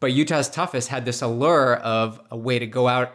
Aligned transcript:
But 0.00 0.12
Utah's 0.12 0.48
toughest 0.48 0.88
had 0.88 1.04
this 1.04 1.22
allure 1.22 1.76
of 1.76 2.20
a 2.30 2.36
way 2.36 2.58
to 2.58 2.66
go 2.66 2.88
out 2.88 3.12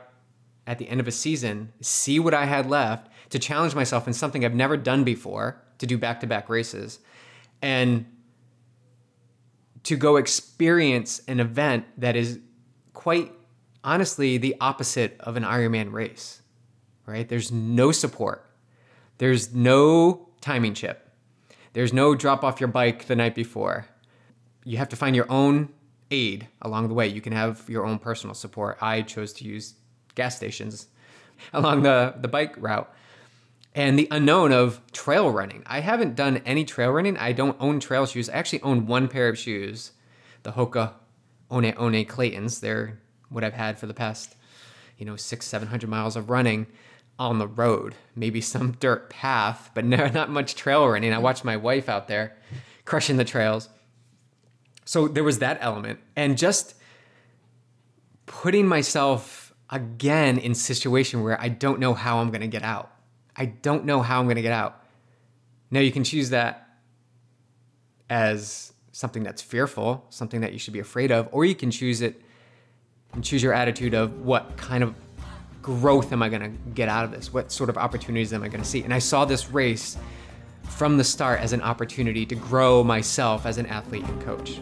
at 0.68 0.78
the 0.78 0.88
end 0.88 1.00
of 1.00 1.08
a 1.08 1.12
season, 1.12 1.74
see 1.82 2.20
what 2.20 2.34
I 2.34 2.46
had 2.46 2.70
left, 2.70 3.10
to 3.32 3.40
challenge 3.40 3.76
myself 3.76 4.08
in 4.08 4.14
something 4.14 4.46
I've 4.46 4.56
never 4.56 4.78
done 4.78 5.04
before, 5.04 5.62
to 5.80 5.86
do 5.86 5.98
back 5.98 6.20
to 6.22 6.28
back 6.28 6.48
races, 6.48 7.00
and 7.62 8.06
to 9.84 9.96
go 9.96 10.16
experience 10.18 11.22
an 11.28 11.40
event 11.40 11.86
that 11.98 12.16
is 12.16 12.40
quite 12.94 13.32
honestly 13.84 14.38
the 14.38 14.56
opposite 14.60 15.16
of 15.20 15.36
an 15.38 15.44
Ironman 15.44 15.92
race, 15.92 16.42
right? 17.06 17.28
There's 17.28 17.52
no 17.52 17.92
support, 17.92 18.50
there's 19.18 19.54
no 19.54 20.30
timing 20.42 20.74
chip, 20.74 21.12
there's 21.74 21.94
no 21.94 22.16
drop 22.16 22.44
off 22.44 22.60
your 22.60 22.68
bike 22.68 23.06
the 23.06 23.16
night 23.16 23.36
before. 23.36 23.86
You 24.64 24.78
have 24.78 24.90
to 24.90 24.96
find 24.96 25.16
your 25.16 25.32
own 25.32 25.70
aid 26.12 26.48
along 26.62 26.88
the 26.88 26.94
way. 26.94 27.08
You 27.08 27.22
can 27.22 27.34
have 27.34 27.64
your 27.70 27.86
own 27.86 28.00
personal 28.00 28.34
support. 28.34 28.78
I 28.82 29.02
chose 29.02 29.34
to 29.34 29.46
use 29.46 29.76
gas 30.16 30.36
stations 30.36 30.88
along 31.54 31.84
the, 31.84 32.16
the 32.18 32.28
bike 32.28 32.56
route. 32.58 32.92
And 33.74 34.00
the 34.00 34.08
unknown 34.10 34.54
of 34.54 34.80
trail 34.94 35.30
running. 35.30 35.62
I 35.66 35.82
haven't 35.82 36.16
done 36.16 36.38
any 36.46 36.64
trail 36.64 36.92
running. 36.92 37.18
I 37.18 37.34
don't 37.34 37.58
own 37.60 37.82
trail 37.82 38.06
shoes. 38.06 38.30
I 38.30 38.34
actually 38.34 38.62
own 38.62 38.88
one 38.88 39.10
pair 39.10 39.28
of 39.28 39.38
shoes, 39.38 39.92
the 40.44 40.54
Hoka 40.54 40.94
One 41.50 41.66
One 41.66 42.06
Claytons. 42.06 42.62
They're 42.62 43.00
what 43.30 43.44
I've 43.44 43.54
had 43.54 43.78
for 43.78 43.86
the 43.86 43.94
past, 43.94 44.36
you 44.98 45.06
know, 45.06 45.18
six, 45.18 45.46
700 45.48 45.90
miles 45.90 46.16
of 46.16 46.30
running 46.30 46.68
on 47.20 47.38
the 47.40 47.48
road. 47.48 47.96
Maybe 48.16 48.40
some 48.40 48.78
dirt 48.80 49.10
path, 49.10 49.72
but 49.74 49.84
no, 49.84 50.08
not 50.14 50.30
much 50.30 50.56
trail 50.56 50.88
running. 50.88 51.14
I 51.14 51.18
watched 51.18 51.44
my 51.44 51.58
wife 51.58 51.90
out 51.90 52.08
there 52.08 52.38
crushing 52.86 53.18
the 53.18 53.26
trails. 53.26 53.68
So 54.86 55.08
there 55.08 55.24
was 55.24 55.40
that 55.40 55.58
element. 55.62 56.00
And 56.16 56.38
just 56.38 56.76
putting 58.26 58.68
myself 58.68 59.54
again 59.70 60.38
in 60.38 60.54
situation 60.56 61.24
where 61.24 61.40
I 61.42 61.50
don't 61.50 61.80
know 61.80 61.94
how 61.94 62.20
I'm 62.20 62.30
going 62.30 62.42
to 62.42 62.48
get 62.48 62.64
out. 62.64 62.92
I 63.36 63.46
don't 63.46 63.86
know 63.86 64.02
how 64.02 64.20
I'm 64.20 64.26
going 64.26 64.36
to 64.38 64.42
get 64.42 64.54
out. 64.54 64.82
Now 65.72 65.80
you 65.80 65.92
can 65.92 66.04
choose 66.04 66.30
that 66.30 66.70
as 68.10 68.72
something 68.92 69.24
that's 69.24 69.42
fearful, 69.42 70.06
something 70.10 70.42
that 70.42 70.54
you 70.54 70.60
should 70.60 70.74
be 70.74 70.80
afraid 70.80 71.12
of, 71.12 71.28
or 71.32 71.44
you 71.44 71.56
can 71.56 71.72
choose 71.72 72.02
it 72.02 72.22
and 73.14 73.24
choose 73.24 73.42
your 73.44 73.54
attitude 73.54 73.94
of 73.94 74.22
what 74.22 74.56
kind 74.56 74.84
of 74.84 74.96
growth 75.62 76.14
am 76.14 76.22
I 76.22 76.30
going 76.30 76.44
to 76.44 76.72
get 76.72 76.88
out 76.88 77.06
of 77.06 77.12
this? 77.12 77.34
What 77.34 77.52
sort 77.52 77.70
of 77.70 77.78
opportunities 77.78 78.32
am 78.32 78.44
I 78.44 78.48
going 78.48 78.62
to 78.62 78.70
see? 78.70 78.84
And 78.84 78.94
I 78.94 79.00
saw 79.00 79.26
this 79.26 79.50
race 79.50 79.98
from 80.70 80.98
the 80.98 81.04
start 81.04 81.40
as 81.40 81.54
an 81.54 81.62
opportunity 81.62 82.26
to 82.26 82.36
grow 82.36 82.84
myself 82.84 83.46
as 83.46 83.58
an 83.58 83.66
athlete 83.66 84.04
and 84.04 84.22
coach. 84.22 84.60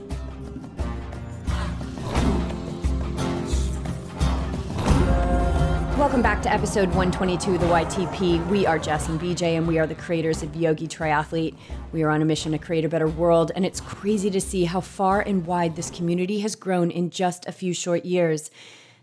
Welcome 5.98 6.22
back 6.22 6.42
to 6.42 6.52
episode 6.52 6.90
122 6.90 7.54
of 7.54 7.62
the 7.62 7.68
YTP. 7.68 8.45
We 8.48 8.66
are 8.66 8.78
Jess 8.78 9.08
and 9.08 9.22
BJ, 9.22 9.58
and 9.58 9.66
we 9.66 9.80
are 9.80 9.88
the 9.88 9.95
creators 9.95 10.44
of 10.44 10.56
Yogi 10.56 10.88
Triathlete. 10.88 11.56
We 11.94 12.04
are 12.04 12.10
on 12.10 12.22
a 12.22 12.26
mission 12.26 12.52
to 12.52 12.58
create 12.58 12.84
a 12.84 12.90
better 12.90 13.08
world, 13.08 13.52
and 13.56 13.66
it's 13.66 13.80
crazy 13.80 14.30
to 14.32 14.42
see 14.42 14.66
how 14.66 14.82
far 14.82 15.22
and 15.22 15.45
wide 15.45 15.76
this 15.76 15.90
community 15.90 16.40
has 16.40 16.56
grown 16.56 16.92
in 16.92 17.10
just 17.10 17.45
a 17.45 17.52
few 17.52 17.73
short 17.73 18.04
years. 18.06 18.52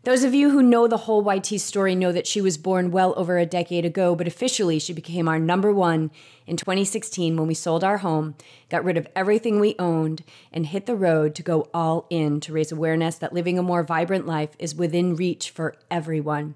Those 0.03 0.25
of 0.25 0.33
you 0.33 0.49
who 0.49 0.63
know 0.63 0.89
the 0.89 0.97
whole 0.97 1.23
YT 1.23 1.61
story 1.61 1.95
know 1.95 2.11
that 2.11 2.27
she 2.27 2.41
was 2.41 2.57
born 2.57 2.91
well 2.91 3.13
over 3.19 3.37
a 3.37 3.45
decade 3.45 3.85
ago, 3.85 4.17
but 4.17 4.27
officially 4.27 4.79
she 4.79 4.95
became 4.95 5.29
our 5.29 5.39
number 5.39 5.71
one 5.75 6.11
in 6.47 6.57
2016 6.57 7.37
when 7.37 7.47
we 7.47 7.53
sold 7.53 7.85
our 7.85 7.99
home, 7.99 8.35
got 8.71 8.83
rid 8.83 8.97
of 8.97 9.07
everything 9.15 9.61
we 9.61 9.77
owned, 9.79 10.25
and 10.55 10.69
hit 10.69 10.87
the 10.87 10.97
road 10.97 11.35
to 11.35 11.43
go 11.43 11.69
all 11.75 12.07
in 12.09 12.41
to 12.41 12.53
raise 12.55 12.73
awareness 12.73 13.17
that 13.17 13.35
living 13.35 13.59
a 13.59 13.63
more 13.63 13.83
vibrant 13.83 14.27
life 14.27 14.57
is 14.59 14.75
within 14.75 15.17
reach 15.17 15.51
for 15.51 15.77
everyone. 15.91 16.55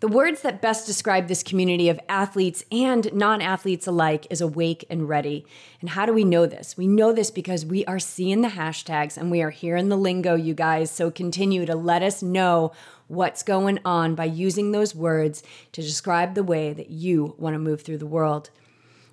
The 0.00 0.06
words 0.06 0.42
that 0.42 0.62
best 0.62 0.86
describe 0.86 1.26
this 1.26 1.42
community 1.42 1.88
of 1.88 1.98
athletes 2.08 2.64
and 2.70 3.12
non 3.12 3.42
athletes 3.42 3.84
alike 3.84 4.28
is 4.30 4.40
awake 4.40 4.84
and 4.88 5.08
ready. 5.08 5.44
And 5.80 5.90
how 5.90 6.06
do 6.06 6.12
we 6.12 6.22
know 6.22 6.46
this? 6.46 6.76
We 6.76 6.86
know 6.86 7.12
this 7.12 7.32
because 7.32 7.66
we 7.66 7.84
are 7.86 7.98
seeing 7.98 8.40
the 8.40 8.48
hashtags 8.50 9.16
and 9.16 9.28
we 9.28 9.42
are 9.42 9.50
hearing 9.50 9.88
the 9.88 9.96
lingo, 9.96 10.36
you 10.36 10.54
guys. 10.54 10.92
So 10.92 11.10
continue 11.10 11.66
to 11.66 11.74
let 11.74 12.04
us 12.04 12.22
know 12.22 12.70
what's 13.08 13.42
going 13.42 13.80
on 13.84 14.14
by 14.14 14.26
using 14.26 14.70
those 14.70 14.94
words 14.94 15.42
to 15.72 15.82
describe 15.82 16.36
the 16.36 16.44
way 16.44 16.72
that 16.72 16.90
you 16.90 17.34
want 17.36 17.54
to 17.54 17.58
move 17.58 17.82
through 17.82 17.98
the 17.98 18.06
world. 18.06 18.50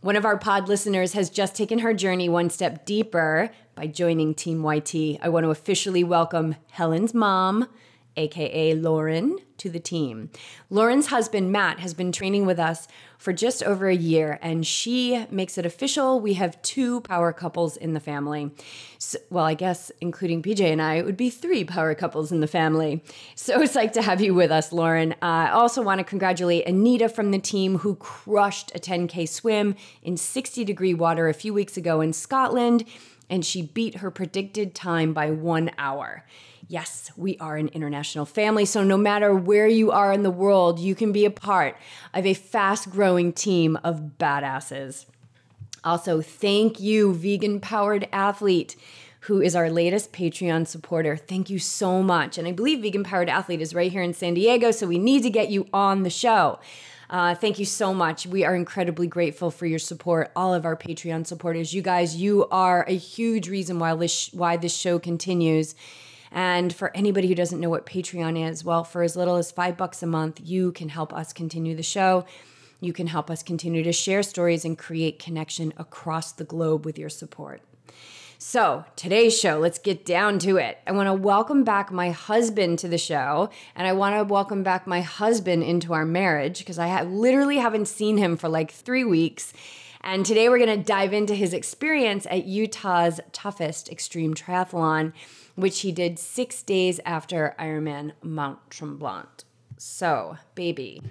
One 0.02 0.16
of 0.16 0.26
our 0.26 0.38
pod 0.38 0.70
listeners 0.70 1.14
has 1.14 1.32
just 1.32 1.56
taken 1.56 1.80
her 1.80 1.96
journey 1.96 2.30
one 2.30 2.52
step 2.52 2.86
deeper 2.86 3.50
by 3.74 3.88
joining 3.88 4.36
Team 4.36 4.64
YT. 4.64 5.20
I 5.20 5.30
want 5.30 5.46
to 5.46 5.50
officially 5.50 6.04
welcome 6.04 6.58
Helen's 6.70 7.16
mom, 7.16 7.70
aka 8.18 8.74
Lauren, 8.74 9.38
to 9.58 9.70
the 9.70 9.80
team. 9.80 10.30
Lauren's 10.70 11.08
husband, 11.08 11.52
Matt, 11.52 11.80
has 11.80 11.94
been 11.94 12.12
training 12.12 12.46
with 12.46 12.60
us 12.60 12.88
for 13.18 13.32
just 13.32 13.64
over 13.64 13.88
a 13.88 13.96
year, 13.96 14.38
and 14.42 14.68
she 14.68 15.26
makes 15.32 15.58
it 15.58 15.66
official. 15.66 16.20
We 16.20 16.34
have 16.34 16.62
two 16.62 17.02
power 17.02 17.32
couples 17.32 17.78
in 17.78 17.94
the 17.94 18.00
family. 18.00 18.52
So, 18.98 19.18
well, 19.30 19.46
I 19.46 19.54
guess 19.54 19.92
including 20.02 20.44
BJ 20.44 20.72
and 20.72 20.82
I, 20.82 20.96
it 20.96 21.06
would 21.06 21.18
be 21.18 21.30
three 21.30 21.64
power 21.64 21.96
couples 21.96 22.32
in 22.32 22.42
the 22.42 22.48
family. 22.48 23.04
So 23.36 23.62
it's 23.62 23.76
like 23.76 23.94
to 23.94 24.02
have 24.02 24.22
you 24.22 24.34
with 24.34 24.52
us, 24.52 24.72
Lauren. 24.72 25.14
Uh, 25.14 25.48
I 25.48 25.52
also 25.52 25.82
want 25.82 26.00
to 26.00 26.04
congratulate 26.04 26.68
Anita 26.68 27.08
from 27.10 27.32
the 27.32 27.40
team 27.40 27.80
who 27.80 27.96
crushed 27.96 28.76
a 28.76 28.80
10K 28.80 29.28
swim 29.28 29.76
in 30.04 30.18
60 30.18 30.64
degree 30.66 30.94
water 30.94 31.30
a 31.30 31.34
few 31.34 31.54
weeks 31.54 31.78
ago 31.78 32.02
in 32.02 32.14
Scotland, 32.14 32.86
and 33.30 33.46
she 33.46 33.62
beat 33.62 33.96
her 33.96 34.12
predicted 34.12 34.76
time 34.76 35.14
by 35.14 35.32
one 35.32 35.72
hour. 35.78 36.26
Yes, 36.68 37.12
we 37.16 37.38
are 37.38 37.58
an 37.58 37.68
international 37.70 38.26
family. 38.26 38.66
So 38.66 38.84
no 38.84 38.98
matter 38.98 39.36
where 39.36 39.68
you 39.68 39.92
are 39.92 40.12
in 40.12 40.24
the 40.24 40.32
world, 40.32 40.80
you 40.80 40.96
can 40.96 41.12
be 41.12 41.26
a 41.26 41.32
part 41.32 41.78
of 42.14 42.26
a 42.26 42.34
fast 42.34 42.90
growing 42.90 43.34
team 43.34 43.78
of 43.84 44.14
badasses. 44.18 45.06
Also, 45.84 46.22
thank 46.22 46.80
you, 46.80 47.14
Vegan 47.14 47.60
Powered 47.60 48.08
Athlete, 48.12 48.76
who 49.22 49.42
is 49.42 49.56
our 49.56 49.70
latest 49.70 50.12
Patreon 50.12 50.66
supporter. 50.66 51.16
Thank 51.16 51.52
you 51.52 51.60
so 51.60 52.02
much. 52.02 52.40
And 52.40 52.48
I 52.48 52.52
believe 52.52 52.82
Vegan 52.82 53.04
Powered 53.04 53.30
Athlete 53.30 53.62
is 53.62 53.76
right 53.76 53.92
here 53.92 54.02
in 54.02 54.16
San 54.16 54.34
Diego, 54.34 54.72
so 54.72 54.88
we 54.88 54.98
need 54.98 55.22
to 55.22 55.30
get 55.30 55.50
you 55.50 55.68
on 55.72 56.02
the 56.02 56.10
show. 56.10 56.60
Uh, 57.08 57.36
thank 57.36 57.60
you 57.60 57.66
so 57.66 57.94
much. 57.94 58.26
We 58.26 58.44
are 58.44 58.56
incredibly 58.56 59.06
grateful 59.06 59.52
for 59.52 59.68
your 59.68 59.78
support, 59.78 60.32
all 60.36 60.56
of 60.56 60.66
our 60.66 60.76
Patreon 60.76 61.28
supporters. 61.28 61.72
You 61.72 61.84
guys, 61.84 62.16
you 62.16 62.48
are 62.50 62.84
a 62.88 62.98
huge 62.98 63.48
reason 63.48 63.78
why 63.78 63.94
this 63.94 64.32
why 64.34 64.58
this 64.58 64.76
show 64.76 64.98
continues. 64.98 65.76
And 66.36 66.76
for 66.76 66.92
anybody 66.94 67.30
who 67.30 67.34
doesn't 67.34 67.62
know 67.62 67.70
what 67.70 67.86
Patreon 67.86 68.52
is, 68.52 68.66
well, 68.66 68.84
for 68.84 69.04
as 69.04 69.16
little 69.16 69.38
as 69.38 69.52
five 69.52 69.78
bucks 69.78 70.04
a 70.04 70.06
month, 70.06 70.42
you 70.44 70.74
can 70.74 70.90
help 70.90 71.14
us 71.14 71.32
continue 71.32 71.78
the 71.78 71.82
show. 71.82 72.26
You 72.82 72.92
can 72.92 73.08
help 73.08 73.32
us 73.32 73.42
continue 73.42 73.84
to 73.84 73.94
share 73.94 74.22
stories 74.22 74.66
and 74.66 74.78
create 74.78 75.18
connection 75.18 75.74
across 75.78 76.34
the 76.34 76.44
globe 76.44 76.86
with 76.86 77.00
your 77.00 77.08
support. 77.08 77.62
So, 78.38 78.84
today's 78.98 79.40
show, 79.40 79.60
let's 79.60 79.80
get 79.80 80.06
down 80.06 80.40
to 80.40 80.58
it. 80.58 80.78
I 80.86 80.92
want 80.92 81.08
to 81.08 81.14
welcome 81.14 81.64
back 81.64 81.90
my 81.90 82.12
husband 82.12 82.80
to 82.80 82.90
the 82.90 82.98
show, 82.98 83.50
and 83.74 83.88
I 83.88 83.94
want 83.94 84.18
to 84.18 84.26
welcome 84.26 84.62
back 84.62 84.86
my 84.86 85.00
husband 85.00 85.64
into 85.64 85.94
our 85.94 86.06
marriage 86.06 86.60
because 86.60 86.78
I 86.78 87.02
literally 87.04 87.60
haven't 87.60 87.88
seen 87.88 88.18
him 88.18 88.36
for 88.36 88.50
like 88.50 88.72
three 88.72 89.06
weeks. 89.06 89.54
And 90.02 90.26
today 90.26 90.50
we're 90.50 90.60
going 90.60 90.78
to 90.78 90.86
dive 90.86 91.14
into 91.14 91.34
his 91.34 91.54
experience 91.54 92.28
at 92.30 92.44
Utah's 92.44 93.22
toughest 93.32 93.90
extreme 93.90 94.34
triathlon 94.34 95.14
which 95.56 95.82
he 95.82 95.92
did 95.92 96.20
six 96.20 96.62
days 96.62 97.00
after 97.06 97.56
Ironman 97.60 98.12
Mount 98.22 98.70
Tremblant. 98.70 99.44
So, 99.78 100.38
baby, 100.54 101.02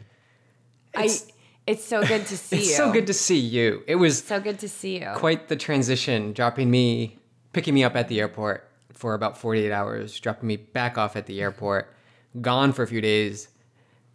it's, 0.94 1.26
I. 1.28 1.30
It's 1.66 1.84
so 1.84 2.04
good 2.04 2.26
to 2.26 2.36
see 2.36 2.56
it's 2.56 2.66
you. 2.66 2.70
It's 2.70 2.76
so 2.76 2.92
good 2.92 3.06
to 3.06 3.14
see 3.14 3.38
you. 3.38 3.82
It 3.86 3.96
was 3.96 4.22
so 4.22 4.40
good 4.40 4.58
to 4.60 4.68
see 4.68 5.00
you. 5.00 5.10
Quite 5.16 5.48
the 5.48 5.56
transition, 5.56 6.32
dropping 6.32 6.70
me, 6.70 7.18
picking 7.52 7.74
me 7.74 7.84
up 7.84 7.96
at 7.96 8.08
the 8.08 8.20
airport 8.20 8.68
for 8.92 9.14
about 9.14 9.36
48 9.38 9.72
hours, 9.72 10.18
dropping 10.20 10.46
me 10.46 10.56
back 10.56 10.98
off 10.98 11.16
at 11.16 11.26
the 11.26 11.40
airport, 11.40 11.92
gone 12.40 12.72
for 12.72 12.82
a 12.82 12.86
few 12.86 13.00
days. 13.00 13.48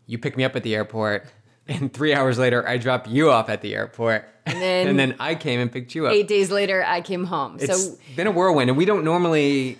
You 0.05 0.17
pick 0.17 0.37
me 0.37 0.43
up 0.43 0.55
at 0.55 0.63
the 0.63 0.75
airport, 0.75 1.25
and 1.67 1.93
three 1.93 2.13
hours 2.13 2.37
later, 2.39 2.67
I 2.67 2.77
drop 2.77 3.07
you 3.07 3.31
off 3.31 3.49
at 3.49 3.61
the 3.61 3.75
airport. 3.75 4.27
And 4.45 4.61
then, 4.61 4.87
and 4.89 4.99
then 4.99 5.15
I 5.19 5.35
came 5.35 5.59
and 5.59 5.71
picked 5.71 5.95
you 5.95 6.07
up. 6.07 6.13
Eight 6.13 6.27
days 6.27 6.51
later, 6.51 6.83
I 6.83 7.01
came 7.01 7.25
home. 7.25 7.57
It's 7.59 7.91
so 7.91 7.97
been 8.15 8.27
a 8.27 8.31
whirlwind, 8.31 8.69
and 8.69 8.77
we 8.77 8.85
don't 8.85 9.03
normally 9.03 9.77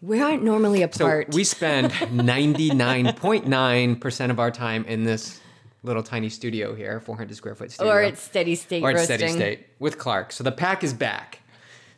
we 0.00 0.20
aren't 0.20 0.44
normally 0.44 0.82
apart. 0.82 1.32
So 1.32 1.36
we 1.36 1.44
spend 1.44 1.92
99.9% 1.92 4.30
of 4.30 4.38
our 4.38 4.50
time 4.50 4.84
in 4.84 5.04
this 5.04 5.40
little 5.82 6.02
tiny 6.02 6.28
studio 6.28 6.74
here, 6.74 7.00
400 7.00 7.34
square 7.36 7.54
foot 7.54 7.72
studio. 7.72 7.92
Or 7.92 8.02
it's 8.02 8.20
steady 8.20 8.54
state 8.54 8.82
Or 8.82 8.90
it's 8.90 9.04
steady 9.04 9.28
state 9.28 9.66
with 9.78 9.96
Clark. 9.98 10.32
So 10.32 10.44
the 10.44 10.52
pack 10.52 10.84
is 10.84 10.92
back. 10.92 11.40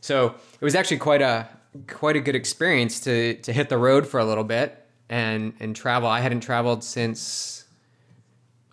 So 0.00 0.34
it 0.60 0.64
was 0.64 0.74
actually 0.74 0.98
quite 0.98 1.22
a 1.22 1.48
quite 1.86 2.16
a 2.16 2.20
good 2.20 2.34
experience 2.34 2.98
to 3.00 3.34
to 3.34 3.52
hit 3.52 3.68
the 3.68 3.78
road 3.78 4.06
for 4.06 4.18
a 4.18 4.24
little 4.24 4.44
bit 4.44 4.86
and 5.08 5.52
and 5.60 5.76
travel. 5.76 6.08
I 6.08 6.20
hadn't 6.20 6.40
traveled 6.40 6.82
since 6.82 7.64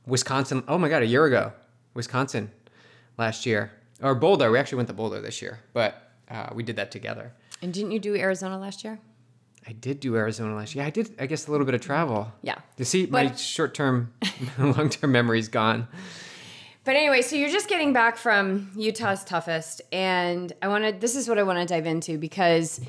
Wisconsin. 0.05 0.63
Oh 0.67 0.77
my 0.77 0.89
god, 0.89 1.03
a 1.03 1.05
year 1.05 1.25
ago. 1.25 1.53
Wisconsin 1.93 2.51
last 3.17 3.45
year. 3.45 3.71
Or 4.01 4.15
Boulder. 4.15 4.51
We 4.51 4.59
actually 4.59 4.77
went 4.77 4.87
to 4.89 4.93
Boulder 4.93 5.19
this 5.19 5.41
year, 5.41 5.59
but 5.73 6.11
uh, 6.29 6.49
we 6.53 6.63
did 6.63 6.75
that 6.75 6.91
together. 6.91 7.33
And 7.61 7.73
didn't 7.73 7.91
you 7.91 7.99
do 7.99 8.15
Arizona 8.15 8.59
last 8.59 8.83
year? 8.83 8.99
I 9.67 9.73
did 9.73 9.99
do 9.99 10.15
Arizona 10.15 10.55
last 10.55 10.75
year. 10.75 10.83
Yeah, 10.83 10.87
I 10.87 10.91
did, 10.91 11.13
I 11.19 11.25
guess, 11.25 11.47
a 11.47 11.51
little 11.51 11.65
bit 11.65 11.75
of 11.75 11.81
travel. 11.81 12.31
Yeah. 12.41 12.55
You 12.77 12.85
see, 12.85 13.05
my 13.07 13.33
short 13.35 13.73
term, 13.73 14.13
long 14.57 14.89
term 14.91 15.11
memory's 15.11 15.49
gone. 15.49 15.87
But 16.85 16.95
anyway, 16.95 17.21
so 17.21 17.35
you're 17.35 17.49
just 17.49 17.67
getting 17.67 17.91
back 17.91 18.15
from 18.15 18.71
Utah's 18.77 19.25
toughest, 19.25 19.81
and 19.91 20.53
I 20.61 20.69
want 20.69 20.85
to. 20.85 20.93
This 20.93 21.17
is 21.17 21.27
what 21.27 21.37
I 21.37 21.43
want 21.43 21.59
to 21.59 21.65
dive 21.65 21.85
into 21.85 22.17
because 22.17 22.79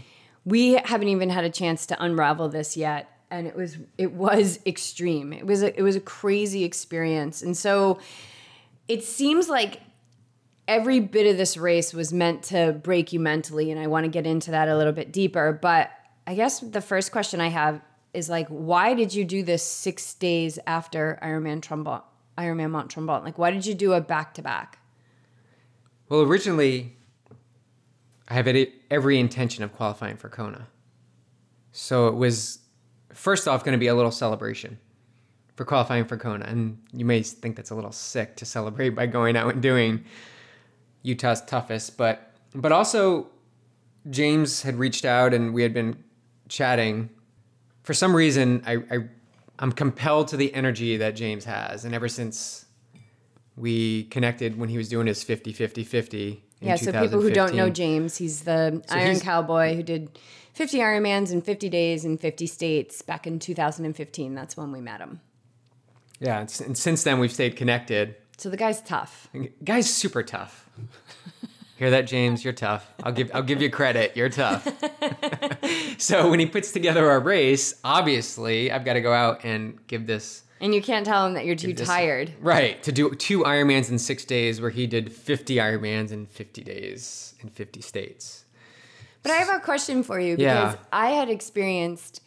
we 0.45 0.75
haven't 0.75 1.09
even 1.09 1.31
had 1.31 1.43
a 1.43 1.51
chance 1.51 1.85
to 1.87 2.01
unravel 2.01 2.49
this 2.49 2.77
yet, 2.77 3.11
and 3.29 3.49
it 3.49 3.57
was 3.57 3.77
it 3.99 4.13
was 4.13 4.61
extreme. 4.65 5.33
It 5.33 5.45
was 5.45 5.65
a, 5.65 5.77
it 5.77 5.83
was 5.83 5.97
a 5.97 6.01
crazy 6.01 6.63
experience, 6.63 7.43
and 7.43 7.57
so 7.57 7.99
it 8.87 9.03
seems 9.03 9.49
like 9.49 9.81
every 10.69 11.01
bit 11.01 11.27
of 11.27 11.37
this 11.37 11.57
race 11.57 11.93
was 11.93 12.13
meant 12.13 12.45
to 12.45 12.79
break 12.85 13.13
you 13.13 13.19
mentally, 13.19 13.73
and 13.73 13.81
I 13.81 13.89
want 13.89 14.05
to 14.05 14.11
get 14.11 14.29
into 14.29 14.53
that 14.53 14.69
a 14.69 14.77
little 14.77 14.93
bit 14.93 15.11
deeper. 15.11 15.59
But 15.61 15.91
I 16.29 16.35
guess 16.35 16.61
the 16.61 16.83
first 16.83 17.11
question 17.11 17.41
I 17.41 17.49
have 17.49 17.81
is 18.13 18.29
like, 18.29 18.49
why 18.49 18.93
did 18.93 19.15
you 19.15 19.25
do 19.25 19.43
this 19.43 19.63
six 19.63 20.13
days 20.13 20.59
after 20.67 21.19
Ironman 21.23 21.63
Tremblant, 21.63 22.03
Ironman 22.37 22.71
Mount 22.71 22.91
Tremblant? 22.91 23.25
Like, 23.25 23.39
why 23.39 23.51
did 23.51 23.65
you 23.65 23.73
do 23.73 23.95
a 23.95 24.03
back 24.03 24.35
to 24.35 24.43
back? 24.43 24.79
Well, 26.11 26.21
originally, 26.21 26.95
I 28.29 28.35
have 28.35 28.47
every 28.91 29.19
intention 29.19 29.65
of 29.65 29.73
qualifying 29.73 30.19
for 30.19 30.29
Kona. 30.29 30.69
So 31.73 32.09
it 32.09 32.15
was, 32.15 32.59
first 33.15 33.49
off, 33.49 33.65
going 33.65 33.73
to 33.73 33.79
be 33.79 33.87
a 33.87 33.95
little 33.95 34.11
celebration 34.11 34.79
for 35.57 35.65
qualifying 35.65 36.05
for 36.05 36.19
Kona. 36.19 36.45
And 36.45 36.77
you 36.93 37.07
may 37.07 37.23
think 37.23 37.57
that's 37.57 37.71
a 37.71 37.75
little 37.75 37.91
sick 37.91 38.37
to 38.37 38.45
celebrate 38.45 38.91
by 38.91 39.07
going 39.07 39.35
out 39.35 39.55
and 39.55 39.63
doing 39.63 40.05
Utah's 41.03 41.41
toughest. 41.41 41.97
But, 41.97 42.35
but 42.55 42.71
also, 42.71 43.29
James 44.11 44.61
had 44.61 44.77
reached 44.79 45.07
out 45.07 45.33
and 45.33 45.55
we 45.55 45.63
had 45.63 45.73
been 45.73 46.05
chatting. 46.49 47.11
For 47.83 47.95
some 47.95 48.15
reason, 48.15 48.63
I, 48.67 48.75
I, 48.91 48.99
I'm 49.59 49.73
compelled 49.73 50.29
to 50.29 50.37
the 50.37 50.53
energy 50.55 50.97
that 50.99 51.13
James 51.17 51.45
has. 51.45 51.85
And 51.85 51.95
ever 51.95 52.09
since 52.09 52.65
we 53.57 54.05
connected 54.05 54.59
when 54.59 54.69
he 54.69 54.77
was 54.79 54.89
doing 54.89 55.07
his 55.07 55.23
50 55.23 55.53
50 55.53 55.85
50 55.85 56.45
Yeah, 56.61 56.77
so 56.77 56.93
people 56.93 57.21
who 57.21 57.31
don't 57.31 57.55
know 57.55 57.71
James, 57.71 58.17
he's 58.17 58.43
the 58.43 58.83
So 58.89 58.95
Iron 58.95 59.07
he's- 59.09 59.23
Cowboy 59.23 59.75
who 59.75 59.83
did 59.83 60.19
50 60.55 60.79
Ironmans 60.79 61.33
in 61.33 61.41
50 61.43 61.69
days 61.69 62.05
in 62.05 62.19
50 62.19 62.47
states 62.47 63.03
back 63.03 63.27
in 63.27 63.39
2015. 63.39 64.35
That's 64.35 64.57
when 64.57 64.73
we 64.73 64.81
met 64.81 65.01
him. 65.01 65.21
yeah 66.21 66.41
and 66.41 66.63
and 66.67 66.77
since 66.79 67.03
then 67.05 67.19
we've 67.21 67.33
stayed 67.33 67.57
connected 67.57 68.15
So 68.37 68.49
the 68.51 68.57
guy's 68.57 68.81
tough. 68.83 69.29
guy's 69.65 69.93
super 69.93 70.23
tough 70.23 70.68
hear 71.79 71.91
that 71.91 72.03
james 72.07 72.45
you're 72.45 72.53
tough 72.53 72.89
i'll 73.05 73.13
give 73.13 73.31
i'll 73.35 73.43
give 73.43 73.63
you 73.63 73.71
credit 73.71 74.17
you're 74.17 74.29
tough 74.29 74.67
so 75.99 76.29
when 76.31 76.39
he 76.41 76.47
puts 76.47 76.73
together 76.73 77.11
a 77.11 77.19
race 77.19 77.75
obviously 77.85 78.71
i've 78.71 78.85
got 78.85 78.95
to 78.95 79.01
go 79.01 79.13
out 79.13 79.45
and 79.45 79.79
give 79.87 80.07
this 80.07 80.43
And 80.61 80.75
you 80.75 80.83
can't 80.83 81.07
tell 81.07 81.27
him 81.27 81.35
that 81.35 81.45
you're 81.45 81.57
too 81.57 81.73
this- 81.73 81.87
tired. 81.87 82.33
right 82.41 82.83
to 82.83 82.93
do 82.93 83.11
two 83.15 83.43
ironmans 83.45 83.91
in 83.91 83.99
six 83.99 84.25
days 84.25 84.61
where 84.61 84.71
he 84.71 84.87
did 84.87 85.13
50 85.13 85.57
ironmans 85.57 86.11
in 86.13 86.27
50 86.27 86.63
days 86.65 87.35
in 87.41 87.49
50 87.49 87.81
states 87.81 88.45
But 89.23 89.33
I 89.33 89.37
have 89.37 89.55
a 89.57 89.61
question 89.61 90.03
for 90.03 90.19
you 90.19 90.37
Yeah. 90.39 90.73
because 90.73 90.87
I 90.93 91.11
had 91.11 91.29
experienced 91.31 92.23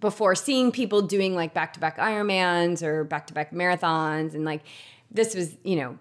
before 0.00 0.34
seeing 0.36 0.70
people 0.70 1.02
doing 1.02 1.34
like 1.34 1.52
back 1.54 1.72
to 1.74 1.80
back 1.80 1.98
Ironmans 1.98 2.82
or 2.82 3.02
back 3.04 3.26
to 3.28 3.34
back 3.34 3.52
marathons. 3.52 4.32
And 4.34 4.44
like 4.44 4.62
this 5.10 5.34
was, 5.34 5.56
you 5.64 5.74
know, 5.74 5.98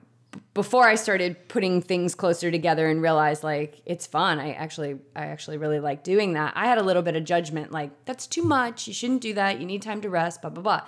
before 0.53 0.87
I 0.87 0.95
started 0.95 1.47
putting 1.47 1.81
things 1.81 2.15
closer 2.15 2.51
together 2.51 2.87
and 2.89 3.01
realized 3.01 3.43
like 3.43 3.81
it's 3.85 4.05
fun. 4.05 4.39
I 4.39 4.53
actually, 4.53 4.97
I 5.15 5.25
actually 5.27 5.57
really 5.57 5.79
like 5.79 6.03
doing 6.03 6.33
that. 6.33 6.53
I 6.55 6.67
had 6.67 6.77
a 6.77 6.83
little 6.83 7.01
bit 7.01 7.15
of 7.15 7.23
judgment 7.23 7.71
like, 7.71 7.91
that's 8.05 8.27
too 8.27 8.43
much. 8.43 8.87
You 8.87 8.93
shouldn't 8.93 9.21
do 9.21 9.33
that. 9.35 9.59
You 9.59 9.65
need 9.65 9.81
time 9.81 10.01
to 10.01 10.09
rest, 10.09 10.41
blah, 10.41 10.49
blah, 10.49 10.63
blah. 10.63 10.81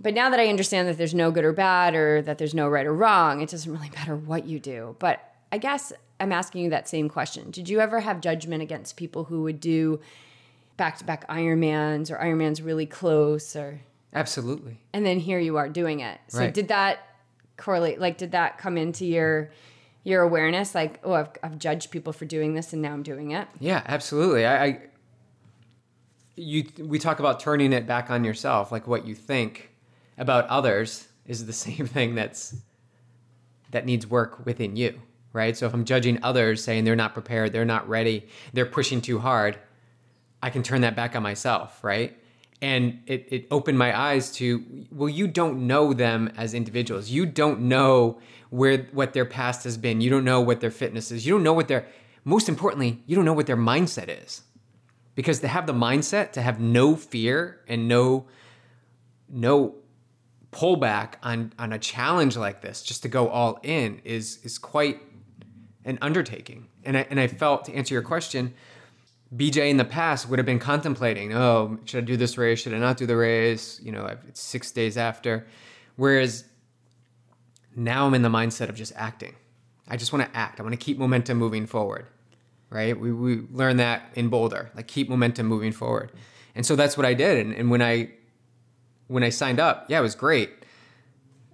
But 0.00 0.14
now 0.14 0.30
that 0.30 0.40
I 0.40 0.48
understand 0.48 0.88
that 0.88 0.98
there's 0.98 1.14
no 1.14 1.30
good 1.30 1.44
or 1.44 1.52
bad 1.52 1.94
or 1.94 2.22
that 2.22 2.38
there's 2.38 2.54
no 2.54 2.68
right 2.68 2.86
or 2.86 2.94
wrong, 2.94 3.40
it 3.40 3.50
doesn't 3.50 3.70
really 3.70 3.90
matter 3.94 4.16
what 4.16 4.46
you 4.46 4.58
do. 4.58 4.96
But 4.98 5.20
I 5.52 5.58
guess 5.58 5.92
I'm 6.18 6.32
asking 6.32 6.62
you 6.64 6.70
that 6.70 6.88
same 6.88 7.08
question. 7.08 7.50
Did 7.50 7.68
you 7.68 7.80
ever 7.80 8.00
have 8.00 8.20
judgment 8.20 8.62
against 8.62 8.96
people 8.96 9.24
who 9.24 9.42
would 9.42 9.60
do 9.60 10.00
back 10.76 10.96
to 10.98 11.04
back 11.04 11.28
Ironmans 11.28 12.10
or 12.10 12.16
Ironmans 12.16 12.64
really 12.64 12.86
close 12.86 13.54
or 13.54 13.80
absolutely 14.14 14.78
and 14.92 15.04
then 15.06 15.20
here 15.20 15.38
you 15.38 15.56
are 15.58 15.68
doing 15.68 16.00
it. 16.00 16.18
So 16.28 16.40
Right. 16.40 16.52
did 16.54 16.68
that 16.68 16.98
correlate 17.56 18.00
like 18.00 18.18
did 18.18 18.32
that 18.32 18.58
come 18.58 18.76
into 18.76 19.04
your 19.04 19.50
your 20.04 20.22
awareness 20.22 20.74
like 20.74 20.98
oh 21.04 21.12
I've, 21.12 21.30
I've 21.42 21.58
judged 21.58 21.90
people 21.90 22.12
for 22.12 22.24
doing 22.24 22.54
this 22.54 22.72
and 22.72 22.82
now 22.82 22.92
I'm 22.92 23.02
doing 23.02 23.30
it? 23.32 23.48
Yeah, 23.60 23.82
absolutely. 23.86 24.46
I, 24.46 24.64
I 24.64 24.80
you 26.36 26.64
we 26.78 26.98
talk 26.98 27.18
about 27.18 27.40
turning 27.40 27.72
it 27.72 27.86
back 27.86 28.10
on 28.10 28.24
yourself, 28.24 28.72
like 28.72 28.86
what 28.86 29.06
you 29.06 29.14
think 29.14 29.70
about 30.18 30.46
others 30.46 31.08
is 31.26 31.46
the 31.46 31.52
same 31.66 31.86
thing 31.86 32.14
that's 32.14 32.56
that 33.70 33.86
needs 33.86 34.06
work 34.06 34.44
within 34.44 34.76
you, 34.76 35.00
right? 35.32 35.56
So 35.56 35.66
if 35.66 35.72
I'm 35.72 35.84
judging 35.84 36.18
others 36.22 36.62
saying 36.62 36.84
they're 36.84 36.96
not 36.96 37.14
prepared, 37.14 37.52
they're 37.52 37.64
not 37.64 37.88
ready, 37.88 38.26
they're 38.52 38.66
pushing 38.66 39.00
too 39.00 39.18
hard, 39.18 39.58
I 40.42 40.50
can 40.50 40.62
turn 40.62 40.82
that 40.82 40.94
back 40.94 41.16
on 41.16 41.22
myself, 41.22 41.82
right? 41.82 42.16
And 42.62 43.00
it, 43.06 43.26
it 43.30 43.46
opened 43.50 43.76
my 43.76 43.98
eyes 43.98 44.32
to, 44.36 44.86
well, 44.90 45.08
you 45.08 45.26
don't 45.26 45.66
know 45.66 45.92
them 45.92 46.32
as 46.36 46.54
individuals. 46.54 47.10
You 47.10 47.26
don't 47.26 47.62
know 47.62 48.20
where 48.50 48.86
what 48.92 49.12
their 49.12 49.24
past 49.24 49.64
has 49.64 49.76
been. 49.76 50.00
You 50.00 50.08
don't 50.08 50.24
know 50.24 50.40
what 50.40 50.60
their 50.60 50.70
fitness 50.70 51.10
is. 51.10 51.26
You 51.26 51.34
don't 51.34 51.42
know 51.42 51.52
what 51.52 51.68
their 51.68 51.86
most 52.24 52.48
importantly, 52.48 53.02
you 53.06 53.16
don't 53.16 53.24
know 53.24 53.32
what 53.32 53.46
their 53.46 53.56
mindset 53.56 54.08
is. 54.22 54.42
Because 55.14 55.40
to 55.40 55.48
have 55.48 55.66
the 55.66 55.72
mindset 55.72 56.32
to 56.32 56.42
have 56.42 56.60
no 56.60 56.96
fear 56.96 57.60
and 57.66 57.88
no 57.88 58.26
no 59.28 59.74
pullback 60.52 61.14
on 61.22 61.52
on 61.58 61.72
a 61.72 61.78
challenge 61.78 62.36
like 62.36 62.62
this, 62.62 62.82
just 62.82 63.02
to 63.02 63.08
go 63.08 63.28
all 63.28 63.58
in 63.62 64.00
is 64.04 64.38
is 64.44 64.56
quite 64.56 65.00
an 65.84 65.98
undertaking. 66.00 66.68
And 66.84 66.96
I 66.96 67.06
and 67.10 67.18
I 67.18 67.26
felt 67.26 67.64
to 67.66 67.74
answer 67.74 67.92
your 67.92 68.02
question, 68.02 68.54
BJ 69.34 69.70
in 69.70 69.76
the 69.78 69.84
past 69.84 70.28
would 70.28 70.38
have 70.38 70.46
been 70.46 70.58
contemplating, 70.58 71.32
oh, 71.32 71.78
should 71.84 72.04
I 72.04 72.06
do 72.06 72.16
this 72.16 72.36
race? 72.36 72.60
Should 72.60 72.74
I 72.74 72.78
not 72.78 72.96
do 72.96 73.06
the 73.06 73.16
race? 73.16 73.80
You 73.82 73.92
know, 73.92 74.04
it's 74.28 74.40
six 74.40 74.70
days 74.70 74.96
after. 74.96 75.46
Whereas 75.96 76.44
now 77.74 78.06
I'm 78.06 78.14
in 78.14 78.22
the 78.22 78.28
mindset 78.28 78.68
of 78.68 78.74
just 78.74 78.92
acting. 78.96 79.34
I 79.88 79.96
just 79.96 80.12
want 80.12 80.30
to 80.30 80.36
act. 80.36 80.60
I 80.60 80.62
want 80.62 80.74
to 80.74 80.78
keep 80.84 80.98
momentum 80.98 81.38
moving 81.38 81.66
forward. 81.66 82.06
Right? 82.70 82.98
We, 82.98 83.12
we 83.12 83.42
learned 83.52 83.80
that 83.80 84.10
in 84.14 84.28
Boulder, 84.28 84.70
like 84.74 84.86
keep 84.86 85.08
momentum 85.10 85.46
moving 85.46 85.72
forward. 85.72 86.10
And 86.54 86.64
so 86.64 86.74
that's 86.76 86.96
what 86.96 87.04
I 87.04 87.12
did. 87.12 87.44
And, 87.46 87.54
and 87.54 87.70
when 87.70 87.82
I 87.82 88.10
when 89.08 89.22
I 89.22 89.28
signed 89.28 89.60
up, 89.60 89.86
yeah, 89.88 89.98
it 89.98 90.02
was 90.02 90.14
great. 90.14 90.50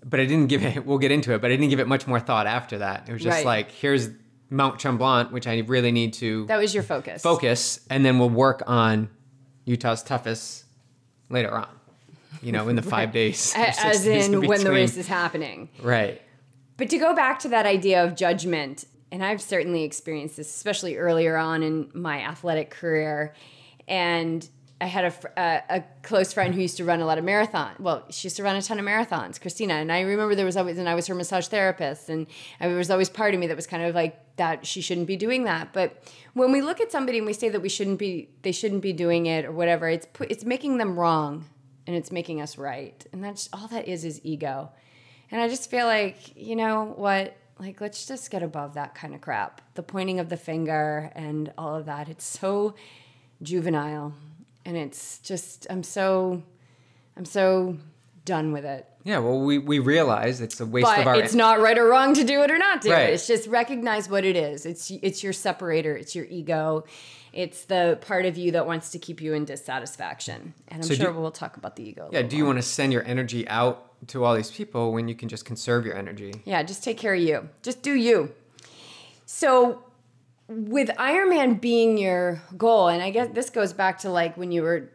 But 0.04 0.20
I 0.20 0.26
didn't 0.26 0.46
give 0.46 0.64
it, 0.64 0.86
we'll 0.86 0.98
get 0.98 1.10
into 1.10 1.34
it, 1.34 1.40
but 1.40 1.50
I 1.50 1.54
didn't 1.56 1.70
give 1.70 1.80
it 1.80 1.88
much 1.88 2.06
more 2.06 2.20
thought 2.20 2.46
after 2.46 2.78
that. 2.78 3.08
It 3.08 3.12
was 3.12 3.22
just 3.22 3.38
Right. 3.38 3.44
like, 3.46 3.70
here's 3.72 4.10
Mount 4.50 4.78
Tremblant, 4.78 5.30
which 5.30 5.46
I 5.46 5.58
really 5.60 5.92
need 5.92 6.12
to 6.14 6.46
That 6.46 6.58
was 6.58 6.72
your 6.74 6.82
focus. 6.82 7.22
focus, 7.22 7.80
and 7.90 8.04
then 8.04 8.18
we'll 8.18 8.30
work 8.30 8.62
on 8.66 9.08
Utah's 9.64 10.02
toughest 10.02 10.64
later 11.28 11.54
on. 11.56 11.68
You 12.42 12.52
know, 12.52 12.68
in 12.68 12.76
the 12.76 12.82
five 12.96 13.12
days, 13.12 13.52
As 13.56 14.04
days 14.04 14.28
in 14.28 14.46
when 14.46 14.62
the 14.64 14.70
race 14.70 14.96
is 14.96 15.08
happening. 15.08 15.68
right. 15.82 16.20
But 16.76 16.90
to 16.90 16.98
go 16.98 17.12
back 17.14 17.40
to 17.40 17.48
that 17.48 17.66
idea 17.66 18.04
of 18.04 18.14
judgment, 18.14 18.84
and 19.10 19.24
I've 19.24 19.42
certainly 19.42 19.82
experienced 19.82 20.36
this, 20.36 20.48
especially 20.54 20.96
earlier 20.96 21.36
on 21.36 21.62
in 21.64 21.90
my 21.92 22.20
athletic 22.20 22.70
career. 22.70 23.34
And 23.88 24.48
I 24.80 24.86
had 24.86 25.04
a, 25.06 25.14
a, 25.36 25.40
uh, 25.40 25.60
a 25.70 25.84
close 26.02 26.32
friend 26.32 26.54
who 26.54 26.60
used 26.60 26.76
to 26.76 26.84
run 26.84 27.00
a 27.00 27.06
lot 27.06 27.18
of 27.18 27.24
marathons. 27.24 27.80
Well, 27.80 28.04
she 28.10 28.26
used 28.26 28.36
to 28.36 28.44
run 28.44 28.54
a 28.54 28.62
ton 28.62 28.78
of 28.78 28.84
marathons, 28.84 29.40
Christina. 29.40 29.74
And 29.74 29.90
I 29.90 30.02
remember 30.02 30.36
there 30.36 30.44
was 30.46 30.56
always, 30.56 30.78
and 30.78 30.88
I 30.88 30.94
was 30.94 31.08
her 31.08 31.14
massage 31.16 31.48
therapist, 31.48 32.08
and 32.08 32.28
there 32.60 32.76
was 32.76 32.90
always 32.90 33.08
part 33.08 33.34
of 33.34 33.40
me 33.40 33.48
that 33.48 33.56
was 33.56 33.66
kind 33.66 33.82
of 33.82 33.94
like 33.94 34.36
that 34.36 34.66
she 34.66 34.80
shouldn't 34.80 35.08
be 35.08 35.16
doing 35.16 35.44
that. 35.44 35.72
But 35.72 36.04
when 36.34 36.52
we 36.52 36.62
look 36.62 36.80
at 36.80 36.92
somebody 36.92 37.18
and 37.18 37.26
we 37.26 37.32
say 37.32 37.48
that 37.48 37.60
we 37.60 37.68
shouldn't 37.68 37.98
be, 37.98 38.28
they 38.42 38.52
shouldn't 38.52 38.82
be 38.82 38.92
doing 38.92 39.26
it 39.26 39.44
or 39.44 39.52
whatever, 39.52 39.88
it's 39.88 40.06
it's 40.20 40.44
making 40.44 40.78
them 40.78 40.98
wrong, 40.98 41.46
and 41.86 41.96
it's 41.96 42.12
making 42.12 42.40
us 42.40 42.56
right. 42.56 43.04
And 43.12 43.22
that's 43.22 43.48
all 43.52 43.66
that 43.68 43.88
is 43.88 44.04
is 44.04 44.20
ego. 44.22 44.70
And 45.30 45.40
I 45.40 45.48
just 45.48 45.68
feel 45.70 45.86
like, 45.86 46.36
you 46.36 46.54
know 46.54 46.94
what? 46.96 47.36
Like, 47.58 47.80
let's 47.80 48.06
just 48.06 48.30
get 48.30 48.44
above 48.44 48.74
that 48.74 48.94
kind 48.94 49.14
of 49.14 49.20
crap. 49.20 49.60
The 49.74 49.82
pointing 49.82 50.20
of 50.20 50.28
the 50.28 50.36
finger 50.36 51.10
and 51.16 51.52
all 51.58 51.74
of 51.74 51.86
that. 51.86 52.08
It's 52.08 52.24
so 52.24 52.76
juvenile. 53.42 54.14
And 54.64 54.76
it's 54.76 55.18
just, 55.20 55.66
I'm 55.70 55.82
so, 55.82 56.42
I'm 57.16 57.24
so 57.24 57.76
done 58.24 58.52
with 58.52 58.64
it. 58.64 58.86
Yeah. 59.04 59.20
Well, 59.20 59.40
we, 59.40 59.56
we 59.58 59.78
realize 59.78 60.40
it's 60.42 60.60
a 60.60 60.66
waste 60.66 60.86
of 60.88 60.96
But 60.96 61.06
our. 61.06 61.16
it's 61.16 61.34
not 61.34 61.60
right 61.60 61.78
or 61.78 61.86
wrong 61.88 62.12
to 62.14 62.24
do 62.24 62.42
it 62.42 62.50
or 62.50 62.58
not 62.58 62.82
do 62.82 62.90
Right. 62.92 63.08
it. 63.08 63.14
It's 63.14 63.26
just 63.26 63.48
recognize 63.48 64.10
what 64.10 64.24
it 64.24 64.36
is. 64.36 64.66
It's 64.66 64.90
it's 64.90 65.22
your 65.22 65.32
separator. 65.32 65.96
It's 65.96 66.14
your 66.14 66.26
ego. 66.26 66.84
It's 67.32 67.64
the 67.64 67.98
part 68.02 68.26
of 68.26 68.36
you 68.36 68.52
that 68.52 68.66
wants 68.66 68.90
to 68.90 68.98
keep 68.98 69.22
you 69.22 69.32
in 69.32 69.46
dissatisfaction. 69.46 70.52
And 70.68 70.82
I'm 70.82 70.82
So 70.82 70.94
do- 70.94 71.02
sure 71.02 71.12
we'll 71.12 71.30
talk 71.30 71.56
about 71.56 71.76
the 71.76 71.88
ego. 71.88 72.10
yeah. 72.12 72.20
Do 72.22 72.36
you 72.36 72.44
more. 72.44 72.54
want 72.54 72.62
to 72.62 72.68
send 72.68 72.92
your 72.92 73.04
energy 73.04 73.48
out 73.48 74.06
to 74.08 74.24
all 74.24 74.34
these 74.34 74.50
people 74.50 74.92
when 74.92 75.08
you 75.08 75.14
can 75.14 75.28
just 75.30 75.46
conserve 75.46 75.86
your 75.86 75.96
energy? 75.96 76.34
Yeah, 76.44 76.62
just 76.62 76.84
take 76.84 76.98
care 76.98 77.14
of 77.14 77.20
you. 77.20 77.48
Just 77.62 77.80
do 77.82 77.94
you. 77.94 78.34
So 79.24 79.82
with 80.48 80.88
Ironman 80.88 81.60
being 81.60 81.98
your 81.98 82.42
goal, 82.56 82.88
and 82.88 83.02
I 83.02 83.10
guess 83.10 83.28
this 83.32 83.50
goes 83.50 83.72
back 83.72 83.98
to 84.00 84.10
like 84.10 84.36
when 84.36 84.50
you 84.50 84.62
were 84.62 84.90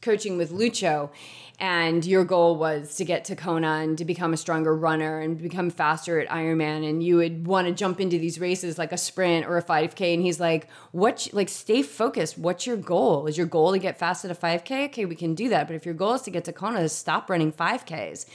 coaching 0.00 0.36
with 0.36 0.52
Lucho 0.52 1.10
and 1.58 2.04
your 2.04 2.24
goal 2.24 2.56
was 2.56 2.96
to 2.96 3.04
get 3.04 3.24
to 3.24 3.34
Kona 3.34 3.78
and 3.82 3.98
to 3.98 4.04
become 4.04 4.32
a 4.32 4.36
stronger 4.36 4.76
runner 4.76 5.20
and 5.20 5.40
become 5.40 5.70
faster 5.70 6.20
at 6.20 6.28
Ironman 6.28 6.88
and 6.88 7.02
you 7.02 7.16
would 7.16 7.46
want 7.46 7.66
to 7.66 7.74
jump 7.74 7.98
into 7.98 8.18
these 8.18 8.38
races 8.38 8.78
like 8.78 8.92
a 8.92 8.98
sprint 8.98 9.46
or 9.46 9.56
a 9.56 9.62
5k 9.62 10.14
and 10.14 10.22
he's 10.22 10.38
like 10.38 10.68
what 10.92 11.28
like 11.32 11.48
stay 11.48 11.82
focused. 11.82 12.38
What's 12.38 12.66
your 12.66 12.76
goal? 12.76 13.26
Is 13.26 13.36
your 13.36 13.46
goal 13.46 13.72
to 13.72 13.78
get 13.78 13.98
fast 13.98 14.24
at 14.24 14.30
a 14.30 14.34
5k 14.34 14.86
okay 14.86 15.04
we 15.06 15.16
can 15.16 15.34
do 15.34 15.48
that 15.48 15.66
but 15.66 15.74
if 15.74 15.84
your 15.84 15.94
goal 15.94 16.14
is 16.14 16.22
to 16.22 16.30
get 16.30 16.44
to 16.44 16.52
Kona 16.52 16.88
stop 16.88 17.28
running 17.28 17.52
5ks 17.52 18.26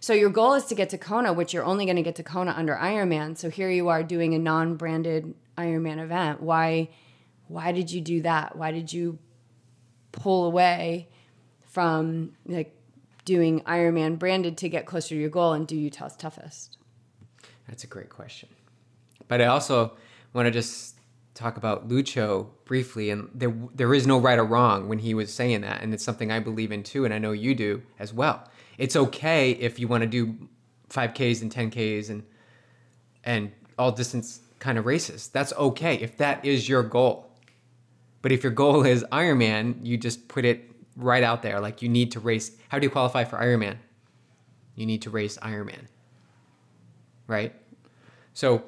so 0.00 0.14
your 0.14 0.30
goal 0.30 0.54
is 0.54 0.64
to 0.64 0.74
get 0.74 0.88
to 0.90 0.98
Kona 0.98 1.32
which 1.32 1.52
you're 1.52 1.64
only 1.64 1.84
going 1.84 1.96
to 1.96 2.02
get 2.02 2.16
to 2.16 2.24
Kona 2.24 2.52
under 2.56 2.74
Ironman 2.74 3.36
so 3.36 3.50
here 3.50 3.70
you 3.70 3.88
are 3.88 4.02
doing 4.02 4.34
a 4.34 4.38
non-branded 4.38 5.34
Ironman 5.56 5.98
event 6.02 6.42
why 6.42 6.88
why 7.48 7.72
did 7.72 7.90
you 7.90 8.00
do 8.00 8.22
that 8.22 8.56
why 8.56 8.70
did 8.70 8.92
you 8.92 9.18
pull 10.12 10.46
away 10.46 11.08
from 11.62 12.32
like 12.46 12.76
doing 13.24 13.60
Ironman 13.60 14.18
branded 14.18 14.58
to 14.58 14.68
get 14.68 14.86
closer 14.86 15.10
to 15.10 15.20
your 15.20 15.30
goal 15.30 15.52
and 15.52 15.66
do 15.66 15.76
Utah's 15.76 16.16
toughest? 16.16 16.76
That's 17.68 17.84
a 17.84 17.86
great 17.86 18.10
question. 18.10 18.48
But 19.28 19.40
I 19.40 19.46
also 19.46 19.92
want 20.32 20.46
to 20.46 20.50
just 20.50 20.96
talk 21.34 21.56
about 21.56 21.88
Lucho 21.88 22.48
briefly, 22.64 23.10
and 23.10 23.30
there 23.34 23.54
there 23.74 23.94
is 23.94 24.06
no 24.06 24.18
right 24.18 24.38
or 24.38 24.44
wrong 24.44 24.88
when 24.88 24.98
he 24.98 25.14
was 25.14 25.32
saying 25.32 25.62
that, 25.62 25.82
and 25.82 25.94
it's 25.94 26.04
something 26.04 26.30
I 26.30 26.40
believe 26.40 26.72
in 26.72 26.82
too, 26.82 27.04
and 27.04 27.14
I 27.14 27.18
know 27.18 27.32
you 27.32 27.54
do 27.54 27.82
as 27.98 28.12
well. 28.12 28.48
It's 28.78 28.96
okay 28.96 29.52
if 29.52 29.78
you 29.78 29.88
want 29.88 30.02
to 30.02 30.08
do 30.08 30.36
5Ks 30.90 31.42
and 31.42 31.52
10Ks 31.54 32.10
and 32.10 32.24
and 33.24 33.52
all 33.78 33.92
distance 33.92 34.40
kind 34.62 34.78
of 34.78 34.86
races. 34.86 35.26
That's 35.28 35.52
okay 35.54 35.96
if 35.96 36.16
that 36.18 36.44
is 36.44 36.68
your 36.68 36.84
goal. 36.84 37.28
But 38.22 38.30
if 38.30 38.44
your 38.44 38.52
goal 38.52 38.84
is 38.84 39.04
Ironman, 39.10 39.84
you 39.84 39.98
just 39.98 40.28
put 40.28 40.44
it 40.44 40.70
right 40.96 41.24
out 41.24 41.42
there. 41.42 41.58
Like 41.58 41.82
you 41.82 41.88
need 41.88 42.12
to 42.12 42.20
race. 42.20 42.52
How 42.68 42.78
do 42.78 42.86
you 42.86 42.90
qualify 42.90 43.24
for 43.24 43.38
Ironman? 43.38 43.76
You 44.76 44.86
need 44.86 45.02
to 45.02 45.10
race 45.10 45.36
Ironman. 45.38 45.88
Right? 47.26 47.52
So, 48.34 48.62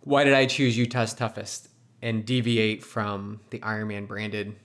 why 0.00 0.24
did 0.24 0.34
I 0.34 0.46
choose 0.46 0.76
Utah's 0.76 1.14
toughest 1.14 1.68
and 2.02 2.24
deviate 2.24 2.82
from 2.82 3.40
the 3.50 3.60
Ironman 3.60 4.08
branded 4.08 4.56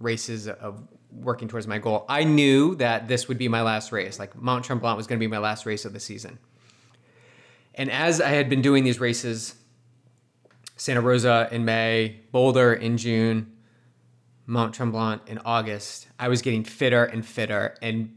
races 0.00 0.48
of 0.48 0.82
working 1.12 1.48
towards 1.48 1.66
my 1.66 1.78
goal? 1.78 2.04
I 2.08 2.24
knew 2.24 2.74
that 2.76 3.08
this 3.08 3.26
would 3.28 3.38
be 3.38 3.48
my 3.48 3.62
last 3.62 3.90
race. 3.90 4.18
Like 4.18 4.36
Mount 4.36 4.66
Tremblant 4.66 4.96
was 4.96 5.06
going 5.06 5.18
to 5.18 5.24
be 5.24 5.30
my 5.30 5.38
last 5.38 5.64
race 5.64 5.84
of 5.86 5.94
the 5.94 6.00
season. 6.00 6.38
And 7.74 7.90
as 7.90 8.20
I 8.20 8.30
had 8.30 8.50
been 8.50 8.60
doing 8.60 8.84
these 8.84 9.00
races, 9.00 9.54
Santa 10.78 11.00
Rosa 11.00 11.48
in 11.50 11.64
May, 11.64 12.20
Boulder 12.32 12.72
in 12.72 12.96
June, 12.96 13.52
Mount 14.46 14.74
Tremblant 14.74 15.28
in 15.28 15.38
August, 15.44 16.06
I 16.18 16.28
was 16.28 16.40
getting 16.40 16.64
fitter 16.64 17.04
and 17.04 17.26
fitter 17.26 17.76
and 17.82 18.14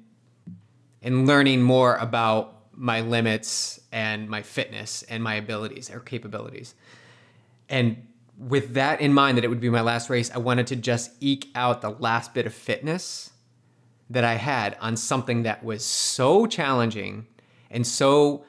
and 1.01 1.27
learning 1.27 1.63
more 1.63 1.95
about 1.95 2.61
my 2.73 3.01
limits 3.01 3.79
and 3.91 4.29
my 4.29 4.43
fitness 4.43 5.03
and 5.03 5.23
my 5.23 5.33
abilities 5.33 5.89
or 5.89 5.99
capabilities. 5.99 6.75
And 7.67 8.07
with 8.37 8.75
that 8.75 9.01
in 9.01 9.11
mind 9.13 9.37
that 9.37 9.43
it 9.43 9.47
would 9.47 9.59
be 9.59 9.69
my 9.69 9.81
last 9.81 10.11
race, 10.11 10.29
I 10.29 10.37
wanted 10.37 10.67
to 10.67 10.75
just 10.75 11.11
eke 11.19 11.47
out 11.55 11.81
the 11.81 11.89
last 11.89 12.35
bit 12.35 12.45
of 12.45 12.53
fitness 12.53 13.31
that 14.11 14.23
I 14.23 14.35
had 14.35 14.77
on 14.79 14.95
something 14.95 15.43
that 15.43 15.63
was 15.63 15.83
so 15.83 16.45
challenging 16.45 17.25
and 17.71 17.85
so 17.85 18.45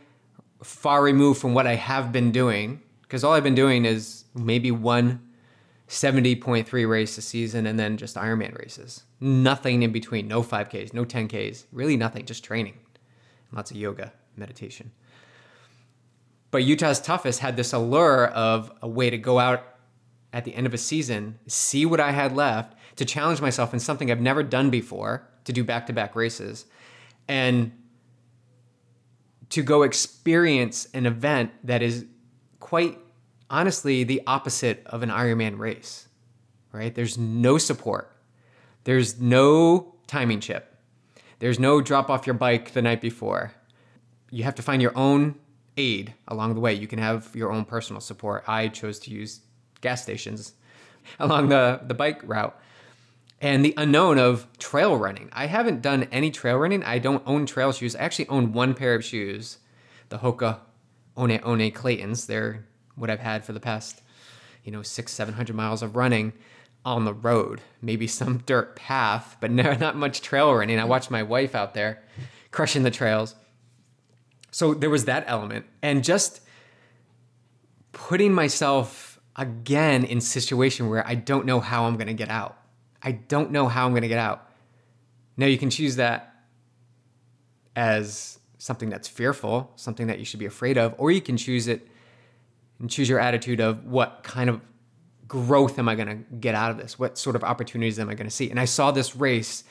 far 0.62 1.02
removed 1.02 1.40
from 1.40 1.54
what 1.54 1.66
I 1.66 1.76
have 1.76 2.12
been 2.12 2.33
doing 2.33 2.82
because 3.12 3.25
all 3.25 3.35
I've 3.35 3.42
been 3.42 3.54
doing 3.54 3.85
is 3.85 4.25
maybe 4.35 4.71
one 4.71 5.21
70.3 5.87 6.88
race 6.88 7.19
a 7.19 7.21
season 7.21 7.66
and 7.66 7.78
then 7.78 7.99
just 7.99 8.16
Ironman 8.16 8.59
races. 8.59 9.02
Nothing 9.21 9.83
in 9.83 9.92
between, 9.92 10.26
no 10.28 10.42
5Ks, 10.42 10.95
no 10.95 11.04
10Ks, 11.04 11.66
really 11.73 11.99
nothing, 11.99 12.25
just 12.25 12.42
training. 12.42 12.78
Lots 13.52 13.71
of 13.71 13.76
yoga, 13.76 14.14
meditation. 14.35 14.92
But 16.50 16.64
Utah's 16.64 17.02
toughest 17.02 17.40
had 17.40 17.54
this 17.54 17.75
allure 17.75 18.28
of 18.28 18.73
a 18.81 18.88
way 18.88 19.11
to 19.11 19.19
go 19.19 19.38
out 19.38 19.62
at 20.33 20.47
the 20.47 20.54
end 20.54 20.66
of 20.66 20.73
a 20.73 20.78
season, 20.78 21.38
see 21.47 21.85
what 21.85 22.00
I 22.00 22.12
had 22.12 22.35
left, 22.35 22.78
to 22.97 23.04
challenge 23.04 23.42
myself 23.42 23.75
in 23.75 23.81
something 23.81 24.11
I've 24.11 24.23
never 24.23 24.42
done 24.42 24.71
before, 24.71 25.28
to 25.45 25.52
do 25.52 25.62
back 25.62 25.87
to 25.88 25.92
back 25.92 26.16
races, 26.16 26.64
and 27.28 27.73
to 29.50 29.62
go 29.62 29.83
experience 29.83 30.88
an 30.95 31.04
event 31.04 31.50
that 31.62 31.83
is 31.83 32.07
quite 32.73 32.99
honestly 33.50 34.02
the 34.02 34.23
opposite 34.26 34.83
of 34.87 35.02
an 35.02 35.11
Ironman 35.11 35.59
race, 35.59 36.09
right? 36.73 36.95
There's 36.95 37.19
no 37.19 37.59
support, 37.59 38.11
there's 38.85 39.21
no 39.21 39.95
timing 40.07 40.41
chip, 40.41 40.75
there's 41.38 41.59
no 41.59 41.83
drop 41.83 42.09
off 42.09 42.26
your 42.26 42.33
bike 42.33 42.73
the 42.73 42.81
night 42.81 43.02
before. 43.02 43.52
You 44.31 44.45
have 44.45 44.55
to 44.55 44.62
find 44.62 44.81
your 44.81 44.97
own 44.97 45.35
aid 45.76 46.14
along 46.29 46.55
the 46.55 46.61
way. 46.61 46.73
You 46.73 46.87
can 46.87 46.99
have 46.99 47.29
your 47.35 47.52
own 47.52 47.67
personal 47.67 48.00
support. 48.00 48.43
I 48.47 48.69
chose 48.69 48.99
to 49.00 49.11
use 49.11 49.41
gas 49.83 50.02
stations 50.02 50.55
along 51.21 51.50
the, 51.50 51.79
the 51.87 51.93
bike 51.93 52.23
route. 52.25 52.59
And 53.43 53.62
the 53.62 53.75
unknown 53.76 54.17
of 54.17 54.47
trail 54.59 54.97
running. 54.97 55.29
I 55.31 55.45
haven't 55.45 55.83
done 55.83 56.05
any 56.05 56.31
trail 56.31 56.57
running. 56.57 56.83
I 56.85 56.99
don't 56.99 57.23
own 57.26 57.45
trail 57.45 57.73
shoes. 57.73 57.95
I 57.95 57.99
actually 57.99 58.29
own 58.29 58.55
one 58.55 58.73
pair 58.73 58.95
of 58.95 59.05
shoes, 59.05 59.59
the 60.09 60.21
Hoka 60.21 60.61
One 61.14 61.31
One 61.31 61.71
Claytons. 61.71 62.26
They're 62.26 62.66
what 62.95 63.11
I've 63.11 63.21
had 63.21 63.45
for 63.45 63.52
the 63.52 63.61
past, 63.61 64.02
you 64.64 64.73
know, 64.73 64.83
six, 64.83 65.12
700 65.12 65.54
miles 65.54 65.83
of 65.83 65.97
running 65.97 66.33
on 66.85 67.04
the 67.04 67.14
road, 67.14 67.61
maybe 67.81 68.07
some 68.07 68.38
dirt 68.47 68.76
path, 68.76 69.37
but 69.40 69.50
no, 69.50 69.75
not 69.81 69.97
much 69.97 70.21
trail 70.21 70.54
running. 70.54 70.78
I 70.78 70.85
watched 70.85 71.11
my 71.11 71.23
wife 71.23 71.54
out 71.54 71.75
there 71.75 72.02
crushing 72.50 72.83
the 72.83 72.90
trails. 72.90 73.35
So 74.50 74.75
there 74.75 74.90
was 74.90 75.07
that 75.07 75.25
element. 75.26 75.66
And 75.81 76.04
just 76.04 76.40
putting 77.92 78.33
myself 78.33 79.19
again 79.37 80.04
in 80.04 80.21
situation 80.21 80.88
where 80.88 81.07
I 81.07 81.14
don't 81.14 81.47
know 81.47 81.61
how 81.61 81.85
I'm 81.85 81.97
going 81.97 82.09
to 82.09 82.14
get 82.14 82.28
out. 82.28 82.59
I 83.02 83.12
don't 83.12 83.50
know 83.50 83.69
how 83.69 83.87
I'm 83.87 83.92
going 83.92 84.02
to 84.02 84.09
get 84.09 84.19
out. 84.19 84.49
Now 85.37 85.47
you 85.47 85.59
can 85.59 85.71
choose 85.71 85.97
that 85.97 86.35
as 87.75 88.38
something 88.62 88.88
that's 88.88 89.09
fearful, 89.09 89.73
something 89.75 90.07
that 90.07 90.21
you 90.21 90.25
should 90.25 90.38
be 90.38 90.47
afraid 90.47 90.78
of, 90.78 90.95
or 90.97 91.11
you 91.11 91.21
can 91.21 91.37
choose 91.37 91.66
it 91.66 91.88
and 92.78 92.88
choose 92.88 93.09
your 93.09 93.19
attitude 93.19 93.59
of 93.59 93.85
what 93.87 94.21
kind 94.23 94.49
of 94.49 94.61
growth 95.26 95.81
am 95.81 95.88
I 95.88 95.97
going 95.97 96.07
to 96.07 96.35
get 96.37 96.54
out 96.54 96.71
of 96.71 96.76
this? 96.76 96.97
What 96.97 97.19
sort 97.19 97.35
of 97.35 97.42
opportunities 97.42 97.99
am 97.99 98.09
I 98.09 98.14
going 98.14 98.28
to 98.28 98.35
see? 98.35 98.50
And 98.50 98.61
I 98.61 98.66
saw 98.66 98.92
this 98.92 99.16
race 99.16 99.64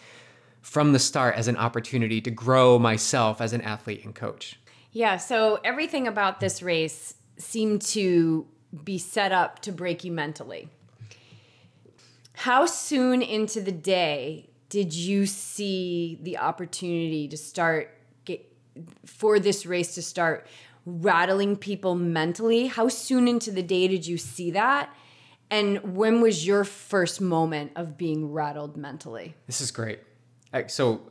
from 0.59 0.91
the 0.91 0.99
start 0.99 1.35
as 1.35 1.47
an 1.47 1.55
opportunity 1.55 2.19
to 2.19 2.31
grow 2.31 2.77
myself 2.77 3.39
as 3.39 3.53
an 3.53 3.61
athlete 3.61 4.03
and 4.03 4.13
coach. 4.13 4.59
Yeah, 4.91 5.15
so 5.15 5.61
everything 5.63 6.05
about 6.05 6.41
this 6.41 6.61
race 6.61 7.15
seemed 7.37 7.83
to 7.83 8.45
be 8.83 8.97
set 8.97 9.31
up 9.31 9.59
to 9.59 9.71
break 9.71 10.03
you 10.03 10.11
mentally. 10.11 10.67
How 12.33 12.65
soon 12.65 13.21
into 13.21 13.61
the 13.61 13.71
day 13.71 14.49
did 14.67 14.93
you 14.93 15.25
see 15.25 16.19
the 16.23 16.39
opportunity 16.39 17.29
to 17.29 17.37
start 17.37 17.97
for 19.05 19.39
this 19.39 19.65
race 19.65 19.95
to 19.95 20.01
start 20.01 20.47
rattling 20.85 21.55
people 21.55 21.95
mentally. 21.95 22.67
How 22.67 22.87
soon 22.87 23.27
into 23.27 23.51
the 23.51 23.63
day 23.63 23.87
did 23.87 24.07
you 24.07 24.17
see 24.17 24.51
that? 24.51 24.95
And 25.49 25.95
when 25.95 26.21
was 26.21 26.47
your 26.47 26.63
first 26.63 27.19
moment 27.19 27.73
of 27.75 27.97
being 27.97 28.31
rattled 28.31 28.77
mentally? 28.77 29.35
This 29.47 29.61
is 29.61 29.69
great. 29.69 29.99
So 30.67 31.01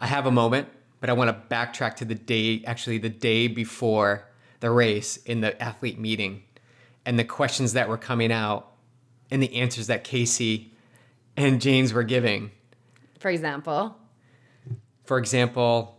I 0.00 0.06
have 0.06 0.26
a 0.26 0.30
moment, 0.30 0.68
but 1.00 1.10
I 1.10 1.12
want 1.12 1.30
to 1.30 1.54
backtrack 1.54 1.96
to 1.96 2.04
the 2.04 2.14
day, 2.14 2.62
actually, 2.66 2.98
the 2.98 3.08
day 3.08 3.48
before 3.48 4.28
the 4.60 4.70
race 4.70 5.16
in 5.18 5.40
the 5.42 5.60
athlete 5.62 5.98
meeting 5.98 6.42
and 7.04 7.18
the 7.18 7.24
questions 7.24 7.74
that 7.74 7.88
were 7.88 7.98
coming 7.98 8.32
out 8.32 8.72
and 9.30 9.42
the 9.42 9.54
answers 9.56 9.86
that 9.86 10.02
Casey 10.04 10.72
and 11.36 11.60
James 11.60 11.92
were 11.92 12.02
giving. 12.02 12.50
For 13.20 13.30
example? 13.30 13.96
For 15.04 15.18
example, 15.18 15.95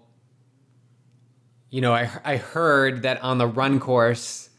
you 1.69 1.81
know, 1.81 1.93
I, 1.93 2.09
I 2.23 2.37
heard 2.37 3.03
that 3.03 3.21
on 3.21 3.37
the 3.37 3.47
run 3.47 3.79
course, 3.79 4.49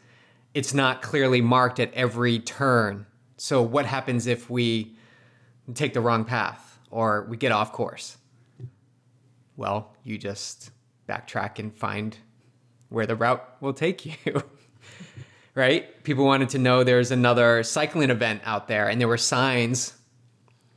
it's 0.54 0.74
not 0.74 1.02
clearly 1.02 1.40
marked 1.40 1.80
at 1.80 1.92
every 1.94 2.38
turn. 2.38 3.06
So, 3.36 3.62
what 3.62 3.86
happens 3.86 4.26
if 4.26 4.50
we 4.50 4.96
take 5.74 5.94
the 5.94 6.00
wrong 6.00 6.24
path 6.24 6.78
or 6.90 7.26
we 7.28 7.36
get 7.36 7.52
off 7.52 7.72
course? 7.72 8.16
Well, 9.56 9.94
you 10.04 10.18
just 10.18 10.70
backtrack 11.08 11.58
and 11.58 11.74
find 11.74 12.16
where 12.88 13.06
the 13.06 13.16
route 13.16 13.56
will 13.60 13.72
take 13.72 14.06
you. 14.06 14.42
right? 15.54 16.02
People 16.04 16.24
wanted 16.24 16.50
to 16.50 16.58
know 16.58 16.84
there's 16.84 17.10
another 17.10 17.62
cycling 17.62 18.10
event 18.10 18.42
out 18.44 18.68
there, 18.68 18.88
and 18.88 19.00
there 19.00 19.08
were 19.08 19.18
signs 19.18 19.97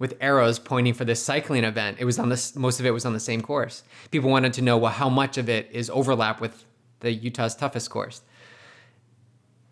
with 0.02 0.18
arrows 0.20 0.58
pointing 0.58 0.96
for 0.96 1.06
this 1.06 1.24
cycling 1.24 1.64
event. 1.64 1.98
It 2.00 2.06
was 2.06 2.18
on 2.18 2.30
this 2.30 2.56
most 2.56 2.80
of 2.80 2.88
it 2.88 2.90
was 2.90 3.06
on 3.06 3.14
the 3.14 3.20
same 3.20 3.40
course. 3.40 3.84
People 4.10 4.32
wanted 4.32 4.52
to 4.54 4.64
know 4.64 4.76
well 4.76 4.92
how 4.92 5.10
much 5.10 5.38
of 5.38 5.48
it 5.48 5.70
is 5.72 5.92
overlap 5.92 6.42
with 6.42 6.66
the 7.02 7.14
Utah's 7.14 7.56
toughest 7.56 7.92
course. 7.92 8.24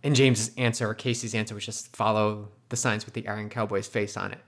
And 0.04 0.16
James's 0.16 0.52
answer 0.56 0.88
or 0.88 0.94
Casey's 0.94 1.34
answer 1.34 1.56
was 1.56 1.66
just 1.66 1.96
follow 1.96 2.50
the 2.70 2.78
signs 2.78 3.06
with 3.06 3.16
the 3.16 3.28
Iron 3.28 3.50
Cowboy's 3.50 3.88
face 3.88 4.16
on 4.16 4.32
it. 4.34 4.40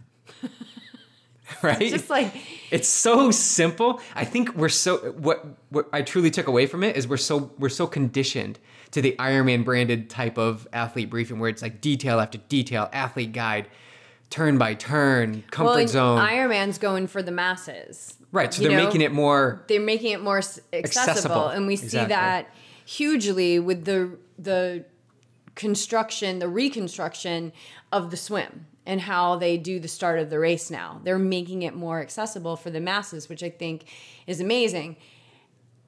right? 1.64 1.82
It's 1.82 1.92
Just 1.92 2.12
like 2.12 2.32
it's 2.70 2.88
so 2.88 3.32
simple. 3.32 4.00
I 4.14 4.24
think 4.24 4.54
we're 4.56 4.70
so 4.70 4.98
what 5.14 5.44
what 5.70 5.90
I 5.92 6.04
truly 6.04 6.30
took 6.30 6.46
away 6.46 6.68
from 6.68 6.84
it 6.84 6.96
is 6.96 7.08
we're 7.08 7.18
so 7.18 7.54
we're 7.58 7.70
so 7.70 7.88
conditioned 7.88 8.60
to 8.92 9.02
the 9.02 9.16
Ironman 9.18 9.66
branded 9.66 10.12
type 10.12 10.38
of 10.38 10.68
athlete 10.74 11.10
briefing 11.10 11.40
where 11.40 11.50
it's 11.50 11.64
like 11.64 11.82
detail 11.82 12.20
after 12.20 12.38
detail, 12.38 12.88
athlete 12.94 13.32
guide, 13.32 13.68
turn 14.32 14.58
by 14.58 14.74
turn, 14.74 15.44
comfort 15.52 15.76
well, 15.76 15.88
zone. 15.88 16.18
Ironman's 16.20 16.80
going 16.80 17.06
for 17.06 17.22
the 17.22 17.32
masses. 17.32 18.16
right. 18.32 18.52
So 18.52 18.64
they're 18.64 18.72
know? 18.72 18.86
making 18.86 19.02
it 19.02 19.12
more 19.12 19.64
they're 19.68 19.80
making 19.80 20.12
it 20.14 20.22
more 20.24 20.38
accessible, 20.40 20.74
Accessible. 20.74 21.48
and 21.50 21.68
we 21.68 21.76
see 21.76 21.86
Exactly. 21.86 22.08
that 22.16 22.50
hugely 22.86 23.60
with 23.60 23.86
the 23.86 24.18
the 24.40 24.86
construction 25.56 26.40
the 26.40 26.48
reconstruction 26.48 27.52
of 27.92 28.10
the 28.10 28.18
swim 28.18 28.66
and 28.86 29.02
how 29.02 29.36
they 29.36 29.58
do 29.58 29.80
the 29.80 29.88
start 29.88 30.18
of 30.18 30.30
the 30.30 30.40
race 30.40 30.72
now 30.72 31.00
they're 31.04 31.20
making 31.20 31.62
it 31.62 31.76
more 31.76 32.00
accessible 32.00 32.56
for 32.56 32.70
the 32.70 32.80
masses 32.80 33.28
which 33.28 33.44
i 33.44 33.50
think 33.50 33.84
is 34.28 34.40
amazing 34.40 34.96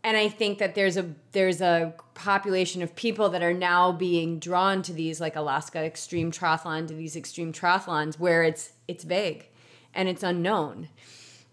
and 0.03 0.17
i 0.17 0.27
think 0.27 0.57
that 0.59 0.75
there's 0.75 0.97
a 0.97 1.13
there's 1.31 1.61
a 1.61 1.93
population 2.13 2.81
of 2.81 2.95
people 2.95 3.29
that 3.29 3.41
are 3.41 3.53
now 3.53 3.91
being 3.91 4.39
drawn 4.39 4.81
to 4.81 4.93
these 4.93 5.19
like 5.19 5.35
alaska 5.35 5.79
extreme 5.79 6.31
triathlon 6.31 6.87
to 6.87 6.93
these 6.93 7.15
extreme 7.15 7.51
triathlons 7.51 8.19
where 8.19 8.43
it's 8.43 8.73
it's 8.87 9.03
vague 9.03 9.47
and 9.93 10.09
it's 10.09 10.23
unknown. 10.23 10.89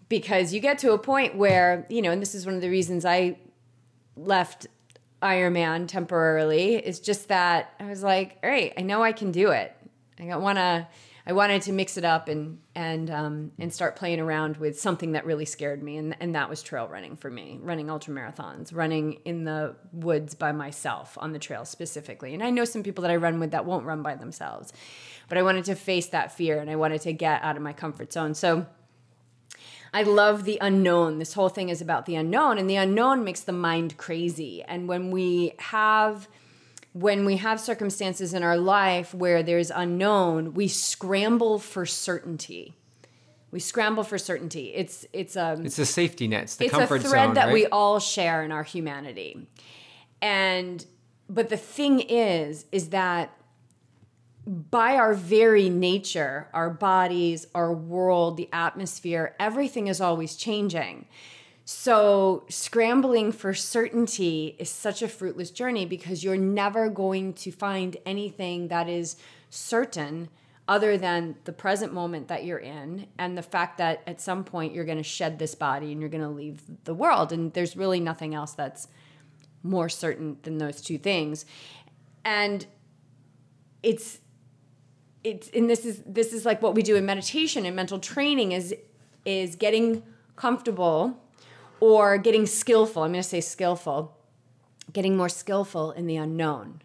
Because 0.09 0.53
you 0.53 0.59
get 0.59 0.77
to 0.79 0.91
a 0.91 0.97
point 0.97 1.35
where 1.35 1.85
you 1.89 2.01
know 2.01 2.11
and 2.11 2.21
this 2.21 2.35
is 2.35 2.45
one 2.45 2.55
of 2.55 2.61
the 2.61 2.69
reasons 2.69 3.05
i 3.05 3.37
left 4.17 4.67
ironman 5.21 5.87
temporarily 5.87 6.75
is 6.75 6.99
just 6.99 7.29
that 7.29 7.73
i 7.79 7.85
was 7.85 8.03
like 8.03 8.37
all 8.43 8.49
right 8.49 8.73
i 8.77 8.81
know 8.81 9.03
i 9.03 9.11
can 9.11 9.31
do 9.31 9.51
it. 9.51 9.75
I 10.19 10.35
want 10.35 10.57
to 10.59 10.87
i 11.25 11.33
wanted 11.33 11.61
to 11.61 11.71
mix 11.71 11.97
it 11.97 12.05
up 12.05 12.27
and 12.27 12.59
and 12.75 13.09
um, 13.09 13.51
and 13.59 13.73
start 13.73 13.95
playing 13.95 14.19
around 14.19 14.57
with 14.57 14.79
something 14.79 15.13
that 15.13 15.25
really 15.25 15.45
scared 15.45 15.81
me 15.83 15.97
and, 15.97 16.15
and 16.19 16.35
that 16.35 16.49
was 16.49 16.61
trail 16.61 16.87
running 16.87 17.15
for 17.15 17.29
me 17.29 17.59
running 17.61 17.89
ultra 17.89 18.13
marathons 18.13 18.73
running 18.73 19.13
in 19.25 19.43
the 19.43 19.75
woods 19.91 20.35
by 20.35 20.51
myself 20.51 21.17
on 21.19 21.33
the 21.33 21.39
trail 21.39 21.65
specifically 21.65 22.33
and 22.33 22.43
i 22.43 22.49
know 22.49 22.65
some 22.65 22.83
people 22.83 23.01
that 23.01 23.11
i 23.11 23.15
run 23.15 23.39
with 23.39 23.51
that 23.51 23.65
won't 23.65 23.85
run 23.85 24.01
by 24.01 24.15
themselves 24.15 24.73
but 25.29 25.37
i 25.37 25.41
wanted 25.41 25.65
to 25.65 25.75
face 25.75 26.07
that 26.07 26.31
fear 26.31 26.59
and 26.59 26.69
i 26.69 26.75
wanted 26.75 27.01
to 27.01 27.13
get 27.13 27.41
out 27.43 27.55
of 27.55 27.61
my 27.61 27.73
comfort 27.73 28.11
zone 28.11 28.33
so 28.33 28.65
I 29.93 30.03
love 30.03 30.45
the 30.45 30.57
unknown. 30.61 31.19
This 31.19 31.33
whole 31.33 31.49
thing 31.49 31.67
is 31.67 31.81
about 31.81 32.05
the 32.05 32.15
unknown, 32.15 32.57
and 32.57 32.69
the 32.69 32.77
unknown 32.77 33.25
makes 33.25 33.41
the 33.41 33.51
mind 33.51 33.97
crazy. 33.97 34.63
And 34.63 34.87
when 34.87 35.11
we 35.11 35.53
have 35.59 36.29
when 36.93 37.25
we 37.25 37.37
have 37.37 37.59
circumstances 37.59 38.33
in 38.33 38.43
our 38.43 38.57
life 38.57 39.13
where 39.13 39.43
there's 39.43 39.71
unknown, 39.71 40.53
we 40.53 40.67
scramble 40.67 41.57
for 41.59 41.85
certainty. 41.85 42.73
We 43.51 43.59
scramble 43.59 44.03
for 44.03 44.17
certainty. 44.17 44.73
It's 44.73 45.05
it's 45.11 45.35
a 45.35 45.59
it's 45.63 45.79
a 45.79 45.85
safety 45.85 46.27
net. 46.27 46.43
It's 46.43 46.55
the 46.55 46.65
it's 46.65 46.73
a 46.73 46.77
comfort 46.77 47.01
thread 47.01 47.27
zone. 47.27 47.33
that 47.35 47.45
right? 47.45 47.53
we 47.53 47.65
all 47.67 47.99
share 47.99 48.43
in 48.43 48.51
our 48.51 48.63
humanity. 48.63 49.47
And 50.21 50.85
but 51.29 51.49
the 51.49 51.57
thing 51.57 51.99
is 51.99 52.65
is 52.71 52.89
that 52.89 53.33
by 54.45 54.95
our 54.95 55.13
very 55.13 55.69
nature, 55.69 56.47
our 56.53 56.69
bodies, 56.69 57.45
our 57.53 57.73
world, 57.73 58.37
the 58.37 58.49
atmosphere, 58.51 59.35
everything 59.39 59.87
is 59.87 60.01
always 60.01 60.35
changing. 60.35 61.05
So, 61.63 62.43
scrambling 62.49 63.31
for 63.31 63.53
certainty 63.53 64.55
is 64.57 64.69
such 64.69 65.01
a 65.01 65.07
fruitless 65.07 65.51
journey 65.51 65.85
because 65.85 66.23
you're 66.23 66.35
never 66.35 66.89
going 66.89 67.33
to 67.33 67.51
find 67.51 67.97
anything 68.05 68.69
that 68.69 68.89
is 68.89 69.15
certain 69.49 70.29
other 70.67 70.97
than 70.97 71.35
the 71.43 71.51
present 71.51 71.93
moment 71.93 72.27
that 72.29 72.45
you're 72.45 72.57
in 72.57 73.07
and 73.17 73.37
the 73.37 73.41
fact 73.41 73.77
that 73.77 74.01
at 74.07 74.21
some 74.21 74.43
point 74.43 74.73
you're 74.73 74.85
going 74.85 74.97
to 74.97 75.03
shed 75.03 75.37
this 75.37 75.53
body 75.53 75.91
and 75.91 75.99
you're 75.99 76.09
going 76.09 76.23
to 76.23 76.29
leave 76.29 76.61
the 76.85 76.93
world. 76.93 77.31
And 77.31 77.53
there's 77.53 77.75
really 77.75 77.99
nothing 77.99 78.33
else 78.33 78.53
that's 78.53 78.87
more 79.63 79.89
certain 79.89 80.37
than 80.43 80.57
those 80.57 80.81
two 80.81 80.97
things. 80.97 81.45
And 82.25 82.65
it's 83.83 84.19
it's 85.23 85.49
and 85.49 85.69
this 85.69 85.85
is 85.85 86.01
this 86.05 86.33
is 86.33 86.45
like 86.45 86.61
what 86.61 86.73
we 86.73 86.81
do 86.81 86.95
in 86.95 87.05
meditation 87.05 87.65
and 87.65 87.75
mental 87.75 87.99
training 87.99 88.53
is 88.53 88.73
is 89.25 89.55
getting 89.55 90.03
comfortable 90.35 91.20
or 91.81 92.17
getting 92.17 92.45
skillful 92.45 93.03
i'm 93.03 93.11
going 93.11 93.21
to 93.21 93.27
say 93.27 93.41
skillful 93.41 94.17
getting 94.93 95.17
more 95.17 95.27
skillful 95.27 95.91
in 95.91 96.07
the 96.07 96.15
unknown 96.15 96.81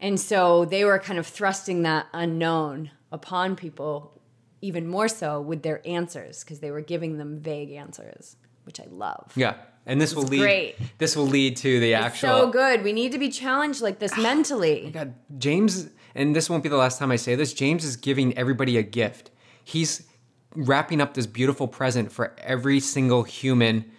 and 0.00 0.18
so 0.18 0.64
they 0.64 0.84
were 0.84 0.98
kind 0.98 1.18
of 1.18 1.26
thrusting 1.26 1.82
that 1.82 2.06
unknown 2.12 2.90
upon 3.12 3.54
people 3.54 4.20
even 4.60 4.88
more 4.88 5.06
so 5.06 5.40
with 5.40 5.62
their 5.62 5.80
answers 5.86 6.42
because 6.42 6.58
they 6.58 6.70
were 6.70 6.80
giving 6.80 7.18
them 7.18 7.38
vague 7.38 7.70
answers 7.70 8.36
which 8.64 8.80
i 8.80 8.86
love 8.90 9.32
yeah. 9.36 9.54
And 9.84 10.00
this 10.00 10.14
will 10.14 10.22
lead 10.22 10.38
great. 10.38 10.76
this 10.98 11.16
will 11.16 11.26
lead 11.26 11.56
to 11.56 11.80
the 11.80 11.94
actual 11.94 12.28
so 12.28 12.50
good 12.50 12.84
we 12.84 12.92
need 12.92 13.10
to 13.10 13.18
be 13.18 13.28
challenged 13.28 13.82
like 13.82 13.98
this 13.98 14.16
mentally 14.16 14.84
oh 14.86 14.90
God, 14.90 15.14
James, 15.38 15.88
and 16.14 16.36
this 16.36 16.48
won't 16.48 16.62
be 16.62 16.68
the 16.68 16.76
last 16.76 16.98
time 16.98 17.10
I 17.10 17.16
say 17.16 17.34
this. 17.34 17.52
James 17.52 17.84
is 17.84 17.96
giving 17.96 18.36
everybody 18.36 18.76
a 18.76 18.82
gift. 18.82 19.30
He's 19.64 20.06
wrapping 20.54 21.00
up 21.00 21.14
this 21.14 21.26
beautiful 21.26 21.68
present 21.68 22.12
for 22.12 22.34
every 22.38 22.80
single 22.80 23.22
human 23.22 23.90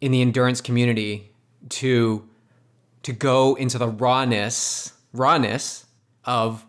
in 0.00 0.12
the 0.12 0.20
endurance 0.20 0.60
community 0.60 1.32
to 1.68 2.28
to 3.02 3.12
go 3.12 3.54
into 3.54 3.78
the 3.78 3.88
rawness 3.88 4.92
rawness 5.12 5.86
of 6.24 6.66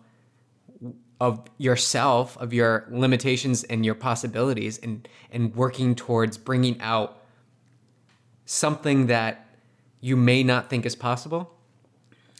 of 1.19 1.47
yourself, 1.57 2.37
of 2.37 2.53
your 2.53 2.85
limitations 2.89 3.63
and 3.63 3.85
your 3.85 3.95
possibilities, 3.95 4.77
and 4.77 5.07
and 5.31 5.55
working 5.55 5.95
towards 5.95 6.37
bringing 6.37 6.79
out 6.81 7.23
something 8.45 9.07
that 9.07 9.47
you 10.01 10.15
may 10.15 10.43
not 10.43 10.69
think 10.69 10.85
is 10.85 10.95
possible. 10.95 11.51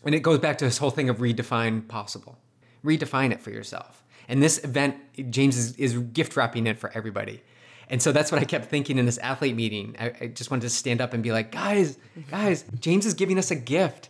And 0.04 0.14
it 0.14 0.20
goes 0.20 0.40
back 0.40 0.58
to 0.60 0.66
this 0.66 0.78
whole 0.78 0.92
thing 0.92 1.10
of 1.10 1.18
redefine 1.18 1.88
possible. 1.88 2.38
Redefine 2.84 3.32
it 3.32 3.42
for 3.42 3.50
yourself. 3.50 4.04
And 4.28 4.42
this 4.42 4.64
event, 4.64 4.96
James 5.30 5.58
is, 5.58 5.76
is 5.76 5.98
gift 5.98 6.36
wrapping 6.36 6.68
it 6.68 6.80
for 6.80 6.92
everybody. 6.94 7.42
And 7.90 8.02
so 8.02 8.12
that's 8.12 8.32
what 8.32 8.42
I 8.42 8.46
kept 8.46 8.66
thinking 8.66 8.98
in 8.98 9.06
this 9.06 9.20
athlete 9.20 9.56
meeting. 9.56 9.96
I, 10.00 10.12
I 10.22 10.28
just 10.28 10.50
wanted 10.50 10.64
to 10.64 10.70
stand 10.70 11.02
up 11.02 11.14
and 11.14 11.22
be 11.22 11.32
like, 11.32 11.52
guys, 11.52 11.98
guys, 12.32 12.66
James 12.80 13.06
is 13.06 13.14
giving 13.14 13.38
us 13.38 13.52
a 13.52 13.56
gift. 13.56 14.10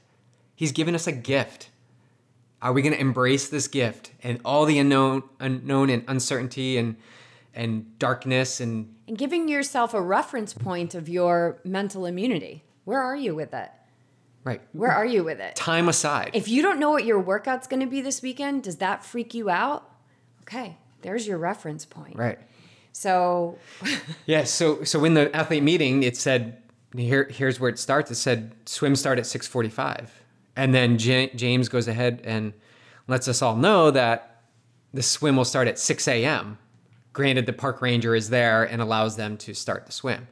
He's 0.56 0.71
giving 0.71 0.95
us 0.95 1.08
a 1.08 1.12
gift. 1.12 1.69
Are 2.62 2.71
we 2.71 2.82
going 2.82 2.93
to 2.93 2.99
embrace 2.99 3.49
this 3.49 3.67
gift 3.67 4.12
and 4.23 4.39
all 4.45 4.65
the 4.65 4.80
unknown, 4.80 5.23
unknown 5.39 5.89
and 5.89 6.04
uncertainty 6.08 6.78
and 6.78 6.95
and 7.56 7.97
darkness 7.99 8.60
and 8.60 8.93
and 9.08 9.17
giving 9.17 9.47
yourself 9.47 9.93
a 9.93 10.01
reference 10.01 10.54
point 10.54 10.93
of 10.93 11.08
your 11.08 11.60
mental 11.63 12.06
immunity. 12.06 12.63
Where 12.84 12.99
are 12.99 13.15
you 13.15 13.34
with 13.36 13.54
it? 13.54 13.69
right 14.43 14.62
Where 14.73 14.91
are 14.91 15.06
you 15.06 15.23
with 15.23 15.39
it? 15.39 15.56
time 15.56 15.88
aside? 15.89 16.32
If 16.34 16.47
you 16.47 16.62
don't 16.62 16.80
know 16.80 16.91
what 16.91 17.06
your 17.06 17.19
workout's 17.19 17.67
going 17.67 17.80
to 17.80 17.88
be 17.88 18.01
this 18.01 18.21
weekend, 18.21 18.63
does 18.63 18.78
that 18.78 19.04
freak 19.04 19.34
you 19.34 19.49
out? 19.49 19.89
Okay, 20.48 20.78
there's 21.02 21.28
your 21.28 21.38
reference 21.38 21.86
point. 21.86 22.16
right. 22.18 22.40
So, 22.92 23.58
Yeah, 24.26 24.46
so 24.46 24.84
so 24.84 25.04
in 25.04 25.16
the 25.16 25.36
athlete 25.36 25.64
meeting, 25.64 26.04
it 26.04 26.16
said 26.16 26.62
here 26.96 27.26
here's 27.30 27.60
where 27.60 27.70
it 27.70 27.78
starts. 27.78 28.10
It 28.12 28.16
said 28.16 28.56
swim 28.66 28.96
start 28.96 29.20
at 29.20 29.26
six 29.26 29.48
forty 29.48 29.70
five, 29.70 30.12
and 30.56 30.74
then 30.74 30.98
J- 30.98 31.32
James 31.36 31.68
goes 31.68 31.88
ahead 31.90 32.22
and 32.24 32.54
lets 33.08 33.28
us 33.28 33.42
all 33.42 33.56
know 33.58 33.92
that 33.92 34.44
the 34.94 35.04
swim 35.04 35.36
will 35.36 35.44
start 35.46 35.68
at 35.68 35.78
six 35.78 36.08
a.m. 36.08 36.58
Granted, 37.12 37.46
the 37.48 37.54
park 37.54 37.82
ranger 37.82 38.16
is 38.16 38.30
there 38.30 38.64
and 38.64 38.82
allows 38.82 39.16
them 39.18 39.36
to 39.38 39.54
start 39.54 39.86
the 39.86 39.92
swim. 39.92 40.28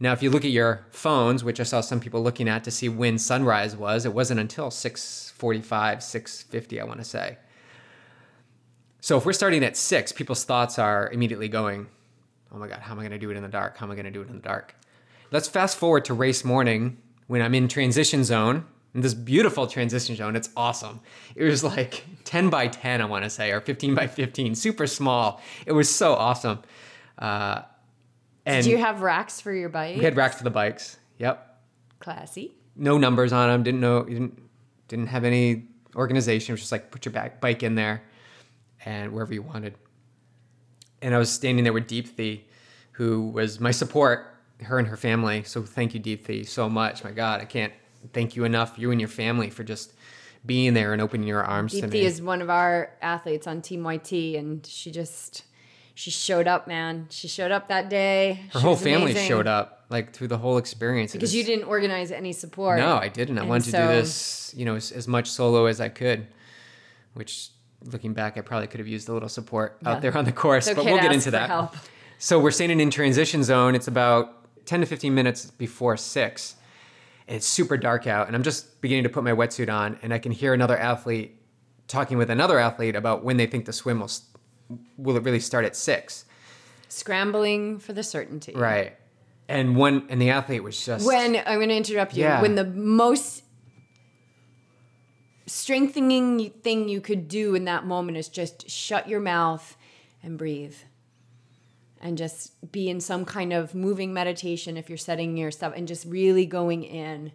Now, 0.00 0.12
if 0.12 0.22
you 0.22 0.30
look 0.30 0.44
at 0.44 0.50
your 0.50 0.84
phones, 0.90 1.44
which 1.44 1.60
I 1.60 1.62
saw 1.62 1.80
some 1.80 2.00
people 2.00 2.22
looking 2.22 2.48
at 2.48 2.64
to 2.64 2.70
see 2.72 2.88
when 2.88 3.16
sunrise 3.18 3.76
was, 3.76 4.04
it 4.04 4.12
wasn't 4.12 4.40
until 4.40 4.72
six 4.72 5.32
forty 5.36 5.60
five, 5.60 6.02
six 6.02 6.42
fifty, 6.42 6.80
I 6.80 6.84
want 6.84 6.98
to 6.98 7.04
say. 7.04 7.38
So 9.02 9.18
if 9.18 9.26
we're 9.26 9.32
starting 9.32 9.64
at 9.64 9.76
six, 9.76 10.12
people's 10.12 10.44
thoughts 10.44 10.78
are 10.78 11.10
immediately 11.10 11.48
going, 11.48 11.88
oh 12.52 12.56
my 12.56 12.68
God, 12.68 12.78
how 12.78 12.92
am 12.92 13.00
I 13.00 13.02
going 13.02 13.10
to 13.10 13.18
do 13.18 13.30
it 13.32 13.36
in 13.36 13.42
the 13.42 13.48
dark? 13.48 13.76
How 13.76 13.84
am 13.84 13.90
I 13.90 13.96
going 13.96 14.04
to 14.04 14.12
do 14.12 14.22
it 14.22 14.28
in 14.28 14.36
the 14.36 14.42
dark? 14.42 14.76
Let's 15.32 15.48
fast 15.48 15.76
forward 15.76 16.04
to 16.04 16.14
race 16.14 16.44
morning 16.44 16.98
when 17.26 17.42
I'm 17.42 17.52
in 17.52 17.66
transition 17.66 18.22
zone, 18.22 18.64
in 18.94 19.00
this 19.00 19.12
beautiful 19.12 19.66
transition 19.66 20.14
zone. 20.14 20.36
It's 20.36 20.50
awesome. 20.56 21.00
It 21.34 21.42
was 21.42 21.64
like 21.64 22.04
10 22.24 22.48
by 22.48 22.68
10, 22.68 23.02
I 23.02 23.04
want 23.06 23.24
to 23.24 23.30
say, 23.30 23.50
or 23.50 23.60
15 23.60 23.96
by 23.96 24.06
15, 24.06 24.54
super 24.54 24.86
small. 24.86 25.42
It 25.66 25.72
was 25.72 25.92
so 25.92 26.14
awesome. 26.14 26.62
Uh, 27.18 27.62
and 28.46 28.62
did 28.62 28.70
you 28.70 28.78
have 28.78 29.02
racks 29.02 29.40
for 29.40 29.52
your 29.52 29.68
bike? 29.68 29.96
we 29.96 30.04
had 30.04 30.16
racks 30.16 30.36
for 30.36 30.44
the 30.44 30.50
bikes. 30.50 30.96
Yep. 31.18 31.60
Classy. 31.98 32.54
No 32.76 32.98
numbers 32.98 33.32
on 33.32 33.48
them. 33.48 33.64
Didn't 33.64 33.80
know, 33.80 34.04
didn't, 34.04 34.40
didn't 34.86 35.08
have 35.08 35.24
any 35.24 35.66
organization. 35.96 36.52
It 36.52 36.54
was 36.54 36.60
just 36.60 36.72
like 36.72 36.92
put 36.92 37.04
your 37.04 37.12
back, 37.12 37.40
bike 37.40 37.64
in 37.64 37.74
there 37.74 38.02
and 38.84 39.12
wherever 39.12 39.32
you 39.32 39.42
wanted. 39.42 39.74
And 41.00 41.14
I 41.14 41.18
was 41.18 41.30
standing 41.30 41.64
there 41.64 41.72
with 41.72 41.88
Deepthi, 41.88 42.42
who 42.92 43.28
was 43.28 43.60
my 43.60 43.70
support, 43.70 44.26
her 44.62 44.78
and 44.78 44.88
her 44.88 44.96
family. 44.96 45.42
So 45.44 45.62
thank 45.62 45.94
you, 45.94 46.00
Deepthi, 46.00 46.46
so 46.46 46.68
much. 46.68 47.02
My 47.04 47.10
God, 47.10 47.40
I 47.40 47.44
can't 47.44 47.72
thank 48.12 48.36
you 48.36 48.44
enough, 48.44 48.78
you 48.78 48.90
and 48.90 49.00
your 49.00 49.08
family, 49.08 49.50
for 49.50 49.64
just 49.64 49.92
being 50.44 50.74
there 50.74 50.92
and 50.92 51.00
opening 51.00 51.26
your 51.26 51.42
arms 51.42 51.72
to 51.72 51.86
Deepthi 51.86 51.92
me. 51.92 52.00
is 52.04 52.22
one 52.22 52.42
of 52.42 52.50
our 52.50 52.90
athletes 53.00 53.46
on 53.46 53.62
Team 53.62 53.84
YT, 53.84 54.12
and 54.36 54.64
she 54.66 54.90
just 54.90 55.44
she 55.94 56.10
showed 56.10 56.48
up, 56.48 56.66
man. 56.66 57.06
She 57.10 57.28
showed 57.28 57.50
up 57.50 57.68
that 57.68 57.88
day. 57.88 58.40
Her 58.52 58.60
whole 58.60 58.76
family 58.76 59.14
showed 59.14 59.46
up 59.46 59.84
like 59.90 60.12
through 60.12 60.28
the 60.28 60.38
whole 60.38 60.56
experience. 60.58 61.12
Because 61.12 61.28
was- 61.28 61.34
you 61.34 61.44
didn't 61.44 61.64
organize 61.66 62.10
any 62.10 62.32
support. 62.32 62.78
No, 62.78 62.96
I 62.96 63.08
didn't. 63.08 63.38
I 63.38 63.42
And 63.42 63.50
wanted 63.50 63.70
to 63.72 63.72
do 63.72 63.86
this, 63.88 64.54
you 64.56 64.64
know, 64.64 64.76
as, 64.76 64.90
as 64.90 65.06
much 65.06 65.28
solo 65.30 65.66
as 65.66 65.80
I 65.80 65.88
could, 65.90 66.26
which 67.14 67.50
looking 67.90 68.12
back, 68.12 68.36
I 68.36 68.40
probably 68.40 68.66
could 68.68 68.80
have 68.80 68.86
used 68.88 69.08
a 69.08 69.12
little 69.12 69.28
support 69.28 69.78
Yeah. 69.82 69.92
out 69.92 70.02
there 70.02 70.16
on 70.16 70.24
the 70.24 70.32
course, 70.32 70.68
but 70.72 70.84
we'll 70.84 70.96
get 70.98 71.12
into 71.12 71.30
that. 71.32 71.48
help. 71.48 71.74
So 72.18 72.38
we're 72.38 72.50
standing 72.52 72.78
in 72.80 72.90
transition 72.90 73.42
zone. 73.42 73.74
It's 73.74 73.88
about 73.88 74.66
10 74.66 74.80
to 74.80 74.86
15 74.86 75.14
minutes 75.14 75.50
before 75.50 75.96
six. 75.96 76.54
And 77.26 77.36
it's 77.36 77.46
super 77.46 77.76
dark 77.76 78.06
out. 78.06 78.26
And 78.26 78.36
I'm 78.36 78.42
just 78.42 78.80
beginning 78.80 79.04
to 79.04 79.08
put 79.08 79.24
my 79.24 79.32
wetsuit 79.32 79.72
on. 79.72 79.98
And 80.02 80.12
I 80.14 80.18
can 80.18 80.32
hear 80.32 80.52
another 80.54 80.76
athlete 80.78 81.36
talking 81.88 82.18
with 82.18 82.30
another 82.30 82.58
athlete 82.58 82.94
about 82.96 83.24
when 83.24 83.36
they 83.36 83.46
think 83.46 83.64
the 83.64 83.72
swim 83.72 84.00
will, 84.00 84.10
will 84.96 85.16
it 85.16 85.22
really 85.24 85.40
start 85.40 85.64
at 85.64 85.74
six. 85.76 86.24
Scrambling 86.88 87.78
for 87.78 87.92
the 87.92 88.02
certainty. 88.02 88.52
Right. 88.54 88.96
And 89.48 89.76
one, 89.76 90.06
and 90.08 90.20
the 90.20 90.30
athlete 90.30 90.62
was 90.62 90.84
just. 90.84 91.06
When 91.06 91.36
I'm 91.46 91.58
going 91.58 91.68
to 91.70 91.76
interrupt 91.76 92.14
you. 92.16 92.22
Yeah. 92.24 92.40
When 92.40 92.54
the 92.54 92.64
most 92.64 93.41
strengthening 95.46 96.50
thing 96.50 96.88
you 96.88 97.00
could 97.00 97.28
do 97.28 97.54
in 97.54 97.64
that 97.64 97.86
moment 97.86 98.18
is 98.18 98.28
just 98.28 98.70
shut 98.70 99.08
your 99.08 99.20
mouth 99.20 99.76
and 100.22 100.38
breathe. 100.38 100.76
And 102.00 102.18
just 102.18 102.72
be 102.72 102.88
in 102.88 103.00
some 103.00 103.24
kind 103.24 103.52
of 103.52 103.76
moving 103.76 104.12
meditation 104.12 104.76
if 104.76 104.88
you're 104.88 104.98
setting 104.98 105.36
yourself 105.36 105.72
and 105.76 105.86
just 105.86 106.04
really 106.04 106.46
going 106.46 106.82
in 106.82 107.30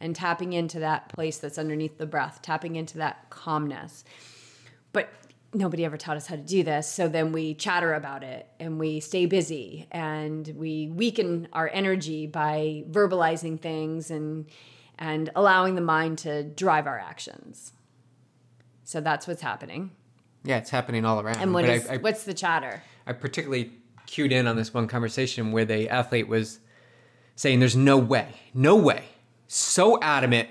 and 0.00 0.14
tapping 0.14 0.52
into 0.52 0.80
that 0.80 1.08
place 1.08 1.38
that's 1.38 1.58
underneath 1.58 1.98
the 1.98 2.06
breath, 2.06 2.40
tapping 2.42 2.74
into 2.74 2.98
that 2.98 3.30
calmness. 3.30 4.04
But 4.92 5.12
nobody 5.54 5.84
ever 5.84 5.96
taught 5.96 6.16
us 6.16 6.26
how 6.26 6.36
to 6.36 6.42
do 6.42 6.62
this. 6.62 6.88
So 6.88 7.08
then 7.08 7.32
we 7.32 7.54
chatter 7.54 7.94
about 7.94 8.22
it 8.22 8.48
and 8.60 8.78
we 8.78 9.00
stay 9.00 9.26
busy 9.26 9.86
and 9.90 10.46
we 10.56 10.88
weaken 10.88 11.48
our 11.52 11.70
energy 11.72 12.26
by 12.26 12.84
verbalizing 12.90 13.60
things 13.60 14.10
and 14.10 14.46
and 14.98 15.30
allowing 15.36 15.74
the 15.74 15.80
mind 15.80 16.18
to 16.18 16.42
drive 16.42 16.86
our 16.86 16.98
actions. 16.98 17.72
So 18.84 19.00
that's 19.00 19.26
what's 19.26 19.42
happening. 19.42 19.90
yeah, 20.44 20.58
it's 20.58 20.70
happening 20.70 21.04
all 21.04 21.20
around. 21.20 21.38
And 21.38 21.52
what 21.52 21.64
is 21.64 21.86
I, 21.88 21.94
I, 21.94 21.96
what's 21.98 22.24
the 22.24 22.34
chatter? 22.34 22.82
I 23.06 23.12
particularly 23.12 23.72
cued 24.06 24.32
in 24.32 24.46
on 24.46 24.56
this 24.56 24.72
one 24.72 24.88
conversation 24.88 25.52
where 25.52 25.64
the 25.64 25.88
athlete 25.88 26.28
was 26.28 26.60
saying, 27.36 27.60
"There's 27.60 27.76
no 27.76 27.98
way, 27.98 28.28
no 28.54 28.76
way." 28.76 29.04
So 29.46 30.00
adamant, 30.02 30.48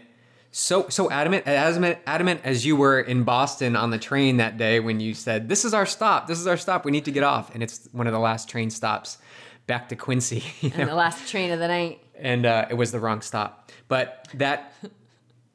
so 0.52 0.88
so 0.90 1.10
adamant, 1.10 1.48
adamant, 1.48 2.00
adamant 2.06 2.42
as 2.44 2.66
you 2.66 2.76
were 2.76 3.00
in 3.00 3.24
Boston 3.24 3.76
on 3.76 3.90
the 3.90 3.98
train 3.98 4.38
that 4.38 4.58
day 4.58 4.80
when 4.80 5.00
you 5.00 5.14
said, 5.14 5.50
"This 5.50 5.66
is 5.66 5.74
our 5.74 5.86
stop. 5.86 6.28
This 6.28 6.40
is 6.40 6.48
our 6.48 6.58
stop. 6.58 6.86
We 6.86 6.92
need 6.92 7.06
to 7.06 7.12
get 7.12 7.24
off." 7.24 7.54
And 7.54 7.64
it's 7.64 7.90
one 7.92 8.08
of 8.08 8.14
the 8.14 8.20
last 8.20 8.50
train 8.50 8.70
stops 8.70 9.18
back 9.66 9.90
to 9.90 9.96
Quincy. 9.96 10.44
you 10.62 10.70
know? 10.70 10.76
And 10.78 10.90
the 10.90 10.96
last 10.96 11.28
train 11.30 11.52
of 11.52 11.60
the 11.60 11.68
night. 11.68 12.02
And 12.20 12.46
uh, 12.46 12.68
it 12.70 12.74
was 12.74 12.92
the 12.92 13.00
wrong 13.00 13.22
stop. 13.22 13.72
But 13.88 14.28
that 14.34 14.74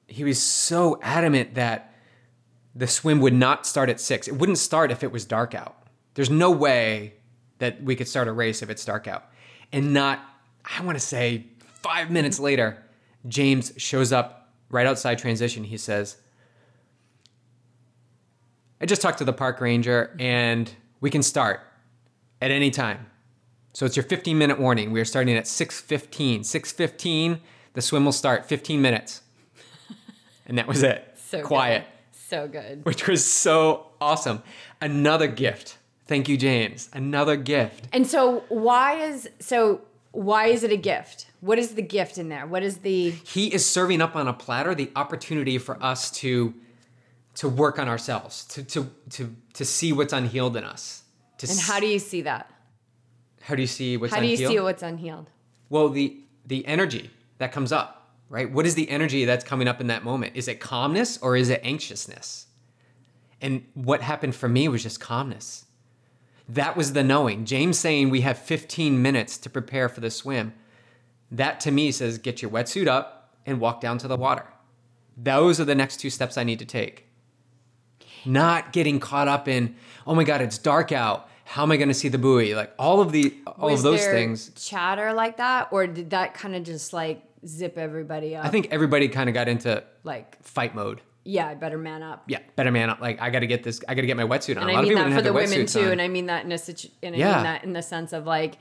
he 0.07 0.25
was 0.25 0.41
so 0.43 0.99
adamant 1.03 1.55
that 1.55 1.95
the 2.75 2.87
swim 2.87 3.21
would 3.21 3.35
not 3.35 3.67
start 3.67 3.89
at 3.89 4.01
six. 4.01 4.29
It 4.29 4.37
wouldn't 4.37 4.59
start 4.59 4.91
if 4.91 5.03
it 5.03 5.13
was 5.13 5.25
dark 5.25 5.55
out. 5.55 5.77
There's 6.15 6.31
no 6.31 6.51
way 6.51 7.15
that 7.59 7.83
we 7.83 7.97
could 7.97 8.09
start 8.09 8.29
a 8.29 8.33
race 8.33 8.63
if 8.63 8.71
it's 8.71 8.85
dark 8.85 9.07
out. 9.07 9.25
And 9.73 9.93
not, 9.95 10.21
I 10.65 10.83
want 10.83 10.97
to 10.97 11.05
say, 11.05 11.47
five 11.61 12.11
minutes 12.11 12.39
later, 12.39 12.83
James 13.29 13.73
shows 13.77 14.13
up 14.13 14.53
right 14.71 14.87
outside 14.87 15.19
transition. 15.19 15.65
He 15.65 15.77
says, 15.77 16.17
I 18.81 18.87
just 18.87 19.01
talked 19.01 19.19
to 19.19 19.25
the 19.25 19.33
park 19.33 19.61
ranger 19.61 20.15
and 20.19 20.71
we 21.01 21.11
can 21.11 21.23
start 21.23 21.61
at 22.41 22.51
any 22.51 22.71
time. 22.71 23.07
So 23.73 23.87
it's 23.87 23.97
your 23.97 24.05
15 24.05 24.37
minute 24.37 24.59
warning. 24.61 24.93
We 24.93 25.01
are 25.01 25.05
starting 25.05 25.37
at 25.37 25.45
6:15. 25.45 26.41
6:15, 26.41 27.41
the 27.75 27.83
swim 27.83 28.05
will 28.05 28.13
start 28.13 28.47
15 28.47 28.81
minutes. 28.81 29.23
And 30.45 30.59
that 30.59 30.67
was 30.67 30.83
it. 30.83 31.17
So 31.17 31.41
Quiet, 31.43 31.85
Good. 31.85 32.19
So 32.29 32.49
good. 32.49 32.85
which 32.85 33.07
was 33.07 33.25
so 33.25 33.87
awesome. 34.01 34.43
Another 34.81 35.29
gift. 35.29 35.79
Thank 36.07 36.29
you, 36.29 36.37
James. 36.37 36.91
Another 36.93 37.37
gift. 37.37 37.87
And 37.93 38.07
so 38.07 38.45
why 38.49 38.95
is 38.97 39.31
so 39.39 39.83
why 40.11 40.47
is 40.47 40.63
it 40.65 40.73
a 40.73 40.77
gift? 40.77 41.27
What 41.41 41.59
is 41.59 41.75
the 41.75 41.83
gift 41.83 42.19
in 42.19 42.29
there? 42.29 42.47
What 42.47 42.63
is 42.63 42.79
the 42.79 43.11
He 43.11 43.55
is 43.55 43.65
serving 43.65 44.03
up 44.03 44.15
on 44.17 44.29
a 44.29 44.33
platter 44.33 44.75
the 44.75 44.91
opportunity 44.97 45.59
for 45.59 45.83
us 45.83 46.11
to 46.23 46.53
to 47.37 47.49
work 47.49 47.79
on 47.79 47.89
ourselves, 47.89 48.45
to 48.47 48.63
to 48.65 48.91
to 49.11 49.35
to 49.55 49.65
see 49.65 49.93
what's 49.93 50.13
unhealed 50.13 50.57
in 50.57 50.65
us. 50.65 51.05
To 51.39 51.49
and 51.49 51.59
how 51.61 51.81
do 51.81 51.87
you 51.87 51.99
see 51.99 52.23
that? 52.23 52.52
How 53.43 53.55
do 53.55 53.61
you 53.61 53.67
see 53.67 53.97
what's 53.97 54.15
How 54.15 54.21
do 54.21 54.27
you 54.27 54.35
unhealed? 54.35 54.53
see 54.53 54.61
what's 54.61 54.83
unhealed? 54.83 55.31
Well, 55.69 55.89
the 55.89 56.19
the 56.47 56.67
energy 56.67 57.11
that 57.39 57.53
comes 57.53 57.73
up, 57.73 58.11
right? 58.29 58.51
What 58.51 58.67
is 58.67 58.75
the 58.75 58.89
energy 58.89 59.25
that's 59.25 59.45
coming 59.45 59.69
up 59.69 59.81
in 59.81 59.89
that 59.89 60.05
moment? 60.05 60.37
Is 60.37 60.49
it 60.49 60.61
calmness 60.61 61.19
or 61.19 61.37
is 61.37 61.49
it 61.49 61.61
anxiousness? 61.65 62.47
And 63.41 63.65
what 63.75 64.01
happened 64.01 64.35
for 64.35 64.49
me 64.49 64.69
was 64.69 64.83
just 64.85 65.01
calmness. 65.01 65.67
That 66.49 66.77
was 66.77 66.93
the 66.93 67.03
knowing. 67.03 67.45
James 67.45 67.79
saying 67.79 68.11
we 68.11 68.21
have 68.21 68.39
15 68.39 69.01
minutes 69.01 69.39
to 69.39 69.51
prepare 69.51 69.89
for 69.89 70.01
the 70.01 70.11
swim. 70.11 70.55
That 71.31 71.61
to 71.61 71.71
me 71.71 71.91
says 71.91 72.19
get 72.19 72.43
your 72.43 72.51
wetsuit 72.51 72.87
up 72.87 73.35
and 73.45 73.61
walk 73.61 73.81
down 73.81 73.99
to 73.99 74.09
the 74.09 74.17
water. 74.17 74.47
Those 75.17 75.61
are 75.61 75.65
the 75.65 75.75
next 75.75 75.99
two 75.99 76.11
steps 76.11 76.39
I 76.39 76.45
need 76.45 76.59
to 76.61 76.65
take. 76.65 77.07
Not 78.25 78.73
getting 78.73 79.01
caught 79.01 79.29
up 79.29 79.49
in, 79.49 79.75
oh 80.07 80.15
my 80.15 80.25
God, 80.25 80.41
it's 80.41 80.59
dark 80.59 80.93
out. 80.93 81.29
How 81.45 81.63
am 81.65 81.73
I 81.73 81.77
going 81.77 81.89
to 81.89 81.95
see 81.95 82.09
the 82.09 82.19
buoy? 82.19 82.55
Like 82.55 82.73
all 82.79 83.01
of 83.01 83.13
the 83.13 83.35
all 83.47 83.71
Was 83.71 83.81
of 83.81 83.93
those 83.93 84.05
things. 84.05 84.51
chatter 84.55 85.13
like 85.13 85.37
that, 85.39 85.69
or 85.73 85.87
did 85.87 86.11
that 86.11 86.35
kind 86.35 86.55
of 86.55 86.63
just 86.63 86.93
like 86.93 87.23
zip 87.47 87.77
everybody 87.79 88.37
up? 88.37 88.45
I 88.45 88.49
think 88.49 88.69
everybody 88.71 89.09
kind 89.09 89.29
of 89.29 89.35
got 89.35 89.49
into 89.49 89.83
like 90.05 90.43
fight 90.43 90.75
mode. 90.75 91.01
yeah, 91.25 91.47
I 91.49 91.55
better 91.55 91.79
man 91.79 92.03
up. 92.03 92.25
Yeah, 92.27 92.39
better 92.57 92.71
man 92.71 92.91
up. 92.91 93.01
Like 93.01 93.21
I 93.21 93.31
got 93.31 93.41
to 93.41 93.47
get 93.47 93.63
this. 93.65 93.81
I 93.89 93.95
got 93.95 94.01
to 94.03 94.07
get 94.07 94.17
my 94.17 94.25
wetsuit 94.25 94.57
on. 94.57 94.63
And 94.63 94.71
a 94.71 94.73
I 94.73 94.77
lot 94.77 94.85
of 94.85 94.89
mean 94.89 94.97
people 94.99 95.11
that 95.11 95.17
for 95.17 95.23
the 95.23 95.33
women 95.33 95.67
too, 95.67 95.81
on. 95.87 95.93
and 95.93 96.03
I 96.03 96.09
mean 96.09 96.27
that 96.27 96.45
in 96.45 96.53
a 96.53 96.59
situ- 96.59 96.89
and 97.03 97.15
I 97.15 97.19
Yeah. 97.19 97.35
mean 97.35 97.45
that 97.45 97.65
in 97.65 97.73
the 97.73 97.83
sense 97.83 98.13
of 98.13 98.27
like 98.27 98.55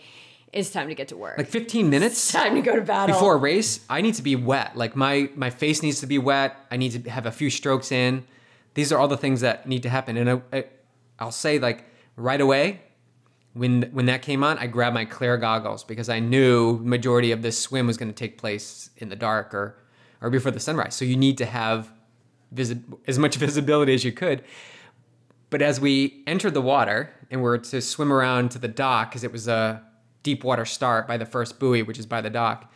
it's 0.51 0.69
time 0.69 0.89
to 0.89 0.95
get 0.95 1.07
to 1.07 1.15
work. 1.15 1.37
like 1.37 1.47
15 1.47 1.89
minutes 1.89 2.29
time 2.31 2.55
to 2.55 2.61
go 2.61 2.75
to 2.75 2.81
battle. 2.81 3.15
before 3.15 3.35
a 3.35 3.37
race, 3.37 3.79
I 3.89 4.01
need 4.01 4.15
to 4.15 4.21
be 4.21 4.35
wet. 4.35 4.75
Like 4.75 4.95
my 4.97 5.29
my 5.35 5.49
face 5.49 5.81
needs 5.81 6.01
to 6.01 6.07
be 6.07 6.17
wet. 6.17 6.57
I 6.69 6.77
need 6.77 7.03
to 7.03 7.09
have 7.09 7.25
a 7.25 7.31
few 7.31 7.49
strokes 7.49 7.91
in. 7.91 8.25
These 8.73 8.91
are 8.91 8.99
all 8.99 9.07
the 9.07 9.17
things 9.17 9.41
that 9.41 9.65
need 9.67 9.83
to 9.83 9.89
happen. 9.89 10.17
And 10.17 10.29
I, 10.29 10.41
I, 10.51 10.65
I'll 11.19 11.31
say 11.31 11.57
like 11.59 11.85
right 12.21 12.41
away, 12.41 12.81
when 13.53 13.83
when 13.91 14.05
that 14.05 14.21
came 14.21 14.43
on, 14.43 14.57
I 14.57 14.67
grabbed 14.67 14.93
my 14.93 15.05
clear 15.05 15.37
goggles 15.37 15.83
because 15.83 16.07
I 16.09 16.19
knew 16.19 16.79
majority 16.79 17.31
of 17.31 17.41
this 17.41 17.59
swim 17.59 17.87
was 17.87 17.97
going 17.97 18.09
to 18.09 18.15
take 18.15 18.37
place 18.37 18.89
in 18.97 19.09
the 19.09 19.15
dark 19.15 19.53
or 19.53 19.77
or 20.21 20.29
before 20.29 20.51
the 20.51 20.59
sunrise. 20.59 20.95
So 20.95 21.03
you 21.03 21.17
need 21.17 21.37
to 21.39 21.45
have 21.45 21.91
visi- 22.51 22.81
as 23.07 23.17
much 23.19 23.35
visibility 23.47 23.93
as 23.93 24.03
you 24.03 24.11
could. 24.11 24.43
But 25.49 25.61
as 25.61 25.81
we 25.81 26.23
entered 26.27 26.53
the 26.53 26.61
water 26.61 27.13
and 27.29 27.41
were 27.41 27.57
to 27.57 27.81
swim 27.81 28.13
around 28.13 28.51
to 28.51 28.59
the 28.59 28.69
dock, 28.69 29.09
because 29.09 29.25
it 29.25 29.33
was 29.33 29.49
a 29.49 29.83
deep 30.23 30.45
water 30.45 30.63
start 30.63 31.07
by 31.07 31.17
the 31.17 31.25
first 31.25 31.59
buoy, 31.59 31.83
which 31.83 31.99
is 31.99 32.05
by 32.05 32.21
the 32.21 32.29
dock, 32.29 32.71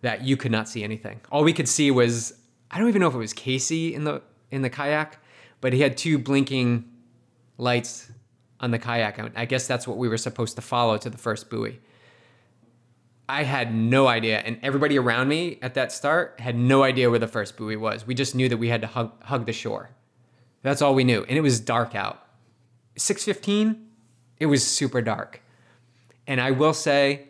that 0.00 0.22
you 0.22 0.36
could 0.36 0.52
not 0.52 0.66
see 0.66 0.82
anything. 0.82 1.20
All 1.30 1.44
we 1.44 1.52
could 1.52 1.68
see 1.68 1.90
was 1.90 2.32
I 2.70 2.78
don't 2.78 2.88
even 2.88 3.00
know 3.00 3.08
if 3.08 3.14
it 3.14 3.18
was 3.18 3.32
Casey 3.32 3.94
in 3.94 4.04
the 4.04 4.22
in 4.50 4.62
the 4.62 4.70
kayak, 4.70 5.18
but 5.60 5.74
he 5.74 5.80
had 5.82 5.98
two 5.98 6.18
blinking 6.18 6.88
lights 7.58 8.10
on 8.60 8.70
the 8.70 8.78
kayak. 8.78 9.18
I 9.36 9.44
guess 9.44 9.66
that's 9.66 9.86
what 9.86 9.96
we 9.98 10.08
were 10.08 10.18
supposed 10.18 10.56
to 10.56 10.62
follow 10.62 10.98
to 10.98 11.10
the 11.10 11.18
first 11.18 11.50
buoy. 11.50 11.80
I 13.28 13.42
had 13.42 13.74
no 13.74 14.06
idea, 14.06 14.38
and 14.38 14.58
everybody 14.62 14.98
around 14.98 15.28
me 15.28 15.58
at 15.60 15.74
that 15.74 15.90
start 15.90 16.38
had 16.38 16.56
no 16.56 16.84
idea 16.84 17.10
where 17.10 17.18
the 17.18 17.26
first 17.26 17.56
buoy 17.56 17.76
was. 17.76 18.06
We 18.06 18.14
just 18.14 18.34
knew 18.34 18.48
that 18.48 18.56
we 18.56 18.68
had 18.68 18.80
to 18.82 18.86
hug, 18.86 19.12
hug 19.24 19.46
the 19.46 19.52
shore. 19.52 19.90
That's 20.62 20.80
all 20.80 20.94
we 20.94 21.04
knew, 21.04 21.24
and 21.28 21.36
it 21.36 21.40
was 21.40 21.58
dark 21.58 21.94
out. 21.94 22.24
6:15, 22.96 23.84
it 24.38 24.46
was 24.46 24.66
super 24.66 25.02
dark, 25.02 25.42
and 26.26 26.40
I 26.40 26.52
will 26.52 26.72
say, 26.72 27.28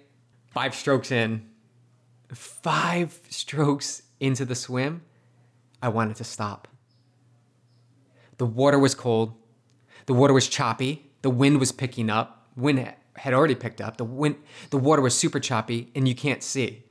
five 0.49 0.75
strokes 0.75 1.11
in, 1.11 1.49
five 2.33 3.21
strokes 3.31 4.03
into 4.21 4.45
the 4.45 4.55
swim, 4.55 5.03
I 5.83 5.89
wanted 5.89 6.17
to 6.17 6.25
stop. 6.25 6.69
The 8.39 8.47
water 8.47 8.79
was 8.79 8.95
cold. 8.95 9.35
The 10.07 10.15
water 10.15 10.33
was 10.33 10.49
choppy. 10.49 11.06
The 11.27 11.31
wind 11.31 11.59
was 11.59 11.73
picking 11.73 12.09
up. 12.09 12.47
Wind 12.57 12.95
had 13.17 13.35
already 13.35 13.57
picked 13.57 13.81
up. 13.81 13.97
The 13.97 14.05
wind, 14.05 14.37
the 14.71 14.79
water 14.79 15.03
was 15.03 15.19
super 15.19 15.41
choppy, 15.41 15.91
and 15.93 16.07
you 16.07 16.15
can't 16.15 16.41
see. 16.41 16.85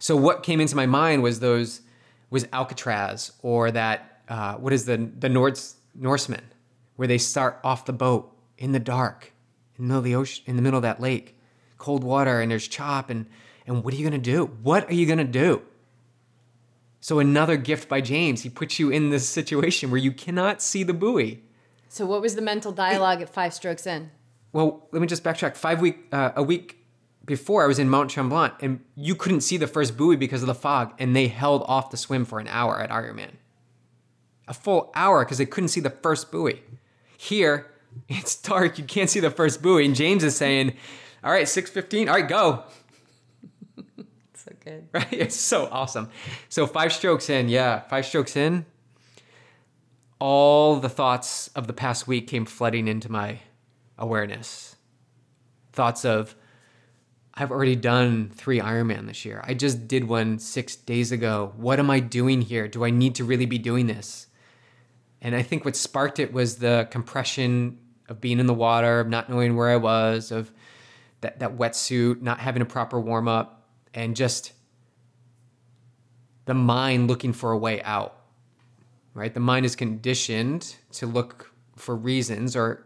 So 0.00 0.16
what 0.16 0.42
came 0.42 0.60
into 0.60 0.74
my 0.74 0.86
mind 0.86 1.22
was 1.22 1.38
those 1.38 1.82
was 2.30 2.48
Alcatraz 2.52 3.30
or 3.42 3.70
that 3.70 4.22
uh, 4.28 4.54
what 4.54 4.72
is 4.72 4.86
the 4.86 4.96
the 4.96 5.28
Nords 5.28 5.74
Norseman, 5.94 6.42
where 6.96 7.06
they 7.06 7.16
start 7.16 7.60
off 7.62 7.84
the 7.84 7.92
boat 7.92 8.36
in 8.58 8.72
the 8.72 8.80
dark, 8.80 9.32
in 9.78 9.84
the 9.84 9.86
middle 9.86 9.98
of 9.98 10.04
the 10.04 10.16
ocean, 10.16 10.42
in 10.48 10.56
the 10.56 10.62
middle 10.62 10.78
of 10.78 10.82
that 10.82 10.98
lake, 10.98 11.38
cold 11.78 12.02
water, 12.02 12.40
and 12.40 12.50
there's 12.50 12.66
chop, 12.66 13.08
and 13.08 13.24
and 13.68 13.84
what 13.84 13.94
are 13.94 13.96
you 13.96 14.02
gonna 14.02 14.18
do? 14.18 14.46
What 14.64 14.90
are 14.90 14.94
you 14.94 15.06
gonna 15.06 15.22
do? 15.22 15.62
So 17.00 17.20
another 17.20 17.56
gift 17.56 17.88
by 17.88 18.00
James. 18.00 18.42
He 18.42 18.50
puts 18.50 18.80
you 18.80 18.90
in 18.90 19.10
this 19.10 19.28
situation 19.28 19.92
where 19.92 20.00
you 20.00 20.10
cannot 20.10 20.60
see 20.60 20.82
the 20.82 20.92
buoy. 20.92 21.44
So 21.94 22.06
what 22.06 22.20
was 22.20 22.34
the 22.34 22.42
mental 22.42 22.72
dialogue 22.72 23.22
at 23.22 23.30
five 23.30 23.54
strokes 23.54 23.86
in? 23.86 24.10
Well, 24.52 24.88
let 24.90 25.00
me 25.00 25.06
just 25.06 25.22
backtrack. 25.22 25.54
Five 25.54 25.80
week, 25.80 26.08
uh, 26.10 26.32
a 26.34 26.42
week 26.42 26.84
before, 27.24 27.62
I 27.62 27.68
was 27.68 27.78
in 27.78 27.88
Mount 27.88 28.10
Tremblant, 28.10 28.54
and 28.60 28.80
you 28.96 29.14
couldn't 29.14 29.42
see 29.42 29.58
the 29.58 29.68
first 29.68 29.96
buoy 29.96 30.16
because 30.16 30.42
of 30.42 30.48
the 30.48 30.56
fog, 30.56 30.92
and 30.98 31.14
they 31.14 31.28
held 31.28 31.62
off 31.68 31.92
the 31.92 31.96
swim 31.96 32.24
for 32.24 32.40
an 32.40 32.48
hour 32.48 32.80
at 32.80 32.90
Ironman. 32.90 33.34
A 34.48 34.54
full 34.54 34.90
hour 34.96 35.24
because 35.24 35.38
they 35.38 35.46
couldn't 35.46 35.68
see 35.68 35.78
the 35.78 35.90
first 35.90 36.32
buoy. 36.32 36.62
Here, 37.16 37.70
it's 38.08 38.34
dark. 38.34 38.76
You 38.76 38.82
can't 38.82 39.08
see 39.08 39.20
the 39.20 39.30
first 39.30 39.62
buoy, 39.62 39.84
and 39.84 39.94
James 39.94 40.24
is 40.24 40.34
saying, 40.34 40.74
"All 41.22 41.30
right, 41.30 41.48
six 41.48 41.70
fifteen. 41.70 42.08
All 42.08 42.16
right, 42.16 42.28
go." 42.28 42.64
So 44.34 44.52
good. 44.62 44.88
Right? 44.92 45.10
It's 45.10 45.36
so 45.36 45.68
awesome. 45.70 46.10
So 46.50 46.66
five 46.66 46.92
strokes 46.92 47.30
in, 47.30 47.48
yeah, 47.48 47.80
five 47.80 48.04
strokes 48.04 48.36
in. 48.36 48.66
All 50.18 50.76
the 50.76 50.88
thoughts 50.88 51.48
of 51.48 51.66
the 51.66 51.72
past 51.72 52.06
week 52.06 52.28
came 52.28 52.46
flooding 52.46 52.88
into 52.88 53.10
my 53.10 53.40
awareness. 53.98 54.76
Thoughts 55.72 56.04
of, 56.04 56.34
I've 57.34 57.50
already 57.50 57.76
done 57.76 58.30
three 58.34 58.60
Ironman 58.60 59.06
this 59.06 59.24
year. 59.24 59.42
I 59.44 59.54
just 59.54 59.88
did 59.88 60.04
one 60.04 60.38
six 60.38 60.76
days 60.76 61.10
ago. 61.10 61.52
What 61.56 61.80
am 61.80 61.90
I 61.90 62.00
doing 62.00 62.42
here? 62.42 62.68
Do 62.68 62.84
I 62.84 62.90
need 62.90 63.16
to 63.16 63.24
really 63.24 63.46
be 63.46 63.58
doing 63.58 63.86
this? 63.86 64.28
And 65.20 65.34
I 65.34 65.42
think 65.42 65.64
what 65.64 65.74
sparked 65.74 66.20
it 66.20 66.32
was 66.32 66.56
the 66.56 66.86
compression 66.90 67.78
of 68.08 68.20
being 68.20 68.38
in 68.38 68.46
the 68.46 68.54
water, 68.54 69.00
of 69.00 69.08
not 69.08 69.28
knowing 69.28 69.56
where 69.56 69.70
I 69.70 69.76
was, 69.76 70.30
of 70.30 70.52
that, 71.22 71.40
that 71.40 71.56
wetsuit, 71.56 72.22
not 72.22 72.38
having 72.38 72.62
a 72.62 72.66
proper 72.66 73.00
warm 73.00 73.26
up, 73.26 73.66
and 73.94 74.14
just 74.14 74.52
the 76.44 76.54
mind 76.54 77.08
looking 77.08 77.32
for 77.32 77.50
a 77.50 77.58
way 77.58 77.82
out. 77.82 78.16
Right? 79.14 79.32
The 79.32 79.40
mind 79.40 79.64
is 79.64 79.76
conditioned 79.76 80.74
to 80.92 81.06
look 81.06 81.52
for 81.76 81.94
reasons 81.94 82.56
or 82.56 82.84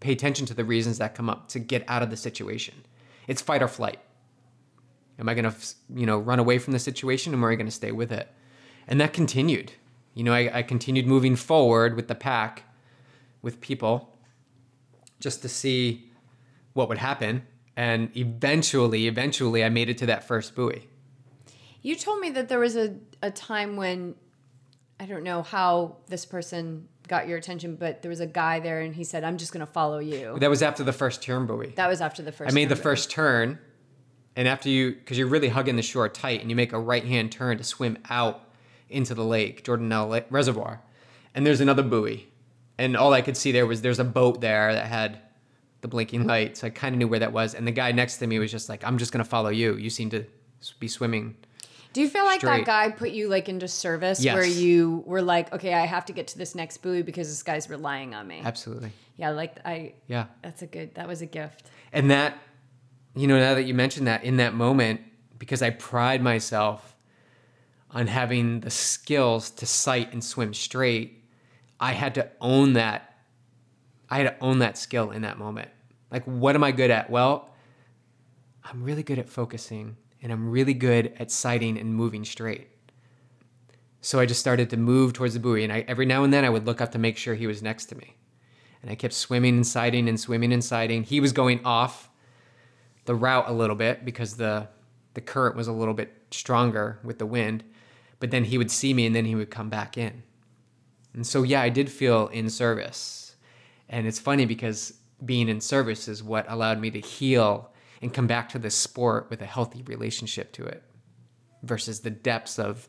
pay 0.00 0.12
attention 0.12 0.46
to 0.46 0.54
the 0.54 0.64
reasons 0.64 0.98
that 0.98 1.14
come 1.14 1.28
up 1.28 1.48
to 1.48 1.58
get 1.58 1.84
out 1.88 2.02
of 2.02 2.10
the 2.10 2.16
situation. 2.16 2.74
It's 3.26 3.42
fight 3.42 3.62
or 3.62 3.68
flight. 3.68 3.98
Am 5.18 5.28
I 5.28 5.34
going 5.34 5.50
to, 5.50 5.54
you 5.94 6.06
know, 6.06 6.18
run 6.18 6.38
away 6.38 6.58
from 6.58 6.72
the 6.72 6.78
situation 6.78 7.32
or 7.32 7.36
am 7.36 7.44
I 7.44 7.54
going 7.54 7.66
to 7.66 7.72
stay 7.72 7.92
with 7.92 8.12
it? 8.12 8.28
And 8.86 9.00
that 9.00 9.12
continued. 9.12 9.72
You 10.14 10.24
know, 10.24 10.32
I, 10.32 10.58
I 10.58 10.62
continued 10.62 11.06
moving 11.06 11.36
forward 11.36 11.96
with 11.96 12.08
the 12.08 12.14
pack, 12.14 12.64
with 13.42 13.60
people, 13.60 14.16
just 15.20 15.42
to 15.42 15.48
see 15.48 16.10
what 16.72 16.88
would 16.88 16.98
happen. 16.98 17.46
And 17.76 18.16
eventually, 18.16 19.06
eventually, 19.06 19.64
I 19.64 19.68
made 19.68 19.88
it 19.88 19.98
to 19.98 20.06
that 20.06 20.24
first 20.24 20.54
buoy. 20.54 20.88
You 21.82 21.96
told 21.96 22.20
me 22.20 22.30
that 22.30 22.48
there 22.48 22.60
was 22.60 22.76
a, 22.76 22.94
a 23.22 23.30
time 23.30 23.76
when 23.76 24.14
I 25.00 25.06
don't 25.06 25.24
know 25.24 25.42
how 25.42 25.96
this 26.06 26.24
person 26.24 26.88
got 27.08 27.28
your 27.28 27.36
attention, 27.36 27.76
but 27.76 28.02
there 28.02 28.08
was 28.08 28.20
a 28.20 28.26
guy 28.26 28.60
there 28.60 28.80
and 28.80 28.94
he 28.94 29.04
said, 29.04 29.24
I'm 29.24 29.36
just 29.36 29.52
going 29.52 29.64
to 29.64 29.70
follow 29.70 29.98
you. 29.98 30.38
That 30.38 30.50
was 30.50 30.62
after 30.62 30.84
the 30.84 30.92
first 30.92 31.22
turn 31.22 31.46
buoy. 31.46 31.72
That 31.76 31.88
was 31.88 32.00
after 32.00 32.22
the 32.22 32.32
first 32.32 32.50
I 32.50 32.54
made 32.54 32.68
the 32.68 32.74
turn, 32.74 32.82
first 32.82 33.10
turn, 33.10 33.58
and 34.36 34.48
after 34.48 34.68
you, 34.68 34.94
because 34.94 35.18
you're 35.18 35.26
really 35.26 35.48
hugging 35.48 35.76
the 35.76 35.82
shore 35.82 36.08
tight, 36.08 36.40
and 36.40 36.50
you 36.50 36.56
make 36.56 36.72
a 36.72 36.78
right 36.78 37.04
hand 37.04 37.32
turn 37.32 37.58
to 37.58 37.64
swim 37.64 37.98
out 38.08 38.48
into 38.88 39.14
the 39.14 39.24
lake, 39.24 39.64
Jordanelle 39.64 40.08
Lake 40.08 40.26
Reservoir, 40.30 40.80
and 41.34 41.46
there's 41.46 41.60
another 41.60 41.82
buoy, 41.82 42.28
and 42.78 42.96
all 42.96 43.12
I 43.12 43.22
could 43.22 43.36
see 43.36 43.52
there 43.52 43.66
was 43.66 43.82
there's 43.82 43.98
a 43.98 44.04
boat 44.04 44.40
there 44.40 44.72
that 44.72 44.86
had 44.86 45.18
the 45.80 45.88
blinking 45.88 46.26
light, 46.26 46.56
so 46.56 46.66
I 46.66 46.70
kind 46.70 46.94
of 46.94 46.98
knew 46.98 47.08
where 47.08 47.20
that 47.20 47.32
was, 47.32 47.54
and 47.54 47.66
the 47.66 47.72
guy 47.72 47.92
next 47.92 48.18
to 48.18 48.26
me 48.26 48.38
was 48.38 48.50
just 48.50 48.68
like, 48.68 48.84
"I'm 48.84 48.98
just 48.98 49.12
gonna 49.12 49.24
follow 49.24 49.50
you. 49.50 49.76
You 49.76 49.90
seem 49.90 50.10
to 50.10 50.24
be 50.78 50.88
swimming." 50.88 51.36
Do 51.94 52.00
you 52.00 52.08
feel 52.08 52.24
like 52.24 52.40
that 52.40 52.64
guy 52.64 52.90
put 52.90 53.10
you 53.12 53.28
like 53.28 53.48
into 53.48 53.68
service 53.68 54.20
Yes. 54.22 54.34
where 54.34 54.44
you 54.44 55.04
were 55.06 55.22
like, 55.22 55.52
okay, 55.54 55.72
I 55.74 55.86
have 55.86 56.04
to 56.06 56.12
get 56.12 56.26
to 56.28 56.38
this 56.38 56.56
next 56.56 56.78
buoy 56.78 57.02
because 57.02 57.28
this 57.28 57.42
guy's 57.44 57.70
relying 57.70 58.14
on 58.14 58.26
me? 58.26 58.42
Absolutely, 58.44 58.90
Yeah, 59.16 59.30
like 59.30 59.58
I, 59.64 59.94
yeah. 60.08 60.26
that's 60.42 60.60
a 60.62 60.66
good, 60.66 60.96
that 60.96 61.06
was 61.06 61.22
a 61.22 61.26
gift. 61.26 61.70
And 61.92 62.10
that, 62.10 62.36
you 63.14 63.28
know, 63.28 63.38
now 63.38 63.54
that 63.54 63.62
you 63.62 63.74
mentioned 63.74 64.08
that, 64.08 64.24
in 64.24 64.38
that 64.38 64.54
moment, 64.54 65.02
because 65.38 65.62
I 65.62 65.70
pride 65.70 66.20
myself 66.20 66.96
on 67.92 68.08
having 68.08 68.58
the 68.60 68.70
skills 68.70 69.50
to 69.50 69.64
sight 69.66 70.12
and 70.12 70.22
swim 70.24 70.52
straight, 70.52 71.22
I 71.78 71.92
had 71.92 72.16
to 72.16 72.28
own 72.40 72.72
that. 72.72 73.14
I 74.10 74.18
had 74.18 74.36
to 74.36 74.44
own 74.44 74.58
that 74.58 74.76
skill 74.76 75.12
in 75.12 75.22
that 75.22 75.38
moment. 75.38 75.68
Like, 76.10 76.24
what 76.24 76.56
am 76.56 76.64
I 76.64 76.72
good 76.72 76.90
at? 76.90 77.08
Well, 77.08 77.50
I'm 78.64 78.82
really 78.82 79.04
good 79.04 79.20
at 79.20 79.28
focusing 79.28 79.96
and 80.24 80.32
I'm 80.32 80.50
really 80.50 80.72
good 80.72 81.12
at 81.18 81.30
sighting 81.30 81.78
and 81.78 81.94
moving 81.94 82.24
straight. 82.24 82.68
So 84.00 84.18
I 84.18 84.26
just 84.26 84.40
started 84.40 84.70
to 84.70 84.76
move 84.78 85.12
towards 85.12 85.34
the 85.34 85.40
buoy, 85.40 85.62
and 85.64 85.72
I, 85.72 85.84
every 85.86 86.06
now 86.06 86.24
and 86.24 86.32
then 86.32 86.46
I 86.46 86.50
would 86.50 86.66
look 86.66 86.80
up 86.80 86.92
to 86.92 86.98
make 86.98 87.18
sure 87.18 87.34
he 87.34 87.46
was 87.46 87.62
next 87.62 87.86
to 87.86 87.94
me. 87.94 88.16
And 88.80 88.90
I 88.90 88.94
kept 88.94 89.12
swimming 89.12 89.56
and 89.56 89.66
sighting 89.66 90.08
and 90.08 90.18
swimming 90.18 90.52
and 90.52 90.64
sighting. 90.64 91.04
He 91.04 91.20
was 91.20 91.32
going 91.32 91.62
off 91.64 92.08
the 93.04 93.14
route 93.14 93.48
a 93.48 93.52
little 93.52 93.76
bit 93.76 94.04
because 94.04 94.36
the 94.36 94.68
the 95.12 95.20
current 95.20 95.56
was 95.56 95.68
a 95.68 95.72
little 95.72 95.94
bit 95.94 96.12
stronger 96.30 96.98
with 97.04 97.18
the 97.18 97.26
wind. 97.26 97.62
But 98.18 98.30
then 98.30 98.44
he 98.44 98.58
would 98.58 98.70
see 98.70 98.92
me 98.94 99.06
and 99.06 99.14
then 99.14 99.26
he 99.26 99.34
would 99.34 99.50
come 99.50 99.68
back 99.68 99.96
in. 99.96 100.22
And 101.12 101.26
so 101.26 101.44
yeah, 101.44 101.60
I 101.60 101.68
did 101.68 101.90
feel 101.90 102.28
in 102.28 102.50
service. 102.50 103.36
And 103.88 104.06
it's 104.06 104.18
funny 104.18 104.44
because 104.44 104.94
being 105.24 105.48
in 105.48 105.60
service 105.60 106.08
is 106.08 106.22
what 106.22 106.50
allowed 106.50 106.80
me 106.80 106.90
to 106.90 107.00
heal 107.00 107.70
and 108.04 108.12
come 108.12 108.26
back 108.26 108.50
to 108.50 108.58
this 108.58 108.74
sport 108.74 109.28
with 109.30 109.40
a 109.40 109.46
healthy 109.46 109.82
relationship 109.84 110.52
to 110.52 110.62
it 110.62 110.82
versus 111.62 112.00
the 112.00 112.10
depths 112.10 112.58
of 112.58 112.86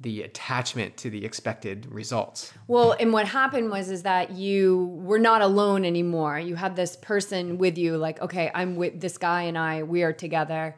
the 0.00 0.22
attachment 0.22 0.96
to 0.96 1.10
the 1.10 1.26
expected 1.26 1.86
results. 1.92 2.50
Well, 2.66 2.96
and 2.98 3.12
what 3.12 3.28
happened 3.28 3.70
was 3.70 3.90
is 3.90 4.02
that 4.04 4.30
you 4.30 4.98
were 5.02 5.18
not 5.18 5.42
alone 5.42 5.84
anymore. 5.84 6.38
You 6.38 6.54
had 6.54 6.74
this 6.74 6.96
person 6.96 7.58
with 7.58 7.76
you, 7.76 7.98
like, 7.98 8.18
okay, 8.22 8.50
I'm 8.54 8.76
with 8.76 8.98
this 8.98 9.18
guy 9.18 9.42
and 9.42 9.58
I, 9.58 9.82
we 9.82 10.02
are 10.02 10.12
together. 10.14 10.74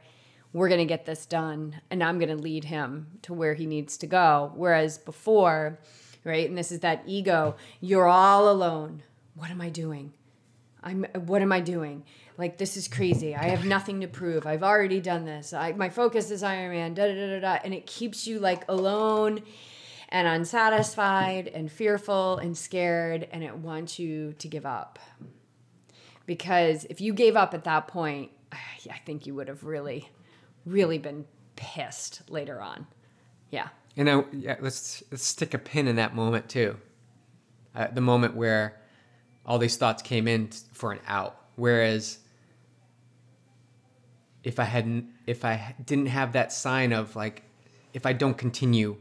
We're 0.53 0.69
gonna 0.69 0.85
get 0.85 1.07
this 1.07 1.25
done, 1.25 1.81
and 1.89 2.03
I'm 2.03 2.19
gonna 2.19 2.35
lead 2.35 2.65
him 2.65 3.07
to 3.23 3.33
where 3.33 3.55
he 3.55 3.67
needs 3.67 3.97
to 3.99 4.09
go. 4.09 4.51
Whereas 4.57 4.99
before, 4.99 5.79
right, 6.25 6.49
and 6.49 6.59
this 6.59 6.73
is 6.73 6.81
that 6.81 7.05
ego, 7.07 7.55
you're 7.81 8.09
all 8.09 8.51
alone. 8.51 9.05
What 9.35 9.51
am 9.51 9.61
I 9.61 9.69
doing? 9.69 10.15
I'm 10.83 11.05
what 11.27 11.43
am 11.43 11.53
I 11.53 11.61
doing? 11.61 12.05
Like 12.39 12.59
this 12.59 12.77
is 12.77 12.89
crazy. 12.89 13.35
I 13.35 13.45
have 13.45 13.65
nothing 13.65 14.01
to 14.03 14.09
prove. 14.09 14.47
I've 14.47 14.63
already 14.63 15.01
done 15.01 15.25
this. 15.25 15.53
I, 15.53 15.73
my 15.73 15.89
focus 15.89 16.31
is 16.31 16.43
Iron 16.43 16.71
Man. 16.71 16.95
Da 16.95 17.07
da 17.07 17.15
da 17.15 17.41
da. 17.41 17.59
And 17.65 17.73
it 17.73 17.87
keeps 17.87 18.27
you 18.27 18.39
like 18.39 18.65
alone 18.69 19.43
and 20.09 20.29
unsatisfied 20.29 21.49
and 21.49 21.71
fearful 21.71 22.39
and 22.39 22.57
scared, 22.57 23.27
and 23.33 23.43
it 23.43 23.57
wants 23.57 23.99
you 23.99 24.35
to 24.39 24.49
give 24.49 24.65
up. 24.65 24.99
Because 26.27 26.85
if 26.85 27.01
you 27.01 27.13
gave 27.13 27.37
up 27.37 27.55
at 27.55 27.65
that 27.65 27.89
point, 27.89 28.31
I 28.53 28.99
think 29.05 29.27
you 29.27 29.35
would 29.35 29.49
have 29.49 29.65
really, 29.65 30.09
really 30.65 30.99
been 30.99 31.25
pissed 31.57 32.23
later 32.31 32.61
on. 32.61 32.87
Yeah. 33.51 33.69
And 33.97 34.11
I, 34.11 34.25
yeah, 34.33 34.57
let's 34.61 35.03
let's 35.11 35.25
stick 35.25 35.55
a 35.55 35.59
pin 35.59 35.89
in 35.89 35.97
that 35.97 36.15
moment 36.15 36.49
too. 36.49 36.77
Uh, 37.75 37.89
the 37.89 38.01
moment 38.01 38.35
where 38.35 38.81
all 39.45 39.59
these 39.59 39.77
thoughts 39.77 40.03
came 40.03 40.29
in 40.29 40.51
for 40.73 40.93
an 40.93 41.01
out. 41.07 41.41
Whereas 41.57 42.19
if 44.47 44.59
I 44.59 44.65
hadn't, 44.65 45.09
if 45.27 45.45
I 45.45 45.75
didn't 45.85 46.07
have 46.07 46.33
that 46.33 46.53
sign 46.53 46.93
of 46.93 47.17
like, 47.17 47.43
if 47.93 48.07
I 48.07 48.13
don't 48.13 48.39
continue, 48.39 48.97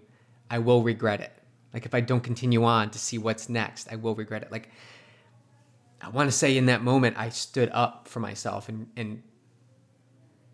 I 0.49 0.59
will 0.59 0.81
regret 0.81 1.21
it. 1.21 1.31
Like 1.71 1.85
if 1.85 1.93
I 1.93 2.01
don't 2.01 2.21
continue 2.21 2.63
on 2.63 2.89
to 2.89 2.99
see 2.99 3.17
what's 3.17 3.47
next, 3.47 3.91
I 3.91 3.95
will 3.95 4.15
regret 4.15 4.41
it. 4.41 4.51
Like 4.51 4.69
I 6.01 6.09
want 6.09 6.31
to 6.31 6.35
say 6.35 6.57
in 6.57 6.65
that 6.65 6.81
moment, 6.81 7.17
I 7.17 7.29
stood 7.29 7.69
up 7.73 8.07
for 8.07 8.19
myself 8.19 8.69
and 8.69 8.87
and 8.97 9.21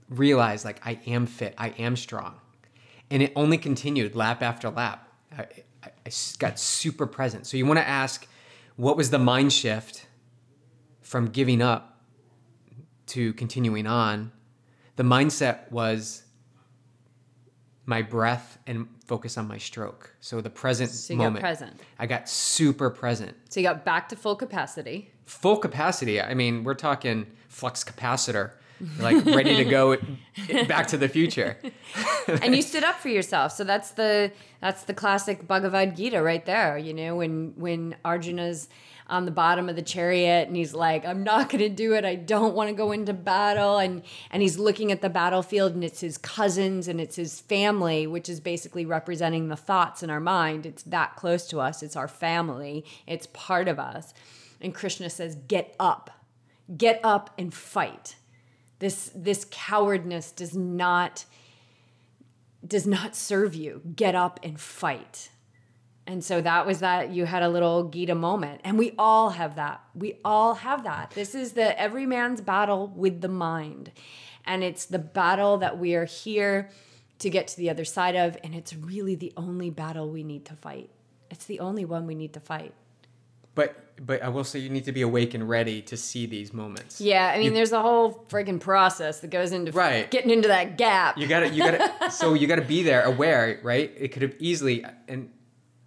realized 0.09 0.65
like 0.65 0.85
I 0.85 0.99
am 1.07 1.25
fit, 1.25 1.55
I 1.57 1.69
am 1.69 1.95
strong 1.95 2.35
and 3.09 3.23
it 3.23 3.31
only 3.35 3.57
continued 3.57 4.15
lap 4.15 4.41
after 4.41 4.69
lap. 4.69 5.07
I 5.37 5.45
I 5.83 6.11
got 6.37 6.59
super 6.59 7.07
present. 7.07 7.47
So 7.47 7.57
you 7.57 7.65
want 7.65 7.79
to 7.79 7.87
ask, 7.87 8.27
what 8.75 8.97
was 8.97 9.09
the 9.09 9.19
mind 9.19 9.51
shift 9.51 10.05
from 11.01 11.27
giving 11.27 11.61
up 11.61 12.01
to 13.07 13.33
continuing 13.33 13.87
on? 13.87 14.31
The 15.01 15.07
mindset 15.07 15.71
was 15.71 16.21
my 17.87 18.03
breath 18.03 18.59
and 18.67 18.87
focus 19.07 19.35
on 19.35 19.47
my 19.47 19.57
stroke. 19.57 20.15
So 20.19 20.41
the 20.41 20.51
present 20.51 20.91
So 20.91 21.13
you 21.13 21.17
got 21.17 21.23
moment. 21.23 21.41
present. 21.41 21.81
I 21.97 22.05
got 22.05 22.29
super 22.29 22.91
present. 22.91 23.35
So 23.49 23.59
you 23.59 23.65
got 23.65 23.83
back 23.83 24.09
to 24.09 24.15
full 24.15 24.35
capacity. 24.35 25.09
Full 25.25 25.57
capacity. 25.57 26.21
I 26.21 26.35
mean, 26.35 26.63
we're 26.63 26.75
talking 26.75 27.25
flux 27.47 27.83
capacitor. 27.83 28.51
Like 28.99 29.25
ready 29.25 29.55
to 29.57 29.65
go 29.65 29.97
back 30.67 30.87
to 30.87 30.97
the 30.97 31.09
future. 31.09 31.57
and 32.27 32.55
you 32.55 32.61
stood 32.61 32.83
up 32.83 32.95
for 32.95 33.09
yourself. 33.09 33.51
So 33.51 33.63
that's 33.63 33.91
the 33.91 34.31
that's 34.59 34.83
the 34.83 34.93
classic 34.93 35.47
Bhagavad 35.47 35.95
Gita 35.95 36.21
right 36.21 36.45
there. 36.45 36.77
You 36.77 36.93
know, 36.93 37.15
when 37.15 37.53
when 37.55 37.95
Arjuna's 38.03 38.69
on 39.07 39.25
the 39.25 39.31
bottom 39.31 39.67
of 39.67 39.75
the 39.75 39.81
chariot 39.81 40.47
and 40.47 40.55
he's 40.55 40.73
like 40.73 41.05
i'm 41.05 41.21
not 41.21 41.49
going 41.49 41.59
to 41.59 41.67
do 41.67 41.93
it. 41.93 42.05
I 42.05 42.15
don't 42.15 42.55
want 42.55 42.69
to 42.69 42.73
go 42.73 42.93
into 42.93 43.13
battle. 43.13 43.77
And 43.77 44.03
and 44.31 44.41
he's 44.41 44.57
looking 44.57 44.91
at 44.91 45.01
the 45.01 45.09
battlefield 45.09 45.73
and 45.73 45.83
it's 45.83 45.99
his 45.99 46.17
cousins 46.17 46.87
and 46.87 47.01
it's 47.01 47.17
his 47.17 47.41
family 47.41 48.07
which 48.07 48.29
is 48.29 48.39
basically 48.39 48.85
representing 48.85 49.49
the 49.49 49.57
thoughts 49.57 50.01
in 50.01 50.09
our 50.09 50.21
mind. 50.21 50.65
It's 50.65 50.83
that 50.83 51.17
close 51.17 51.45
to 51.47 51.59
us. 51.59 51.83
It's 51.83 51.97
our 51.97 52.07
family. 52.07 52.85
It's 53.05 53.27
part 53.33 53.67
of 53.67 53.79
us. 53.79 54.13
And 54.61 54.73
krishna 54.73 55.09
says 55.09 55.35
get 55.47 55.75
up. 55.79 56.09
Get 56.77 57.01
up 57.03 57.31
and 57.37 57.53
fight 57.53 58.15
this 58.81 59.09
this 59.15 59.47
cowardness 59.49 60.31
does 60.31 60.55
not 60.55 61.25
does 62.67 62.85
not 62.85 63.15
serve 63.15 63.55
you 63.55 63.81
get 63.95 64.13
up 64.13 64.39
and 64.43 64.59
fight 64.59 65.29
and 66.07 66.23
so 66.23 66.41
that 66.41 66.65
was 66.65 66.79
that 66.79 67.11
you 67.11 67.25
had 67.25 67.43
a 67.43 67.49
little 67.49 67.85
Gita 67.85 68.15
moment. 68.15 68.61
And 68.63 68.77
we 68.77 68.93
all 68.97 69.29
have 69.29 69.55
that. 69.55 69.81
We 69.95 70.19
all 70.25 70.55
have 70.55 70.83
that. 70.83 71.11
This 71.11 71.35
is 71.35 71.53
the 71.53 71.79
every 71.79 72.05
man's 72.05 72.41
battle 72.41 72.87
with 72.87 73.21
the 73.21 73.29
mind. 73.29 73.91
And 74.45 74.63
it's 74.63 74.85
the 74.85 74.99
battle 74.99 75.57
that 75.59 75.77
we 75.77 75.95
are 75.95 76.05
here 76.05 76.69
to 77.19 77.29
get 77.29 77.47
to 77.49 77.57
the 77.57 77.69
other 77.69 77.85
side 77.85 78.15
of. 78.15 78.35
And 78.43 78.55
it's 78.55 78.75
really 78.75 79.15
the 79.15 79.31
only 79.37 79.69
battle 79.69 80.09
we 80.09 80.23
need 80.23 80.43
to 80.45 80.55
fight. 80.55 80.89
It's 81.29 81.45
the 81.45 81.59
only 81.59 81.85
one 81.85 82.07
we 82.07 82.15
need 82.15 82.33
to 82.33 82.39
fight. 82.39 82.73
But 83.55 84.05
but 84.05 84.23
I 84.23 84.29
will 84.29 84.43
say 84.43 84.59
you 84.59 84.69
need 84.69 84.85
to 84.85 84.91
be 84.91 85.03
awake 85.03 85.33
and 85.33 85.47
ready 85.47 85.81
to 85.83 85.97
see 85.97 86.25
these 86.25 86.53
moments. 86.53 86.99
Yeah, 86.99 87.31
I 87.33 87.37
mean, 87.37 87.47
you, 87.47 87.53
there's 87.53 87.71
a 87.71 87.81
whole 87.81 88.25
friggin' 88.29 88.59
process 88.59 89.19
that 89.19 89.29
goes 89.29 89.51
into 89.51 89.71
right. 89.73 90.09
getting 90.09 90.31
into 90.31 90.47
that 90.47 90.77
gap. 90.77 91.17
You 91.17 91.27
gotta, 91.27 91.49
you 91.49 91.63
gotta. 91.63 92.11
so 92.11 92.33
you 92.33 92.47
gotta 92.47 92.63
be 92.63 92.83
there, 92.83 93.03
aware, 93.03 93.59
right? 93.63 93.91
It 93.95 94.09
could 94.09 94.23
have 94.23 94.35
easily, 94.39 94.83
and 95.07 95.31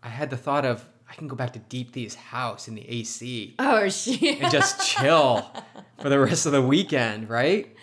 I 0.02 0.08
had 0.08 0.30
the 0.30 0.36
thought 0.36 0.64
of 0.64 0.88
I 1.14 1.14
can 1.14 1.28
go 1.28 1.36
back 1.36 1.52
to 1.52 1.58
Deep 1.58 1.92
Deepthi's 1.92 2.14
house 2.14 2.66
in 2.66 2.74
the 2.74 2.88
AC. 2.88 3.54
Oh 3.58 3.88
shit! 3.88 4.42
And 4.42 4.50
just 4.50 4.84
chill 4.86 5.48
for 6.00 6.08
the 6.08 6.18
rest 6.18 6.46
of 6.46 6.52
the 6.52 6.62
weekend, 6.62 7.28
right? 7.28 7.74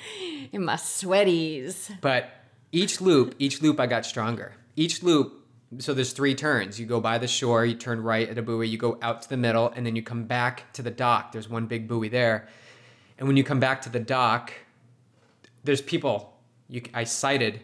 In 0.51 0.65
my 0.65 0.75
sweaties. 0.75 1.89
But 2.01 2.29
each 2.71 2.99
loop, 2.99 3.35
each 3.39 3.61
loop, 3.61 3.79
I 3.79 3.87
got 3.87 4.05
stronger. 4.05 4.53
Each 4.75 5.01
loop. 5.01 5.40
So 5.79 5.93
there's 5.93 6.11
three 6.11 6.35
turns. 6.35 6.79
You 6.79 6.85
go 6.85 6.99
by 6.99 7.17
the 7.17 7.27
shore, 7.27 7.65
you 7.65 7.75
turn 7.75 8.03
right 8.03 8.27
at 8.27 8.37
a 8.37 8.41
buoy, 8.41 8.67
you 8.67 8.77
go 8.77 8.97
out 9.01 9.21
to 9.21 9.29
the 9.29 9.37
middle, 9.37 9.69
and 9.69 9.85
then 9.85 9.95
you 9.95 10.03
come 10.03 10.25
back 10.25 10.71
to 10.73 10.81
the 10.81 10.91
dock. 10.91 11.31
There's 11.31 11.47
one 11.49 11.65
big 11.67 11.87
buoy 11.87 12.09
there, 12.09 12.47
and 13.17 13.27
when 13.27 13.37
you 13.37 13.43
come 13.43 13.59
back 13.59 13.81
to 13.83 13.89
the 13.89 13.99
dock, 13.99 14.51
there's 15.63 15.81
people. 15.81 16.37
You, 16.67 16.81
I 16.93 17.03
sighted 17.03 17.61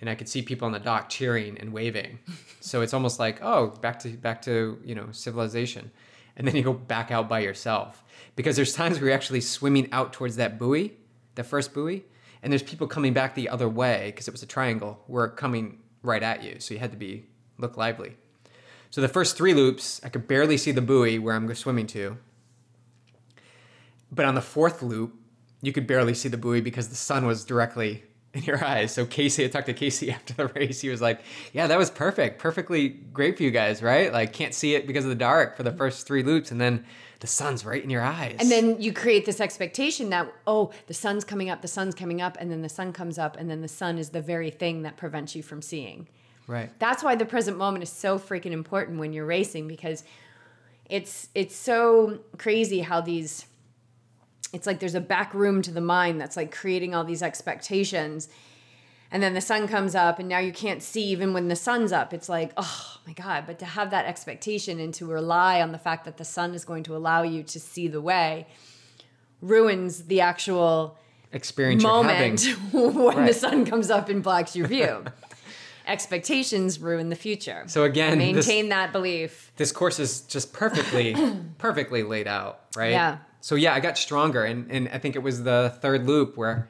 and 0.00 0.10
I 0.10 0.14
could 0.14 0.28
see 0.28 0.42
people 0.42 0.66
on 0.66 0.72
the 0.72 0.78
dock 0.78 1.08
cheering 1.08 1.56
and 1.58 1.72
waving. 1.72 2.18
so 2.60 2.82
it's 2.82 2.92
almost 2.92 3.18
like, 3.18 3.42
oh, 3.42 3.68
back 3.68 3.98
to 4.00 4.10
back 4.10 4.42
to 4.42 4.78
you 4.84 4.94
know 4.94 5.08
civilization, 5.12 5.90
and 6.36 6.46
then 6.46 6.56
you 6.56 6.62
go 6.62 6.72
back 6.72 7.10
out 7.10 7.28
by 7.28 7.40
yourself 7.40 8.02
because 8.36 8.56
there's 8.56 8.74
times 8.74 8.98
where 8.98 9.08
you're 9.08 9.14
actually 9.14 9.40
swimming 9.40 9.88
out 9.92 10.12
towards 10.12 10.36
that 10.36 10.58
buoy, 10.58 10.92
the 11.36 11.44
first 11.44 11.72
buoy, 11.72 12.04
and 12.42 12.52
there's 12.52 12.62
people 12.62 12.86
coming 12.86 13.12
back 13.12 13.34
the 13.34 13.48
other 13.48 13.68
way 13.68 14.04
because 14.06 14.28
it 14.28 14.32
was 14.32 14.42
a 14.42 14.46
triangle. 14.46 15.02
We're 15.08 15.30
coming 15.30 15.78
right 16.04 16.22
at 16.22 16.44
you, 16.44 16.60
so 16.60 16.74
you 16.74 16.80
had 16.80 16.92
to 16.92 16.96
be 16.96 17.24
look 17.58 17.76
lively. 17.76 18.16
So 18.90 19.00
the 19.00 19.08
first 19.08 19.36
three 19.36 19.54
loops, 19.54 20.00
I 20.04 20.08
could 20.08 20.28
barely 20.28 20.56
see 20.56 20.70
the 20.70 20.80
buoy 20.80 21.18
where 21.18 21.34
I'm 21.34 21.52
swimming 21.56 21.88
to. 21.88 22.16
But 24.12 24.26
on 24.26 24.36
the 24.36 24.40
fourth 24.40 24.82
loop, 24.82 25.14
you 25.62 25.72
could 25.72 25.88
barely 25.88 26.14
see 26.14 26.28
the 26.28 26.36
buoy 26.36 26.60
because 26.60 26.88
the 26.88 26.94
sun 26.94 27.26
was 27.26 27.44
directly 27.44 28.04
in 28.34 28.42
your 28.42 28.64
eyes. 28.64 28.92
So 28.92 29.06
Casey, 29.06 29.44
I 29.44 29.48
talked 29.48 29.66
to 29.66 29.74
Casey 29.74 30.10
after 30.12 30.34
the 30.34 30.46
race. 30.48 30.80
He 30.80 30.90
was 30.90 31.00
like, 31.00 31.20
"Yeah, 31.52 31.66
that 31.66 31.78
was 31.78 31.90
perfect, 31.90 32.38
perfectly 32.38 32.88
great 32.88 33.36
for 33.36 33.42
you 33.42 33.50
guys, 33.50 33.82
right? 33.82 34.12
Like 34.12 34.32
can't 34.32 34.54
see 34.54 34.74
it 34.74 34.86
because 34.86 35.04
of 35.04 35.08
the 35.08 35.16
dark 35.16 35.56
for 35.56 35.62
the 35.62 35.72
first 35.72 36.06
three 36.06 36.22
loops, 36.22 36.50
and 36.50 36.60
then 36.60 36.84
the 37.24 37.28
sun's 37.28 37.64
right 37.64 37.82
in 37.82 37.88
your 37.88 38.02
eyes. 38.02 38.36
And 38.38 38.50
then 38.50 38.78
you 38.82 38.92
create 38.92 39.24
this 39.24 39.40
expectation 39.40 40.10
that 40.10 40.30
oh, 40.46 40.72
the 40.88 40.92
sun's 40.92 41.24
coming 41.24 41.48
up, 41.48 41.62
the 41.62 41.68
sun's 41.68 41.94
coming 41.94 42.20
up, 42.20 42.36
and 42.38 42.50
then 42.50 42.60
the 42.60 42.68
sun 42.68 42.92
comes 42.92 43.18
up, 43.18 43.38
and 43.38 43.48
then 43.48 43.62
the 43.62 43.68
sun 43.68 43.96
is 43.96 44.10
the 44.10 44.20
very 44.20 44.50
thing 44.50 44.82
that 44.82 44.98
prevents 44.98 45.34
you 45.34 45.42
from 45.42 45.62
seeing. 45.62 46.06
Right. 46.46 46.68
That's 46.78 47.02
why 47.02 47.14
the 47.14 47.24
present 47.24 47.56
moment 47.56 47.82
is 47.82 47.88
so 47.88 48.18
freaking 48.18 48.52
important 48.52 48.98
when 48.98 49.14
you're 49.14 49.24
racing 49.24 49.68
because 49.68 50.04
it's 50.90 51.30
it's 51.34 51.56
so 51.56 52.18
crazy 52.36 52.80
how 52.80 53.00
these 53.00 53.46
it's 54.52 54.66
like 54.66 54.78
there's 54.78 54.94
a 54.94 55.00
back 55.00 55.32
room 55.32 55.62
to 55.62 55.70
the 55.70 55.80
mind 55.80 56.20
that's 56.20 56.36
like 56.36 56.54
creating 56.54 56.94
all 56.94 57.04
these 57.04 57.22
expectations 57.22 58.28
and 59.14 59.22
then 59.22 59.32
the 59.32 59.40
sun 59.40 59.68
comes 59.68 59.94
up 59.94 60.18
and 60.18 60.28
now 60.28 60.40
you 60.40 60.52
can't 60.52 60.82
see 60.82 61.04
even 61.04 61.32
when 61.32 61.46
the 61.46 61.54
sun's 61.54 61.92
up. 61.92 62.12
It's 62.12 62.28
like 62.28 62.52
oh 62.56 62.98
my 63.06 63.12
god. 63.12 63.44
But 63.46 63.60
to 63.60 63.64
have 63.64 63.92
that 63.92 64.06
expectation 64.06 64.80
and 64.80 64.92
to 64.94 65.06
rely 65.06 65.62
on 65.62 65.70
the 65.70 65.78
fact 65.78 66.04
that 66.04 66.16
the 66.16 66.24
sun 66.24 66.52
is 66.52 66.64
going 66.64 66.82
to 66.82 66.96
allow 66.96 67.22
you 67.22 67.44
to 67.44 67.60
see 67.60 67.86
the 67.86 68.00
way 68.00 68.48
ruins 69.40 70.04
the 70.06 70.20
actual 70.20 70.98
experience 71.32 71.84
moment 71.84 72.44
when 72.72 73.16
right. 73.16 73.26
the 73.26 73.34
sun 73.34 73.64
comes 73.64 73.88
up 73.88 74.08
and 74.08 74.20
blocks 74.20 74.56
your 74.56 74.66
view. 74.66 75.04
Expectations 75.86 76.80
ruin 76.80 77.08
the 77.08 77.16
future. 77.16 77.62
So 77.68 77.84
again 77.84 78.18
maintain 78.18 78.64
this, 78.64 78.70
that 78.70 78.92
belief. 78.92 79.52
this 79.56 79.70
course 79.70 80.00
is 80.00 80.22
just 80.22 80.52
perfectly 80.52 81.14
perfectly 81.58 82.02
laid 82.02 82.26
out 82.26 82.64
right? 82.76 82.90
Yeah. 82.90 83.18
So 83.40 83.54
yeah, 83.54 83.74
I 83.74 83.80
got 83.80 83.96
stronger, 83.96 84.44
and 84.44 84.70
and 84.72 84.88
I 84.88 84.98
think 84.98 85.16
it 85.16 85.22
was 85.22 85.44
the 85.44 85.76
third 85.80 86.06
loop 86.06 86.36
where 86.36 86.68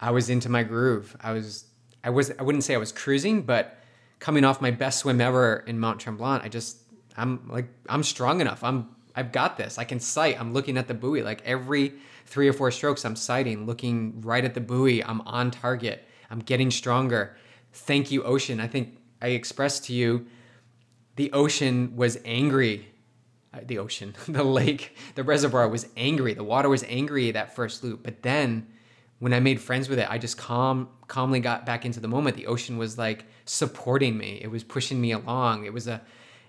I 0.00 0.10
was 0.10 0.30
into 0.30 0.48
my 0.48 0.62
groove. 0.62 1.16
I 1.20 1.32
was 1.32 1.66
I 2.04 2.10
was 2.10 2.32
I 2.38 2.42
wouldn't 2.42 2.64
say 2.64 2.74
I 2.74 2.78
was 2.78 2.92
cruising, 2.92 3.42
but 3.42 3.78
coming 4.18 4.44
off 4.44 4.60
my 4.60 4.70
best 4.70 5.00
swim 5.00 5.20
ever 5.20 5.64
in 5.66 5.78
Mount 5.78 6.00
Tremblant, 6.00 6.44
I 6.44 6.48
just 6.48 6.78
I'm 7.16 7.48
like 7.48 7.68
I'm 7.88 8.02
strong 8.02 8.40
enough. 8.40 8.62
I'm 8.62 8.88
I've 9.14 9.32
got 9.32 9.56
this. 9.56 9.78
I 9.78 9.84
can 9.84 10.00
sight. 10.00 10.38
I'm 10.38 10.52
looking 10.52 10.76
at 10.76 10.88
the 10.88 10.94
buoy. 10.94 11.22
Like 11.22 11.42
every 11.44 11.94
three 12.26 12.48
or 12.48 12.52
four 12.52 12.70
strokes, 12.70 13.04
I'm 13.04 13.16
sighting, 13.16 13.64
looking 13.64 14.20
right 14.20 14.44
at 14.44 14.54
the 14.54 14.60
buoy. 14.60 15.02
I'm 15.02 15.22
on 15.22 15.50
target. 15.50 16.06
I'm 16.30 16.40
getting 16.40 16.70
stronger. 16.70 17.36
Thank 17.72 18.10
you, 18.10 18.22
ocean. 18.24 18.60
I 18.60 18.66
think 18.66 18.98
I 19.22 19.28
expressed 19.28 19.84
to 19.84 19.92
you 19.94 20.26
the 21.16 21.32
ocean 21.32 21.96
was 21.96 22.18
angry 22.26 22.88
uh, 23.56 23.60
the 23.64 23.78
ocean, 23.78 24.14
the 24.28 24.44
lake, 24.44 24.96
the 25.14 25.24
reservoir 25.24 25.68
was 25.68 25.86
angry. 25.96 26.34
The 26.34 26.44
water 26.44 26.68
was 26.68 26.84
angry 26.88 27.30
that 27.30 27.54
first 27.54 27.82
loop. 27.82 28.02
But 28.02 28.22
then 28.22 28.66
when 29.18 29.32
I 29.32 29.40
made 29.40 29.60
friends 29.60 29.88
with 29.88 29.98
it, 29.98 30.10
I 30.10 30.18
just 30.18 30.36
calm, 30.36 30.88
calmly 31.08 31.40
got 31.40 31.64
back 31.66 31.84
into 31.84 32.00
the 32.00 32.08
moment. 32.08 32.36
The 32.36 32.46
ocean 32.46 32.78
was 32.78 32.98
like 32.98 33.24
supporting 33.44 34.16
me. 34.16 34.38
It 34.42 34.48
was 34.48 34.62
pushing 34.62 35.00
me 35.00 35.12
along. 35.12 35.64
It 35.64 35.72
was 35.72 35.88
a, 35.88 36.02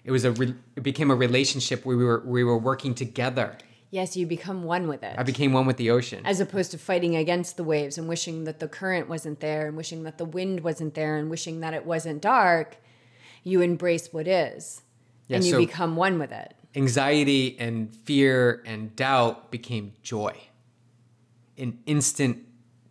it 0.03 0.11
was 0.11 0.25
a, 0.25 0.31
it 0.75 0.83
became 0.83 1.11
a 1.11 1.15
relationship 1.15 1.85
where 1.85 1.97
we 1.97 2.03
were, 2.03 2.23
we 2.25 2.43
were 2.43 2.57
working 2.57 2.93
together. 2.93 3.57
Yes, 3.89 4.17
you 4.17 4.27
become 4.27 4.63
one 4.63 4.89
with 4.89 5.01
it. 5.01 5.15
I 5.17 5.23
became 5.23 5.53
one 5.53 5.65
with 5.65 5.77
the 5.77 5.91
ocean. 5.91 6.25
As 6.25 6.41
opposed 6.41 6.71
to 6.71 6.77
fighting 6.77 7.15
against 7.15 7.55
the 7.55 7.63
waves 7.63 7.97
and 7.97 8.09
wishing 8.09 8.43
that 8.43 8.59
the 8.59 8.67
current 8.67 9.07
wasn't 9.07 9.39
there 9.39 9.67
and 9.67 9.77
wishing 9.77 10.03
that 10.03 10.17
the 10.17 10.25
wind 10.25 10.61
wasn't 10.61 10.93
there 10.93 11.15
and 11.15 11.29
wishing 11.29 11.61
that 11.61 11.73
it 11.73 11.85
wasn't 11.85 12.21
dark, 12.21 12.77
you 13.43 13.61
embrace 13.61 14.11
what 14.11 14.27
is. 14.27 14.81
Yeah, 15.27 15.37
and 15.37 15.45
you 15.45 15.51
so, 15.51 15.57
become 15.57 15.95
one 15.95 16.19
with 16.19 16.31
it 16.31 16.53
anxiety 16.77 17.57
and 17.59 17.93
fear 18.03 18.61
and 18.65 18.95
doubt 18.95 19.51
became 19.51 19.93
joy. 20.03 20.35
An 21.57 21.79
instant 21.87 22.46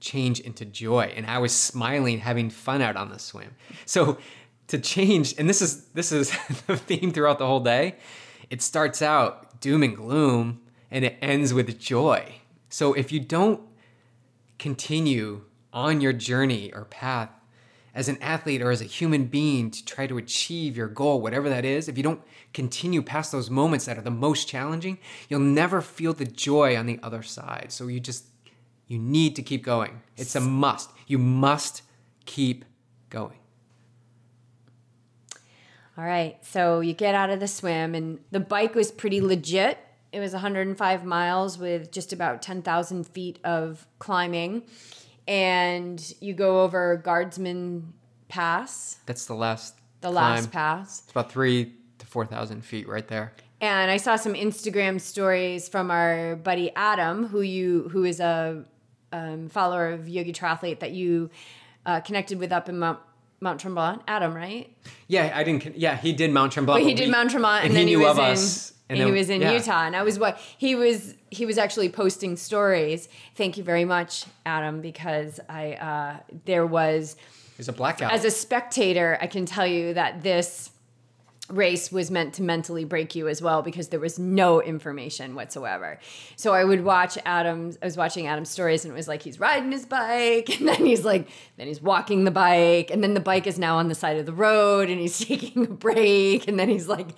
change 0.06 0.40
into 0.40 0.64
joy. 0.64 1.12
And 1.16 1.26
I 1.26 1.38
was 1.38 1.54
smiling, 1.54 2.20
having 2.20 2.50
fun 2.50 2.80
out 2.80 2.96
on 2.96 3.10
the 3.10 3.18
swim. 3.18 3.54
So 3.84 4.18
to 4.68 4.78
change, 4.78 5.34
and 5.38 5.48
this 5.48 5.60
is 5.60 5.86
this 5.88 6.12
is 6.12 6.30
the 6.66 6.76
theme 6.76 7.12
throughout 7.12 7.38
the 7.38 7.46
whole 7.46 7.60
day. 7.60 7.96
It 8.50 8.62
starts 8.62 9.02
out 9.02 9.60
doom 9.60 9.82
and 9.82 9.96
gloom 9.96 10.60
and 10.90 11.04
it 11.04 11.18
ends 11.20 11.52
with 11.52 11.78
joy. 11.78 12.36
So 12.68 12.92
if 12.92 13.10
you 13.10 13.20
don't 13.20 13.60
continue 14.58 15.42
on 15.72 16.00
your 16.00 16.12
journey 16.12 16.72
or 16.72 16.84
path 16.84 17.30
as 17.94 18.08
an 18.08 18.18
athlete 18.20 18.62
or 18.62 18.70
as 18.70 18.80
a 18.80 18.84
human 18.84 19.24
being 19.24 19.70
to 19.70 19.84
try 19.84 20.06
to 20.06 20.18
achieve 20.18 20.76
your 20.76 20.88
goal, 20.88 21.20
whatever 21.20 21.48
that 21.48 21.64
is, 21.64 21.88
if 21.88 21.96
you 21.96 22.02
don't 22.02 22.20
continue 22.52 23.02
past 23.02 23.32
those 23.32 23.50
moments 23.50 23.86
that 23.86 23.98
are 23.98 24.02
the 24.02 24.10
most 24.10 24.46
challenging, 24.46 24.98
you'll 25.28 25.40
never 25.40 25.80
feel 25.80 26.12
the 26.12 26.24
joy 26.24 26.76
on 26.76 26.86
the 26.86 27.00
other 27.02 27.22
side. 27.22 27.66
So 27.70 27.86
you 27.86 27.98
just, 27.98 28.26
you 28.86 28.98
need 28.98 29.36
to 29.36 29.42
keep 29.42 29.64
going. 29.64 30.02
It's 30.16 30.34
a 30.34 30.40
must. 30.40 30.90
You 31.06 31.18
must 31.18 31.82
keep 32.24 32.64
going. 33.10 33.38
All 35.98 36.04
right. 36.04 36.36
So 36.44 36.80
you 36.80 36.92
get 36.92 37.14
out 37.14 37.30
of 37.30 37.40
the 37.40 37.48
swim, 37.48 37.94
and 37.94 38.20
the 38.30 38.40
bike 38.40 38.74
was 38.74 38.90
pretty 38.90 39.20
legit. 39.20 39.78
It 40.12 40.20
was 40.20 40.32
105 40.32 41.04
miles 41.04 41.58
with 41.58 41.90
just 41.90 42.12
about 42.12 42.42
10,000 42.42 43.06
feet 43.06 43.38
of 43.44 43.86
climbing 43.98 44.62
and 45.28 46.14
you 46.20 46.34
go 46.34 46.62
over 46.62 46.96
Guardsman 46.96 47.92
Pass. 48.28 48.98
That's 49.06 49.26
the 49.26 49.34
last. 49.34 49.76
The 50.00 50.10
climb. 50.10 50.34
last 50.34 50.52
pass. 50.52 51.00
It's 51.02 51.10
about 51.10 51.32
three 51.32 51.72
to 51.98 52.06
four 52.06 52.26
thousand 52.26 52.64
feet 52.64 52.88
right 52.88 53.06
there. 53.06 53.32
And 53.60 53.90
I 53.90 53.96
saw 53.96 54.16
some 54.16 54.34
Instagram 54.34 55.00
stories 55.00 55.68
from 55.68 55.90
our 55.90 56.36
buddy 56.36 56.70
Adam, 56.76 57.26
who 57.26 57.40
you 57.40 57.88
who 57.90 58.04
is 58.04 58.20
a 58.20 58.64
um, 59.12 59.48
follower 59.48 59.90
of 59.90 60.08
Yogi 60.08 60.32
Triathlete 60.32 60.80
that 60.80 60.92
you 60.92 61.30
uh, 61.84 62.00
connected 62.00 62.38
with 62.38 62.52
up 62.52 62.68
in 62.68 62.78
Mount 62.78 62.98
Mount 63.40 63.60
Tremblant, 63.60 64.00
Adam, 64.08 64.34
right? 64.34 64.74
Yeah, 65.08 65.32
I 65.34 65.44
didn't. 65.44 65.76
Yeah, 65.76 65.96
he 65.96 66.12
did 66.12 66.32
Mount 66.32 66.52
Tremblant. 66.52 66.80
But 66.80 66.82
he 66.82 66.94
did 66.94 67.06
we- 67.06 67.12
Mount 67.12 67.30
Tremblant, 67.30 67.60
and, 67.60 67.66
and 67.68 67.76
then 67.76 67.86
he 67.86 67.92
he, 67.92 67.96
was 67.96 68.16
in, 68.16 68.24
us, 68.24 68.72
and, 68.88 68.98
and 68.98 69.08
he 69.08 69.18
was 69.18 69.30
in 69.30 69.40
yeah. 69.42 69.52
Utah, 69.52 69.84
and 69.86 69.94
I 69.94 70.02
was 70.02 70.18
what 70.18 70.40
he 70.56 70.74
was. 70.74 71.14
He 71.30 71.44
was 71.44 71.58
actually 71.58 71.90
posting 71.90 72.36
stories. 72.36 73.08
Thank 73.34 73.58
you 73.58 73.64
very 73.64 73.84
much, 73.84 74.24
Adam, 74.46 74.80
because 74.80 75.38
I 75.48 75.74
uh, 75.74 76.16
there 76.46 76.66
was 76.66 77.16
He's 77.56 77.68
a 77.68 77.72
blackout. 77.72 78.12
as 78.12 78.24
a 78.24 78.30
spectator, 78.30 79.18
I 79.20 79.26
can 79.26 79.46
tell 79.46 79.66
you 79.66 79.94
that 79.94 80.22
this 80.22 80.70
race 81.48 81.92
was 81.92 82.10
meant 82.10 82.34
to 82.34 82.42
mentally 82.42 82.84
break 82.84 83.14
you 83.14 83.28
as 83.28 83.40
well 83.40 83.62
because 83.62 83.88
there 83.88 84.00
was 84.00 84.18
no 84.18 84.60
information 84.60 85.34
whatsoever. 85.34 85.98
So 86.36 86.52
I 86.52 86.64
would 86.64 86.84
watch 86.84 87.16
Adam's 87.24 87.78
I 87.80 87.84
was 87.84 87.96
watching 87.96 88.26
Adam's 88.26 88.50
stories 88.50 88.84
and 88.84 88.92
it 88.92 88.96
was 88.96 89.06
like 89.08 89.22
he's 89.22 89.38
riding 89.38 89.70
his 89.70 89.86
bike 89.86 90.48
and 90.58 90.68
then 90.68 90.84
he's 90.84 91.04
like 91.04 91.28
then 91.56 91.66
he's 91.66 91.80
walking 91.80 92.24
the 92.24 92.30
bike 92.30 92.90
and 92.90 93.02
then 93.02 93.14
the 93.14 93.20
bike 93.20 93.46
is 93.46 93.58
now 93.58 93.76
on 93.76 93.88
the 93.88 93.94
side 93.94 94.16
of 94.16 94.26
the 94.26 94.32
road 94.32 94.90
and 94.90 95.00
he's 95.00 95.18
taking 95.26 95.64
a 95.64 95.70
break 95.70 96.48
and 96.48 96.58
then 96.58 96.68
he's 96.68 96.88
like 96.88 97.10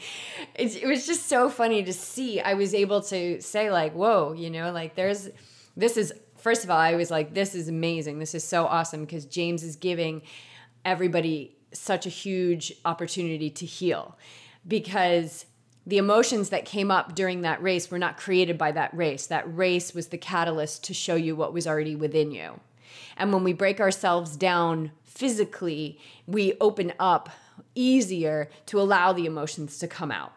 it 0.54 0.86
was 0.86 1.06
just 1.06 1.26
so 1.26 1.48
funny 1.48 1.82
to 1.82 1.92
see. 1.92 2.40
I 2.40 2.54
was 2.54 2.74
able 2.74 3.00
to 3.02 3.40
say 3.40 3.70
like, 3.70 3.94
"Whoa, 3.94 4.32
you 4.32 4.50
know, 4.50 4.72
like 4.72 4.94
there's 4.94 5.28
this 5.76 5.96
is 5.96 6.12
first 6.38 6.64
of 6.64 6.70
all, 6.70 6.78
I 6.78 6.94
was 6.94 7.10
like, 7.10 7.34
this 7.34 7.54
is 7.54 7.68
amazing. 7.68 8.18
This 8.18 8.34
is 8.34 8.44
so 8.44 8.66
awesome 8.66 9.00
because 9.00 9.26
James 9.26 9.62
is 9.62 9.76
giving 9.76 10.22
everybody 10.84 11.57
such 11.72 12.06
a 12.06 12.10
huge 12.10 12.72
opportunity 12.84 13.50
to 13.50 13.66
heal 13.66 14.16
because 14.66 15.46
the 15.86 15.98
emotions 15.98 16.50
that 16.50 16.66
came 16.66 16.90
up 16.90 17.14
during 17.14 17.40
that 17.42 17.62
race 17.62 17.90
were 17.90 17.98
not 17.98 18.18
created 18.18 18.58
by 18.58 18.70
that 18.72 18.94
race. 18.94 19.26
That 19.26 19.56
race 19.56 19.94
was 19.94 20.08
the 20.08 20.18
catalyst 20.18 20.84
to 20.84 20.94
show 20.94 21.14
you 21.14 21.34
what 21.34 21.54
was 21.54 21.66
already 21.66 21.96
within 21.96 22.30
you. 22.30 22.60
And 23.16 23.32
when 23.32 23.42
we 23.42 23.54
break 23.54 23.80
ourselves 23.80 24.36
down 24.36 24.92
physically, 25.02 25.98
we 26.26 26.54
open 26.60 26.92
up 26.98 27.30
easier 27.74 28.50
to 28.66 28.80
allow 28.80 29.12
the 29.12 29.24
emotions 29.24 29.78
to 29.78 29.88
come 29.88 30.12
out. 30.12 30.32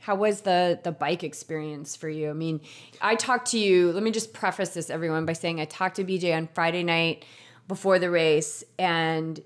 How 0.00 0.16
was 0.16 0.40
the 0.40 0.80
the 0.82 0.90
bike 0.90 1.22
experience 1.22 1.94
for 1.94 2.08
you? 2.08 2.30
I 2.30 2.32
mean, 2.32 2.60
I 3.00 3.14
talked 3.14 3.52
to 3.52 3.58
you. 3.58 3.92
Let 3.92 4.02
me 4.02 4.10
just 4.10 4.32
preface 4.32 4.70
this, 4.70 4.90
everyone, 4.90 5.24
by 5.24 5.34
saying 5.34 5.60
I 5.60 5.64
talked 5.66 5.96
to 5.96 6.04
BJ 6.04 6.36
on 6.36 6.48
Friday 6.52 6.82
night 6.82 7.24
before 7.68 8.00
the 8.00 8.10
race, 8.10 8.64
and 8.76 9.40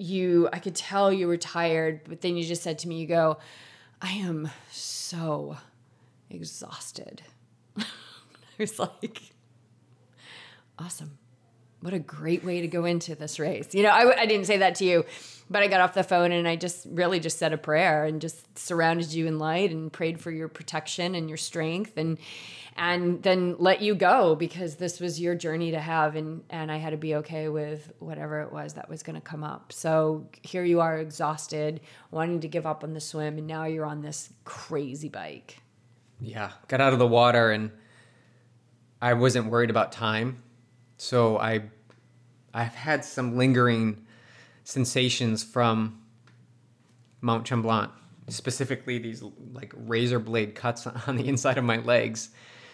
you, 0.00 0.48
I 0.52 0.58
could 0.58 0.74
tell 0.74 1.12
you 1.12 1.26
were 1.26 1.36
tired, 1.36 2.00
but 2.08 2.20
then 2.22 2.36
you 2.36 2.44
just 2.44 2.62
said 2.62 2.78
to 2.80 2.88
me, 2.88 3.00
you 3.00 3.06
go, 3.06 3.38
I 4.00 4.12
am 4.12 4.50
so 4.70 5.58
exhausted. 6.30 7.22
I 7.78 7.84
was 8.58 8.78
like, 8.78 9.20
awesome. 10.78 11.18
What 11.80 11.92
a 11.92 11.98
great 11.98 12.44
way 12.44 12.60
to 12.60 12.66
go 12.66 12.84
into 12.84 13.14
this 13.14 13.38
race. 13.38 13.74
You 13.74 13.82
know, 13.82 13.90
I, 13.90 14.20
I 14.20 14.26
didn't 14.26 14.46
say 14.46 14.58
that 14.58 14.74
to 14.76 14.84
you, 14.84 15.04
but 15.50 15.64
I 15.64 15.66
got 15.66 15.80
off 15.80 15.94
the 15.94 16.04
phone 16.04 16.30
and 16.30 16.46
I 16.46 16.54
just 16.54 16.86
really 16.88 17.18
just 17.18 17.38
said 17.38 17.52
a 17.52 17.58
prayer 17.58 18.04
and 18.04 18.20
just 18.20 18.56
surrounded 18.56 19.12
you 19.12 19.26
in 19.26 19.40
light 19.40 19.72
and 19.72 19.92
prayed 19.92 20.20
for 20.20 20.30
your 20.30 20.46
protection 20.46 21.16
and 21.16 21.28
your 21.28 21.36
strength 21.36 21.96
and 21.96 22.18
and 22.76 23.20
then 23.24 23.56
let 23.58 23.82
you 23.82 23.96
go 23.96 24.36
because 24.36 24.76
this 24.76 25.00
was 25.00 25.20
your 25.20 25.34
journey 25.34 25.72
to 25.72 25.80
have 25.80 26.14
and 26.14 26.44
and 26.50 26.70
I 26.70 26.76
had 26.76 26.90
to 26.90 26.96
be 26.96 27.16
okay 27.16 27.48
with 27.48 27.92
whatever 27.98 28.40
it 28.42 28.52
was 28.52 28.74
that 28.74 28.88
was 28.88 29.02
going 29.02 29.16
to 29.16 29.20
come 29.20 29.42
up. 29.42 29.72
So 29.72 30.28
here 30.42 30.62
you 30.62 30.80
are 30.80 30.98
exhausted, 30.98 31.80
wanting 32.12 32.40
to 32.40 32.48
give 32.48 32.64
up 32.64 32.84
on 32.84 32.94
the 32.94 33.00
swim 33.00 33.36
and 33.36 33.48
now 33.48 33.64
you're 33.64 33.86
on 33.86 34.02
this 34.02 34.32
crazy 34.44 35.08
bike. 35.08 35.60
yeah, 36.20 36.52
got 36.68 36.80
out 36.80 36.92
of 36.92 37.00
the 37.00 37.08
water 37.08 37.50
and 37.50 37.72
I 39.02 39.14
wasn't 39.14 39.50
worried 39.50 39.70
about 39.70 39.90
time. 39.90 40.44
So 40.96 41.38
I 41.38 41.64
I've 42.54 42.74
had 42.74 43.04
some 43.04 43.36
lingering 43.36 44.06
sensations 44.70 45.42
from 45.42 46.00
Mount 47.20 47.44
Tremblant, 47.44 47.90
specifically 48.28 48.98
these 48.98 49.22
like 49.52 49.72
razor 49.76 50.18
blade 50.18 50.54
cuts 50.54 50.86
on 51.06 51.16
the 51.16 51.28
inside 51.28 51.58
of 51.58 51.64
my 51.64 51.78
legs. 51.78 52.30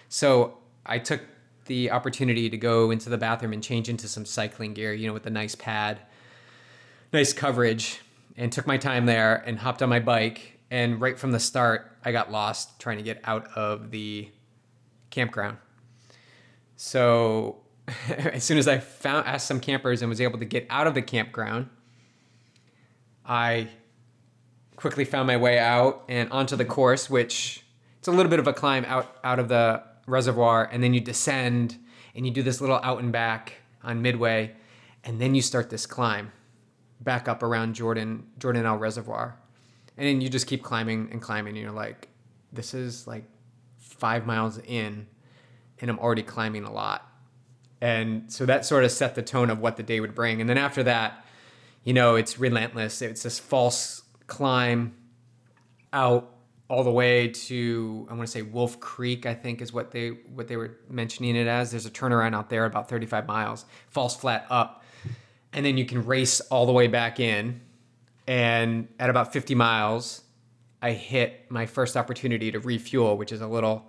So 0.08 0.58
I 0.84 0.98
took 0.98 1.22
the 1.64 1.90
opportunity 1.90 2.48
to 2.48 2.56
go 2.56 2.90
into 2.90 3.08
the 3.08 3.18
bathroom 3.18 3.52
and 3.52 3.62
change 3.62 3.88
into 3.88 4.06
some 4.06 4.24
cycling 4.24 4.74
gear, 4.74 4.92
you 4.92 5.06
know, 5.06 5.12
with 5.12 5.26
a 5.26 5.30
nice 5.30 5.54
pad, 5.54 6.00
nice 7.12 7.32
coverage, 7.32 8.00
and 8.36 8.52
took 8.52 8.66
my 8.66 8.76
time 8.76 9.06
there 9.06 9.42
and 9.46 9.58
hopped 9.58 9.82
on 9.82 9.88
my 9.88 9.98
bike. 9.98 10.58
And 10.70 11.00
right 11.00 11.18
from 11.18 11.32
the 11.32 11.40
start, 11.40 11.96
I 12.04 12.12
got 12.12 12.30
lost 12.30 12.78
trying 12.78 12.98
to 12.98 13.02
get 13.02 13.20
out 13.24 13.48
of 13.56 13.90
the 13.90 14.28
campground. 15.10 15.56
So 16.76 17.62
as 18.08 18.44
soon 18.44 18.58
as 18.58 18.68
I 18.68 18.78
found 18.78 19.26
asked 19.26 19.46
some 19.46 19.60
campers 19.60 20.02
and 20.02 20.08
was 20.08 20.20
able 20.20 20.38
to 20.38 20.44
get 20.44 20.66
out 20.70 20.86
of 20.86 20.94
the 20.94 21.02
campground, 21.02 21.68
I 23.26 23.68
quickly 24.76 25.04
found 25.04 25.26
my 25.26 25.36
way 25.36 25.58
out 25.58 26.04
and 26.08 26.30
onto 26.30 26.54
the 26.54 26.64
course, 26.64 27.10
which 27.10 27.64
it's 27.98 28.08
a 28.08 28.12
little 28.12 28.30
bit 28.30 28.38
of 28.38 28.46
a 28.46 28.52
climb 28.52 28.84
out 28.84 29.16
out 29.24 29.38
of 29.38 29.48
the 29.48 29.82
reservoir, 30.06 30.68
and 30.70 30.82
then 30.82 30.94
you 30.94 31.00
descend 31.00 31.78
and 32.14 32.24
you 32.26 32.32
do 32.32 32.42
this 32.42 32.60
little 32.60 32.80
out 32.82 33.00
and 33.00 33.12
back 33.12 33.54
on 33.82 34.00
midway, 34.00 34.54
and 35.04 35.20
then 35.20 35.34
you 35.34 35.42
start 35.42 35.70
this 35.70 35.86
climb 35.86 36.32
back 37.00 37.28
up 37.28 37.42
around 37.42 37.74
Jordan 37.74 38.26
Jordanelle 38.38 38.78
Reservoir, 38.78 39.36
and 39.96 40.06
then 40.06 40.20
you 40.20 40.28
just 40.28 40.46
keep 40.46 40.62
climbing 40.62 41.08
and 41.10 41.20
climbing, 41.20 41.54
and 41.56 41.62
you're 41.62 41.72
like, 41.72 42.08
this 42.52 42.74
is 42.74 43.06
like 43.06 43.24
five 43.78 44.24
miles 44.24 44.58
in, 44.58 45.06
and 45.80 45.90
I'm 45.90 45.98
already 45.98 46.22
climbing 46.22 46.64
a 46.64 46.72
lot, 46.72 47.10
and 47.80 48.32
so 48.32 48.46
that 48.46 48.64
sort 48.64 48.84
of 48.84 48.92
set 48.92 49.14
the 49.14 49.22
tone 49.22 49.50
of 49.50 49.58
what 49.58 49.76
the 49.76 49.82
day 49.82 50.00
would 50.00 50.14
bring, 50.14 50.40
and 50.40 50.48
then 50.48 50.58
after 50.58 50.82
that 50.84 51.24
you 51.86 51.92
know, 51.92 52.16
it's 52.16 52.36
relentless. 52.36 53.00
It's 53.00 53.22
this 53.22 53.38
false 53.38 54.02
climb 54.26 54.96
out 55.92 56.34
all 56.68 56.82
the 56.82 56.90
way 56.90 57.28
to 57.28 58.08
I 58.10 58.14
want 58.14 58.26
to 58.26 58.32
say 58.32 58.42
Wolf 58.42 58.80
Creek, 58.80 59.24
I 59.24 59.34
think 59.34 59.62
is 59.62 59.72
what 59.72 59.92
they 59.92 60.08
what 60.08 60.48
they 60.48 60.56
were 60.56 60.78
mentioning 60.90 61.36
it 61.36 61.46
as. 61.46 61.70
There's 61.70 61.86
a 61.86 61.90
turnaround 61.90 62.34
out 62.34 62.50
there 62.50 62.64
about 62.64 62.88
35 62.88 63.28
miles, 63.28 63.64
false 63.88 64.16
flat 64.16 64.46
up. 64.50 64.82
And 65.52 65.64
then 65.64 65.78
you 65.78 65.86
can 65.86 66.04
race 66.04 66.40
all 66.40 66.66
the 66.66 66.72
way 66.72 66.88
back 66.88 67.20
in. 67.20 67.60
And 68.26 68.88
at 68.98 69.08
about 69.08 69.32
50 69.32 69.54
miles, 69.54 70.22
I 70.82 70.90
hit 70.90 71.48
my 71.50 71.66
first 71.66 71.96
opportunity 71.96 72.50
to 72.50 72.58
refuel, 72.58 73.16
which 73.16 73.30
is 73.30 73.40
a 73.40 73.46
little 73.46 73.88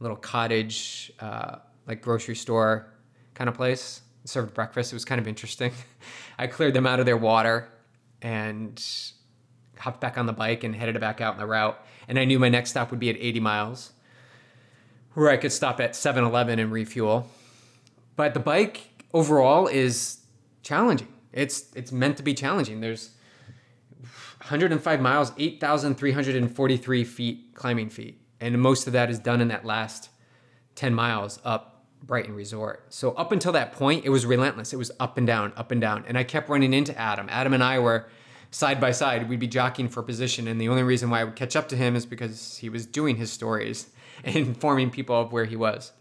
little 0.00 0.16
cottage 0.16 1.12
uh, 1.20 1.56
like 1.86 2.00
grocery 2.00 2.34
store 2.34 2.94
kind 3.34 3.50
of 3.50 3.54
place. 3.54 4.00
Served 4.24 4.54
breakfast. 4.54 4.92
It 4.92 4.96
was 4.96 5.04
kind 5.04 5.20
of 5.20 5.28
interesting. 5.28 5.72
I 6.38 6.46
cleared 6.46 6.74
them 6.74 6.86
out 6.86 7.00
of 7.00 7.06
their 7.06 7.16
water 7.16 7.68
and 8.22 8.82
hopped 9.78 10.00
back 10.00 10.16
on 10.16 10.26
the 10.26 10.32
bike 10.32 10.64
and 10.64 10.74
headed 10.74 10.98
back 11.00 11.20
out 11.20 11.34
on 11.34 11.38
the 11.38 11.46
route. 11.46 11.78
And 12.08 12.18
I 12.18 12.24
knew 12.24 12.38
my 12.38 12.48
next 12.48 12.70
stop 12.70 12.90
would 12.90 13.00
be 13.00 13.10
at 13.10 13.16
80 13.16 13.40
miles, 13.40 13.92
where 15.12 15.30
I 15.30 15.36
could 15.36 15.52
stop 15.52 15.80
at 15.80 15.94
7 15.94 16.24
Eleven 16.24 16.58
and 16.58 16.72
refuel. 16.72 17.28
But 18.16 18.34
the 18.34 18.40
bike 18.40 19.04
overall 19.12 19.66
is 19.66 20.20
challenging. 20.62 21.08
It's 21.32 21.66
it's 21.74 21.92
meant 21.92 22.16
to 22.16 22.22
be 22.22 22.32
challenging. 22.32 22.80
There's 22.80 23.10
105 24.38 25.00
miles, 25.00 25.32
8,343 25.38 27.04
feet 27.04 27.54
climbing 27.54 27.88
feet. 27.88 28.20
And 28.40 28.60
most 28.60 28.86
of 28.86 28.92
that 28.92 29.10
is 29.10 29.18
done 29.18 29.40
in 29.40 29.48
that 29.48 29.64
last 29.64 30.10
10 30.74 30.94
miles 30.94 31.40
up 31.44 31.73
Brighton 32.06 32.34
Resort. 32.34 32.84
So 32.92 33.12
up 33.12 33.32
until 33.32 33.52
that 33.52 33.72
point, 33.72 34.04
it 34.04 34.10
was 34.10 34.26
relentless. 34.26 34.72
It 34.72 34.76
was 34.76 34.90
up 35.00 35.16
and 35.16 35.26
down, 35.26 35.52
up 35.56 35.70
and 35.70 35.80
down. 35.80 36.04
And 36.06 36.18
I 36.18 36.24
kept 36.24 36.48
running 36.48 36.72
into 36.72 36.96
Adam. 36.98 37.28
Adam 37.30 37.54
and 37.54 37.62
I 37.62 37.78
were 37.78 38.06
side 38.50 38.80
by 38.80 38.92
side. 38.92 39.28
We'd 39.28 39.40
be 39.40 39.48
jockeying 39.48 39.88
for 39.88 40.02
position. 40.02 40.46
And 40.48 40.60
the 40.60 40.68
only 40.68 40.82
reason 40.82 41.10
why 41.10 41.20
I 41.20 41.24
would 41.24 41.36
catch 41.36 41.56
up 41.56 41.68
to 41.70 41.76
him 41.76 41.96
is 41.96 42.06
because 42.06 42.58
he 42.58 42.68
was 42.68 42.86
doing 42.86 43.16
his 43.16 43.32
stories 43.32 43.88
and 44.24 44.36
informing 44.36 44.90
people 44.90 45.16
of 45.16 45.32
where 45.32 45.44
he 45.44 45.56
was. 45.56 45.92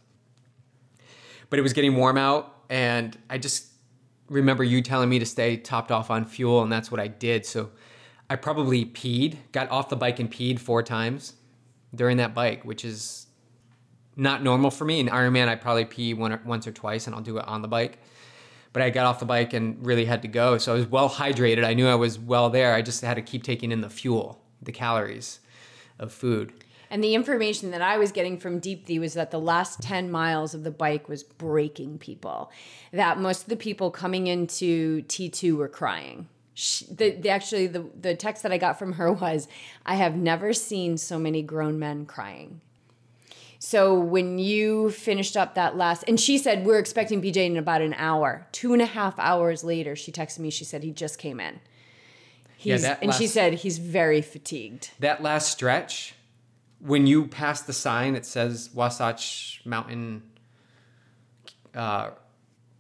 But 1.50 1.60
it 1.60 1.62
was 1.62 1.74
getting 1.74 1.96
warm 1.96 2.18
out. 2.18 2.54
And 2.70 3.18
I 3.30 3.38
just 3.38 3.68
remember 4.30 4.64
you 4.64 4.82
telling 4.82 5.10
me 5.10 5.20
to 5.20 5.26
stay 5.26 5.58
topped 5.58 5.92
off 5.92 6.10
on 6.10 6.26
fuel. 6.26 6.62
And 6.64 6.72
that's 6.72 6.92
what 6.92 7.00
I 7.00 7.08
did. 7.08 7.46
So 7.46 7.72
I 8.30 8.36
probably 8.36 8.86
peed, 8.86 9.38
got 9.52 9.70
off 9.70 9.90
the 9.90 9.96
bike 9.96 10.20
and 10.20 10.32
peed 10.32 10.60
four 10.60 10.84
times 10.84 11.34
during 11.94 12.18
that 12.18 12.34
bike, 12.34 12.66
which 12.66 12.84
is 12.84 13.28
not 14.16 14.44
normal 14.44 14.72
for 14.72 14.86
me. 14.86 15.00
In 15.00 15.08
Ironman, 15.08 15.48
I 15.48 15.56
probably 15.56 15.86
pee 15.86 16.14
one 16.14 16.34
or, 16.34 16.42
once 16.46 16.68
or 16.68 16.72
twice, 16.72 17.08
and 17.08 17.16
I'll 17.16 17.22
do 17.22 17.38
it 17.38 17.48
on 17.48 17.62
the 17.62 17.68
bike. 17.68 18.00
But 18.72 18.82
I 18.82 18.90
got 18.90 19.06
off 19.06 19.20
the 19.20 19.26
bike 19.26 19.54
and 19.54 19.86
really 19.86 20.06
had 20.06 20.22
to 20.24 20.28
go, 20.28 20.58
so 20.58 20.74
I 20.74 20.76
was 20.76 20.88
well 20.88 21.10
hydrated. 21.10 21.64
I 21.64 21.74
knew 21.74 21.88
I 21.88 21.96
was 21.96 22.18
well 22.18 22.50
there. 22.50 22.74
I 22.74 22.82
just 22.82 23.02
had 23.02 23.16
to 23.16 23.22
keep 23.22 23.44
taking 23.44 23.72
in 23.72 23.82
the 23.82 23.90
fuel, 23.90 24.42
the 24.62 24.72
calories 24.72 25.40
of 26.00 26.12
food. 26.12 26.54
And 26.90 27.04
the 27.04 27.16
information 27.16 27.72
that 27.72 27.82
I 27.82 27.98
was 27.98 28.12
getting 28.12 28.38
from 28.38 28.62
Deepthi 28.62 29.00
was 29.00 29.16
that 29.16 29.32
the 29.32 29.40
last 29.40 29.82
10 29.82 30.12
miles 30.12 30.54
of 30.54 30.64
the 30.64 30.70
bike 30.70 31.10
was 31.10 31.24
breaking 31.24 31.98
people. 31.98 32.52
That 32.92 33.20
most 33.20 33.44
of 33.44 33.50
the 33.50 33.56
people 33.56 33.90
coming 33.90 34.28
into 34.28 35.02
T2 35.04 35.58
were 35.58 35.68
crying. 35.68 36.28
She, 36.54 36.86
the, 36.86 37.12
the 37.12 37.30
actually 37.30 37.66
the, 37.66 37.88
the 38.00 38.14
text 38.14 38.44
that 38.44 38.52
I 38.52 38.60
got 38.60 38.78
from 38.78 38.94
her 38.94 39.12
was, 39.26 39.48
"I 39.88 39.96
have 39.96 40.16
never 40.16 40.54
seen 40.54 40.98
so 40.98 41.18
many 41.18 41.42
grown 41.42 41.80
men 41.80 42.06
crying." 42.06 42.62
So 43.66 43.98
when 43.98 44.40
you 44.40 44.90
finished 44.90 45.38
up 45.38 45.56
that 45.56 45.78
last, 45.78 46.04
and 46.06 46.20
she 46.20 46.38
said 46.38 46.66
we're 46.66 46.80
expecting 46.80 47.22
BJ 47.22 47.46
in 47.46 47.56
about 47.56 47.82
an 47.82 47.94
hour. 47.94 48.46
Two 48.52 48.74
and 48.74 48.82
a 48.82 48.86
half 48.86 49.18
hours 49.18 49.64
later, 49.64 49.96
she 49.96 50.12
texted 50.12 50.40
me. 50.40 50.50
She 50.50 50.66
said 50.66 50.84
he 50.84 50.92
just 50.92 51.18
came 51.18 51.40
in. 51.40 51.62
Yeah, 52.60 52.74
He's, 52.74 52.82
that 52.82 53.00
and 53.02 53.14
she 53.14 53.26
said 53.26 53.54
he's 53.54 53.78
very 53.78 54.22
fatigued. 54.22 54.92
that 55.00 55.24
last 55.24 55.50
stretch, 55.50 56.14
when 56.80 57.08
you 57.08 57.26
pass 57.26 57.62
the 57.62 57.72
sign 57.72 58.16
that 58.16 58.26
says 58.26 58.70
Wasatch 58.74 59.62
Mountain 59.64 60.24
uh, 61.74 62.10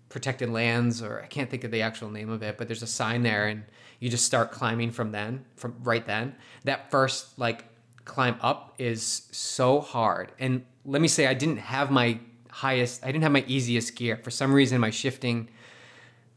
Protected 0.10 0.50
Lands, 0.50 1.02
or 1.02 1.22
I 1.24 1.28
can't 1.28 1.50
think 1.50 1.64
of 1.64 1.72
the 1.72 1.82
actual 1.82 2.10
name 2.10 2.30
of 2.30 2.44
it, 2.44 2.58
but 2.58 2.68
there's 2.68 2.84
a 2.84 2.88
sign 2.88 3.24
there, 3.24 3.48
and 3.48 3.64
you 4.02 4.10
just 4.10 4.26
start 4.26 4.52
climbing 4.52 4.92
from 4.92 5.14
then, 5.14 5.46
from 5.56 5.76
right 5.82 6.06
then. 6.06 6.36
That 6.66 6.92
first 6.92 7.40
like 7.40 7.64
climb 8.04 8.36
up 8.42 8.76
is 8.80 9.30
so 9.32 9.80
hard, 9.80 10.34
and 10.38 10.66
let 10.86 11.02
me 11.02 11.08
say, 11.08 11.28
I 11.28 11.34
didn't 11.34 11.58
have 11.58 11.92
my 11.92 12.20
highest, 12.50 13.04
I 13.04 13.08
didn't 13.08 13.24
have 13.24 13.32
my 13.32 13.44
easiest 13.48 13.96
gear. 13.96 14.18
For 14.18 14.32
some 14.32 14.54
reason, 14.54 14.80
my 14.80 14.90
shifting 14.90 15.50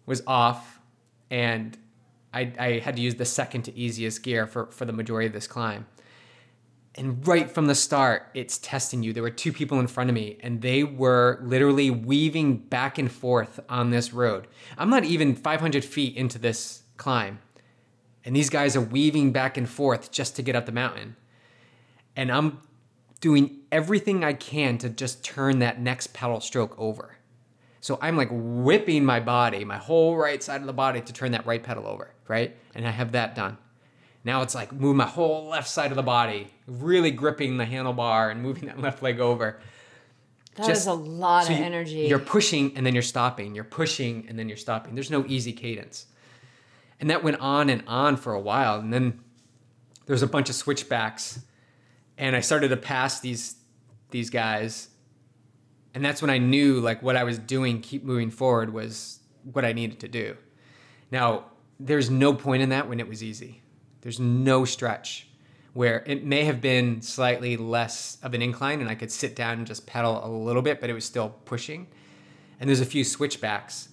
was 0.07 0.23
off, 0.27 0.81
and 1.31 1.77
I, 2.33 2.53
I 2.59 2.79
had 2.79 2.97
to 2.97 3.03
use 3.03 3.17
the 3.17 3.25
second 3.25 3.63
to 3.63 3.77
easiest 3.77 4.23
gear 4.23 4.47
for, 4.47 4.67
for 4.67 4.85
the 4.85 4.93
majority 4.93 5.27
of 5.27 5.33
this 5.33 5.47
climb. 5.47 5.87
And 6.95 7.27
right 7.29 7.51
from 7.51 7.67
the 7.67 7.75
start, 7.75 8.29
it's 8.33 8.57
testing 8.57 9.03
you. 9.03 9.13
There 9.13 9.23
were 9.23 9.31
two 9.31 9.53
people 9.53 9.81
in 9.81 9.87
front 9.87 10.09
of 10.09 10.15
me, 10.15 10.39
and 10.41 10.63
they 10.63 10.83
were 10.83 11.39
literally 11.43 11.91
weaving 11.91 12.57
back 12.57 12.97
and 12.97 13.13
forth 13.13 13.61
on 13.69 13.91
this 13.91 14.15
road. 14.15 14.47
I'm 14.79 14.89
not 14.89 15.05
even 15.05 15.35
500 15.35 15.85
feet 15.85 16.17
into 16.17 16.39
this 16.39 16.83
climb, 16.97 17.41
and 18.25 18.35
these 18.35 18.49
guys 18.49 18.77
are 18.77 18.81
weaving 18.81 19.33
back 19.33 19.59
and 19.59 19.69
forth 19.69 20.11
just 20.11 20.37
to 20.37 20.43
get 20.43 20.57
up 20.57 20.65
the 20.65 20.73
mountain. 20.73 21.17
And 22.17 22.33
I'm 22.33 22.61
doing 23.27 23.59
everything 23.73 24.23
I 24.23 24.35
can 24.35 24.79
to 24.79 24.89
just 24.89 25.25
turn 25.25 25.59
that 25.59 25.81
next 25.81 26.13
pedal 26.13 26.41
stroke 26.41 26.77
over. 26.79 27.17
So 27.81 27.99
I'm 28.01 28.17
like 28.17 28.29
whipping 28.31 29.05
my 29.05 29.19
body, 29.19 29.65
my 29.65 29.79
whole 29.79 30.17
right 30.17 30.41
side 30.41 30.61
of 30.61 30.69
the 30.69 30.73
body 30.73 31.01
to 31.01 31.13
turn 31.13 31.33
that 31.33 31.45
right 31.45 31.61
pedal 31.61 31.89
over, 31.89 32.13
right? 32.29 32.55
And 32.77 32.87
I 32.87 32.93
have 32.93 33.11
that 33.13 33.35
done. 33.35 33.59
Now 34.23 34.43
it's 34.43 34.55
like 34.55 34.71
move 34.73 34.95
my 34.95 35.07
whole 35.09 35.49
left 35.49 35.69
side 35.69 35.91
of 35.91 35.97
the 35.97 36.05
body, 36.05 36.47
really 36.69 37.11
gripping 37.11 37.57
the 37.57 37.65
handlebar 37.65 38.31
and 38.31 38.41
moving 38.41 38.67
that 38.67 38.79
left 38.87 39.03
leg 39.03 39.19
over. 39.19 39.59
That 40.55 40.63
is 40.63 40.69
Just- 40.69 40.87
a 40.87 40.93
lot 40.93 41.47
So 41.47 41.53
of 41.53 41.59
you- 41.59 41.65
energy. 41.65 42.07
You're 42.07 42.21
pushing 42.21 42.77
and 42.77 42.87
then 42.87 42.95
you're 42.95 43.03
stopping. 43.03 43.57
You're 43.57 43.65
pushing 43.65 44.25
and 44.29 44.39
then 44.39 44.49
you're 44.49 44.57
stopping. 44.57 44.95
There's 44.95 45.11
no 45.11 45.25
easy 45.27 45.53
cadence. 45.53 46.07
And 47.01 47.11
that 47.11 47.25
went 47.25 47.41
on 47.41 47.71
and 47.71 47.83
on 47.89 48.19
for 48.19 48.35
a 48.35 48.41
while. 48.41 48.79
And 48.79 48.93
then 48.93 49.19
there's 50.07 50.23
a 50.23 50.29
bunch 50.29 50.49
of 50.49 50.55
switchbacks. 50.55 51.41
And 52.19 52.35
I 52.35 52.41
started 52.41 52.69
to 52.69 52.77
pass 52.77 53.21
these 53.21 53.57
these 54.11 54.31
guys. 54.31 54.89
And 55.95 56.05
that's 56.05 56.21
when 56.21 56.31
I 56.31 56.39
knew 56.39 56.81
like 56.81 57.03
what 57.03 57.17
I 57.17 57.25
was 57.25 57.39
doing, 57.39 57.81
keep 57.81 58.05
moving 58.05 58.31
forward 58.31 58.73
was 58.73 59.21
what 59.53 59.65
I 59.65 59.73
needed 59.73 60.01
to 60.01 60.09
do. 60.09 60.37
Now, 61.11 61.47
there's 61.79 62.11
no 62.11 62.35
point 62.35 62.63
in 62.63 62.71
that 62.71 62.89
when 62.89 63.01
it 63.01 63.09
was 63.09 63.23
easy. 63.23 63.63
There's 64.01 64.21
no 64.21 64.65
stretch 64.65 65.29
where 65.73 66.03
it 66.07 66.25
may 66.25 66.45
have 66.45 66.61
been 66.61 67.03
slightly 67.03 67.57
less 67.57 68.19
of 68.23 68.33
an 68.33 68.41
incline 68.41 68.81
and 68.81 68.89
I 68.89 68.95
could 68.95 69.13
sit 69.13 69.37
down 69.37 69.59
and 69.59 69.67
just 69.67 69.87
pedal 69.87 70.25
a 70.25 70.29
little 70.29 70.63
bit, 70.63 70.81
but 70.81 70.89
it 70.89 70.95
was 70.95 71.05
still 71.05 71.31
pushing. 71.45 71.87
And 72.59 72.69
there's 72.69 72.81
a 72.81 72.87
few 72.87 73.05
switchbacks, 73.05 73.91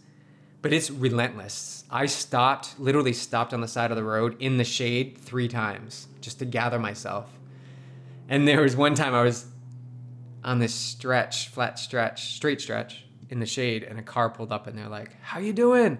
but 0.61 0.71
it's 0.71 0.89
relentless. 0.89 1.83
I 1.91 2.05
stopped, 2.05 2.79
literally 2.79 3.11
stopped 3.11 3.53
on 3.53 3.59
the 3.59 3.67
side 3.67 3.91
of 3.91 3.97
the 3.97 4.03
road 4.03 4.41
in 4.41 4.57
the 4.57 4.63
shade 4.63 5.17
three 5.17 5.49
times 5.49 6.07
just 6.21 6.39
to 6.39 6.45
gather 6.45 6.79
myself. 6.79 7.29
And 8.29 8.47
there 8.47 8.61
was 8.61 8.75
one 8.75 8.95
time 8.95 9.13
I 9.13 9.23
was 9.23 9.45
on 10.43 10.59
this 10.59 10.73
stretch, 10.73 11.49
flat 11.49 11.79
stretch, 11.79 12.33
straight 12.33 12.61
stretch 12.61 13.05
in 13.29 13.39
the 13.39 13.45
shade, 13.45 13.83
and 13.83 13.97
a 13.99 14.03
car 14.03 14.29
pulled 14.29 14.51
up 14.51 14.67
and 14.67 14.77
they're 14.77 14.89
like, 14.89 15.21
How 15.21 15.39
you 15.39 15.53
doing? 15.53 15.97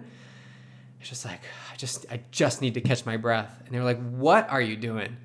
It's 1.00 1.08
just 1.08 1.24
like, 1.24 1.40
I 1.72 1.76
just 1.76 2.06
I 2.10 2.20
just 2.30 2.62
need 2.62 2.74
to 2.74 2.80
catch 2.80 3.04
my 3.04 3.16
breath. 3.16 3.62
And 3.64 3.74
they 3.74 3.78
were 3.78 3.84
like, 3.84 4.02
What 4.10 4.48
are 4.50 4.60
you 4.60 4.76
doing? 4.76 5.16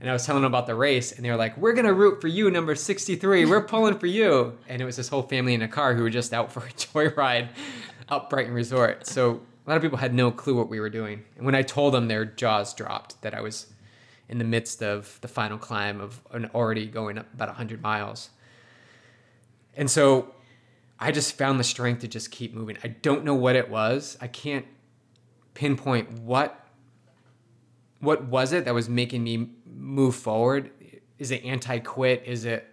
And 0.00 0.10
I 0.10 0.12
was 0.12 0.26
telling 0.26 0.42
them 0.42 0.50
about 0.50 0.66
the 0.66 0.74
race, 0.74 1.12
and 1.12 1.24
they 1.24 1.30
were 1.30 1.36
like, 1.36 1.56
We're 1.56 1.74
gonna 1.74 1.92
root 1.92 2.20
for 2.20 2.28
you, 2.28 2.50
number 2.50 2.74
63. 2.74 3.46
We're 3.46 3.62
pulling 3.62 3.98
for 3.98 4.06
you. 4.06 4.58
And 4.68 4.82
it 4.82 4.84
was 4.84 4.96
this 4.96 5.08
whole 5.08 5.22
family 5.22 5.54
in 5.54 5.62
a 5.62 5.68
car 5.68 5.94
who 5.94 6.02
were 6.02 6.10
just 6.10 6.32
out 6.32 6.50
for 6.50 6.60
a 6.60 6.70
joyride 6.72 7.48
up 8.08 8.30
Brighton 8.30 8.52
Resort. 8.52 9.06
So 9.06 9.40
a 9.66 9.70
lot 9.70 9.76
of 9.76 9.82
people 9.82 9.98
had 9.98 10.14
no 10.14 10.30
clue 10.30 10.56
what 10.56 10.68
we 10.68 10.80
were 10.80 10.90
doing. 10.90 11.22
And 11.36 11.46
when 11.46 11.54
I 11.54 11.62
told 11.62 11.94
them, 11.94 12.08
their 12.08 12.24
jaws 12.24 12.74
dropped 12.74 13.20
that 13.22 13.34
I 13.34 13.40
was 13.40 13.66
in 14.32 14.38
the 14.38 14.44
midst 14.44 14.82
of 14.82 15.18
the 15.20 15.28
final 15.28 15.58
climb 15.58 16.00
of 16.00 16.22
an 16.30 16.46
already 16.54 16.86
going 16.86 17.18
up 17.18 17.32
about 17.34 17.48
100 17.48 17.82
miles. 17.82 18.30
And 19.76 19.90
so 19.90 20.34
I 20.98 21.12
just 21.12 21.36
found 21.36 21.60
the 21.60 21.64
strength 21.64 22.00
to 22.00 22.08
just 22.08 22.30
keep 22.30 22.54
moving. 22.54 22.78
I 22.82 22.88
don't 22.88 23.24
know 23.24 23.34
what 23.34 23.56
it 23.56 23.68
was. 23.68 24.16
I 24.22 24.28
can't 24.28 24.64
pinpoint 25.52 26.20
what 26.20 26.58
what 28.00 28.24
was 28.24 28.52
it 28.52 28.64
that 28.64 28.74
was 28.74 28.88
making 28.88 29.22
me 29.22 29.50
move 29.66 30.16
forward. 30.16 30.70
Is 31.18 31.30
it 31.30 31.44
anti-quit? 31.44 32.24
Is 32.26 32.46
it 32.46 32.66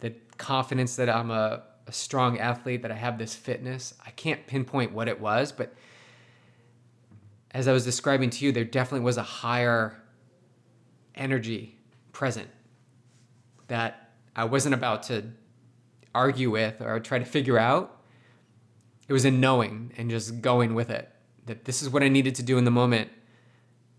the 0.00 0.14
confidence 0.36 0.96
that 0.96 1.08
I'm 1.08 1.30
a, 1.30 1.62
a 1.86 1.92
strong 1.92 2.38
athlete, 2.38 2.82
that 2.82 2.90
I 2.90 2.96
have 2.96 3.18
this 3.18 3.36
fitness? 3.36 3.94
I 4.04 4.10
can't 4.10 4.44
pinpoint 4.48 4.92
what 4.92 5.06
it 5.06 5.20
was, 5.20 5.52
but 5.52 5.74
as 7.52 7.68
I 7.68 7.72
was 7.72 7.84
describing 7.84 8.30
to 8.30 8.44
you, 8.44 8.50
there 8.50 8.64
definitely 8.64 9.04
was 9.04 9.16
a 9.16 9.22
higher 9.22 10.02
energy 11.14 11.78
present 12.12 12.48
that 13.68 14.10
I 14.36 14.44
wasn't 14.44 14.74
about 14.74 15.04
to 15.04 15.24
argue 16.14 16.50
with 16.50 16.80
or 16.80 17.00
try 17.00 17.18
to 17.18 17.24
figure 17.24 17.58
out. 17.58 18.02
It 19.08 19.12
was 19.12 19.24
a 19.24 19.30
knowing 19.30 19.92
and 19.96 20.10
just 20.10 20.40
going 20.40 20.74
with 20.74 20.90
it. 20.90 21.10
That 21.46 21.64
this 21.64 21.82
is 21.82 21.90
what 21.90 22.02
I 22.02 22.08
needed 22.08 22.34
to 22.36 22.42
do 22.42 22.56
in 22.56 22.64
the 22.64 22.70
moment 22.70 23.10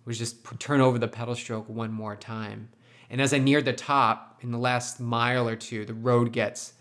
was 0.06 0.18
just 0.18 0.38
turn 0.60 0.82
over 0.82 0.98
the 0.98 1.08
pedal 1.08 1.36
stroke 1.36 1.68
one 1.68 1.92
more 1.92 2.16
time. 2.16 2.70
And 3.10 3.22
as 3.22 3.34
I 3.34 3.38
neared 3.38 3.66
the 3.66 3.74
top 3.74 4.40
in 4.42 4.52
the 4.52 4.58
last 4.58 5.00
mile 5.00 5.48
or 5.48 5.56
two, 5.56 5.86
the 5.86 5.94
road 5.94 6.32
gets 6.32 6.74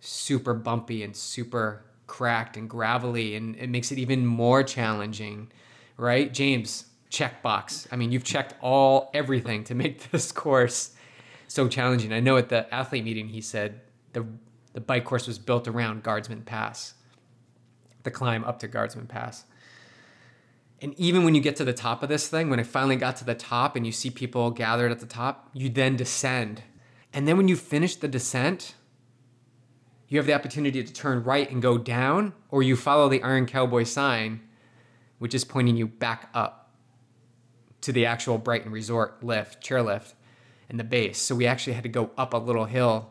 super 0.00 0.54
bumpy 0.54 1.02
and 1.02 1.16
super 1.16 1.84
cracked 2.06 2.56
and 2.56 2.68
gravelly 2.68 3.34
and 3.34 3.56
it 3.56 3.70
makes 3.70 3.90
it 3.90 3.98
even 3.98 4.26
more 4.26 4.62
challenging, 4.62 5.50
right? 5.96 6.32
James, 6.32 6.86
check 7.14 7.42
box. 7.42 7.86
I 7.92 7.96
mean, 7.96 8.12
you've 8.12 8.24
checked 8.24 8.54
all 8.60 9.10
everything 9.14 9.64
to 9.64 9.74
make 9.74 10.10
this 10.10 10.32
course 10.32 10.90
so 11.46 11.68
challenging. 11.68 12.12
I 12.12 12.20
know 12.20 12.36
at 12.36 12.48
the 12.48 12.72
athlete 12.74 13.04
meeting 13.04 13.28
he 13.28 13.40
said 13.40 13.80
the 14.12 14.26
the 14.72 14.80
bike 14.80 15.04
course 15.04 15.28
was 15.28 15.38
built 15.38 15.68
around 15.68 16.02
Guardsman 16.02 16.42
Pass. 16.42 16.94
The 18.02 18.10
climb 18.10 18.44
up 18.44 18.58
to 18.58 18.68
Guardsman 18.68 19.06
Pass. 19.06 19.44
And 20.82 20.98
even 20.98 21.24
when 21.24 21.36
you 21.36 21.40
get 21.40 21.54
to 21.56 21.64
the 21.64 21.72
top 21.72 22.02
of 22.02 22.08
this 22.08 22.28
thing, 22.28 22.50
when 22.50 22.58
I 22.58 22.64
finally 22.64 22.96
got 22.96 23.16
to 23.18 23.24
the 23.24 23.36
top 23.36 23.76
and 23.76 23.86
you 23.86 23.92
see 23.92 24.10
people 24.10 24.50
gathered 24.50 24.90
at 24.90 24.98
the 24.98 25.06
top, 25.06 25.48
you 25.52 25.70
then 25.70 25.94
descend. 25.94 26.64
And 27.12 27.28
then 27.28 27.36
when 27.36 27.46
you 27.46 27.54
finish 27.54 27.94
the 27.94 28.08
descent, 28.08 28.74
you 30.08 30.18
have 30.18 30.26
the 30.26 30.34
opportunity 30.34 30.82
to 30.82 30.92
turn 30.92 31.22
right 31.22 31.48
and 31.48 31.62
go 31.62 31.78
down, 31.78 32.34
or 32.50 32.64
you 32.64 32.74
follow 32.74 33.08
the 33.08 33.22
Iron 33.22 33.46
Cowboy 33.46 33.84
sign, 33.84 34.40
which 35.18 35.34
is 35.34 35.44
pointing 35.44 35.76
you 35.76 35.86
back 35.86 36.28
up 36.34 36.63
to 37.84 37.92
the 37.92 38.06
actual 38.06 38.38
Brighton 38.38 38.72
Resort 38.72 39.22
lift, 39.22 39.62
chairlift, 39.62 40.14
and 40.70 40.80
the 40.80 40.84
base. 40.84 41.20
So 41.20 41.34
we 41.34 41.46
actually 41.46 41.74
had 41.74 41.82
to 41.82 41.90
go 41.90 42.10
up 42.16 42.32
a 42.32 42.38
little 42.38 42.64
hill. 42.64 43.10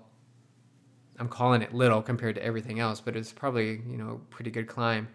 I'm 1.20 1.30
calling 1.30 1.62
it 1.62 1.76
little 1.76 2.02
compared 2.02 2.34
to 2.36 2.44
everything 2.44 2.80
else, 2.80 3.00
but 3.00 3.16
it's 3.16 3.32
probably, 3.32 3.82
you 3.88 3.98
know, 3.98 4.22
pretty 4.32 4.50
good 4.50 4.66
climb. 4.66 5.10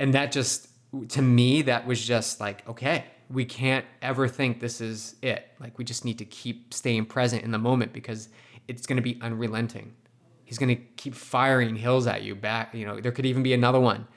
And 0.00 0.12
that 0.14 0.32
just, 0.32 0.68
to 1.10 1.22
me, 1.22 1.62
that 1.62 1.86
was 1.86 2.04
just 2.04 2.40
like, 2.40 2.68
okay, 2.68 3.04
we 3.30 3.44
can't 3.44 3.84
ever 4.02 4.26
think 4.26 4.58
this 4.58 4.80
is 4.80 5.14
it. 5.22 5.46
Like, 5.60 5.78
we 5.78 5.84
just 5.84 6.04
need 6.04 6.18
to 6.18 6.24
keep 6.24 6.74
staying 6.74 7.06
present 7.06 7.44
in 7.44 7.52
the 7.52 7.58
moment 7.58 7.92
because 7.92 8.28
it's 8.66 8.86
going 8.86 8.96
to 8.96 9.02
be 9.02 9.20
unrelenting. 9.22 9.94
He's 10.42 10.58
going 10.58 10.76
to 10.76 10.82
keep 10.96 11.14
firing 11.14 11.76
hills 11.76 12.08
at 12.08 12.22
you 12.24 12.34
back. 12.34 12.74
You 12.74 12.86
know, 12.86 13.00
there 13.00 13.12
could 13.12 13.24
even 13.24 13.44
be 13.44 13.54
another 13.54 13.78
one. 13.78 14.08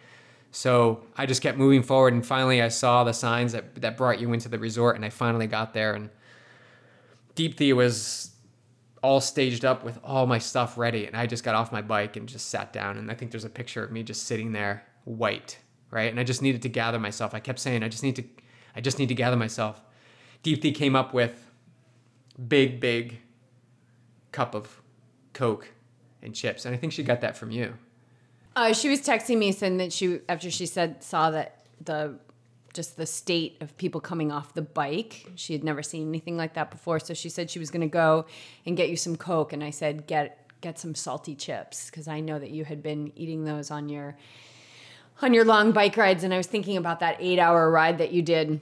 So 0.52 1.04
I 1.16 1.26
just 1.26 1.42
kept 1.42 1.58
moving 1.58 1.84
forward, 1.84 2.14
and 2.14 2.26
finally 2.26 2.62
I 2.62 2.70
saw 2.70 3.04
the 3.04 3.14
signs 3.14 3.52
that 3.52 3.82
that 3.82 3.98
brought 3.98 4.20
you 4.20 4.34
into 4.34 4.50
the 4.50 4.60
resort, 4.60 4.96
and 4.96 5.06
I 5.06 5.10
finally 5.10 5.48
got 5.48 5.74
there. 5.74 5.94
And 5.94 6.10
Deep 7.36 7.58
Deepthi 7.58 7.76
was 7.76 8.32
all 9.04 9.22
staged 9.22 9.64
up 9.64 9.84
with 9.84 10.00
all 10.04 10.26
my 10.26 10.40
stuff 10.40 10.78
ready, 10.78 11.06
and 11.06 11.16
I 11.16 11.28
just 11.28 11.44
got 11.44 11.56
off 11.56 11.72
my 11.72 11.82
bike 11.82 12.16
and 12.16 12.28
just 12.28 12.50
sat 12.50 12.74
down. 12.74 12.98
And 12.98 13.12
I 13.12 13.14
think 13.14 13.32
there's 13.32 13.46
a 13.46 13.50
picture 13.50 13.84
of 13.84 13.92
me 13.92 14.04
just 14.04 14.24
sitting 14.24 14.54
there, 14.54 14.86
white, 15.06 15.60
right? 15.92 16.10
And 16.10 16.20
I 16.20 16.24
just 16.24 16.42
needed 16.42 16.62
to 16.64 16.70
gather 16.70 17.00
myself. 17.00 17.34
I 17.34 17.40
kept 17.40 17.60
saying, 17.60 17.84
I 17.84 17.90
just 17.90 18.04
need 18.04 18.16
to, 18.16 18.24
I 18.76 18.82
just 18.82 18.98
need 18.98 19.10
to 19.10 19.16
gather 19.16 19.38
myself. 19.38 19.82
Deep 20.44 20.62
Deepthi 20.62 20.74
came 20.74 20.96
up 20.96 21.14
with 21.14 21.52
big, 22.48 22.80
big 22.80 23.20
cup 24.32 24.56
of 24.56 24.82
Coke 25.34 25.70
and 26.22 26.34
chips, 26.34 26.66
and 26.66 26.74
I 26.74 26.78
think 26.78 26.94
she 26.94 27.04
got 27.04 27.22
that 27.22 27.38
from 27.38 27.52
you. 27.52 27.76
Uh, 28.58 28.74
she 28.74 28.90
was 28.90 29.00
texting 29.02 29.38
me 29.38 29.52
saying 29.52 29.78
that 29.78 29.94
she 29.94 30.20
after 30.28 30.50
she 30.50 30.66
said 30.66 31.04
saw 31.04 31.30
that 31.30 31.60
the 31.86 32.18
just 32.74 32.98
the 32.98 33.06
state 33.06 33.56
of 33.62 33.78
people 33.78 34.02
coming 34.02 34.32
off 34.32 34.56
the 34.56 34.64
bike. 34.64 35.28
She 35.36 35.54
had 35.54 35.64
never 35.64 35.84
seen 35.84 36.08
anything 36.08 36.38
like 36.38 36.56
that 36.56 36.72
before, 36.72 37.00
so 37.00 37.14
she 37.14 37.30
said 37.30 37.52
she 37.52 37.60
was 37.60 37.70
going 37.70 37.82
to 37.82 37.88
go 37.88 38.26
and 38.66 38.76
get 38.76 38.90
you 38.90 38.96
some 38.96 39.16
coke 39.16 39.54
and 39.54 39.64
I 39.64 39.70
said 39.70 40.08
get 40.08 40.50
get 40.62 40.80
some 40.80 40.96
salty 40.96 41.36
chips 41.36 41.92
because 41.92 42.08
I 42.08 42.20
know 42.20 42.40
that 42.40 42.50
you 42.50 42.66
had 42.66 42.82
been 42.82 43.12
eating 43.16 43.46
those 43.46 43.70
on 43.70 43.90
your 43.90 44.18
on 45.22 45.36
your 45.36 45.46
long 45.46 45.72
bike 45.72 45.96
rides 45.96 46.24
and 46.24 46.34
I 46.34 46.38
was 46.38 46.48
thinking 46.48 46.78
about 46.78 47.00
that 47.02 47.20
8-hour 47.20 47.70
ride 47.70 48.00
that 48.00 48.12
you 48.12 48.24
did 48.24 48.60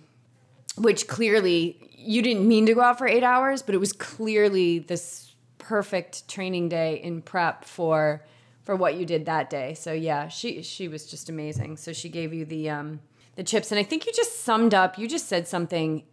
which 0.78 1.08
clearly 1.08 1.78
you 1.98 2.22
didn't 2.22 2.46
mean 2.46 2.66
to 2.66 2.74
go 2.74 2.82
out 2.82 2.98
for 2.98 3.08
8 3.08 3.24
hours, 3.24 3.62
but 3.62 3.74
it 3.74 3.78
was 3.78 3.93
clearly 3.93 4.80
this 4.80 5.34
perfect 5.58 6.28
training 6.28 6.68
day 6.68 6.96
in 7.02 7.22
prep 7.22 7.64
for 7.64 8.26
for 8.66 8.76
what 8.76 8.95
you 8.95 9.05
did 9.05 9.26
that 9.26 9.49
day. 9.49 9.76
So 9.76 9.93
yeah, 9.93 10.28
she 10.28 10.61
she 10.63 10.88
was 10.88 11.05
just 11.05 11.30
amazing. 11.30 11.78
So 11.78 11.93
she 11.93 12.09
gave 12.09 12.34
you 12.34 12.43
the 12.43 12.70
um 12.70 12.99
the 13.36 13.43
chips 13.43 13.72
and 13.72 13.80
I 13.80 13.84
think 13.84 14.05
you 14.05 14.11
just 14.11 14.41
summed 14.43 14.74
up, 14.74 14.97
you 14.97 15.07
just 15.07 15.28
said 15.28 15.47
something 15.47 16.03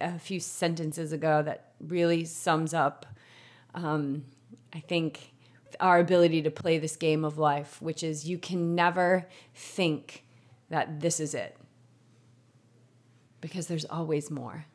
a 0.00 0.18
few 0.18 0.40
sentences 0.40 1.12
ago 1.12 1.42
that 1.42 1.72
really 1.80 2.24
sums 2.24 2.74
up 2.74 3.06
um 3.74 4.24
I 4.74 4.80
think 4.80 5.32
our 5.80 5.98
ability 5.98 6.42
to 6.42 6.50
play 6.50 6.78
this 6.78 6.96
game 6.96 7.24
of 7.24 7.38
life, 7.38 7.80
which 7.80 8.02
is 8.02 8.28
you 8.28 8.38
can 8.38 8.74
never 8.74 9.26
think 9.54 10.24
that 10.70 11.00
this 11.00 11.20
is 11.20 11.34
it. 11.34 11.56
Because 13.40 13.66
there's 13.66 13.84
always 13.84 14.30
more. 14.30 14.66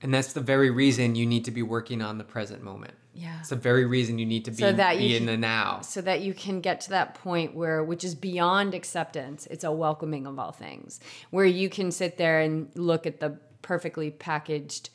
And 0.00 0.12
that's 0.12 0.32
the 0.32 0.40
very 0.40 0.70
reason 0.70 1.14
you 1.14 1.26
need 1.26 1.44
to 1.44 1.50
be 1.50 1.62
working 1.62 2.02
on 2.02 2.18
the 2.18 2.24
present 2.24 2.62
moment. 2.62 2.94
Yeah. 3.18 3.40
It's 3.40 3.48
the 3.48 3.56
very 3.56 3.86
reason 3.86 4.18
you 4.18 4.26
need 4.26 4.44
to 4.44 4.50
be, 4.50 4.58
So 4.58 4.72
that 4.72 5.00
you 5.00 5.08
be 5.08 5.16
in 5.16 5.24
the 5.26 5.36
now. 5.38 5.80
so 5.80 6.02
that 6.02 6.20
you 6.20 6.34
can 6.34 6.60
get 6.60 6.82
to 6.82 6.90
that 6.90 7.14
point 7.14 7.54
where 7.54 7.82
which 7.82 8.04
is 8.04 8.14
beyond 8.14 8.74
acceptance 8.74 9.46
it's 9.50 9.64
a 9.64 9.72
welcoming 9.72 10.26
of 10.26 10.38
all 10.38 10.52
things 10.52 11.00
where 11.30 11.46
you 11.46 11.68
can 11.70 11.90
sit 11.90 12.18
there 12.18 12.40
and 12.40 12.68
look 12.74 13.06
at 13.06 13.20
the 13.20 13.30
perfectly 13.62 14.10
packaged 14.10 14.90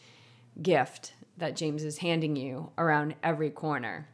gift 0.61 1.13
that 1.37 1.55
james 1.55 1.83
is 1.83 1.97
handing 1.97 2.35
you 2.35 2.69
around 2.77 3.15
every 3.23 3.49
corner 3.49 4.07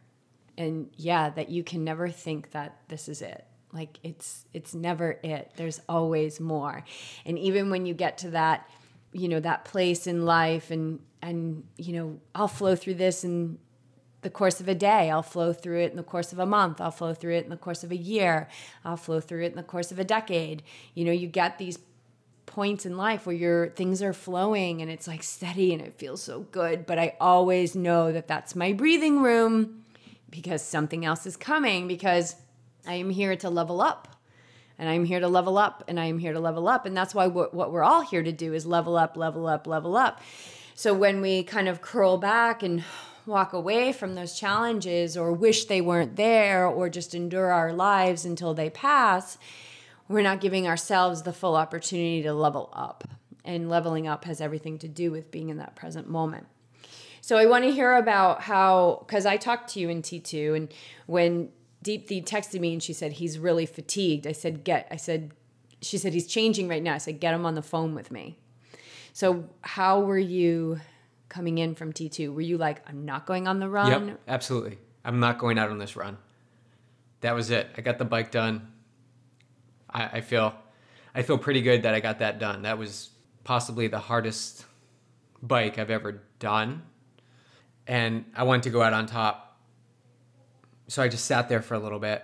and 0.57 0.89
yeah 0.95 1.29
that 1.29 1.49
you 1.49 1.61
can 1.63 1.83
never 1.83 2.07
think 2.09 2.51
that 2.51 2.77
this 2.87 3.09
is 3.09 3.21
it 3.21 3.45
like 3.73 3.99
it's 4.03 4.45
it's 4.53 4.73
never 4.73 5.19
it 5.23 5.51
there's 5.57 5.81
always 5.89 6.39
more 6.39 6.83
and 7.25 7.37
even 7.37 7.69
when 7.69 7.85
you 7.85 7.93
get 7.93 8.17
to 8.19 8.29
that 8.29 8.69
you 9.11 9.27
know 9.27 9.39
that 9.41 9.65
place 9.65 10.07
in 10.07 10.25
life 10.25 10.71
and 10.71 10.99
and 11.21 11.63
you 11.77 11.91
know 11.93 12.19
i'll 12.35 12.47
flow 12.47 12.75
through 12.75 12.93
this 12.95 13.23
and 13.25 13.57
the 14.21 14.29
course 14.29 14.59
of 14.59 14.67
a 14.67 14.75
day. 14.75 15.09
I'll 15.09 15.23
flow 15.23 15.53
through 15.53 15.81
it 15.81 15.91
in 15.91 15.97
the 15.97 16.03
course 16.03 16.33
of 16.33 16.39
a 16.39 16.45
month. 16.45 16.81
I'll 16.81 16.91
flow 16.91 17.13
through 17.13 17.35
it 17.35 17.43
in 17.43 17.49
the 17.49 17.57
course 17.57 17.83
of 17.83 17.91
a 17.91 17.97
year. 17.97 18.47
I'll 18.83 18.97
flow 18.97 19.19
through 19.19 19.43
it 19.43 19.51
in 19.51 19.55
the 19.55 19.63
course 19.63 19.91
of 19.91 19.99
a 19.99 20.03
decade. 20.03 20.63
You 20.95 21.05
know, 21.05 21.11
you 21.11 21.27
get 21.27 21.57
these 21.57 21.79
points 22.47 22.85
in 22.85 22.97
life 22.97 23.27
where 23.27 23.35
your 23.35 23.69
things 23.69 24.01
are 24.01 24.13
flowing 24.13 24.81
and 24.81 24.89
it's 24.89 25.07
like 25.07 25.21
steady 25.21 25.73
and 25.73 25.81
it 25.81 25.93
feels 25.93 26.23
so 26.23 26.39
good, 26.51 26.87
but 26.87 26.97
I 26.97 27.15
always 27.19 27.75
know 27.75 28.11
that 28.11 28.27
that's 28.27 28.55
my 28.55 28.73
breathing 28.73 29.21
room 29.21 29.83
because 30.31 30.63
something 30.63 31.05
else 31.05 31.25
is 31.27 31.37
coming 31.37 31.87
because 31.87 32.35
I 32.87 32.95
am 32.95 33.11
here 33.11 33.35
to 33.35 33.49
level 33.49 33.81
up. 33.81 34.07
And 34.79 34.87
I'm 34.87 35.05
here 35.05 35.19
to 35.19 35.27
level 35.27 35.57
up 35.57 35.83
and 35.87 35.99
I 35.99 36.05
am 36.05 36.19
here 36.19 36.33
to 36.33 36.39
level 36.39 36.67
up 36.67 36.85
and 36.85 36.95
that's 36.95 37.15
why 37.15 37.25
what, 37.25 37.51
what 37.51 37.71
we're 37.71 37.83
all 37.83 38.01
here 38.01 38.21
to 38.21 38.31
do 38.31 38.53
is 38.53 38.65
level 38.65 38.95
up, 38.95 39.17
level 39.17 39.47
up, 39.47 39.65
level 39.65 39.97
up. 39.97 40.21
So 40.75 40.93
when 40.93 41.19
we 41.21 41.41
kind 41.41 41.67
of 41.67 41.81
curl 41.81 42.17
back 42.17 42.61
and 42.61 42.83
walk 43.27 43.53
away 43.53 43.91
from 43.91 44.15
those 44.15 44.37
challenges 44.37 45.17
or 45.17 45.31
wish 45.31 45.65
they 45.65 45.81
weren't 45.81 46.15
there 46.15 46.65
or 46.65 46.89
just 46.89 47.13
endure 47.13 47.51
our 47.51 47.73
lives 47.73 48.25
until 48.25 48.53
they 48.53 48.69
pass, 48.69 49.37
we're 50.07 50.21
not 50.21 50.41
giving 50.41 50.67
ourselves 50.67 51.23
the 51.23 51.33
full 51.33 51.55
opportunity 51.55 52.21
to 52.23 52.33
level 52.33 52.69
up. 52.73 53.03
And 53.43 53.69
leveling 53.69 54.07
up 54.07 54.25
has 54.25 54.41
everything 54.41 54.77
to 54.79 54.87
do 54.89 55.11
with 55.11 55.31
being 55.31 55.49
in 55.49 55.57
that 55.57 55.75
present 55.75 56.09
moment. 56.09 56.47
So 57.21 57.37
I 57.37 57.45
want 57.45 57.63
to 57.65 57.71
hear 57.71 57.95
about 57.95 58.41
how, 58.41 59.03
because 59.05 59.25
I 59.25 59.37
talked 59.37 59.69
to 59.71 59.79
you 59.79 59.89
in 59.89 60.01
T2, 60.01 60.55
and 60.55 60.73
when 61.05 61.49
Deep 61.81 62.07
Deepthi 62.07 62.25
texted 62.25 62.59
me 62.59 62.73
and 62.73 62.83
she 62.83 62.93
said 62.93 63.13
he's 63.13 63.39
really 63.39 63.65
fatigued, 63.65 64.27
I 64.27 64.31
said, 64.33 64.63
get, 64.63 64.87
I 64.91 64.97
said, 64.97 65.31
she 65.81 65.97
said 65.97 66.13
he's 66.13 66.27
changing 66.27 66.67
right 66.67 66.83
now. 66.83 66.93
I 66.93 66.97
said, 66.97 67.19
get 67.19 67.33
him 67.33 67.45
on 67.45 67.55
the 67.55 67.61
phone 67.61 67.95
with 67.95 68.11
me. 68.11 68.37
So 69.13 69.49
how 69.61 70.01
were 70.01 70.17
you 70.17 70.79
coming 71.29 71.57
in 71.57 71.75
from 71.75 71.93
T2? 71.93 72.33
Were 72.33 72.41
you 72.41 72.57
like, 72.57 72.81
I'm 72.87 73.05
not 73.05 73.25
going 73.25 73.47
on 73.47 73.59
the 73.59 73.69
run? 73.69 74.07
Yep, 74.07 74.19
absolutely. 74.27 74.77
I'm 75.03 75.19
not 75.19 75.39
going 75.39 75.57
out 75.57 75.69
on 75.69 75.77
this 75.77 75.95
run. 75.95 76.17
That 77.21 77.33
was 77.35 77.49
it. 77.49 77.69
I 77.77 77.81
got 77.81 77.97
the 77.97 78.05
bike 78.05 78.31
done. 78.31 78.71
I, 79.89 80.05
I 80.13 80.21
feel, 80.21 80.53
I 81.15 81.21
feel 81.21 81.37
pretty 81.37 81.61
good 81.61 81.83
that 81.83 81.93
I 81.93 81.99
got 81.99 82.19
that 82.19 82.39
done. 82.39 82.63
That 82.63 82.77
was 82.77 83.09
possibly 83.43 83.87
the 83.87 83.99
hardest 83.99 84.65
bike 85.41 85.79
I've 85.79 85.89
ever 85.89 86.23
done, 86.39 86.83
and 87.87 88.25
I 88.35 88.43
wanted 88.43 88.63
to 88.63 88.69
go 88.69 88.81
out 88.81 88.93
on 88.93 89.05
top. 89.05 89.59
So 90.89 91.01
I 91.01 91.07
just 91.07 91.25
sat 91.25 91.49
there 91.49 91.61
for 91.61 91.73
a 91.73 91.79
little 91.79 91.99
bit, 91.99 92.23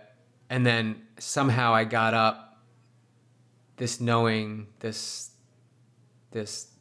and 0.49 0.66
then 0.66 1.01
somehow 1.20 1.74
I 1.74 1.86
got 1.86 2.14
up. 2.14 2.49
This 3.78 3.99
knowing, 3.99 4.68
this, 4.82 5.32
this 6.30 6.72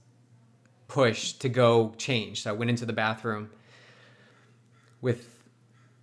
push 0.92 1.32
to 1.32 1.48
go 1.48 1.94
change. 1.96 2.42
So 2.42 2.50
I 2.50 2.52
went 2.52 2.68
into 2.68 2.84
the 2.84 2.92
bathroom 2.92 3.48
with 5.00 5.42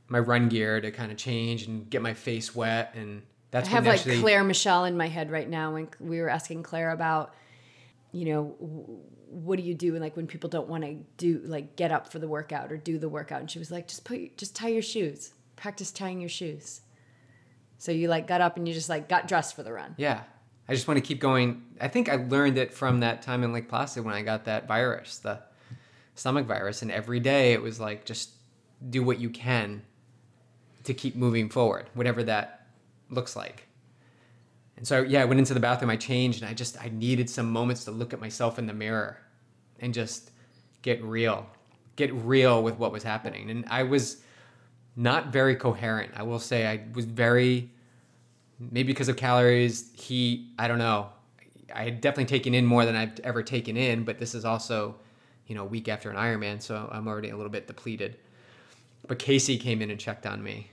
my 0.07 0.17
run 0.17 0.49
gear 0.49 0.81
to 0.81 0.89
kind 0.89 1.11
of 1.11 1.17
change 1.17 1.67
and 1.67 1.87
get 1.87 2.01
my 2.01 2.15
face 2.15 2.55
wet 2.55 2.95
and 2.95 3.21
that's 3.51 3.69
I 3.69 3.71
have 3.73 3.85
like 3.85 3.99
actually 3.99 4.19
Claire 4.19 4.43
Michelle 4.43 4.85
in 4.85 4.97
my 4.97 5.07
head 5.07 5.29
right 5.29 5.47
now 5.47 5.73
when 5.73 5.89
we 5.99 6.19
were 6.21 6.29
asking 6.29 6.63
Claire 6.63 6.89
about, 6.89 7.35
you 8.11 8.25
know, 8.25 8.55
what 9.29 9.57
do 9.57 9.63
you 9.63 9.75
do 9.75 9.95
like 9.97 10.15
when 10.15 10.25
people 10.25 10.49
don't 10.49 10.67
want 10.67 10.83
to 10.83 10.95
do 11.17 11.41
like 11.45 11.75
get 11.75 11.91
up 11.91 12.11
for 12.11 12.17
the 12.17 12.27
workout 12.27 12.71
or 12.71 12.77
do 12.77 12.97
the 12.97 13.09
workout, 13.09 13.41
and 13.41 13.49
she 13.49 13.59
was 13.59 13.69
like, 13.71 13.87
just 13.87 14.03
put 14.03 14.37
just 14.37 14.55
tie 14.55 14.69
your 14.69 14.81
shoes, 14.81 15.33
practice 15.55 15.91
tying 15.91 16.19
your 16.19 16.29
shoes. 16.29 16.81
So 17.77 17.91
you 17.91 18.07
like 18.07 18.27
got 18.27 18.41
up 18.41 18.57
and 18.57 18.67
you 18.67 18.73
just 18.73 18.89
like 18.89 19.07
got 19.07 19.27
dressed 19.27 19.55
for 19.55 19.61
the 19.61 19.71
run. 19.71 19.93
yeah 19.97 20.23
I 20.70 20.74
just 20.74 20.88
want 20.88 20.99
to 20.99 21.01
keep 21.01 21.20
going. 21.20 21.63
I 21.82 21.88
think 21.88 22.09
I 22.09 22.17
learned 22.17 22.59
it 22.59 22.72
from 22.72 22.99
that 22.99 23.24
time 23.24 23.43
in 23.43 23.51
Lake 23.51 23.67
Placid 23.67 24.05
when 24.05 24.13
I 24.13 24.22
got 24.22 24.45
that 24.45 24.67
virus, 24.67 25.17
the 25.17 25.39
stomach 26.13 26.45
virus, 26.45 26.84
and 26.84 26.91
every 26.91 27.20
day 27.20 27.53
it 27.53 27.61
was 27.61 27.80
like 27.80 28.05
just 28.05 28.30
do 28.88 29.01
what 29.01 29.20
you 29.20 29.32
can 29.32 29.82
to 30.84 30.93
keep 30.93 31.15
moving 31.15 31.49
forward, 31.49 31.88
whatever 31.95 32.22
that 32.24 32.67
looks 33.09 33.36
like. 33.36 33.67
And 34.78 34.88
so 34.88 35.01
yeah, 35.01 35.24
I 35.24 35.26
went 35.26 35.39
into 35.39 35.55
the 35.55 35.59
bathroom, 35.59 35.89
I 35.89 35.95
changed, 35.95 36.43
and 36.43 36.49
I 36.49 36.53
just 36.53 36.80
I 36.80 36.89
needed 36.89 37.32
some 37.32 37.49
moments 37.49 37.86
to 37.86 37.91
look 37.91 38.13
at 38.13 38.22
myself 38.22 38.59
in 38.59 38.67
the 38.67 38.74
mirror 38.74 39.17
and 39.80 39.91
just 39.91 40.30
get 40.84 41.03
real. 41.03 41.47
Get 41.95 42.13
real 42.13 42.61
with 42.61 42.78
what 42.78 42.91
was 42.91 43.01
happening. 43.01 43.49
And 43.49 43.65
I 43.70 43.82
was 43.82 44.22
not 44.95 45.34
very 45.34 45.55
coherent. 45.55 46.11
I 46.15 46.22
will 46.22 46.39
say 46.39 46.67
I 46.67 46.84
was 46.93 47.05
very 47.05 47.72
maybe 48.60 48.88
because 48.88 49.10
of 49.10 49.16
calories, 49.16 49.91
heat, 49.93 50.51
I 50.60 50.68
don't 50.68 50.78
know. 50.78 51.10
I 51.74 51.84
had 51.84 52.01
definitely 52.01 52.26
taken 52.26 52.53
in 52.53 52.66
more 52.66 52.86
than 52.86 52.95
I've 52.95 53.20
ever 53.22 53.43
taken 53.43 53.78
in, 53.78 54.03
but 54.03 54.18
this 54.20 54.34
is 54.34 54.43
also, 54.43 54.95
you 55.47 55.55
know, 55.55 55.64
week 55.64 55.88
after 55.88 56.10
an 56.10 56.16
Ironman, 56.16 56.62
so 56.62 56.89
I'm 56.91 57.07
already 57.07 57.30
a 57.30 57.38
little 57.38 57.51
bit 57.51 57.68
depleted. 57.68 58.18
But 59.07 59.20
Casey 59.20 59.57
came 59.57 59.82
in 59.82 59.89
and 59.91 59.99
checked 59.99 60.26
on 60.26 60.43
me. 60.43 60.70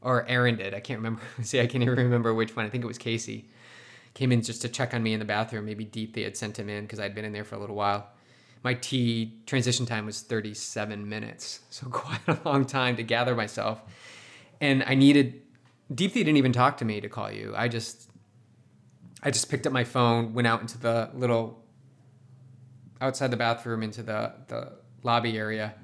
Or 0.00 0.26
Aaron 0.28 0.56
did. 0.56 0.74
I 0.74 0.80
can't 0.80 0.98
remember. 0.98 1.22
See, 1.42 1.60
I 1.60 1.66
can't 1.66 1.82
even 1.82 1.96
remember 1.96 2.34
which 2.34 2.56
one. 2.56 2.66
I 2.66 2.68
think 2.68 2.82
it 2.82 2.88
was 2.88 2.98
Casey. 2.98 3.48
Came 4.14 4.32
in 4.32 4.42
just 4.42 4.62
to 4.62 4.68
check 4.68 4.94
on 4.94 5.02
me 5.02 5.12
in 5.12 5.20
the 5.20 5.24
bathroom. 5.24 5.64
Maybe 5.64 5.86
Deepthi 5.86 6.24
had 6.24 6.36
sent 6.36 6.58
him 6.58 6.68
in 6.68 6.84
because 6.84 6.98
I'd 6.98 7.14
been 7.14 7.24
in 7.24 7.32
there 7.32 7.44
for 7.44 7.54
a 7.54 7.58
little 7.58 7.76
while. 7.76 8.08
My 8.64 8.74
tea 8.74 9.38
transition 9.46 9.86
time 9.86 10.06
was 10.06 10.20
37 10.20 11.08
minutes, 11.08 11.60
so 11.70 11.86
quite 11.90 12.20
a 12.28 12.38
long 12.44 12.64
time 12.64 12.96
to 12.96 13.02
gather 13.02 13.34
myself. 13.34 13.80
And 14.60 14.84
I 14.84 14.94
needed 14.94 15.41
Deepthi 15.92 16.14
didn't 16.14 16.36
even 16.36 16.52
talk 16.52 16.76
to 16.78 16.84
me 16.84 17.00
to 17.00 17.08
call 17.08 17.30
you. 17.30 17.52
I 17.56 17.68
just 17.68 18.08
I 19.22 19.30
just 19.30 19.48
picked 19.50 19.66
up 19.66 19.72
my 19.72 19.84
phone, 19.84 20.34
went 20.34 20.46
out 20.46 20.60
into 20.60 20.78
the 20.78 21.10
little 21.14 21.62
outside 23.00 23.30
the 23.30 23.36
bathroom 23.36 23.82
into 23.82 24.02
the 24.02 24.32
the 24.48 24.72
lobby 25.02 25.36
area 25.36 25.74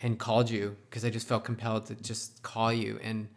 and 0.00 0.18
called 0.18 0.48
you 0.50 0.76
because 0.88 1.04
I 1.04 1.10
just 1.10 1.26
felt 1.26 1.44
compelled 1.44 1.86
to 1.86 1.94
just 1.94 2.42
call 2.42 2.72
you 2.72 2.98
and 3.02 3.28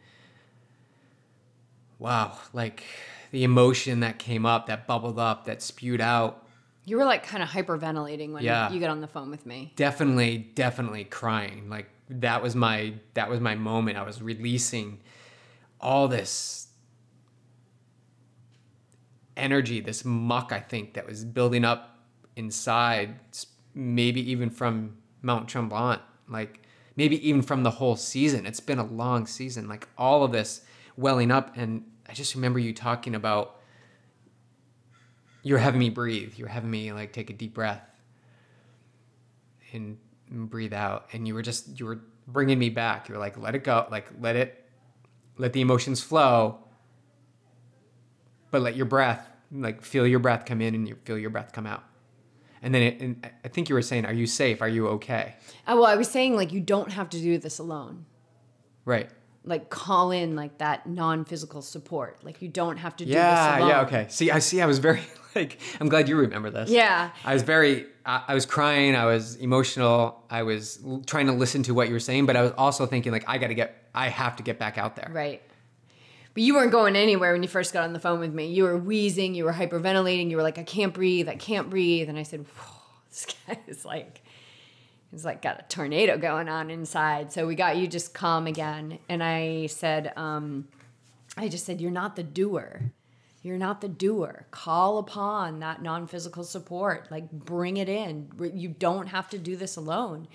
wow, 1.97 2.37
like 2.53 2.83
the 3.31 3.43
emotion 3.43 3.99
that 4.01 4.19
came 4.19 4.45
up, 4.45 4.67
that 4.67 4.87
bubbled 4.87 5.19
up, 5.19 5.45
that 5.45 5.61
spewed 5.61 6.01
out, 6.01 6.45
You 6.85 6.97
were 6.97 7.05
like 7.05 7.23
kind 7.25 7.43
of 7.43 7.49
hyperventilating 7.49 8.31
when 8.33 8.43
Yeah. 8.43 8.71
you 8.71 8.79
get 8.79 8.89
on 8.89 9.01
the 9.01 9.07
phone 9.07 9.29
with 9.29 9.45
me. 9.45 9.73
definitely 9.75 10.37
definitely 10.55 11.03
crying. 11.03 11.69
Like 11.69 11.87
that 12.09 12.41
was 12.41 12.55
my 12.55 12.93
that 13.13 13.29
was 13.29 13.39
my 13.39 13.55
moment. 13.55 13.97
I 13.97 14.03
was 14.03 14.21
releasing 14.21 14.99
all 15.79 16.07
this 16.07 16.67
energy, 19.37 19.79
this 19.79 20.03
muck, 20.03 20.51
I 20.51 20.59
think, 20.59 20.93
that 20.93 21.05
was 21.07 21.23
building 21.23 21.63
up 21.63 21.97
inside, 22.35 23.19
maybe 23.73 24.29
even 24.31 24.49
from 24.49 24.97
Mount 25.21 25.47
Tremblant, 25.47 26.01
like 26.27 26.61
maybe 26.95 27.27
even 27.27 27.41
from 27.41 27.63
the 27.63 27.71
whole 27.71 27.95
season. 27.95 28.45
It's 28.45 28.59
been 28.59 28.79
a 28.79 28.85
long 28.85 29.25
season, 29.25 29.67
like 29.67 29.87
all 29.97 30.23
of 30.23 30.31
this 30.31 30.61
welling 30.97 31.31
up. 31.31 31.55
And 31.55 31.85
I 32.07 32.13
just 32.13 32.35
remember 32.35 32.59
you 32.59 32.73
talking 32.73 33.15
about 33.15 33.55
you're 35.43 35.59
having 35.59 35.79
me 35.79 35.89
breathe. 35.89 36.33
You 36.35 36.45
were 36.45 36.49
having 36.49 36.69
me 36.69 36.91
like 36.91 37.13
take 37.13 37.29
a 37.29 37.33
deep 37.33 37.53
breath 37.53 37.81
and 39.71 39.97
breathe 40.29 40.73
out, 40.73 41.07
and 41.13 41.27
you 41.27 41.33
were 41.33 41.41
just 41.41 41.79
you 41.79 41.85
were 41.85 42.01
bringing 42.27 42.59
me 42.59 42.69
back. 42.69 43.07
You 43.07 43.15
were 43.15 43.19
like, 43.19 43.37
let 43.37 43.55
it 43.55 43.63
go, 43.63 43.87
like 43.89 44.07
let 44.19 44.35
it, 44.35 44.68
let 45.39 45.53
the 45.53 45.61
emotions 45.61 46.03
flow, 46.03 46.59
but 48.51 48.61
let 48.61 48.75
your 48.75 48.85
breath, 48.85 49.25
like 49.51 49.81
feel 49.81 50.05
your 50.05 50.19
breath 50.19 50.45
come 50.45 50.61
in 50.61 50.75
and 50.75 50.87
you 50.87 50.97
feel 51.05 51.17
your 51.17 51.31
breath 51.31 51.53
come 51.53 51.65
out. 51.65 51.83
And 52.61 52.75
then 52.75 52.81
it, 52.83 53.01
and 53.01 53.31
I 53.43 53.47
think 53.47 53.69
you 53.69 53.75
were 53.75 53.81
saying, 53.81 54.05
are 54.05 54.13
you 54.13 54.27
safe? 54.27 54.61
Are 54.61 54.67
you 54.67 54.89
okay? 54.89 55.35
Uh, 55.65 55.75
well, 55.75 55.85
I 55.85 55.95
was 55.95 56.09
saying 56.09 56.35
like 56.35 56.51
you 56.51 56.59
don't 56.59 56.91
have 56.91 57.09
to 57.11 57.19
do 57.19 57.37
this 57.37 57.57
alone. 57.57 58.05
Right. 58.83 59.09
Like 59.45 59.69
call 59.69 60.11
in 60.11 60.35
like 60.35 60.57
that 60.57 60.87
non-physical 60.87 61.61
support. 61.61 62.23
Like 62.23 62.41
you 62.41 62.49
don't 62.49 62.77
have 62.77 62.95
to 62.97 63.05
do 63.05 63.11
Yeah, 63.11 63.51
this 63.51 63.57
alone. 63.59 63.69
yeah, 63.69 63.81
okay. 63.81 64.05
See, 64.09 64.29
I 64.31 64.39
see. 64.39 64.61
I 64.61 64.65
was 64.65 64.79
very 64.79 65.01
like. 65.35 65.59
I'm 65.79 65.87
glad 65.89 66.09
you 66.09 66.17
remember 66.17 66.49
this. 66.49 66.69
Yeah. 66.69 67.11
I 67.23 67.33
was 67.33 67.43
very. 67.43 67.85
I, 68.05 68.23
I 68.27 68.33
was 68.33 68.45
crying. 68.45 68.95
I 68.95 69.05
was 69.05 69.35
emotional. 69.37 70.23
I 70.29 70.43
was 70.43 70.79
l- 70.85 71.01
trying 71.05 71.27
to 71.27 71.33
listen 71.33 71.63
to 71.63 71.73
what 71.73 71.87
you 71.87 71.93
were 71.93 71.99
saying, 72.01 72.25
but 72.25 72.35
I 72.35 72.41
was 72.41 72.51
also 72.57 72.85
thinking 72.85 73.11
like, 73.13 73.23
I 73.27 73.37
got 73.37 73.47
to 73.47 73.53
get. 73.55 73.89
I 73.95 74.09
have 74.09 74.35
to 74.35 74.43
get 74.43 74.59
back 74.59 74.77
out 74.77 74.95
there. 74.97 75.09
Right. 75.11 75.41
But 76.33 76.43
you 76.43 76.53
weren't 76.53 76.71
going 76.71 76.95
anywhere 76.95 77.31
when 77.33 77.41
you 77.41 77.49
first 77.49 77.73
got 77.73 77.83
on 77.85 77.93
the 77.93 77.99
phone 77.99 78.19
with 78.19 78.33
me. 78.33 78.47
You 78.47 78.63
were 78.63 78.77
wheezing, 78.77 79.33
you 79.33 79.45
were 79.45 79.53
hyperventilating, 79.53 80.29
you 80.29 80.37
were 80.37 80.43
like, 80.43 80.59
I 80.59 80.63
can't 80.63 80.93
breathe, 80.93 81.27
I 81.27 81.35
can't 81.35 81.69
breathe. 81.71 82.07
And 82.07 82.19
I 82.19 82.23
said, 82.23 82.45
this 83.09 83.25
guy 83.47 83.57
is 83.67 83.83
like, 83.83 84.21
he's 85.11 85.25
like 85.25 85.41
got 85.41 85.59
a 85.59 85.63
tornado 85.63 86.17
going 86.17 86.49
on 86.49 86.69
inside. 86.69 87.31
So 87.31 87.47
we 87.47 87.55
got 87.55 87.77
you 87.77 87.87
just 87.87 88.13
calm 88.13 88.47
again. 88.47 88.99
And 89.07 89.23
I 89.23 89.67
said, 89.67 90.13
um, 90.15 90.67
I 91.37 91.47
just 91.47 91.65
said, 91.65 91.81
You're 91.81 91.91
not 91.91 92.15
the 92.15 92.23
doer. 92.23 92.91
You're 93.41 93.57
not 93.57 93.79
the 93.79 93.87
doer. 93.87 94.47
Call 94.51 94.97
upon 94.97 95.59
that 95.59 95.81
non 95.81 96.07
physical 96.07 96.43
support. 96.43 97.09
Like, 97.09 97.31
bring 97.31 97.77
it 97.77 97.87
in. 97.87 98.29
You 98.53 98.69
don't 98.69 99.07
have 99.07 99.29
to 99.29 99.37
do 99.37 99.55
this 99.55 99.77
alone. 99.77 100.27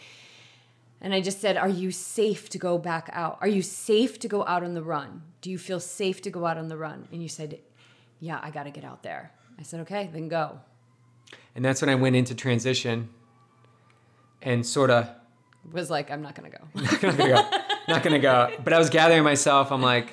And 1.01 1.13
I 1.13 1.21
just 1.21 1.41
said, 1.41 1.57
Are 1.59 1.69
you 1.69 1.91
safe 1.91 2.49
to 2.51 2.59
go 2.59 2.79
back 2.79 3.11
out? 3.13 3.39
Are 3.41 3.49
you 3.49 3.61
safe 3.63 4.19
to 4.21 4.29
go 4.29 4.47
out 4.47 4.65
on 4.65 4.75
the 4.75 4.83
run? 4.83 5.23
Do 5.43 5.51
you 5.51 5.59
feel 5.59 5.81
safe 5.81 6.23
to 6.23 6.31
go 6.31 6.47
out 6.47 6.57
on 6.57 6.69
the 6.69 6.79
run? 6.79 7.07
And 7.13 7.23
you 7.23 7.29
said, 7.29 7.59
Yeah, 8.21 8.41
I 8.43 8.51
got 8.51 8.63
to 8.63 8.71
get 8.71 8.85
out 8.85 9.03
there. 9.03 9.33
I 9.59 9.63
said, 9.63 9.81
Okay, 9.81 10.09
then 10.13 10.29
go. 10.29 10.61
And 11.55 11.65
that's 11.65 11.83
when 11.83 11.91
I 11.91 11.95
went 11.95 12.17
into 12.17 12.35
transition, 12.35 13.11
and 14.45 14.65
sort 14.65 14.91
of 14.91 15.09
Was 15.73 15.91
like, 15.91 16.11
I'm 16.11 16.23
not 16.23 16.35
going 16.35 16.51
to 16.51 16.57
go. 16.59 16.65
not 16.83 17.01
gonna 17.01 17.17
go. 17.17 17.51
Not 17.89 18.03
gonna 18.03 18.19
go. 18.19 18.53
But 18.63 18.73
I 18.73 18.79
was 18.79 18.91
gathering 18.91 19.25
myself. 19.25 19.73
I'm 19.73 19.83
like, 19.83 20.13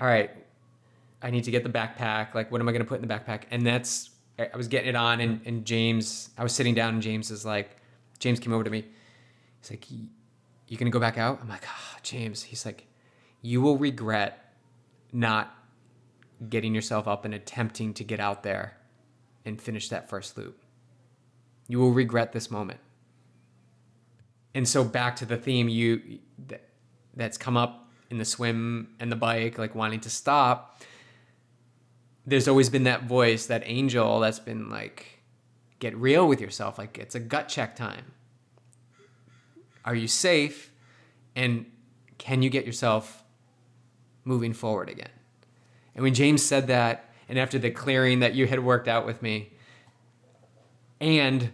all 0.00 0.06
right, 0.06 0.30
I 1.22 1.30
need 1.30 1.44
to 1.44 1.50
get 1.50 1.62
the 1.64 1.68
backpack. 1.70 2.34
Like, 2.34 2.50
what 2.50 2.60
am 2.60 2.68
I 2.68 2.72
gonna 2.72 2.84
put 2.84 3.00
in 3.00 3.06
the 3.06 3.12
backpack? 3.12 3.42
And 3.50 3.66
that's 3.66 4.10
I 4.38 4.56
was 4.56 4.68
getting 4.68 4.90
it 4.90 4.96
on, 4.96 5.20
and, 5.20 5.40
and 5.46 5.64
James, 5.64 6.30
I 6.36 6.42
was 6.42 6.52
sitting 6.52 6.74
down, 6.74 6.94
and 6.94 7.02
James 7.02 7.30
is 7.30 7.44
like, 7.46 7.76
James 8.18 8.38
came 8.38 8.52
over 8.52 8.64
to 8.64 8.70
me. 8.70 8.84
He's 9.60 9.70
like, 9.70 9.86
"Y- 9.90 10.08
you 10.68 10.76
gonna 10.76 10.90
go 10.90 11.00
back 11.00 11.16
out? 11.18 11.38
I'm 11.40 11.48
like, 11.48 11.64
ah, 11.66 11.96
James. 12.02 12.42
He's 12.42 12.66
like, 12.66 12.86
you 13.42 13.60
will 13.62 13.78
regret 13.78 14.54
not 15.12 15.54
getting 16.50 16.74
yourself 16.74 17.08
up 17.08 17.24
and 17.24 17.32
attempting 17.32 17.94
to 17.94 18.04
get 18.04 18.20
out 18.20 18.42
there 18.42 18.76
and 19.44 19.60
finish 19.60 19.88
that 19.88 20.10
first 20.10 20.36
loop. 20.36 20.58
You 21.68 21.78
will 21.78 21.92
regret 21.92 22.32
this 22.32 22.50
moment 22.50 22.80
and 24.56 24.66
so 24.66 24.82
back 24.82 25.14
to 25.16 25.24
the 25.24 25.36
theme 25.36 25.68
you 25.68 26.18
that, 26.48 26.68
that's 27.14 27.38
come 27.38 27.56
up 27.56 27.88
in 28.10 28.18
the 28.18 28.24
swim 28.24 28.88
and 28.98 29.12
the 29.12 29.16
bike 29.16 29.58
like 29.58 29.74
wanting 29.74 30.00
to 30.00 30.10
stop 30.10 30.80
there's 32.26 32.48
always 32.48 32.68
been 32.68 32.82
that 32.82 33.04
voice 33.04 33.46
that 33.46 33.62
angel 33.64 34.18
that's 34.18 34.40
been 34.40 34.68
like 34.68 35.16
get 35.78 35.96
real 35.96 36.26
with 36.26 36.40
yourself. 36.40 36.78
Like 36.78 36.98
it's 36.98 37.14
a 37.14 37.20
gut 37.20 37.48
check 37.48 37.76
time. 37.76 38.12
Are 39.84 39.94
you 39.94 40.08
safe? 40.08 40.72
And 41.34 41.66
can 42.18 42.42
you 42.42 42.50
get 42.50 42.66
yourself 42.66 43.22
moving 44.24 44.52
forward 44.52 44.88
again? 44.88 45.10
And 45.94 46.02
when 46.02 46.14
james 46.14 46.42
said 46.42 46.66
that 46.66 47.10
and 47.28 47.38
after 47.38 47.58
the 47.58 47.70
clearing 47.70 48.20
that 48.20 48.34
you 48.34 48.46
had 48.46 48.62
worked 48.62 48.88
out 48.88 49.06
with 49.06 49.22
me 49.22 49.52
and 51.00 51.50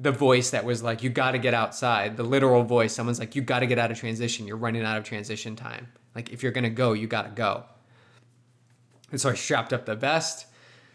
the 0.00 0.12
voice 0.12 0.50
that 0.50 0.64
was 0.64 0.80
like, 0.80 1.02
you 1.02 1.10
got 1.10 1.32
to 1.32 1.38
get 1.38 1.54
outside, 1.54 2.16
the 2.16 2.22
literal 2.22 2.62
voice, 2.62 2.94
someone's 2.94 3.18
like, 3.18 3.34
you 3.34 3.42
got 3.42 3.58
to 3.60 3.66
get 3.66 3.80
out 3.80 3.90
of 3.90 3.98
transition. 3.98 4.46
You're 4.46 4.56
running 4.56 4.84
out 4.84 4.96
of 4.96 5.02
transition 5.02 5.56
time. 5.56 5.88
Like, 6.14 6.30
if 6.30 6.42
you're 6.42 6.52
going 6.52 6.64
to 6.64 6.70
go, 6.70 6.92
you 6.92 7.08
got 7.08 7.22
to 7.22 7.30
go. 7.30 7.64
And 9.10 9.20
so 9.20 9.30
I 9.30 9.34
strapped 9.34 9.72
up 9.72 9.86
the 9.86 9.96
vest, 9.96 10.46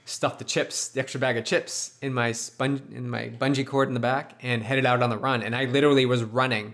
stuffed 0.06 0.40
the 0.40 0.46
chips, 0.46 0.88
the 0.88 1.02
extra 1.02 1.20
bag 1.20 1.36
of 1.36 1.44
chips 1.44 1.98
in 2.02 2.14
my 2.14 2.32
sponge, 2.32 2.82
in 2.94 3.10
my 3.10 3.30
bungee 3.30 3.68
cord 3.68 3.90
in 3.90 3.94
the 3.94 4.00
back, 4.00 4.40
and 4.42 4.64
headed 4.64 4.86
out 4.86 5.04
on 5.04 5.10
the 5.10 5.18
run. 5.18 5.44
And 5.44 5.54
I 5.54 5.66
literally 5.66 6.06
was 6.06 6.24
running 6.24 6.74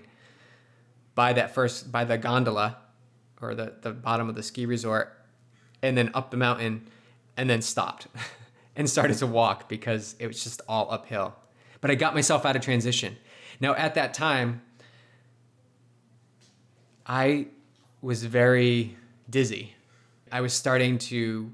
by 1.16 1.34
that 1.34 1.56
first, 1.56 1.92
by 1.92 2.04
the 2.04 2.18
gondola 2.18 2.78
or 3.42 3.56
the, 3.56 3.74
the 3.82 3.92
bottom 3.92 4.30
of 4.30 4.36
the 4.36 4.44
ski 4.44 4.68
resort, 4.68 5.18
and 5.82 5.98
then 5.98 6.12
up 6.14 6.30
the 6.30 6.38
mountain, 6.38 6.86
and 7.38 7.50
then 7.50 7.62
stopped 7.64 8.06
and 8.76 8.88
started 8.88 9.18
to 9.18 9.26
walk 9.26 9.68
because 9.68 10.16
it 10.20 10.28
was 10.28 10.44
just 10.44 10.62
all 10.68 10.92
uphill 10.92 11.34
but 11.82 11.92
I 11.92 11.96
got 11.96 12.14
myself 12.14 12.46
out 12.46 12.56
of 12.56 12.62
transition. 12.62 13.18
Now, 13.60 13.76
at 13.76 13.96
that 13.96 14.14
time, 14.14 14.62
I 17.06 17.48
was 18.02 18.24
very 18.24 18.96
dizzy. 19.30 19.76
I 20.32 20.42
was 20.42 20.54
starting 20.54 20.98
to, 21.00 21.52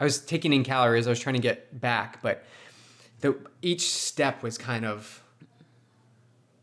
I 0.00 0.04
was 0.04 0.20
taking 0.20 0.52
in 0.52 0.64
calories. 0.64 1.06
I 1.06 1.10
was 1.10 1.20
trying 1.20 1.36
to 1.36 1.40
get 1.40 1.80
back, 1.80 2.20
but 2.22 2.44
the, 3.20 3.36
each 3.62 3.90
step 3.90 4.42
was 4.42 4.58
kind 4.58 4.84
of 4.84 5.22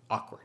awkward. 0.09 0.41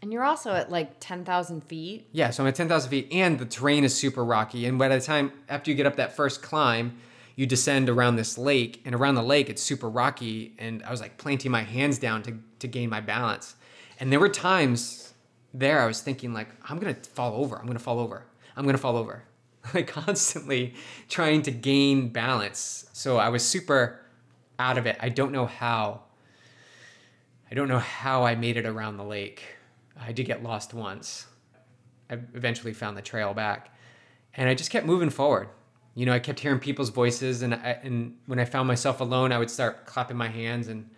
And 0.00 0.12
you're 0.12 0.24
also 0.24 0.52
at 0.52 0.70
like 0.70 1.00
10,000 1.00 1.64
feet. 1.64 2.06
Yeah, 2.12 2.30
so 2.30 2.44
I'm 2.44 2.48
at 2.48 2.54
10,000 2.54 2.90
feet, 2.90 3.08
and 3.10 3.38
the 3.38 3.46
terrain 3.46 3.82
is 3.82 3.96
super 3.96 4.24
rocky. 4.24 4.66
And 4.66 4.78
by 4.78 4.88
the 4.88 5.00
time, 5.00 5.32
after 5.48 5.70
you 5.70 5.76
get 5.76 5.86
up 5.86 5.96
that 5.96 6.14
first 6.14 6.42
climb, 6.42 6.98
you 7.38 7.46
descend 7.46 7.88
around 7.88 8.16
this 8.16 8.36
lake, 8.36 8.82
and 8.84 8.96
around 8.96 9.14
the 9.14 9.22
lake, 9.22 9.48
it's 9.48 9.62
super 9.62 9.88
rocky. 9.88 10.56
And 10.58 10.82
I 10.82 10.90
was 10.90 11.00
like 11.00 11.18
planting 11.18 11.52
my 11.52 11.62
hands 11.62 12.00
down 12.00 12.20
to, 12.24 12.36
to 12.58 12.66
gain 12.66 12.90
my 12.90 13.00
balance. 13.00 13.54
And 14.00 14.10
there 14.10 14.18
were 14.18 14.28
times 14.28 15.14
there 15.54 15.80
I 15.80 15.86
was 15.86 16.00
thinking, 16.00 16.32
like, 16.32 16.48
I'm 16.68 16.80
gonna 16.80 16.96
fall 16.96 17.40
over, 17.40 17.54
I'm 17.54 17.68
gonna 17.68 17.78
fall 17.78 18.00
over, 18.00 18.24
I'm 18.56 18.66
gonna 18.66 18.76
fall 18.76 18.96
over. 18.96 19.22
Like, 19.74 19.86
constantly 19.86 20.74
trying 21.08 21.42
to 21.42 21.50
gain 21.50 22.08
balance. 22.08 22.88
So 22.92 23.18
I 23.18 23.28
was 23.28 23.44
super 23.44 24.00
out 24.58 24.78
of 24.78 24.86
it. 24.86 24.96
I 24.98 25.10
don't 25.10 25.30
know 25.30 25.44
how. 25.46 26.02
I 27.50 27.54
don't 27.54 27.68
know 27.68 27.78
how 27.78 28.24
I 28.24 28.34
made 28.34 28.56
it 28.56 28.64
around 28.64 28.96
the 28.96 29.04
lake. 29.04 29.44
I 30.00 30.12
did 30.12 30.24
get 30.24 30.42
lost 30.42 30.72
once. 30.72 31.26
I 32.10 32.14
eventually 32.34 32.72
found 32.72 32.96
the 32.96 33.02
trail 33.02 33.34
back, 33.34 33.76
and 34.34 34.48
I 34.48 34.54
just 34.54 34.70
kept 34.70 34.86
moving 34.86 35.10
forward. 35.10 35.50
You 35.98 36.06
know, 36.06 36.12
I 36.12 36.20
kept 36.20 36.38
hearing 36.38 36.60
people's 36.60 36.90
voices, 36.90 37.42
and 37.42 37.52
I, 37.52 37.76
and 37.82 38.16
when 38.26 38.38
I 38.38 38.44
found 38.44 38.68
myself 38.68 39.00
alone, 39.00 39.32
I 39.32 39.38
would 39.38 39.50
start 39.50 39.84
clapping 39.84 40.16
my 40.16 40.28
hands 40.28 40.68
and 40.68 40.88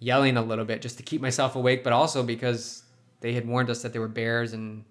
yelling 0.00 0.36
a 0.36 0.42
little 0.42 0.64
bit 0.64 0.82
just 0.82 0.96
to 0.96 1.04
keep 1.04 1.20
myself 1.20 1.54
awake, 1.54 1.84
but 1.84 1.92
also 1.92 2.24
because 2.24 2.82
they 3.20 3.32
had 3.32 3.46
warned 3.46 3.70
us 3.70 3.82
that 3.82 3.92
there 3.92 4.00
were 4.00 4.08
bears 4.08 4.52
and 4.52 4.82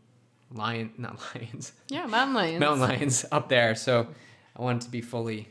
lion, 0.54 0.94
not 0.98 1.20
lions, 1.36 1.74
Yeah, 1.90 2.06
mountain 2.06 2.36
lions. 2.36 2.60
mountain 2.62 2.80
lions 2.88 3.26
up 3.34 3.50
there. 3.50 3.76
So 3.76 4.08
I 4.56 4.62
wanted 4.62 4.84
to 4.84 4.90
be 4.90 5.02
fully, 5.02 5.50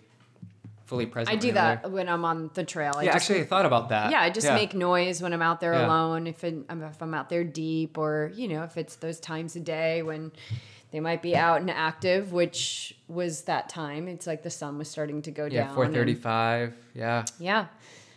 fully 0.86 1.04
present. 1.04 1.36
I 1.36 1.38
do 1.38 1.52
that 1.52 1.90
when 1.90 2.08
I'm 2.08 2.24
on 2.24 2.50
the 2.54 2.64
trail. 2.64 2.94
I 2.96 3.02
Yeah, 3.04 3.12
just, 3.12 3.28
actually, 3.28 3.42
I 3.42 3.46
thought 3.46 3.66
about 3.66 3.90
that. 3.90 4.10
yeah, 4.10 4.22
I 4.22 4.30
just 4.30 4.48
make 4.48 4.72
noise 4.72 5.20
when 5.20 5.34
I'm 5.34 5.42
out 5.42 5.60
there 5.60 5.74
Yeah. 5.74 5.84
alone. 5.86 6.26
If, 6.26 6.42
it, 6.44 6.54
if 6.70 7.02
I'm 7.02 7.12
out 7.12 7.28
there 7.28 7.44
deep, 7.44 7.98
or 7.98 8.32
you 8.34 8.48
know, 8.48 8.62
if 8.62 8.78
it's 8.78 8.96
those 8.96 9.20
times 9.20 9.54
a 9.54 9.60
day 9.60 10.02
when 10.02 10.32
they 10.92 11.00
might 11.00 11.22
be 11.22 11.34
out 11.34 11.60
and 11.60 11.70
active, 11.70 12.32
which 12.32 12.94
was 13.08 13.42
that 13.42 13.68
time. 13.68 14.06
It's 14.08 14.26
like 14.26 14.42
the 14.42 14.50
sun 14.50 14.78
was 14.78 14.88
starting 14.88 15.22
to 15.22 15.30
go 15.30 15.46
Yeah, 15.46 15.64
down. 15.66 15.74
four 15.74 15.84
and- 15.84 15.94
thirty-five. 15.94 16.74
Yeah. 16.94 17.24
Yeah. 17.40 17.66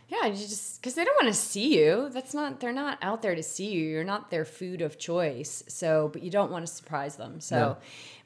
Yeah, 0.07 0.28
you 0.28 0.34
just 0.36 0.80
because 0.80 0.93
they 0.93 1.03
don't 1.03 1.15
want 1.21 1.34
to 1.34 1.39
see 1.39 1.80
you. 1.84 2.09
That's 2.13 2.34
not 2.36 2.59
they're 2.59 2.71
not 2.71 2.99
out 3.01 3.23
there 3.23 3.34
to 3.34 3.41
see 3.41 3.71
you. 3.71 3.88
You're 3.88 4.03
not 4.03 4.30
their 4.30 4.45
food 4.45 4.84
of 4.84 4.99
choice. 4.99 5.63
So, 5.67 6.09
but 6.13 6.21
you 6.21 6.30
don't 6.30 6.51
want 6.51 6.65
to 6.67 6.71
surprise 6.71 7.15
them. 7.15 7.39
So, 7.41 7.55
No. 7.57 7.78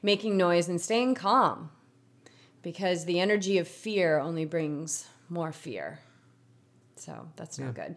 making 0.02 0.36
noise 0.36 0.68
and 0.68 0.78
staying 0.78 1.14
calm 1.14 1.70
because 2.62 3.06
the 3.06 3.18
energy 3.18 3.56
of 3.56 3.66
fear 3.66 4.18
only 4.18 4.44
brings 4.44 5.06
more 5.30 5.52
fear. 5.52 6.00
So, 7.00 7.28
that's 7.36 7.58
not 7.58 7.74
good. 7.74 7.96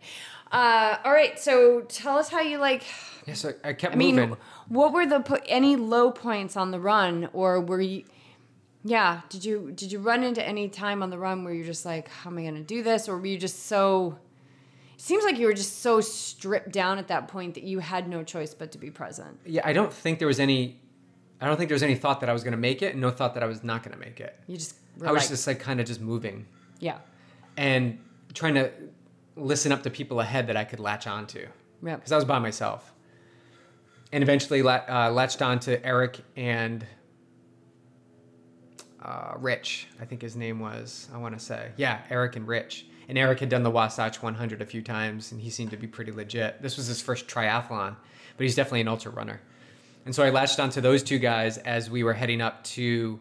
Uh, 0.51 0.97
all 1.04 1.12
right, 1.12 1.38
so 1.39 1.82
tell 1.82 2.18
us 2.18 2.30
how 2.30 2.41
you 2.41 2.58
like 2.58 2.84
Yeah. 3.28 3.34
So 3.34 3.54
I 3.64 3.74
kept 3.74 3.93
I 3.95 3.97
mean, 3.97 4.16
moving. 4.16 4.38
what 4.70 4.93
were 4.93 5.06
the 5.06 5.20
po- 5.20 5.39
any 5.47 5.76
low 5.76 6.12
points 6.12 6.56
on 6.56 6.72
the 6.72 6.80
run, 6.80 7.30
or 7.34 7.60
were 7.60 7.82
you? 7.82 8.04
Yeah, 8.86 9.22
did 9.30 9.45
you 9.45 9.72
did 9.74 9.91
you 9.91 9.99
run 9.99 10.24
into 10.24 10.45
any 10.45 10.68
time 10.70 11.01
on 11.04 11.10
the 11.10 11.18
run 11.18 11.43
where 11.43 11.54
you're 11.54 11.66
just 11.66 11.86
like, 11.86 12.10
how 12.10 12.30
am 12.30 12.38
I 12.38 12.43
gonna 12.43 12.62
do 12.64 12.84
this, 12.84 13.08
or 13.10 13.18
were 13.18 13.26
you 13.28 13.38
just 13.38 13.66
so? 13.68 14.18
It 14.95 15.01
seems 15.01 15.24
like 15.24 15.38
you 15.38 15.47
were 15.47 15.54
just 15.54 15.82
so 15.82 15.99
stripped 16.01 16.72
down 16.72 16.97
at 16.97 17.08
that 17.10 17.28
point 17.28 17.56
that 17.56 17.64
you 17.64 17.80
had 17.80 18.08
no 18.08 18.24
choice 18.24 18.54
but 18.54 18.72
to 18.74 18.78
be 18.78 18.89
present. 18.91 19.39
yeah, 19.45 19.62
I 19.66 19.74
don't 19.74 19.91
think 19.91 20.20
there 20.20 20.28
was 20.28 20.39
any. 20.39 20.80
I 21.41 21.47
don't 21.47 21.58
think 21.58 21.68
there 21.70 21.76
was 21.76 21.84
any 21.84 21.95
thought 21.95 22.22
that 22.22 22.30
I 22.30 22.34
was 22.34 22.43
going 22.43 22.54
to 22.54 22.58
make 22.58 22.82
it, 22.82 22.93
and 22.93 23.01
no 23.01 23.10
thought 23.12 23.34
that 23.34 23.43
I 23.43 23.47
was 23.47 23.64
not 23.66 23.84
going 23.84 23.93
to 23.93 23.99
make 23.99 24.20
it. 24.22 24.38
You 24.47 24.56
just 24.58 24.76
were 24.97 25.08
I 25.10 25.12
was 25.12 25.24
like- 25.24 25.30
just 25.30 25.47
like 25.47 25.60
kind 25.60 25.80
of 25.82 25.86
just 25.88 25.99
moving 25.99 26.45
yeah. 26.80 26.99
and 27.58 27.99
trying 28.34 28.55
to 28.55 28.71
listen 29.36 29.71
up 29.71 29.84
to 29.84 29.89
people 29.89 30.19
ahead 30.19 30.47
that 30.47 30.57
I 30.57 30.63
could 30.63 30.79
latch 30.79 31.07
onto 31.07 31.47
Yeah. 31.84 31.95
because 31.95 32.11
I 32.11 32.15
was 32.15 32.25
by 32.25 32.39
myself. 32.39 32.93
And 34.11 34.21
eventually 34.23 34.61
uh, 34.61 35.11
latched 35.11 35.41
on 35.41 35.59
to 35.61 35.84
Eric 35.86 36.19
and 36.36 36.86
uh, 39.01 39.34
Rich, 39.38 39.88
I 39.99 40.05
think 40.05 40.21
his 40.21 40.36
name 40.36 40.59
was, 40.59 41.09
I 41.13 41.17
want 41.17 41.38
to 41.38 41.43
say. 41.43 41.71
Yeah, 41.77 41.99
Eric 42.09 42.36
and 42.36 42.47
Rich. 42.47 42.86
And 43.09 43.17
Eric 43.17 43.39
had 43.41 43.49
done 43.49 43.63
the 43.63 43.71
Wasatch 43.71 44.21
100 44.23 44.61
a 44.61 44.65
few 44.65 44.81
times, 44.81 45.31
and 45.34 45.41
he 45.41 45.49
seemed 45.49 45.71
to 45.71 45.77
be 45.77 45.88
pretty 45.88 46.11
legit. 46.11 46.61
This 46.61 46.77
was 46.77 46.88
his 46.88 47.01
first 47.01 47.27
triathlon, 47.27 47.95
but 48.38 48.43
he's 48.43 48.55
definitely 48.55 48.81
an 48.81 48.88
ultra 48.88 49.11
runner. 49.11 49.41
And 50.05 50.15
so 50.15 50.23
I 50.23 50.29
latched 50.29 50.59
onto 50.59 50.79
those 50.79 51.03
two 51.03 51.17
guys 51.19 51.57
as 51.59 51.89
we 51.89 52.03
were 52.03 52.13
heading 52.13 52.39
up 52.41 52.63
to 52.65 53.19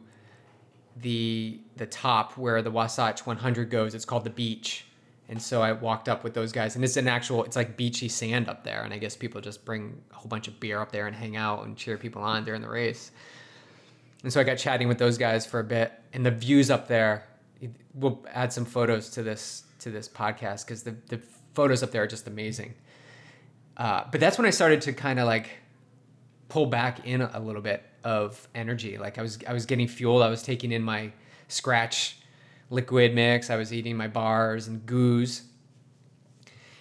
the 0.97 1.59
the 1.77 1.87
top 1.87 2.37
where 2.37 2.61
the 2.61 2.71
Wasatch 2.71 3.25
100 3.27 3.71
goes. 3.71 3.95
It's 3.95 4.05
called 4.05 4.25
the 4.25 4.31
beach. 4.31 4.85
And 5.33 5.41
so 5.41 5.63
I 5.63 5.73
walked 5.73 6.11
up 6.11 6.25
with 6.25 6.35
those 6.35 6.53
guys, 6.53 6.77
and 6.77 6.85
it's 6.85 6.99
an 6.99 7.09
actual, 7.09 7.43
it's 7.45 7.57
like 7.57 7.75
beachy 7.75 8.11
sand 8.11 8.51
up 8.51 8.65
there. 8.65 8.83
And 8.83 8.93
I 8.93 8.99
guess 8.99 9.17
people 9.17 9.41
just 9.41 9.65
bring 9.65 9.99
a 10.11 10.15
whole 10.15 10.29
bunch 10.29 10.47
of 10.47 10.61
beer 10.61 10.79
up 10.79 10.93
there 10.93 11.07
and 11.07 11.17
hang 11.17 11.37
out 11.37 11.65
and 11.65 11.75
cheer 11.75 11.97
people 11.97 12.21
on 12.21 12.45
during 12.45 12.61
the 12.61 12.69
race. 12.69 13.13
And 14.23 14.31
so 14.31 14.43
I 14.43 14.45
got 14.45 14.59
chatting 14.59 14.89
with 14.89 14.99
those 14.99 15.17
guys 15.17 15.47
for 15.47 15.59
a 15.59 15.65
bit, 15.65 15.91
and 16.13 16.27
the 16.27 16.31
views 16.31 16.71
up 16.71 16.87
there. 16.87 17.27
We'll 17.95 18.23
add 18.31 18.53
some 18.53 18.67
photos 18.67 19.09
to 19.13 19.23
this 19.23 19.63
to 19.79 19.91
this 19.91 20.07
podcast 20.07 20.67
because 20.67 20.83
the 20.83 20.97
the 21.09 21.19
photos 21.55 21.83
up 21.83 21.93
there 21.93 22.03
are 22.03 22.07
just 22.07 22.27
amazing. 22.27 22.75
Uh, 23.79 24.05
but 24.11 24.21
that's 24.21 24.37
when 24.37 24.47
I 24.47 24.51
started 24.51 24.83
to 24.83 24.93
kind 24.93 25.19
of 25.19 25.27
like 25.27 25.49
pull 26.51 26.67
back 26.67 27.07
in 27.07 27.23
a 27.23 27.41
little 27.41 27.63
bit 27.63 27.83
of 28.05 28.47
energy. 28.55 28.99
Like 28.99 29.17
I 29.17 29.23
was 29.23 29.39
I 29.49 29.55
was 29.55 29.65
getting 29.65 29.89
fueled. 29.89 30.21
I 30.21 30.29
was 30.29 30.43
taking 30.43 30.73
in 30.73 30.83
my 30.83 31.11
Skratch 31.49 32.17
liquid 32.73 33.15
mix. 33.15 33.51
I 33.51 33.57
was 33.57 33.73
eating 33.73 33.97
my 33.97 34.09
bars 34.09 34.67
and 34.67 34.85
goos. 34.87 35.43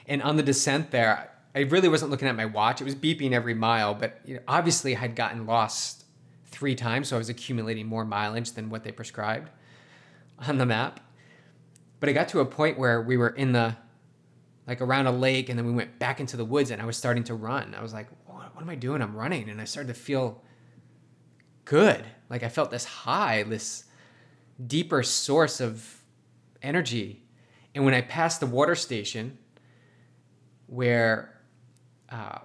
And 0.07 0.23
on 0.23 0.37
the 0.37 0.43
descent 0.43 0.91
there, 0.91 1.29
I 1.53 1.59
really 1.59 1.89
wasn't 1.89 2.11
looking 2.11 2.27
at 2.27 2.35
my 2.35 2.45
watch. 2.45 2.81
It 2.81 2.85
was 2.85 2.95
beeping 2.95 3.33
every 3.33 3.53
mile, 3.53 3.93
but 3.93 4.19
you 4.25 4.35
know, 4.35 4.41
obviously 4.47 4.95
I'd 4.95 5.15
gotten 5.15 5.45
lost 5.45 6.05
three 6.45 6.75
times, 6.75 7.09
so 7.09 7.17
I 7.17 7.19
was 7.19 7.29
accumulating 7.29 7.87
more 7.87 8.05
mileage 8.05 8.53
than 8.53 8.69
what 8.69 8.83
they 8.83 8.91
prescribed 8.91 9.49
on 10.47 10.57
the 10.57 10.65
map. 10.65 11.01
But 11.99 12.09
I 12.09 12.13
got 12.13 12.29
to 12.29 12.39
a 12.39 12.45
point 12.45 12.79
where 12.79 13.01
we 13.01 13.17
were 13.17 13.29
in 13.29 13.51
the 13.51 13.75
like 14.67 14.79
around 14.79 15.07
a 15.07 15.11
lake 15.11 15.49
and 15.49 15.57
then 15.57 15.65
we 15.65 15.73
went 15.73 15.99
back 15.99 16.19
into 16.19 16.37
the 16.37 16.45
woods 16.45 16.71
and 16.71 16.81
I 16.81 16.85
was 16.85 16.95
starting 16.95 17.23
to 17.25 17.33
run. 17.33 17.75
I 17.77 17.81
was 17.81 17.93
like, 17.93 18.07
what, 18.25 18.55
what 18.55 18.61
am 18.61 18.69
I 18.69 18.75
doing? 18.75 19.01
I'm 19.01 19.15
running. 19.15 19.49
And 19.49 19.59
I 19.59 19.65
started 19.65 19.93
to 19.93 19.99
feel 19.99 20.41
good. 21.65 22.05
Like 22.29 22.43
I 22.43 22.49
felt 22.49 22.71
this 22.71 22.85
high, 22.85 23.43
this 23.43 23.85
deeper 24.67 25.03
source 25.03 25.59
of 25.59 26.01
energy. 26.61 27.23
And 27.73 27.85
when 27.85 27.93
I 27.93 28.01
passed 28.01 28.39
the 28.39 28.45
water 28.45 28.75
station 28.75 29.37
where 30.67 31.39
uh, 32.09 32.39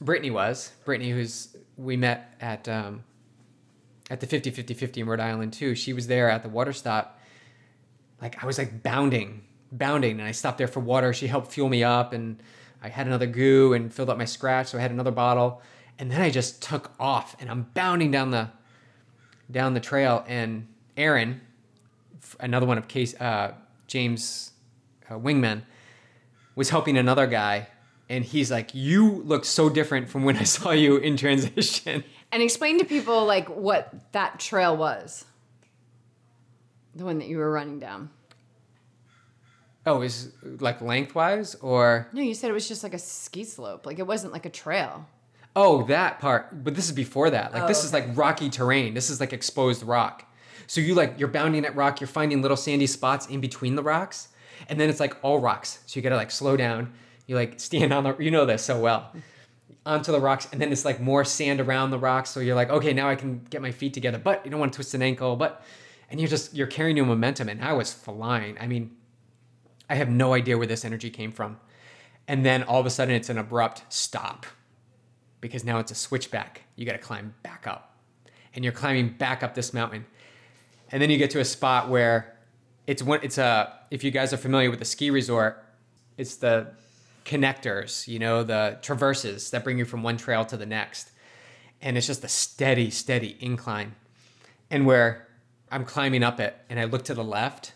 Brittany 0.00 0.30
was, 0.30 0.72
Brittany, 0.84 1.10
who's 1.10 1.56
we 1.76 1.96
met 1.96 2.34
at 2.40 2.68
um, 2.68 3.04
at 4.10 4.20
the 4.20 4.26
50 4.26 4.50
50 4.50 4.74
50 4.74 5.00
in 5.00 5.06
Rhode 5.06 5.20
Island 5.20 5.52
too, 5.52 5.74
she 5.74 5.92
was 5.92 6.06
there 6.06 6.30
at 6.30 6.42
the 6.42 6.48
water 6.48 6.72
stop. 6.72 7.20
Like 8.20 8.42
I 8.42 8.46
was 8.46 8.58
like 8.58 8.82
bounding, 8.82 9.44
bounding, 9.70 10.18
and 10.18 10.28
I 10.28 10.32
stopped 10.32 10.58
there 10.58 10.68
for 10.68 10.80
water. 10.80 11.12
She 11.12 11.28
helped 11.28 11.52
fuel 11.52 11.68
me 11.68 11.84
up, 11.84 12.12
and 12.12 12.42
I 12.82 12.88
had 12.88 13.06
another 13.06 13.26
goo 13.26 13.72
and 13.72 13.92
filled 13.92 14.10
up 14.10 14.18
my 14.18 14.24
Skratch, 14.24 14.68
so 14.68 14.78
I 14.78 14.80
had 14.80 14.90
another 14.90 15.10
bottle. 15.10 15.62
And 16.00 16.10
then 16.10 16.20
I 16.20 16.30
just 16.30 16.62
took 16.62 16.92
off, 16.98 17.36
and 17.40 17.50
I'm 17.50 17.64
bounding 17.74 18.10
down 18.10 18.30
the 18.30 18.50
down 19.50 19.74
the 19.74 19.80
trail. 19.80 20.24
And 20.26 20.66
Aaron, 20.98 21.40
another 22.40 22.66
one 22.66 22.76
of 22.76 22.88
Case 22.88 23.18
uh, 23.20 23.54
James 23.86 24.52
uh, 25.08 25.14
Wingman, 25.14 25.62
was 26.56 26.68
helping 26.70 26.98
another 26.98 27.26
guy, 27.26 27.68
and 28.10 28.24
he's 28.24 28.50
like, 28.50 28.74
"You 28.74 29.22
look 29.24 29.44
so 29.44 29.70
different 29.70 30.08
from 30.10 30.24
when 30.24 30.36
I 30.36 30.42
saw 30.56 30.72
you 30.72 30.96
in 30.96 31.16
transition." 31.16 32.04
And 32.30 32.42
explain 32.42 32.78
to 32.80 32.84
people 32.84 33.24
like 33.24 33.48
what 33.48 34.12
that 34.12 34.38
trail 34.38 34.76
was. 34.76 35.24
The 36.94 37.04
one 37.04 37.18
that 37.20 37.28
you 37.28 37.38
were 37.38 37.50
running 37.50 37.78
down. 37.78 38.10
Oh, 39.86 40.02
is 40.02 40.32
like 40.42 40.82
lengthwise 40.82 41.54
or 41.56 42.08
No, 42.12 42.20
you 42.20 42.34
said 42.34 42.50
it 42.50 42.52
was 42.54 42.68
just 42.68 42.82
like 42.82 42.92
a 42.92 42.98
ski 42.98 43.44
slope. 43.44 43.86
Like 43.86 43.98
it 43.98 44.06
wasn't 44.06 44.32
like 44.34 44.44
a 44.44 44.50
trail. 44.50 45.06
oh 45.56 45.84
that 45.84 46.18
part? 46.18 46.62
But 46.64 46.74
this 46.74 46.86
is 46.86 46.92
before 46.92 47.30
that. 47.30 47.54
Like 47.54 47.66
this 47.68 47.82
Oh, 47.82 47.86
is 47.86 47.92
like 47.94 48.14
rocky 48.16 48.50
terrain. 48.50 48.92
This 48.94 49.08
is 49.08 49.20
like 49.20 49.32
exposed 49.32 49.82
rock. 49.82 50.24
So 50.68 50.80
you 50.80 50.94
like 50.94 51.18
you're 51.18 51.28
bounding 51.28 51.64
at 51.64 51.74
rock. 51.74 52.00
You're 52.00 52.06
finding 52.06 52.40
little 52.40 52.56
sandy 52.56 52.86
spots 52.86 53.26
in 53.26 53.40
between 53.40 53.74
the 53.74 53.82
rocks, 53.82 54.28
and 54.68 54.78
then 54.78 54.88
it's 54.88 55.00
like 55.00 55.16
all 55.22 55.40
rocks. 55.40 55.80
So 55.86 55.98
you 55.98 56.02
gotta 56.02 56.16
like 56.16 56.30
slow 56.30 56.56
down. 56.56 56.92
You 57.26 57.34
like 57.34 57.58
stand 57.58 57.92
on 57.92 58.04
the. 58.04 58.16
You 58.18 58.30
know 58.30 58.44
this 58.44 58.62
so 58.62 58.78
well. 58.78 59.12
Onto 59.84 60.12
the 60.12 60.20
rocks, 60.20 60.46
and 60.52 60.60
then 60.60 60.70
it's 60.70 60.84
like 60.84 61.00
more 61.00 61.24
sand 61.24 61.60
around 61.60 61.90
the 61.90 61.98
rocks. 61.98 62.30
So 62.30 62.40
you're 62.40 62.54
like, 62.54 62.68
okay, 62.68 62.92
now 62.92 63.08
I 63.08 63.16
can 63.16 63.46
get 63.48 63.62
my 63.62 63.72
feet 63.72 63.94
together, 63.94 64.18
but 64.18 64.44
you 64.44 64.50
don't 64.50 64.60
want 64.60 64.72
to 64.74 64.76
twist 64.76 64.92
an 64.92 65.00
ankle, 65.00 65.34
but 65.34 65.64
and 66.10 66.20
you're 66.20 66.28
just 66.28 66.54
you're 66.54 66.66
carrying 66.66 66.96
your 66.96 67.06
momentum. 67.06 67.48
And 67.48 67.64
I 67.64 67.72
was 67.72 67.92
flying. 67.92 68.58
I 68.60 68.66
mean, 68.66 68.94
I 69.88 69.94
have 69.94 70.10
no 70.10 70.34
idea 70.34 70.58
where 70.58 70.66
this 70.66 70.84
energy 70.84 71.08
came 71.10 71.32
from. 71.32 71.58
And 72.26 72.44
then 72.44 72.62
all 72.62 72.78
of 72.78 72.84
a 72.84 72.90
sudden 72.90 73.14
it's 73.14 73.30
an 73.30 73.38
abrupt 73.38 73.84
stop 73.88 74.44
because 75.40 75.64
now 75.64 75.78
it's 75.78 75.90
a 75.90 75.94
switchback. 75.94 76.62
You 76.76 76.84
got 76.84 76.92
to 76.92 76.98
climb 76.98 77.34
back 77.42 77.66
up. 77.66 77.96
And 78.54 78.64
you're 78.64 78.72
climbing 78.72 79.14
back 79.16 79.42
up 79.42 79.54
this 79.54 79.72
mountain. 79.72 80.04
And 80.90 81.02
then 81.02 81.10
you 81.10 81.18
get 81.18 81.30
to 81.30 81.40
a 81.40 81.44
spot 81.44 81.88
where 81.88 82.36
it's 82.86 83.02
one 83.02 83.20
it's 83.22 83.38
a 83.38 83.72
if 83.90 84.04
you 84.04 84.10
guys 84.10 84.32
are 84.32 84.38
familiar 84.38 84.70
with 84.70 84.78
the 84.78 84.84
ski 84.84 85.10
resort, 85.10 85.64
it's 86.16 86.36
the 86.36 86.68
connectors, 87.24 88.08
you 88.08 88.18
know, 88.18 88.42
the 88.42 88.78
traverses 88.80 89.50
that 89.50 89.62
bring 89.62 89.78
you 89.78 89.84
from 89.84 90.02
one 90.02 90.16
trail 90.16 90.44
to 90.46 90.56
the 90.56 90.66
next. 90.66 91.10
And 91.80 91.96
it's 91.96 92.06
just 92.06 92.24
a 92.24 92.28
steady, 92.28 92.90
steady 92.90 93.36
incline. 93.40 93.94
And 94.70 94.86
where 94.86 95.28
I'm 95.70 95.84
climbing 95.84 96.22
up 96.22 96.40
it 96.40 96.56
and 96.70 96.80
I 96.80 96.84
look 96.84 97.04
to 97.04 97.14
the 97.14 97.24
left 97.24 97.72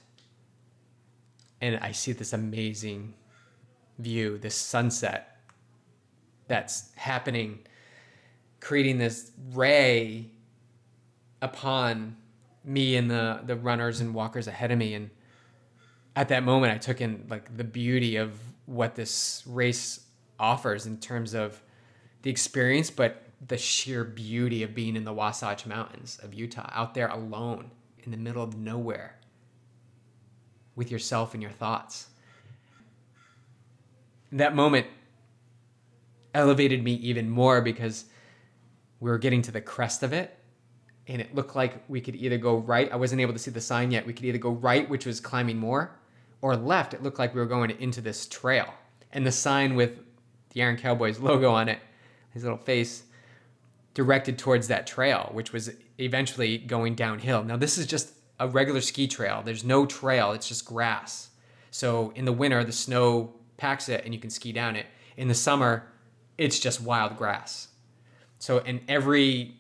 and 1.61 1.79
I 1.81 1.93
see 1.93 2.13
this 2.13 2.33
amazing 2.33 3.15
view, 3.99 4.39
this 4.39 4.57
sunset 4.57 5.37
that's 6.49 6.91
happening, 6.97 7.61
creating 8.61 8.99
this 8.99 9.31
ray 9.53 10.31
upon 11.41 12.17
me 12.65 12.97
and 12.97 13.11
the 13.11 13.41
the 13.45 13.57
runners 13.57 14.01
and 14.01 14.15
walkers 14.15 14.47
ahead 14.47 14.71
of 14.71 14.79
me. 14.79 14.95
And 14.95 15.11
at 16.15 16.29
that 16.29 16.43
moment, 16.43 16.73
I 16.73 16.79
took 16.79 17.01
in 17.01 17.27
like 17.29 17.57
the 17.57 17.65
beauty 17.65 18.17
of 18.17 18.39
what 18.67 18.95
this 18.95 19.43
race 19.47 20.01
offers 20.39 20.87
in 20.87 20.99
terms 20.99 21.35
of 21.35 21.63
the 22.23 22.31
experience, 22.31 22.91
but 22.91 23.23
the 23.49 23.59
sheer 23.59 24.05
beauty 24.05 24.63
of 24.63 24.75
being 24.75 24.97
in 24.97 25.05
the 25.05 25.13
Wasatch 25.13 25.67
Mountains 25.67 26.19
of 26.23 26.33
Utah, 26.33 26.69
out 26.73 26.95
there 26.95 27.09
alone 27.09 27.71
in 28.05 28.11
the 28.11 28.17
middle 28.17 28.43
of 28.43 28.57
nowhere 28.57 29.19
with 30.77 30.91
yourself 30.91 31.35
and 31.35 31.43
your 31.43 31.53
thoughts. 31.53 32.09
That 34.31 34.55
moment 34.55 34.87
elevated 36.35 36.83
me 36.83 36.95
even 36.95 37.29
more 37.29 37.61
because 37.61 38.07
we 39.01 39.11
were 39.11 39.19
getting 39.19 39.43
to 39.43 39.53
the 39.53 39.61
crest 39.61 40.03
of 40.03 40.13
it 40.13 40.39
and 41.09 41.21
it 41.21 41.35
looked 41.35 41.57
like 41.57 41.83
we 41.89 42.01
could 42.01 42.15
either 42.17 42.39
go 42.39 42.57
right. 42.59 42.91
I 42.93 42.97
wasn't 42.97 43.21
able 43.21 43.33
to 43.33 43.39
see 43.39 43.51
the 43.51 43.61
sign 43.61 43.91
yet. 43.91 44.07
We 44.07 44.13
could 44.13 44.25
either 44.25 44.39
go 44.39 44.51
right, 44.51 44.89
which 44.89 45.07
was 45.07 45.21
climbing 45.21 45.59
more, 45.59 45.99
or 46.41 46.57
left. 46.57 46.95
It 46.95 47.03
looked 47.03 47.19
like 47.19 47.35
we 47.35 47.41
were 47.41 47.47
going 47.47 47.71
into 47.71 48.01
this 48.01 48.27
trail. 48.27 48.73
And 49.13 49.27
the 49.27 49.33
sign 49.33 49.75
with 49.75 49.99
the 50.51 50.63
Iron 50.63 50.77
Cowboys 50.77 51.19
logo 51.19 51.51
on 51.51 51.69
it, 51.69 51.81
his 52.31 52.45
little 52.45 52.59
face, 52.59 53.03
directed 53.95 54.39
towards 54.39 54.69
that 54.69 54.87
trail, 54.87 55.31
which 55.33 55.53
was 55.53 55.71
eventually 55.99 56.59
going 56.59 56.95
downhill. 56.95 57.45
Now, 57.45 57.57
this 57.57 57.79
is 57.79 57.87
just 57.87 58.13
a 58.39 58.49
regular 58.49 58.81
ski 58.81 59.07
trail. 59.07 59.43
There's 59.45 59.65
no 59.65 59.87
trail, 59.87 60.33
it's 60.33 60.49
just 60.49 60.65
grass. 60.65 61.31
So 61.71 62.13
in 62.15 62.25
the 62.25 62.33
winter, 62.33 62.65
the 62.65 62.73
snow 62.73 63.35
packs 63.57 63.89
it 63.89 64.05
and 64.05 64.15
you 64.15 64.21
can 64.21 64.31
ski 64.31 64.53
down 64.53 64.77
it. 64.77 64.87
In 65.17 65.29
the 65.29 65.35
summer, 65.35 65.93
it's 66.39 66.59
just 66.59 66.81
wild 66.81 67.17
grass. 67.17 67.69
So 68.39 68.59
in 68.59 68.81
every 68.89 69.57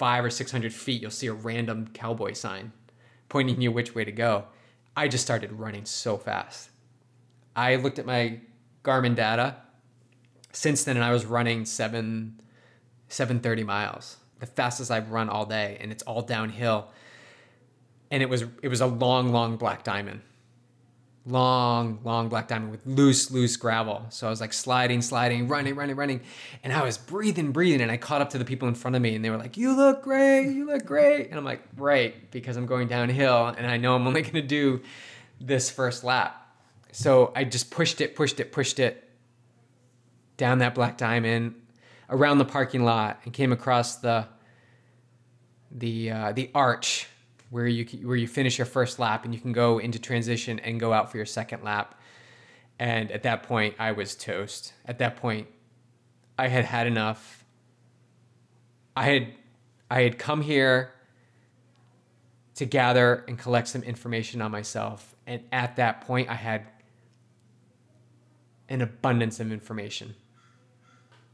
five 0.00 0.24
or 0.24 0.30
600 0.30 0.72
feet, 0.72 1.02
you'll 1.02 1.10
see 1.10 1.26
a 1.26 1.32
random 1.34 1.86
cowboy 1.92 2.32
sign 2.32 2.72
pointing 3.28 3.60
you 3.60 3.70
which 3.70 3.94
way 3.94 4.02
to 4.02 4.10
go. 4.10 4.46
I 4.96 5.08
just 5.08 5.22
started 5.22 5.52
running 5.52 5.84
so 5.84 6.16
fast. 6.16 6.70
I 7.54 7.76
looked 7.76 7.98
at 7.98 8.06
my 8.06 8.40
Garmin 8.82 9.14
data 9.14 9.56
since 10.52 10.84
then 10.84 10.96
and 10.96 11.04
I 11.04 11.12
was 11.12 11.26
running 11.26 11.66
seven 11.66 12.40
730 13.08 13.62
miles, 13.62 14.16
the 14.38 14.46
fastest 14.46 14.90
I've 14.90 15.10
run 15.10 15.28
all 15.28 15.44
day, 15.44 15.76
and 15.82 15.92
it's 15.92 16.02
all 16.04 16.22
downhill. 16.22 16.88
And 18.10 18.22
it 18.22 18.30
was 18.30 18.46
it 18.62 18.68
was 18.68 18.80
a 18.80 18.86
long, 18.86 19.32
long 19.32 19.58
black 19.58 19.84
diamond. 19.84 20.22
Long, 21.26 22.00
long 22.02 22.28
black 22.28 22.48
diamond 22.48 22.70
with 22.70 22.86
loose, 22.86 23.30
loose 23.30 23.56
gravel. 23.56 24.06
So 24.08 24.26
I 24.26 24.30
was 24.30 24.40
like 24.40 24.52
sliding, 24.52 25.02
sliding, 25.02 25.48
running, 25.48 25.74
running, 25.74 25.96
running. 25.96 26.20
And 26.64 26.72
I 26.72 26.82
was 26.82 26.96
breathing, 26.98 27.52
breathing. 27.52 27.82
And 27.82 27.90
I 27.90 27.96
caught 27.96 28.22
up 28.22 28.30
to 28.30 28.38
the 28.38 28.44
people 28.44 28.68
in 28.68 28.74
front 28.74 28.96
of 28.96 29.02
me 29.02 29.14
and 29.14 29.24
they 29.24 29.30
were 29.30 29.36
like, 29.36 29.56
You 29.56 29.76
look 29.76 30.02
great. 30.02 30.50
You 30.50 30.66
look 30.66 30.84
great. 30.84 31.28
And 31.28 31.38
I'm 31.38 31.44
like, 31.44 31.62
Right, 31.76 32.30
because 32.30 32.56
I'm 32.56 32.66
going 32.66 32.88
downhill 32.88 33.46
and 33.46 33.66
I 33.66 33.76
know 33.76 33.94
I'm 33.94 34.06
only 34.06 34.22
going 34.22 34.34
to 34.34 34.42
do 34.42 34.80
this 35.40 35.70
first 35.70 36.04
lap. 36.04 36.36
So 36.92 37.32
I 37.36 37.44
just 37.44 37.70
pushed 37.70 38.00
it, 38.00 38.16
pushed 38.16 38.40
it, 38.40 38.50
pushed 38.52 38.78
it 38.80 39.08
down 40.36 40.58
that 40.58 40.74
black 40.74 40.96
diamond 40.96 41.54
around 42.08 42.38
the 42.38 42.44
parking 42.44 42.82
lot 42.82 43.20
and 43.24 43.32
came 43.32 43.52
across 43.52 43.96
the 43.96 44.26
the 45.70 46.10
uh, 46.10 46.32
the 46.32 46.50
arch 46.54 47.06
where 47.50 47.66
you 47.66 47.84
where 48.06 48.16
you 48.16 48.28
finish 48.28 48.58
your 48.58 48.66
first 48.66 48.98
lap 48.98 49.24
and 49.24 49.34
you 49.34 49.40
can 49.40 49.52
go 49.52 49.78
into 49.78 49.98
transition 49.98 50.58
and 50.60 50.80
go 50.80 50.92
out 50.92 51.10
for 51.10 51.16
your 51.16 51.26
second 51.26 51.62
lap. 51.62 52.00
And 52.78 53.12
at 53.12 53.24
that 53.24 53.42
point, 53.42 53.74
I 53.78 53.92
was 53.92 54.14
toast. 54.14 54.72
At 54.86 54.98
that 54.98 55.16
point, 55.16 55.48
I 56.38 56.48
had 56.48 56.64
had 56.64 56.86
enough. 56.86 57.44
I 58.96 59.04
had 59.04 59.28
I 59.90 60.02
had 60.02 60.18
come 60.18 60.40
here 60.40 60.92
to 62.54 62.64
gather 62.64 63.24
and 63.26 63.38
collect 63.38 63.68
some 63.68 63.82
information 63.82 64.40
on 64.40 64.50
myself, 64.50 65.14
and 65.26 65.42
at 65.52 65.76
that 65.76 66.02
point, 66.02 66.30
I 66.30 66.34
had 66.34 66.66
an 68.68 68.80
abundance 68.80 69.40
of 69.40 69.50
information 69.50 70.14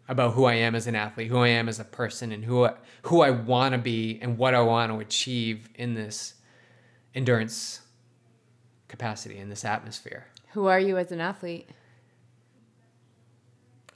about 0.09 0.35
who 0.35 0.45
I 0.45 0.55
am 0.55 0.75
as 0.75 0.87
an 0.87 0.95
athlete, 0.95 1.29
who 1.29 1.39
I 1.39 1.49
am 1.49 1.69
as 1.69 1.81
a 1.81 1.85
person, 1.85 2.33
and 2.33 2.45
who 2.45 2.65
I, 2.65 2.75
who 3.03 3.23
I 3.23 3.31
want 3.31 3.73
to 3.73 3.79
be 3.79 4.19
and 4.23 4.39
what 4.39 4.55
I 4.55 4.61
want 4.61 4.93
to 4.93 4.99
achieve 5.01 5.69
in 5.75 5.95
this 5.95 6.35
endurance 7.15 7.81
capacity 8.89 9.39
in 9.39 9.49
this 9.49 9.65
atmosphere. 9.65 10.27
Who 10.53 10.67
are 10.67 10.81
you 10.81 10.97
as 10.97 11.13
an 11.13 11.21
athlete? 11.21 11.69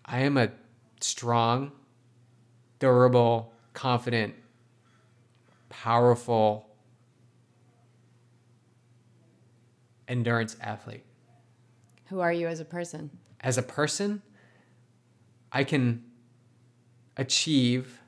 I 0.04 0.20
am 0.20 0.36
a 0.36 0.50
strong, 1.00 1.72
durable, 2.80 3.52
confident, 3.72 4.34
powerful 5.68 6.68
endurance 10.08 10.56
athlete. 10.60 11.04
Who 12.06 12.20
are 12.20 12.32
you 12.32 12.48
as 12.48 12.58
a 12.58 12.64
person? 12.64 13.10
As 13.40 13.56
a 13.56 13.62
person, 13.62 14.20
I 15.52 15.64
can 15.64 16.04
achieve 17.16 17.98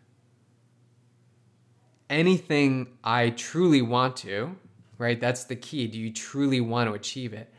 anything 2.09 2.88
I 3.03 3.30
truly 3.30 3.82
want 3.82 4.16
to, 4.18 4.57
right? 4.99 5.20
That's 5.20 5.45
the 5.45 5.57
key. 5.57 5.86
Do 5.86 5.99
you 5.99 6.12
truly 6.12 6.61
want 6.61 6.88
to 6.88 6.95
achieve 6.95 7.32
it? 7.32 7.53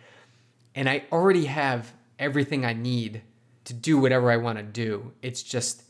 And 0.76 0.88
I 0.88 1.04
already 1.12 1.46
have 1.46 1.94
everything 2.20 2.66
I 2.66 2.74
need 2.74 3.22
to 3.66 3.74
do 3.74 4.00
whatever 4.00 4.32
I 4.32 4.38
want 4.38 4.58
to 4.58 4.64
do. 4.64 5.12
It's 5.22 5.44
just 5.44 5.84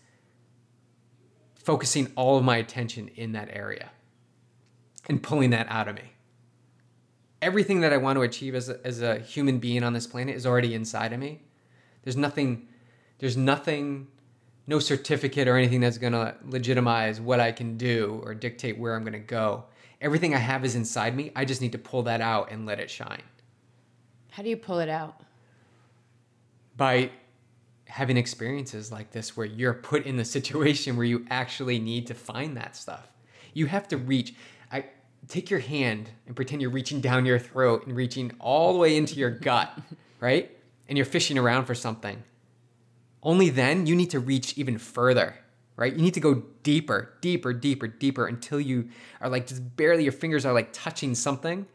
focusing 1.56 2.12
all 2.16 2.38
of 2.38 2.44
my 2.44 2.58
attention 2.58 3.10
in 3.16 3.32
that 3.34 3.50
area 3.52 3.91
and 5.08 5.22
pulling 5.22 5.50
that 5.52 5.68
out 5.70 5.88
of 5.88 5.96
me. 5.96 6.14
Everything 7.41 7.82
that 7.82 7.91
I 7.91 7.98
want 7.98 8.18
to 8.18 8.22
achieve 8.22 8.56
as 8.56 8.70
a, 8.70 8.80
as 8.86 9.02
a 9.02 9.20
human 9.20 9.60
being 9.60 9.84
on 9.84 9.94
this 9.94 10.08
planet 10.08 10.36
is 10.36 10.46
already 10.46 10.74
inside 10.74 11.12
of 11.12 11.20
me. 11.20 11.41
There's 12.04 12.18
nothing 12.18 12.68
there's 13.24 13.38
nothing, 13.38 14.05
no 14.67 14.80
certificate 14.80 15.47
or 15.47 15.55
anything 15.55 15.80
that's 15.80 15.97
going 15.97 16.11
to 16.11 16.36
legitimize 16.45 17.21
what 17.21 17.39
I 17.39 17.53
can 17.53 17.78
do 17.78 18.21
or 18.26 18.36
dictate 18.36 18.78
where 18.78 18.95
I'm 18.95 19.03
going 19.03 19.13
to 19.13 19.19
go. 19.19 19.63
Everything 20.01 20.36
I 20.36 20.39
have 20.39 20.65
is 20.65 20.76
inside 20.76 21.15
me. 21.15 21.32
I 21.34 21.45
just 21.45 21.61
need 21.61 21.71
to 21.71 21.78
pull 21.78 22.03
that 22.03 22.19
out 22.19 22.51
and 22.51 22.65
let 22.65 22.82
it 22.82 22.91
shine. 22.91 23.21
How 24.32 24.43
do 24.43 24.49
you 24.49 24.57
pull 24.57 24.80
it 24.80 24.89
out? 24.89 25.21
By 26.76 27.11
having 27.86 28.17
experiences 28.17 28.91
like 28.91 29.11
this 29.11 29.38
where 29.38 29.47
you're 29.47 29.74
put 29.74 30.05
in 30.05 30.17
the 30.17 30.26
situation 30.26 30.97
where 30.97 31.05
you 31.05 31.26
actually 31.30 31.80
need 31.80 32.07
to 32.07 32.13
find 32.13 32.57
that 32.57 32.76
stuff. 32.76 33.09
You 33.53 33.67
have 33.67 33.88
to 33.88 33.95
reach. 33.95 34.36
I 34.69 34.84
take 35.30 35.49
your 35.49 35.61
hand 35.61 36.09
and 36.28 36.36
pretend 36.36 36.61
you're 36.61 36.71
reaching 36.71 36.99
down 36.99 37.26
your 37.26 37.39
throat 37.39 37.88
and 37.88 37.95
reaching 37.95 38.34
all 38.41 38.74
the 38.74 38.80
way 38.80 38.97
into 38.97 39.15
your 39.15 39.32
gut, 39.32 39.71
right? 40.19 40.51
And 40.89 40.97
you're 40.97 41.05
fishing 41.05 41.38
around 41.38 41.63
for 41.63 41.74
something 41.74 42.21
only 43.24 43.49
then 43.49 43.88
you 43.88 43.95
need 43.95 44.09
to 44.11 44.19
reach 44.19 44.57
even 44.57 44.78
further, 44.78 45.36
right? 45.78 45.93
You 45.93 46.01
need 46.01 46.13
to 46.13 46.19
go 46.19 46.43
deeper, 46.61 47.13
deeper, 47.21 47.53
deeper, 47.53 47.88
deeper 47.88 48.28
until 48.28 48.59
you 48.59 48.89
are 49.21 49.30
like 49.30 49.47
just 49.47 49.76
barely 49.76 50.03
your 50.03 50.11
fingers 50.11 50.45
are 50.45 50.53
like 50.53 50.69
touching 50.74 51.15
something 51.15 51.65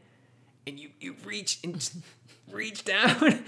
and 0.66 0.78
you, 0.78 0.90
you 1.00 1.16
reach 1.24 1.58
and 1.64 1.74
just 1.74 1.96
reach 2.50 2.84
down 2.84 3.44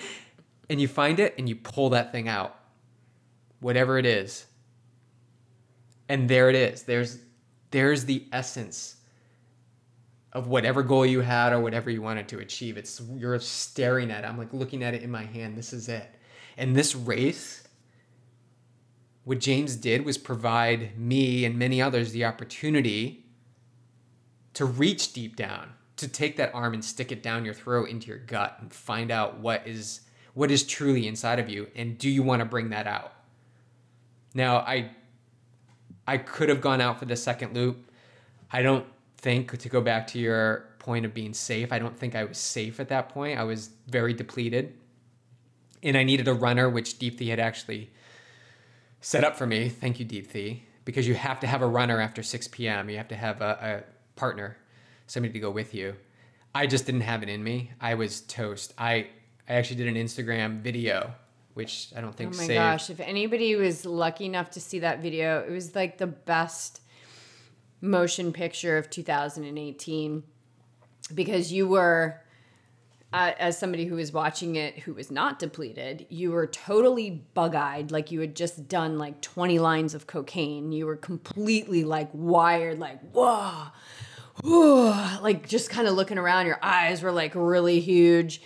and 0.68 0.80
you 0.80 0.88
find 0.88 1.20
it 1.20 1.34
and 1.36 1.48
you 1.48 1.57
pull 1.57 1.90
that 1.90 2.11
thing 2.11 2.28
out, 2.28 2.59
whatever 3.61 3.98
it 3.98 4.07
is. 4.07 4.46
And 6.09 6.28
there 6.28 6.48
it 6.48 6.57
is. 6.57 6.84
There's 6.84 7.18
there's 7.70 8.05
the 8.05 8.26
essence 8.32 8.96
of 10.32 10.48
whatever 10.48 10.82
goal 10.82 11.05
you 11.07 11.20
had 11.20 11.53
or 11.53 11.61
whatever 11.61 11.90
you 11.90 12.03
wanted 12.03 12.28
to 12.28 12.38
achieve. 12.38 12.76
It's 12.76 13.01
you're 13.14 13.38
staring 13.38 14.11
at 14.11 14.24
it. 14.24 14.26
I'm 14.26 14.38
like 14.38 14.53
looking 14.53 14.82
at 14.82 14.94
it 14.94 15.03
in 15.03 15.11
my 15.11 15.24
hand. 15.24 15.57
This 15.57 15.72
is 15.72 15.88
it. 15.88 16.09
And 16.57 16.74
this 16.74 16.94
race 16.94 17.59
what 19.25 19.39
James 19.39 19.77
did 19.77 20.05
was 20.05 20.18
provide 20.18 20.99
me 20.99 21.45
and 21.45 21.59
many 21.59 21.81
others 21.81 22.12
the 22.12 22.25
opportunity 22.25 23.27
to 24.55 24.64
reach 24.64 25.12
deep 25.12 25.37
down, 25.37 25.73
to 25.97 26.09
take 26.09 26.37
that 26.37 26.55
arm 26.55 26.75
and 26.75 26.85
stick 26.85 27.12
it 27.12 27.23
down 27.23 27.45
your 27.45 27.55
throat 27.55 27.89
into 27.89 28.09
your 28.09 28.18
gut 28.18 28.57
and 28.61 28.73
find 28.73 29.11
out 29.11 29.39
what 29.39 29.66
is 29.66 30.01
what 30.33 30.51
is 30.51 30.62
truly 30.62 31.09
inside 31.09 31.41
of 31.41 31.49
you 31.49 31.66
and 31.75 31.99
do 31.99 32.09
you 32.09 32.23
want 32.23 32.41
to 32.41 32.45
bring 32.45 32.71
that 32.71 32.87
out. 32.87 33.12
Now, 34.35 34.59
I 34.59 34.91
I 36.07 36.18
could 36.18 36.49
have 36.49 36.61
gone 36.61 36.81
out 36.81 36.99
for 36.99 37.05
the 37.05 37.16
second 37.16 37.55
loop. 37.55 37.91
I 38.53 38.62
don't 38.62 38.87
think 39.18 39.57
to 39.59 39.68
go 39.68 39.81
back 39.81 40.07
to 40.09 40.18
your 40.18 40.71
point 40.79 41.05
of 41.05 41.14
being 41.14 41.35
safe, 41.35 41.73
I 41.73 41.79
don't 41.79 41.97
think 41.97 42.14
I 42.14 42.25
was 42.25 42.39
safe 42.39 42.81
at 42.81 42.89
that 42.89 43.11
point. 43.11 43.39
I 43.39 43.45
was 43.45 43.71
very 43.87 44.14
depleted. 44.14 44.77
And 45.83 45.97
I 45.97 46.03
needed 46.03 46.27
a 46.27 46.35
runner, 46.35 46.68
which 46.68 46.99
Deepthi 46.99 47.29
had 47.29 47.39
actually 47.39 47.91
set 49.01 49.24
up 49.24 49.36
for 49.36 49.46
me. 49.46 49.68
Thank 49.68 50.01
you, 50.01 50.07
Deepthi, 50.07 50.61
because 50.84 51.07
you 51.07 51.14
have 51.14 51.40
to 51.40 51.46
have 51.46 51.62
a 51.62 51.66
runner 51.66 52.01
after 52.01 52.22
6 52.22 52.48
p.m. 52.48 52.90
You 52.90 52.96
have 52.96 53.09
to 53.09 53.16
have 53.16 53.40
a, 53.40 53.84
a 53.86 54.18
partner, 54.18 54.57
somebody 55.07 55.32
to 55.32 55.40
go 55.40 55.51
with 55.51 55.74
you. 55.74 55.96
I 56.55 56.66
just 56.66 56.86
didn't 56.86 57.03
have 57.03 57.22
it 57.22 57.28
in 57.28 57.42
me. 57.42 57.72
I 57.80 57.94
was 57.94 58.22
toast. 58.22 58.74
I 58.76 59.09
I 59.48 59.55
actually 59.55 59.76
did 59.76 59.88
an 59.88 59.94
Instagram 59.94 60.61
video, 60.61 61.12
which 61.55 61.88
I 61.96 62.01
don't 62.01 62.14
think. 62.14 62.34
Oh 62.34 62.36
my 62.36 62.44
saved. 62.44 62.55
gosh! 62.55 62.90
If 62.90 63.01
anybody 63.01 63.55
was 63.57 63.86
lucky 63.86 64.26
enough 64.26 64.51
to 64.51 64.61
see 64.61 64.80
that 64.80 65.01
video, 65.01 65.40
it 65.40 65.51
was 65.51 65.74
like 65.74 65.98
the 65.98 66.07
best 66.07 66.80
motion 67.80 68.32
picture 68.32 68.76
of 68.76 68.90
2018 68.90 70.22
because 71.14 71.53
you 71.53 71.66
were 71.66 72.20
uh, 73.12 73.32
as 73.38 73.58
somebody 73.58 73.86
who 73.86 73.96
was 73.96 74.12
watching 74.12 74.56
it 74.56 74.78
who 74.80 74.94
was 74.94 75.11
not 75.11 75.38
depleted, 75.38 76.06
you 76.08 76.30
were 76.30 76.46
totally 76.46 77.11
bug 77.34 77.54
eyed, 77.54 77.90
like 77.90 78.12
you 78.12 78.20
had 78.20 78.36
just 78.36 78.68
done 78.68 78.98
like 78.98 79.20
20 79.20 79.58
lines 79.58 79.94
of 79.94 80.06
cocaine. 80.06 80.70
You 80.70 80.86
were 80.86 80.96
completely 80.96 81.82
like 81.82 82.08
wired, 82.12 82.78
like, 82.78 83.00
whoa, 83.11 83.66
whoa, 84.42 85.18
like 85.22 85.48
just 85.48 85.70
kind 85.70 85.88
of 85.88 85.94
looking 85.94 86.18
around. 86.18 86.46
Your 86.46 86.61
eyes 86.62 87.02
were 87.02 87.12
like 87.12 87.32
really 87.34 87.80
huge. 87.80 88.40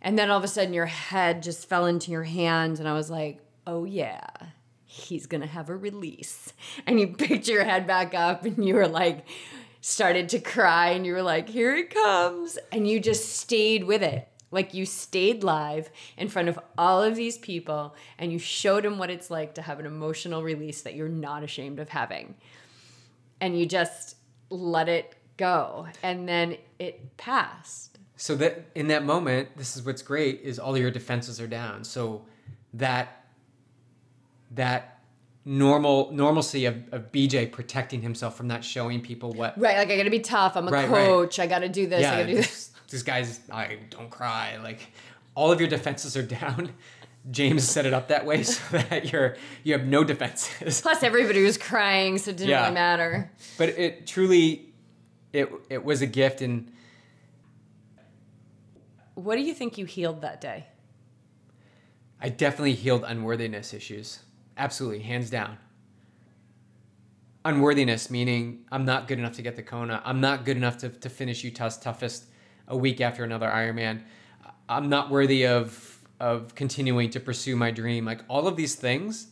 And 0.00 0.18
then 0.18 0.30
all 0.30 0.38
of 0.38 0.44
a 0.44 0.48
sudden, 0.48 0.72
your 0.72 0.86
head 0.86 1.42
just 1.42 1.68
fell 1.68 1.84
into 1.84 2.10
your 2.10 2.24
hands, 2.24 2.80
and 2.80 2.88
I 2.88 2.94
was 2.94 3.10
like, 3.10 3.44
oh 3.66 3.84
yeah, 3.84 4.28
he's 4.86 5.26
gonna 5.26 5.46
have 5.46 5.68
a 5.68 5.76
release. 5.76 6.54
And 6.86 6.98
you 6.98 7.08
picked 7.18 7.48
your 7.48 7.64
head 7.64 7.86
back 7.86 8.14
up, 8.14 8.46
and 8.46 8.64
you 8.64 8.76
were 8.76 8.88
like, 8.88 9.26
started 9.80 10.28
to 10.30 10.38
cry 10.38 10.90
and 10.90 11.06
you 11.06 11.12
were 11.12 11.22
like, 11.22 11.48
here 11.48 11.74
it 11.74 11.92
comes. 11.92 12.58
And 12.72 12.86
you 12.86 13.00
just 13.00 13.36
stayed 13.36 13.84
with 13.84 14.02
it. 14.02 14.28
Like 14.50 14.74
you 14.74 14.84
stayed 14.84 15.44
live 15.44 15.90
in 16.16 16.28
front 16.28 16.48
of 16.48 16.58
all 16.76 17.02
of 17.02 17.14
these 17.14 17.38
people 17.38 17.94
and 18.18 18.32
you 18.32 18.38
showed 18.38 18.84
them 18.84 18.98
what 18.98 19.10
it's 19.10 19.30
like 19.30 19.54
to 19.54 19.62
have 19.62 19.78
an 19.78 19.86
emotional 19.86 20.42
release 20.42 20.82
that 20.82 20.94
you're 20.94 21.08
not 21.08 21.44
ashamed 21.44 21.78
of 21.78 21.88
having. 21.88 22.34
And 23.40 23.58
you 23.58 23.64
just 23.64 24.16
let 24.50 24.88
it 24.88 25.14
go. 25.36 25.86
And 26.02 26.28
then 26.28 26.56
it 26.78 27.16
passed. 27.16 27.98
So 28.16 28.34
that 28.36 28.66
in 28.74 28.88
that 28.88 29.04
moment, 29.04 29.56
this 29.56 29.76
is 29.76 29.86
what's 29.86 30.02
great 30.02 30.40
is 30.42 30.58
all 30.58 30.76
your 30.76 30.90
defenses 30.90 31.40
are 31.40 31.46
down. 31.46 31.84
So 31.84 32.26
that 32.74 33.24
that 34.52 34.99
normal 35.50 36.12
normalcy 36.12 36.66
of, 36.66 36.76
of 36.92 37.10
BJ 37.10 37.50
protecting 37.50 38.02
himself 38.02 38.36
from 38.36 38.46
not 38.46 38.62
showing 38.62 39.00
people 39.00 39.32
what 39.32 39.58
right 39.58 39.76
like 39.76 39.90
I 39.90 39.96
gotta 39.96 40.10
be 40.10 40.20
tough 40.20 40.56
I'm 40.56 40.68
a 40.68 40.70
right, 40.70 40.88
coach 40.88 41.38
right. 41.38 41.44
I 41.44 41.48
gotta 41.48 41.68
do 41.68 41.86
this 41.86 42.02
yeah, 42.02 42.12
I 42.12 42.16
gotta 42.20 42.26
do 42.28 42.36
this 42.36 42.70
this 42.88 43.02
guy's 43.02 43.40
I 43.50 43.78
don't 43.90 44.10
cry 44.10 44.58
like 44.62 44.80
all 45.34 45.50
of 45.50 45.60
your 45.60 45.68
defenses 45.68 46.16
are 46.16 46.22
down 46.22 46.72
James 47.30 47.68
set 47.68 47.84
it 47.84 47.92
up 47.92 48.08
that 48.08 48.24
way 48.24 48.42
so 48.44 48.78
that 48.78 49.12
you're 49.12 49.36
you 49.64 49.72
have 49.72 49.86
no 49.86 50.04
defenses 50.04 50.80
plus 50.80 51.02
everybody 51.02 51.42
was 51.42 51.58
crying 51.58 52.18
so 52.18 52.30
it 52.30 52.36
didn't 52.36 52.50
yeah. 52.50 52.62
really 52.62 52.74
matter 52.74 53.32
but 53.58 53.70
it 53.70 54.06
truly 54.06 54.72
it 55.32 55.50
it 55.68 55.84
was 55.84 56.00
a 56.00 56.06
gift 56.06 56.42
and 56.42 56.70
what 59.24 59.36
do 59.36 59.42
you 59.42 59.54
think 59.54 59.78
you 59.78 59.84
healed 59.84 60.22
that 60.22 60.40
day? 60.40 60.66
I 62.20 62.28
definitely 62.28 62.74
healed 62.74 63.04
unworthiness 63.06 63.72
issues. 63.72 64.20
Absolutely, 64.60 65.00
hands 65.00 65.30
down. 65.30 65.56
Unworthiness 67.46 68.10
meaning 68.10 68.66
I'm 68.70 68.84
not 68.84 69.08
good 69.08 69.18
enough 69.18 69.32
to 69.36 69.42
get 69.42 69.56
the 69.56 69.62
Kona. 69.62 70.02
I'm 70.04 70.20
not 70.20 70.44
good 70.44 70.58
enough 70.58 70.76
to, 70.78 70.90
to 70.90 71.08
finish 71.08 71.42
Utah's 71.42 71.78
toughest 71.78 72.26
a 72.68 72.76
week 72.76 73.00
after 73.00 73.24
another 73.24 73.48
Ironman. 73.48 74.02
I'm 74.68 74.90
not 74.90 75.10
worthy 75.10 75.46
of 75.46 75.98
of 76.20 76.54
continuing 76.54 77.08
to 77.08 77.20
pursue 77.20 77.56
my 77.56 77.70
dream. 77.70 78.04
Like 78.04 78.22
all 78.28 78.46
of 78.46 78.56
these 78.56 78.74
things 78.74 79.28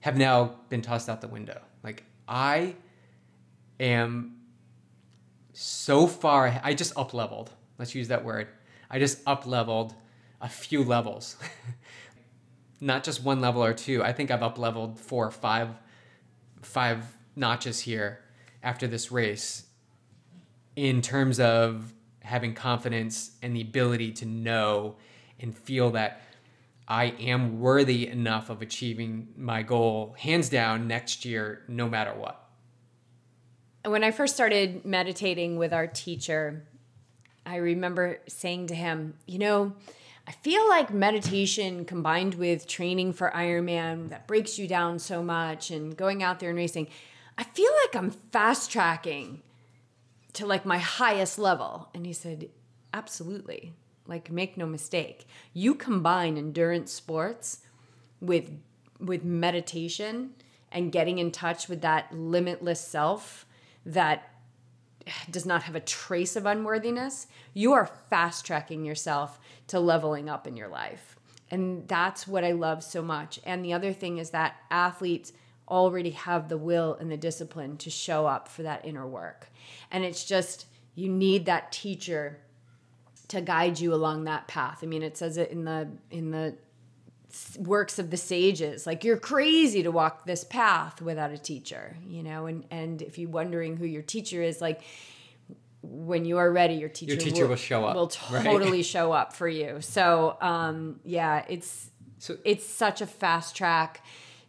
have 0.00 0.16
now 0.16 0.54
been 0.70 0.80
tossed 0.80 1.10
out 1.10 1.20
the 1.20 1.28
window. 1.28 1.60
Like 1.84 2.04
I 2.26 2.76
am 3.78 4.36
so 5.52 6.06
far 6.06 6.58
I 6.64 6.72
just 6.72 6.96
up 6.96 7.12
leveled. 7.12 7.50
Let's 7.78 7.94
use 7.94 8.08
that 8.08 8.24
word. 8.24 8.48
I 8.90 8.98
just 8.98 9.18
up 9.26 9.46
leveled 9.46 9.94
a 10.40 10.48
few 10.48 10.82
levels. 10.82 11.36
Not 12.82 13.04
just 13.04 13.22
one 13.22 13.40
level 13.40 13.62
or 13.62 13.72
two. 13.72 14.02
I 14.02 14.12
think 14.12 14.32
I've 14.32 14.42
up 14.42 14.58
leveled 14.58 14.98
four 14.98 15.26
or 15.26 15.30
five 15.30 15.68
five 16.62 17.04
notches 17.36 17.80
here 17.80 18.20
after 18.62 18.88
this 18.88 19.12
race 19.12 19.66
in 20.74 21.00
terms 21.00 21.38
of 21.38 21.92
having 22.20 22.54
confidence 22.54 23.32
and 23.40 23.54
the 23.54 23.60
ability 23.60 24.12
to 24.12 24.26
know 24.26 24.96
and 25.38 25.56
feel 25.56 25.90
that 25.90 26.22
I 26.88 27.06
am 27.20 27.60
worthy 27.60 28.08
enough 28.08 28.50
of 28.50 28.62
achieving 28.62 29.28
my 29.36 29.62
goal 29.62 30.16
hands 30.18 30.48
down 30.48 30.88
next 30.88 31.24
year 31.24 31.62
no 31.68 31.88
matter 31.88 32.12
what. 32.12 32.48
And 33.84 33.92
when 33.92 34.02
I 34.02 34.10
first 34.10 34.34
started 34.34 34.84
meditating 34.84 35.56
with 35.56 35.72
our 35.72 35.86
teacher, 35.86 36.64
I 37.46 37.56
remember 37.56 38.18
saying 38.28 38.68
to 38.68 38.74
him, 38.74 39.14
you 39.26 39.38
know, 39.38 39.74
I 40.26 40.32
feel 40.32 40.68
like 40.68 40.92
meditation 40.92 41.84
combined 41.84 42.34
with 42.34 42.66
training 42.66 43.12
for 43.12 43.30
Ironman 43.30 44.10
that 44.10 44.28
breaks 44.28 44.58
you 44.58 44.68
down 44.68 44.98
so 44.98 45.22
much 45.22 45.70
and 45.70 45.96
going 45.96 46.22
out 46.22 46.38
there 46.38 46.50
and 46.50 46.58
racing, 46.58 46.88
I 47.36 47.44
feel 47.44 47.70
like 47.84 47.96
I'm 47.96 48.10
fast 48.10 48.70
tracking 48.70 49.42
to 50.34 50.46
like 50.46 50.64
my 50.64 50.78
highest 50.78 51.38
level. 51.38 51.88
And 51.94 52.06
he 52.06 52.12
said, 52.12 52.50
Absolutely. 52.94 53.72
Like 54.06 54.30
make 54.30 54.56
no 54.56 54.66
mistake. 54.66 55.26
You 55.52 55.74
combine 55.74 56.36
endurance 56.36 56.92
sports 56.92 57.60
with 58.20 58.50
with 58.98 59.24
meditation 59.24 60.30
and 60.70 60.92
getting 60.92 61.18
in 61.18 61.30
touch 61.30 61.68
with 61.68 61.80
that 61.82 62.12
limitless 62.12 62.80
self 62.80 63.46
that 63.84 64.31
does 65.30 65.46
not 65.46 65.64
have 65.64 65.74
a 65.74 65.80
trace 65.80 66.36
of 66.36 66.46
unworthiness, 66.46 67.26
you 67.54 67.72
are 67.72 67.86
fast 68.08 68.44
tracking 68.44 68.84
yourself 68.84 69.38
to 69.68 69.80
leveling 69.80 70.28
up 70.28 70.46
in 70.46 70.56
your 70.56 70.68
life. 70.68 71.16
And 71.50 71.86
that's 71.86 72.26
what 72.26 72.44
I 72.44 72.52
love 72.52 72.82
so 72.82 73.02
much. 73.02 73.38
And 73.44 73.64
the 73.64 73.72
other 73.74 73.92
thing 73.92 74.18
is 74.18 74.30
that 74.30 74.56
athletes 74.70 75.32
already 75.68 76.10
have 76.10 76.48
the 76.48 76.56
will 76.58 76.94
and 76.94 77.10
the 77.10 77.16
discipline 77.16 77.76
to 77.78 77.90
show 77.90 78.26
up 78.26 78.48
for 78.48 78.62
that 78.62 78.84
inner 78.84 79.06
work. 79.06 79.50
And 79.90 80.04
it's 80.04 80.24
just, 80.24 80.66
you 80.94 81.08
need 81.08 81.46
that 81.46 81.72
teacher 81.72 82.38
to 83.28 83.40
guide 83.40 83.80
you 83.80 83.94
along 83.94 84.24
that 84.24 84.46
path. 84.48 84.80
I 84.82 84.86
mean, 84.86 85.02
it 85.02 85.16
says 85.16 85.38
it 85.38 85.50
in 85.50 85.64
the 85.64 85.88
in 86.10 86.30
the 86.30 86.54
works 87.58 87.98
of 87.98 88.10
the 88.10 88.16
sages. 88.16 88.86
Like 88.86 89.04
you're 89.04 89.18
crazy 89.18 89.82
to 89.82 89.90
walk 89.90 90.24
this 90.24 90.44
path 90.44 91.00
without 91.00 91.30
a 91.30 91.38
teacher 91.38 91.96
you 92.06 92.22
know? 92.22 92.46
And 92.46 92.64
and 92.70 93.02
if 93.02 93.18
you're 93.18 93.30
wondering 93.30 93.76
who 93.76 93.86
your 93.86 94.02
teacher 94.02 94.42
is 94.42 94.60
like 94.60 94.82
when 95.82 96.24
you 96.24 96.38
are 96.38 96.52
ready 96.52 96.74
your 96.74 96.88
teacher, 96.88 97.14
your 97.14 97.20
teacher 97.20 97.42
will, 97.42 97.50
will 97.50 97.56
show 97.56 97.84
up 97.84 97.96
will 97.96 98.06
totally 98.08 98.78
right? 98.78 98.84
show 98.84 99.12
up 99.12 99.32
for 99.32 99.48
you. 99.48 99.80
So 99.80 100.36
um 100.40 101.00
yeah 101.04 101.44
it's 101.48 101.90
so 102.18 102.36
it's 102.44 102.66
such 102.66 103.00
a 103.00 103.06
fast 103.06 103.56
track 103.56 104.04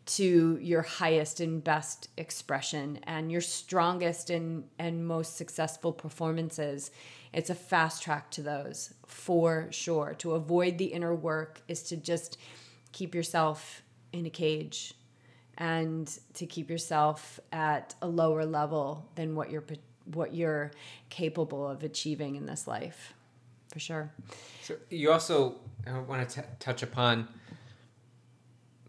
to 0.05 0.59
your 0.61 0.81
highest 0.81 1.39
and 1.39 1.63
best 1.63 2.09
expression 2.17 2.99
and 3.03 3.31
your 3.31 3.41
strongest 3.41 4.29
and 4.29 4.65
and 4.77 5.07
most 5.07 5.37
successful 5.37 5.91
performances. 5.91 6.91
It's 7.31 7.49
a 7.49 7.55
fast 7.55 8.03
track 8.03 8.29
to 8.31 8.43
those 8.43 8.93
for 9.07 9.67
sure. 9.71 10.13
To 10.19 10.33
avoid 10.33 10.77
the 10.77 10.85
inner 10.85 11.15
work 11.15 11.61
is 11.67 11.81
to 11.83 11.97
just 11.97 12.37
keep 12.93 13.13
yourself 13.13 13.83
in 14.13 14.25
a 14.25 14.29
cage 14.29 14.93
and 15.57 16.17
to 16.33 16.45
keep 16.45 16.69
yourself 16.69 17.39
at 17.51 17.95
a 18.01 18.07
lower 18.07 18.45
level 18.45 19.09
than 19.15 19.35
what 19.35 19.51
you're 19.51 19.63
what 20.05 20.33
you're 20.33 20.71
capable 21.09 21.67
of 21.67 21.83
achieving 21.83 22.35
in 22.35 22.45
this 22.45 22.67
life 22.67 23.13
for 23.71 23.79
sure. 23.79 24.11
So 24.61 24.75
you 24.89 25.11
also 25.11 25.55
want 26.07 26.29
to 26.29 26.41
t- 26.41 26.47
touch 26.59 26.83
upon 26.83 27.27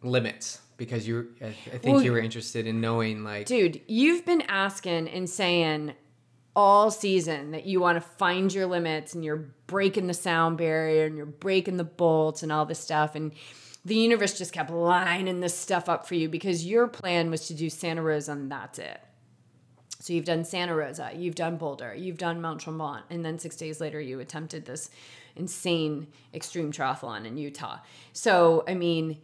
limits 0.02 0.60
because 0.76 1.08
you 1.08 1.28
I, 1.40 1.46
I 1.46 1.78
think 1.78 1.96
well, 1.96 2.02
you 2.02 2.12
were 2.12 2.18
interested 2.18 2.66
in 2.66 2.80
knowing 2.80 3.24
like 3.24 3.46
dude 3.46 3.80
you've 3.86 4.26
been 4.26 4.42
asking 4.42 5.08
and 5.08 5.28
saying 5.28 5.94
all 6.54 6.90
season 6.90 7.52
that 7.52 7.64
you 7.64 7.80
want 7.80 7.96
to 7.96 8.00
find 8.00 8.52
your 8.52 8.66
limits 8.66 9.14
and 9.14 9.24
you're 9.24 9.48
breaking 9.66 10.06
the 10.06 10.14
sound 10.14 10.58
barrier 10.58 11.06
and 11.06 11.16
you're 11.16 11.26
breaking 11.26 11.78
the 11.78 11.84
bolts 11.84 12.42
and 12.42 12.52
all 12.52 12.66
this 12.66 12.78
stuff 12.78 13.14
and 13.14 13.32
the 13.84 13.94
universe 13.94 14.38
just 14.38 14.52
kept 14.52 14.70
lining 14.70 15.40
this 15.40 15.56
stuff 15.56 15.88
up 15.88 16.06
for 16.06 16.14
you 16.14 16.28
because 16.28 16.64
your 16.64 16.88
plan 16.88 17.30
was 17.30 17.46
to 17.48 17.54
do 17.54 17.68
Santa 17.68 18.02
Rosa 18.02 18.32
and 18.32 18.50
that's 18.50 18.78
it. 18.78 19.00
So 20.00 20.12
you've 20.12 20.24
done 20.24 20.44
Santa 20.44 20.74
Rosa, 20.74 21.10
you've 21.14 21.34
done 21.34 21.56
Boulder, 21.56 21.94
you've 21.94 22.18
done 22.18 22.40
Mount 22.40 22.60
Tremblant, 22.60 23.04
and 23.10 23.24
then 23.24 23.38
six 23.38 23.56
days 23.56 23.80
later 23.80 24.00
you 24.00 24.20
attempted 24.20 24.66
this 24.66 24.90
insane 25.36 26.08
extreme 26.32 26.72
triathlon 26.72 27.26
in 27.26 27.36
Utah. 27.36 27.78
So 28.12 28.64
I 28.68 28.74
mean, 28.74 29.18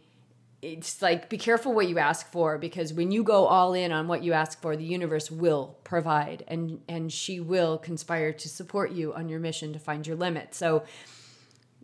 it's 0.61 1.01
like 1.01 1.29
be 1.29 1.37
careful 1.37 1.73
what 1.73 1.87
you 1.87 1.97
ask 1.97 2.31
for 2.31 2.57
because 2.57 2.93
when 2.93 3.11
you 3.11 3.23
go 3.23 3.45
all 3.45 3.73
in 3.73 3.91
on 3.91 4.07
what 4.07 4.23
you 4.23 4.33
ask 4.33 4.61
for, 4.61 4.75
the 4.75 4.83
universe 4.83 5.31
will 5.31 5.77
provide 5.83 6.43
and 6.47 6.81
and 6.87 7.11
she 7.11 7.39
will 7.39 7.77
conspire 7.77 8.31
to 8.33 8.49
support 8.49 8.91
you 8.91 9.13
on 9.13 9.29
your 9.29 9.39
mission 9.39 9.73
to 9.73 9.79
find 9.79 10.05
your 10.05 10.15
limit. 10.15 10.53
So 10.53 10.83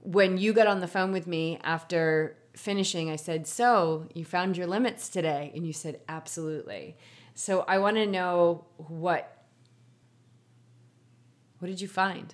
when 0.02 0.38
you 0.38 0.54
got 0.54 0.68
on 0.68 0.80
the 0.80 0.88
phone 0.88 1.12
with 1.12 1.28
me 1.28 1.60
after 1.64 2.36
finishing, 2.58 3.10
I 3.10 3.16
said, 3.16 3.48
So 3.48 4.08
you 4.14 4.26
found 4.26 4.58
your 4.58 4.68
limits 4.68 5.10
today? 5.10 5.52
And 5.56 5.66
you 5.66 5.74
said, 5.74 6.02
Absolutely. 6.10 6.98
So 7.34 7.62
I 7.68 7.78
want 7.78 7.98
to 7.98 8.06
know 8.06 8.66
what 8.78 9.34
what 11.60 11.68
did 11.68 11.82
you 11.82 11.88
find? 11.88 12.34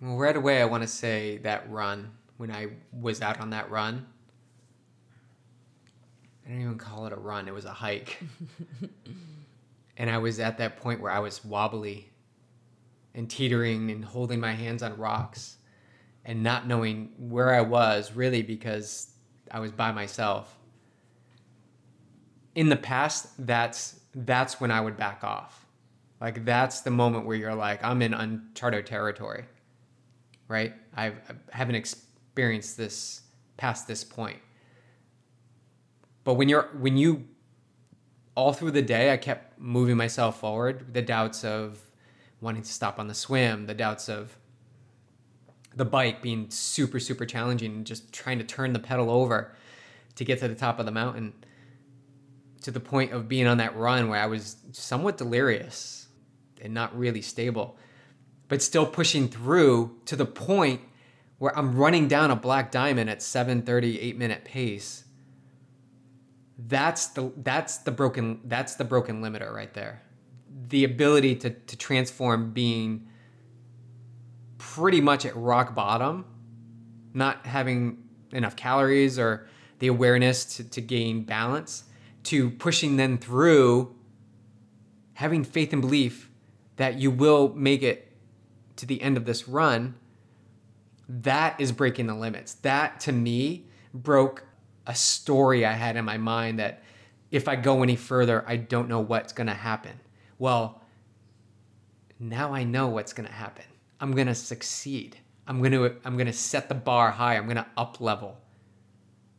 Well, 0.00 0.16
right 0.16 0.36
away, 0.36 0.60
I 0.60 0.64
want 0.64 0.82
to 0.82 0.88
say 0.88 1.38
that 1.38 1.70
run 1.70 2.10
when 2.38 2.50
I 2.50 2.68
was 2.92 3.20
out 3.20 3.40
on 3.40 3.50
that 3.50 3.70
run. 3.70 4.06
I 6.44 6.50
don't 6.50 6.60
even 6.60 6.78
call 6.78 7.06
it 7.06 7.12
a 7.12 7.16
run; 7.16 7.46
it 7.46 7.54
was 7.54 7.66
a 7.66 7.72
hike. 7.72 8.20
and 9.96 10.10
I 10.10 10.18
was 10.18 10.40
at 10.40 10.58
that 10.58 10.78
point 10.78 11.00
where 11.00 11.12
I 11.12 11.20
was 11.20 11.44
wobbly 11.44 12.10
and 13.14 13.30
teetering 13.30 13.90
and 13.90 14.04
holding 14.04 14.40
my 14.40 14.52
hands 14.52 14.82
on 14.82 14.96
rocks 14.96 15.58
and 16.24 16.42
not 16.42 16.66
knowing 16.66 17.12
where 17.18 17.54
I 17.54 17.60
was 17.62 18.12
really 18.12 18.42
because 18.42 19.08
I 19.50 19.60
was 19.60 19.72
by 19.72 19.92
myself. 19.92 20.56
In 22.54 22.68
the 22.68 22.76
past, 22.76 23.28
that's 23.46 24.00
that's 24.14 24.60
when 24.60 24.70
I 24.70 24.80
would 24.80 24.96
back 24.96 25.22
off. 25.22 25.66
Like 26.20 26.44
that's 26.44 26.80
the 26.80 26.90
moment 26.90 27.26
where 27.26 27.36
you're 27.36 27.54
like, 27.54 27.82
I'm 27.82 28.02
in 28.02 28.12
uncharted 28.12 28.86
territory, 28.86 29.44
right? 30.48 30.74
I've, 30.94 31.14
I 31.28 31.56
haven't 31.56 31.76
experienced 31.76 32.76
this 32.76 33.22
past 33.56 33.86
this 33.88 34.04
point. 34.04 34.38
But 36.24 36.34
when 36.34 36.48
you're 36.48 36.68
when 36.78 36.96
you 36.96 37.26
all 38.34 38.52
through 38.52 38.72
the 38.72 38.82
day, 38.82 39.12
I 39.12 39.16
kept 39.16 39.58
moving 39.58 39.96
myself 39.96 40.40
forward. 40.40 40.92
The 40.92 41.02
doubts 41.02 41.44
of 41.44 41.78
wanting 42.40 42.62
to 42.62 42.72
stop 42.72 42.98
on 42.98 43.08
the 43.08 43.14
swim, 43.14 43.66
the 43.66 43.74
doubts 43.74 44.08
of 44.08 44.36
the 45.76 45.84
bike 45.84 46.22
being 46.22 46.50
super 46.50 46.98
super 47.00 47.24
challenging 47.24 47.72
and 47.72 47.86
just 47.86 48.12
trying 48.12 48.38
to 48.38 48.44
turn 48.44 48.72
the 48.72 48.78
pedal 48.78 49.10
over 49.10 49.54
to 50.16 50.24
get 50.24 50.40
to 50.40 50.48
the 50.48 50.54
top 50.54 50.78
of 50.78 50.86
the 50.86 50.92
mountain 50.92 51.32
to 52.62 52.70
the 52.70 52.80
point 52.80 53.12
of 53.12 53.28
being 53.28 53.46
on 53.46 53.58
that 53.58 53.76
run 53.76 54.08
where 54.08 54.20
I 54.20 54.26
was 54.26 54.56
somewhat 54.72 55.16
delirious 55.16 56.08
and 56.60 56.74
not 56.74 56.96
really 56.98 57.22
stable 57.22 57.78
but 58.50 58.60
still 58.60 58.84
pushing 58.84 59.28
through 59.28 59.96
to 60.06 60.16
the 60.16 60.26
point 60.26 60.80
where 61.38 61.56
I'm 61.56 61.74
running 61.76 62.08
down 62.08 62.30
a 62.30 62.36
black 62.36 62.70
diamond 62.70 63.08
at 63.08 63.20
7:30 63.20 63.98
8 63.98 64.18
minute 64.18 64.44
pace. 64.44 65.04
That's 66.58 67.06
the 67.06 67.32
that's 67.38 67.78
the 67.78 67.92
broken 67.92 68.40
that's 68.44 68.74
the 68.74 68.84
broken 68.84 69.22
limiter 69.22 69.50
right 69.54 69.72
there. 69.72 70.02
The 70.68 70.84
ability 70.84 71.36
to 71.36 71.50
to 71.50 71.76
transform 71.76 72.52
being 72.52 73.08
pretty 74.60 75.00
much 75.00 75.24
at 75.24 75.34
rock 75.34 75.74
bottom, 75.74 76.24
not 77.14 77.46
having 77.46 77.96
enough 78.32 78.54
calories 78.54 79.18
or 79.18 79.48
the 79.78 79.86
awareness 79.86 80.44
to, 80.56 80.64
to 80.64 80.82
gain 80.82 81.24
balance, 81.24 81.84
to 82.24 82.50
pushing 82.50 82.96
them 82.96 83.16
through 83.16 83.94
having 85.14 85.42
faith 85.44 85.72
and 85.72 85.80
belief 85.80 86.30
that 86.76 87.00
you 87.00 87.10
will 87.10 87.54
make 87.54 87.82
it 87.82 88.12
to 88.76 88.84
the 88.84 89.00
end 89.00 89.16
of 89.16 89.24
this 89.24 89.48
run, 89.48 89.94
that 91.08 91.58
is 91.58 91.72
breaking 91.72 92.06
the 92.06 92.14
limits. 92.14 92.54
That 92.54 93.00
to 93.00 93.12
me 93.12 93.66
broke 93.94 94.44
a 94.86 94.94
story 94.94 95.64
I 95.64 95.72
had 95.72 95.96
in 95.96 96.04
my 96.04 96.18
mind 96.18 96.58
that 96.58 96.82
if 97.30 97.48
I 97.48 97.56
go 97.56 97.82
any 97.82 97.96
further, 97.96 98.44
I 98.46 98.56
don't 98.56 98.88
know 98.88 99.00
what's 99.00 99.32
going 99.32 99.46
to 99.46 99.54
happen. 99.54 100.00
Well, 100.38 100.82
now 102.18 102.52
I 102.52 102.64
know 102.64 102.88
what's 102.88 103.14
going 103.14 103.26
to 103.28 103.34
happen. 103.34 103.64
I'm 104.00 104.12
going 104.12 104.26
to 104.26 104.34
succeed. 104.34 105.16
I'm 105.46 105.58
going 105.58 105.72
to 105.72 105.94
I'm 106.04 106.16
going 106.16 106.26
to 106.26 106.32
set 106.32 106.68
the 106.68 106.74
bar 106.74 107.10
high. 107.10 107.36
I'm 107.36 107.44
going 107.44 107.56
to 107.56 107.66
up 107.76 108.00
level. 108.00 108.38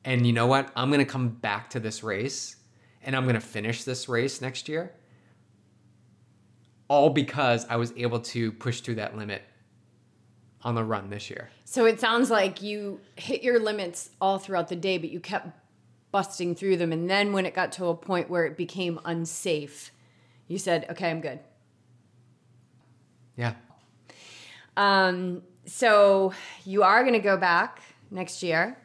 And 0.03 0.25
you 0.25 0.33
know 0.33 0.47
what? 0.47 0.69
I'm 0.75 0.89
going 0.89 0.99
to 0.99 1.11
come 1.11 1.29
back 1.29 1.69
to 1.71 1.79
this 1.79 2.03
race 2.03 2.55
and 3.03 3.15
I'm 3.15 3.23
going 3.23 3.35
to 3.35 3.41
finish 3.41 3.83
this 3.83 4.07
race 4.07 4.41
next 4.41 4.67
year. 4.69 4.93
All 6.87 7.09
because 7.09 7.65
I 7.69 7.77
was 7.77 7.93
able 7.95 8.19
to 8.19 8.51
push 8.51 8.81
through 8.81 8.95
that 8.95 9.15
limit 9.15 9.43
on 10.63 10.75
the 10.75 10.83
run 10.83 11.09
this 11.09 11.29
year. 11.29 11.49
So 11.65 11.85
it 11.85 11.99
sounds 11.99 12.29
like 12.29 12.61
you 12.61 12.99
hit 13.15 13.43
your 13.43 13.59
limits 13.59 14.09
all 14.19 14.37
throughout 14.37 14.67
the 14.67 14.75
day, 14.75 14.97
but 14.97 15.09
you 15.09 15.19
kept 15.19 15.49
busting 16.11 16.55
through 16.55 16.77
them. 16.77 16.91
And 16.91 17.09
then 17.09 17.33
when 17.33 17.45
it 17.45 17.53
got 17.53 17.71
to 17.73 17.85
a 17.85 17.95
point 17.95 18.29
where 18.29 18.45
it 18.45 18.57
became 18.57 18.99
unsafe, 19.05 19.91
you 20.47 20.57
said, 20.57 20.85
okay, 20.89 21.09
I'm 21.09 21.21
good. 21.21 21.39
Yeah. 23.37 23.53
Um, 24.77 25.43
so 25.65 26.33
you 26.65 26.83
are 26.83 27.01
going 27.03 27.13
to 27.13 27.19
go 27.19 27.37
back 27.37 27.81
next 28.09 28.43
year. 28.43 28.77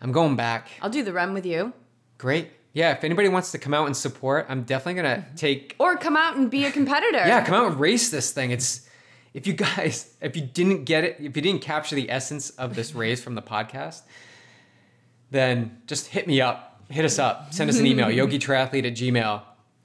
I'm 0.00 0.12
going 0.12 0.36
back. 0.36 0.68
I'll 0.82 0.90
do 0.90 1.02
the 1.02 1.12
run 1.12 1.34
with 1.34 1.46
you. 1.46 1.72
Great. 2.18 2.50
Yeah, 2.72 2.92
if 2.92 3.04
anybody 3.04 3.28
wants 3.28 3.52
to 3.52 3.58
come 3.58 3.72
out 3.72 3.86
and 3.86 3.96
support, 3.96 4.46
I'm 4.48 4.64
definitely 4.64 5.00
going 5.02 5.22
to 5.22 5.26
take 5.36 5.76
Or 5.78 5.96
come 5.96 6.16
out 6.16 6.36
and 6.36 6.50
be 6.50 6.64
a 6.64 6.72
competitor. 6.72 7.18
Yeah, 7.18 7.44
come 7.44 7.54
out 7.54 7.70
and 7.70 7.80
race 7.80 8.10
this 8.10 8.32
thing. 8.32 8.50
It's 8.50 8.88
if 9.32 9.46
you 9.46 9.52
guys, 9.52 10.14
if 10.20 10.36
you 10.36 10.42
didn't 10.42 10.84
get 10.84 11.04
it, 11.04 11.16
if 11.20 11.36
you 11.36 11.42
didn't 11.42 11.60
capture 11.60 11.94
the 11.94 12.10
essence 12.10 12.50
of 12.50 12.74
this 12.74 12.94
race 12.94 13.22
from 13.22 13.34
the 13.34 13.42
podcast, 13.42 14.02
then 15.30 15.80
just 15.86 16.08
hit 16.08 16.26
me 16.26 16.40
up. 16.40 16.82
Hit 16.88 17.04
us 17.04 17.18
up. 17.18 17.54
Send 17.54 17.70
us 17.70 17.78
an 17.78 17.86
email, 17.86 18.06
yogitriathlete 18.26 18.84
at 18.84 18.94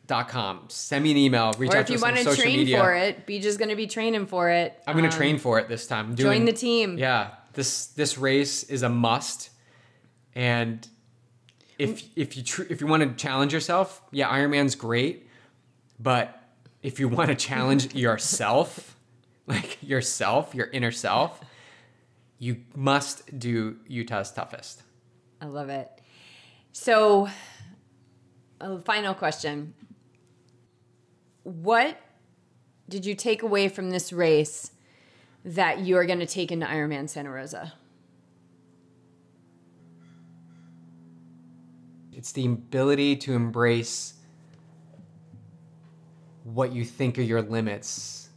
gmail.com. 0.10 0.66
Send 0.70 1.04
me 1.04 1.12
an 1.12 1.18
email. 1.18 1.54
Reach 1.54 1.72
Or 1.74 1.78
out 1.78 1.88
to 1.88 1.94
us 1.96 2.04
on 2.04 2.16
social 2.18 2.24
media. 2.24 2.24
If 2.24 2.28
you 2.28 2.36
want 2.36 2.38
to 2.38 2.42
train 2.42 2.58
media. 2.60 2.80
for 2.80 2.94
it, 2.96 3.26
Beach 3.26 3.46
is 3.46 3.58
going 3.58 3.70
to 3.70 3.76
be 3.76 3.88
training 3.88 4.26
for 4.28 4.50
it. 4.50 4.82
I'm 4.88 4.94
going 4.98 5.10
to 5.10 5.16
Um, 5.16 5.18
train 5.18 5.38
for 5.38 5.60
it 5.60 5.68
this 5.68 5.88
time. 5.88 6.08
I'm 6.10 6.16
Join 6.16 6.46
the 6.46 6.54
team. 6.54 6.98
Yeah, 6.98 7.32
this 7.54 7.88
this 7.88 8.18
race 8.18 8.64
is 8.64 8.84
a 8.84 8.90
must, 8.90 9.50
and 10.36 10.88
if 11.78 12.04
if 12.16 12.36
you 12.38 12.44
tr- 12.44 12.64
if 12.70 12.82
you 12.82 12.88
want 12.88 13.04
to 13.04 13.14
challenge 13.22 13.54
yourself, 13.54 14.02
yeah, 14.12 14.30
Ironman's 14.30 14.76
great, 14.76 15.28
but 16.00 16.36
if 16.82 17.00
you 17.00 17.08
want 17.08 17.30
to 17.30 17.36
challenge 17.36 17.94
yourself, 18.06 18.96
like 19.48 19.78
yourself, 19.82 20.54
your 20.56 20.68
inner 20.68 20.92
self, 20.92 21.42
you 22.38 22.62
must 22.76 23.38
do 23.38 23.78
Utah's 23.88 24.32
toughest. 24.32 24.84
I 25.42 25.46
love 25.46 25.70
it. 25.70 25.90
So, 26.74 27.30
a 28.62 28.80
final 28.80 29.14
question. 29.14 29.74
What 31.44 31.98
did 32.88 33.06
you 33.06 33.16
take 33.16 33.44
away 33.44 33.70
from 33.70 33.90
this 33.90 34.12
race 34.12 34.72
that 35.46 35.80
you 35.80 35.96
are 35.98 36.06
going 36.06 36.20
to 36.20 36.26
take 36.26 36.52
into 36.52 36.66
Ironman 36.66 37.10
Santa 37.10 37.30
Rosa? 37.30 37.74
It's 42.12 42.34
the 42.34 42.46
ability 42.46 43.16
to 43.18 43.34
embrace 43.34 44.16
what 46.44 46.74
you 46.74 46.84
think 46.84 47.18
are 47.18 47.22
your 47.22 47.42
limits 47.42 48.30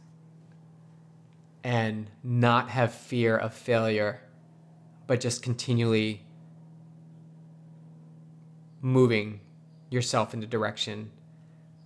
and 1.63 2.09
not 2.23 2.69
have 2.69 2.93
fear 2.93 3.35
of 3.35 3.53
failure, 3.53 4.21
but 5.07 5.19
just 5.19 5.41
continually 5.41 6.25
moving 8.81 9.39
yourself 9.89 10.33
in 10.33 10.39
the 10.39 10.47
direction 10.47 11.11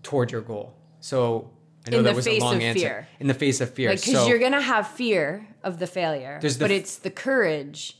toward 0.03 0.31
your 0.31 0.41
goal. 0.41 0.76
So 0.99 1.49
I 1.85 1.91
know 1.91 1.97
In 1.99 2.03
that 2.03 2.09
the 2.11 2.15
was 2.15 2.25
face 2.25 2.41
a 2.41 2.45
long 2.45 2.55
of 2.55 2.61
answer. 2.61 2.79
fear. 2.79 3.07
In 3.19 3.27
the 3.27 3.33
face 3.33 3.61
of 3.61 3.73
fear. 3.73 3.89
Like, 3.89 3.99
because 3.99 4.13
so 4.13 4.27
you're 4.27 4.39
going 4.39 4.51
to 4.53 4.61
have 4.61 4.87
fear 4.87 5.47
of 5.63 5.79
the 5.79 5.87
failure, 5.87 6.39
the 6.41 6.55
but 6.59 6.71
f- 6.71 6.77
it's 6.77 6.97
the 6.97 7.09
courage 7.11 7.97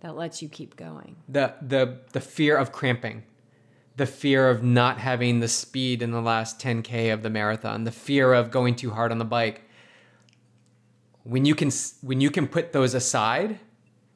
that 0.00 0.16
lets 0.16 0.40
you 0.42 0.48
keep 0.48 0.76
going. 0.76 1.16
the 1.28 1.54
the 1.60 1.98
the 2.12 2.20
fear 2.20 2.56
of 2.56 2.70
cramping 2.72 3.24
the 3.96 4.06
fear 4.06 4.48
of 4.48 4.62
not 4.62 4.98
having 4.98 5.40
the 5.40 5.48
speed 5.48 6.02
in 6.02 6.12
the 6.12 6.20
last 6.22 6.60
10k 6.60 7.12
of 7.12 7.24
the 7.24 7.30
marathon 7.30 7.82
the 7.82 7.90
fear 7.90 8.32
of 8.32 8.48
going 8.52 8.76
too 8.76 8.92
hard 8.92 9.10
on 9.10 9.18
the 9.18 9.24
bike 9.24 9.62
when 11.24 11.44
you 11.44 11.54
can 11.54 11.70
when 12.02 12.20
you 12.20 12.30
can 12.30 12.46
put 12.46 12.72
those 12.72 12.94
aside 12.94 13.58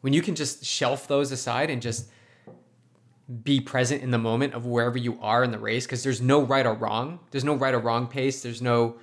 when 0.03 0.13
you 0.13 0.23
can 0.23 0.35
just 0.37 0.65
shelf 0.65 1.09
those 1.09 1.33
aside 1.33 1.69
and 1.69 1.83
just 1.83 2.07
be 3.45 3.61
present 3.61 4.03
in 4.03 4.11
the 4.11 4.19
moment 4.19 4.55
of 4.55 4.67
wherever 4.67 4.99
you 4.99 5.19
are 5.21 5.45
in 5.45 5.51
the 5.51 5.59
race 5.59 5.87
because 5.87 6.03
there's 6.03 6.21
no 6.21 6.43
right 6.43 6.67
or 6.67 6.75
wrong. 6.75 7.21
There's 7.31 7.45
no 7.45 7.55
right 7.55 7.73
or 7.73 7.79
wrong 7.79 8.07
pace. 8.07 8.43
There's 8.43 8.61
no 8.61 8.97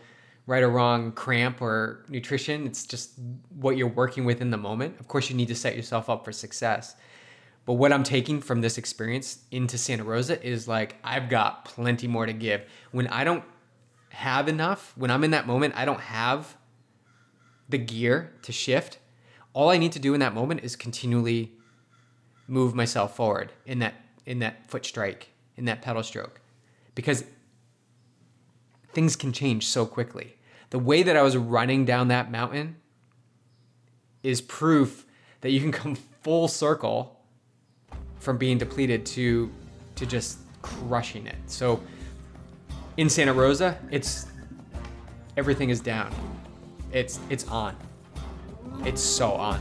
right 0.45 0.61
or 0.61 0.69
wrong 0.69 1.11
cramp 1.11 1.61
or 1.61 2.05
nutrition. 2.09 2.67
It's 2.67 2.85
just 2.85 3.11
what 3.55 3.77
you're 3.77 3.87
working 3.87 4.25
with 4.25 4.41
in 4.41 4.51
the 4.51 4.57
moment. 4.57 4.99
Of 4.99 5.07
course 5.07 5.29
you 5.29 5.35
need 5.35 5.47
to 5.47 5.55
set 5.55 5.75
yourself 5.75 6.09
up 6.09 6.25
for 6.25 6.31
success. 6.31 6.95
But 7.65 7.73
what 7.73 7.93
I'm 7.93 8.03
taking 8.03 8.41
from 8.41 8.61
this 8.61 8.77
experience 8.77 9.39
into 9.51 9.77
Santa 9.77 10.03
Rosa 10.03 10.43
is 10.45 10.67
like, 10.67 10.95
I've 11.03 11.29
got 11.29 11.65
plenty 11.65 12.07
more 12.07 12.25
to 12.25 12.33
give. 12.33 12.61
When 12.91 13.07
I 13.07 13.23
don't 13.23 13.43
have 14.09 14.47
enough, 14.47 14.93
when 14.97 15.11
I'm 15.11 15.23
in 15.23 15.31
that 15.31 15.45
moment, 15.45 15.75
I 15.77 15.85
don't 15.85 16.01
have 16.01 16.57
the 17.69 17.77
gear 17.77 18.33
to 18.41 18.51
shift. 18.51 18.97
All 19.53 19.69
I 19.69 19.77
need 19.77 19.91
to 19.91 19.99
do 19.99 20.13
in 20.13 20.19
that 20.19 20.33
moment 20.33 20.63
is 20.63 20.75
continually 20.75 21.51
move 22.47 22.73
myself 22.73 23.15
forward 23.15 23.51
in 23.65 23.79
that 23.79 23.93
in 24.29 24.37
that 24.37 24.69
foot 24.69 24.85
strike, 24.85 25.29
in 25.57 25.65
that 25.65 25.81
pedal 25.81 26.03
stroke. 26.03 26.39
Because 26.93 27.23
things 28.93 29.15
can 29.15 29.33
change 29.33 29.65
so 29.65 29.87
quickly. 29.87 30.35
The 30.69 30.77
way 30.77 31.01
that 31.01 31.17
I 31.17 31.23
was 31.23 31.35
running 31.35 31.83
down 31.83 32.09
that 32.09 32.29
mountain 32.29 32.75
is 34.21 34.39
proof 34.39 35.07
that 35.41 35.49
you 35.49 35.59
can 35.59 35.71
come 35.71 35.95
full 36.21 36.47
circle 36.47 37.19
from 38.19 38.37
being 38.37 38.59
depleted 38.59 39.05
to 39.07 39.51
to 39.95 40.05
just 40.05 40.37
crushing 40.61 41.25
it. 41.25 41.37
So 41.47 41.81
in 42.97 43.09
Santa 43.09 43.33
Rosa, 43.33 43.79
it's 43.89 44.27
everything 45.37 45.71
is 45.71 45.79
down. 45.79 46.13
It's 46.91 47.19
it's 47.31 47.47
on. 47.47 47.75
It's 48.85 49.01
so 49.01 49.31
on. 49.31 49.59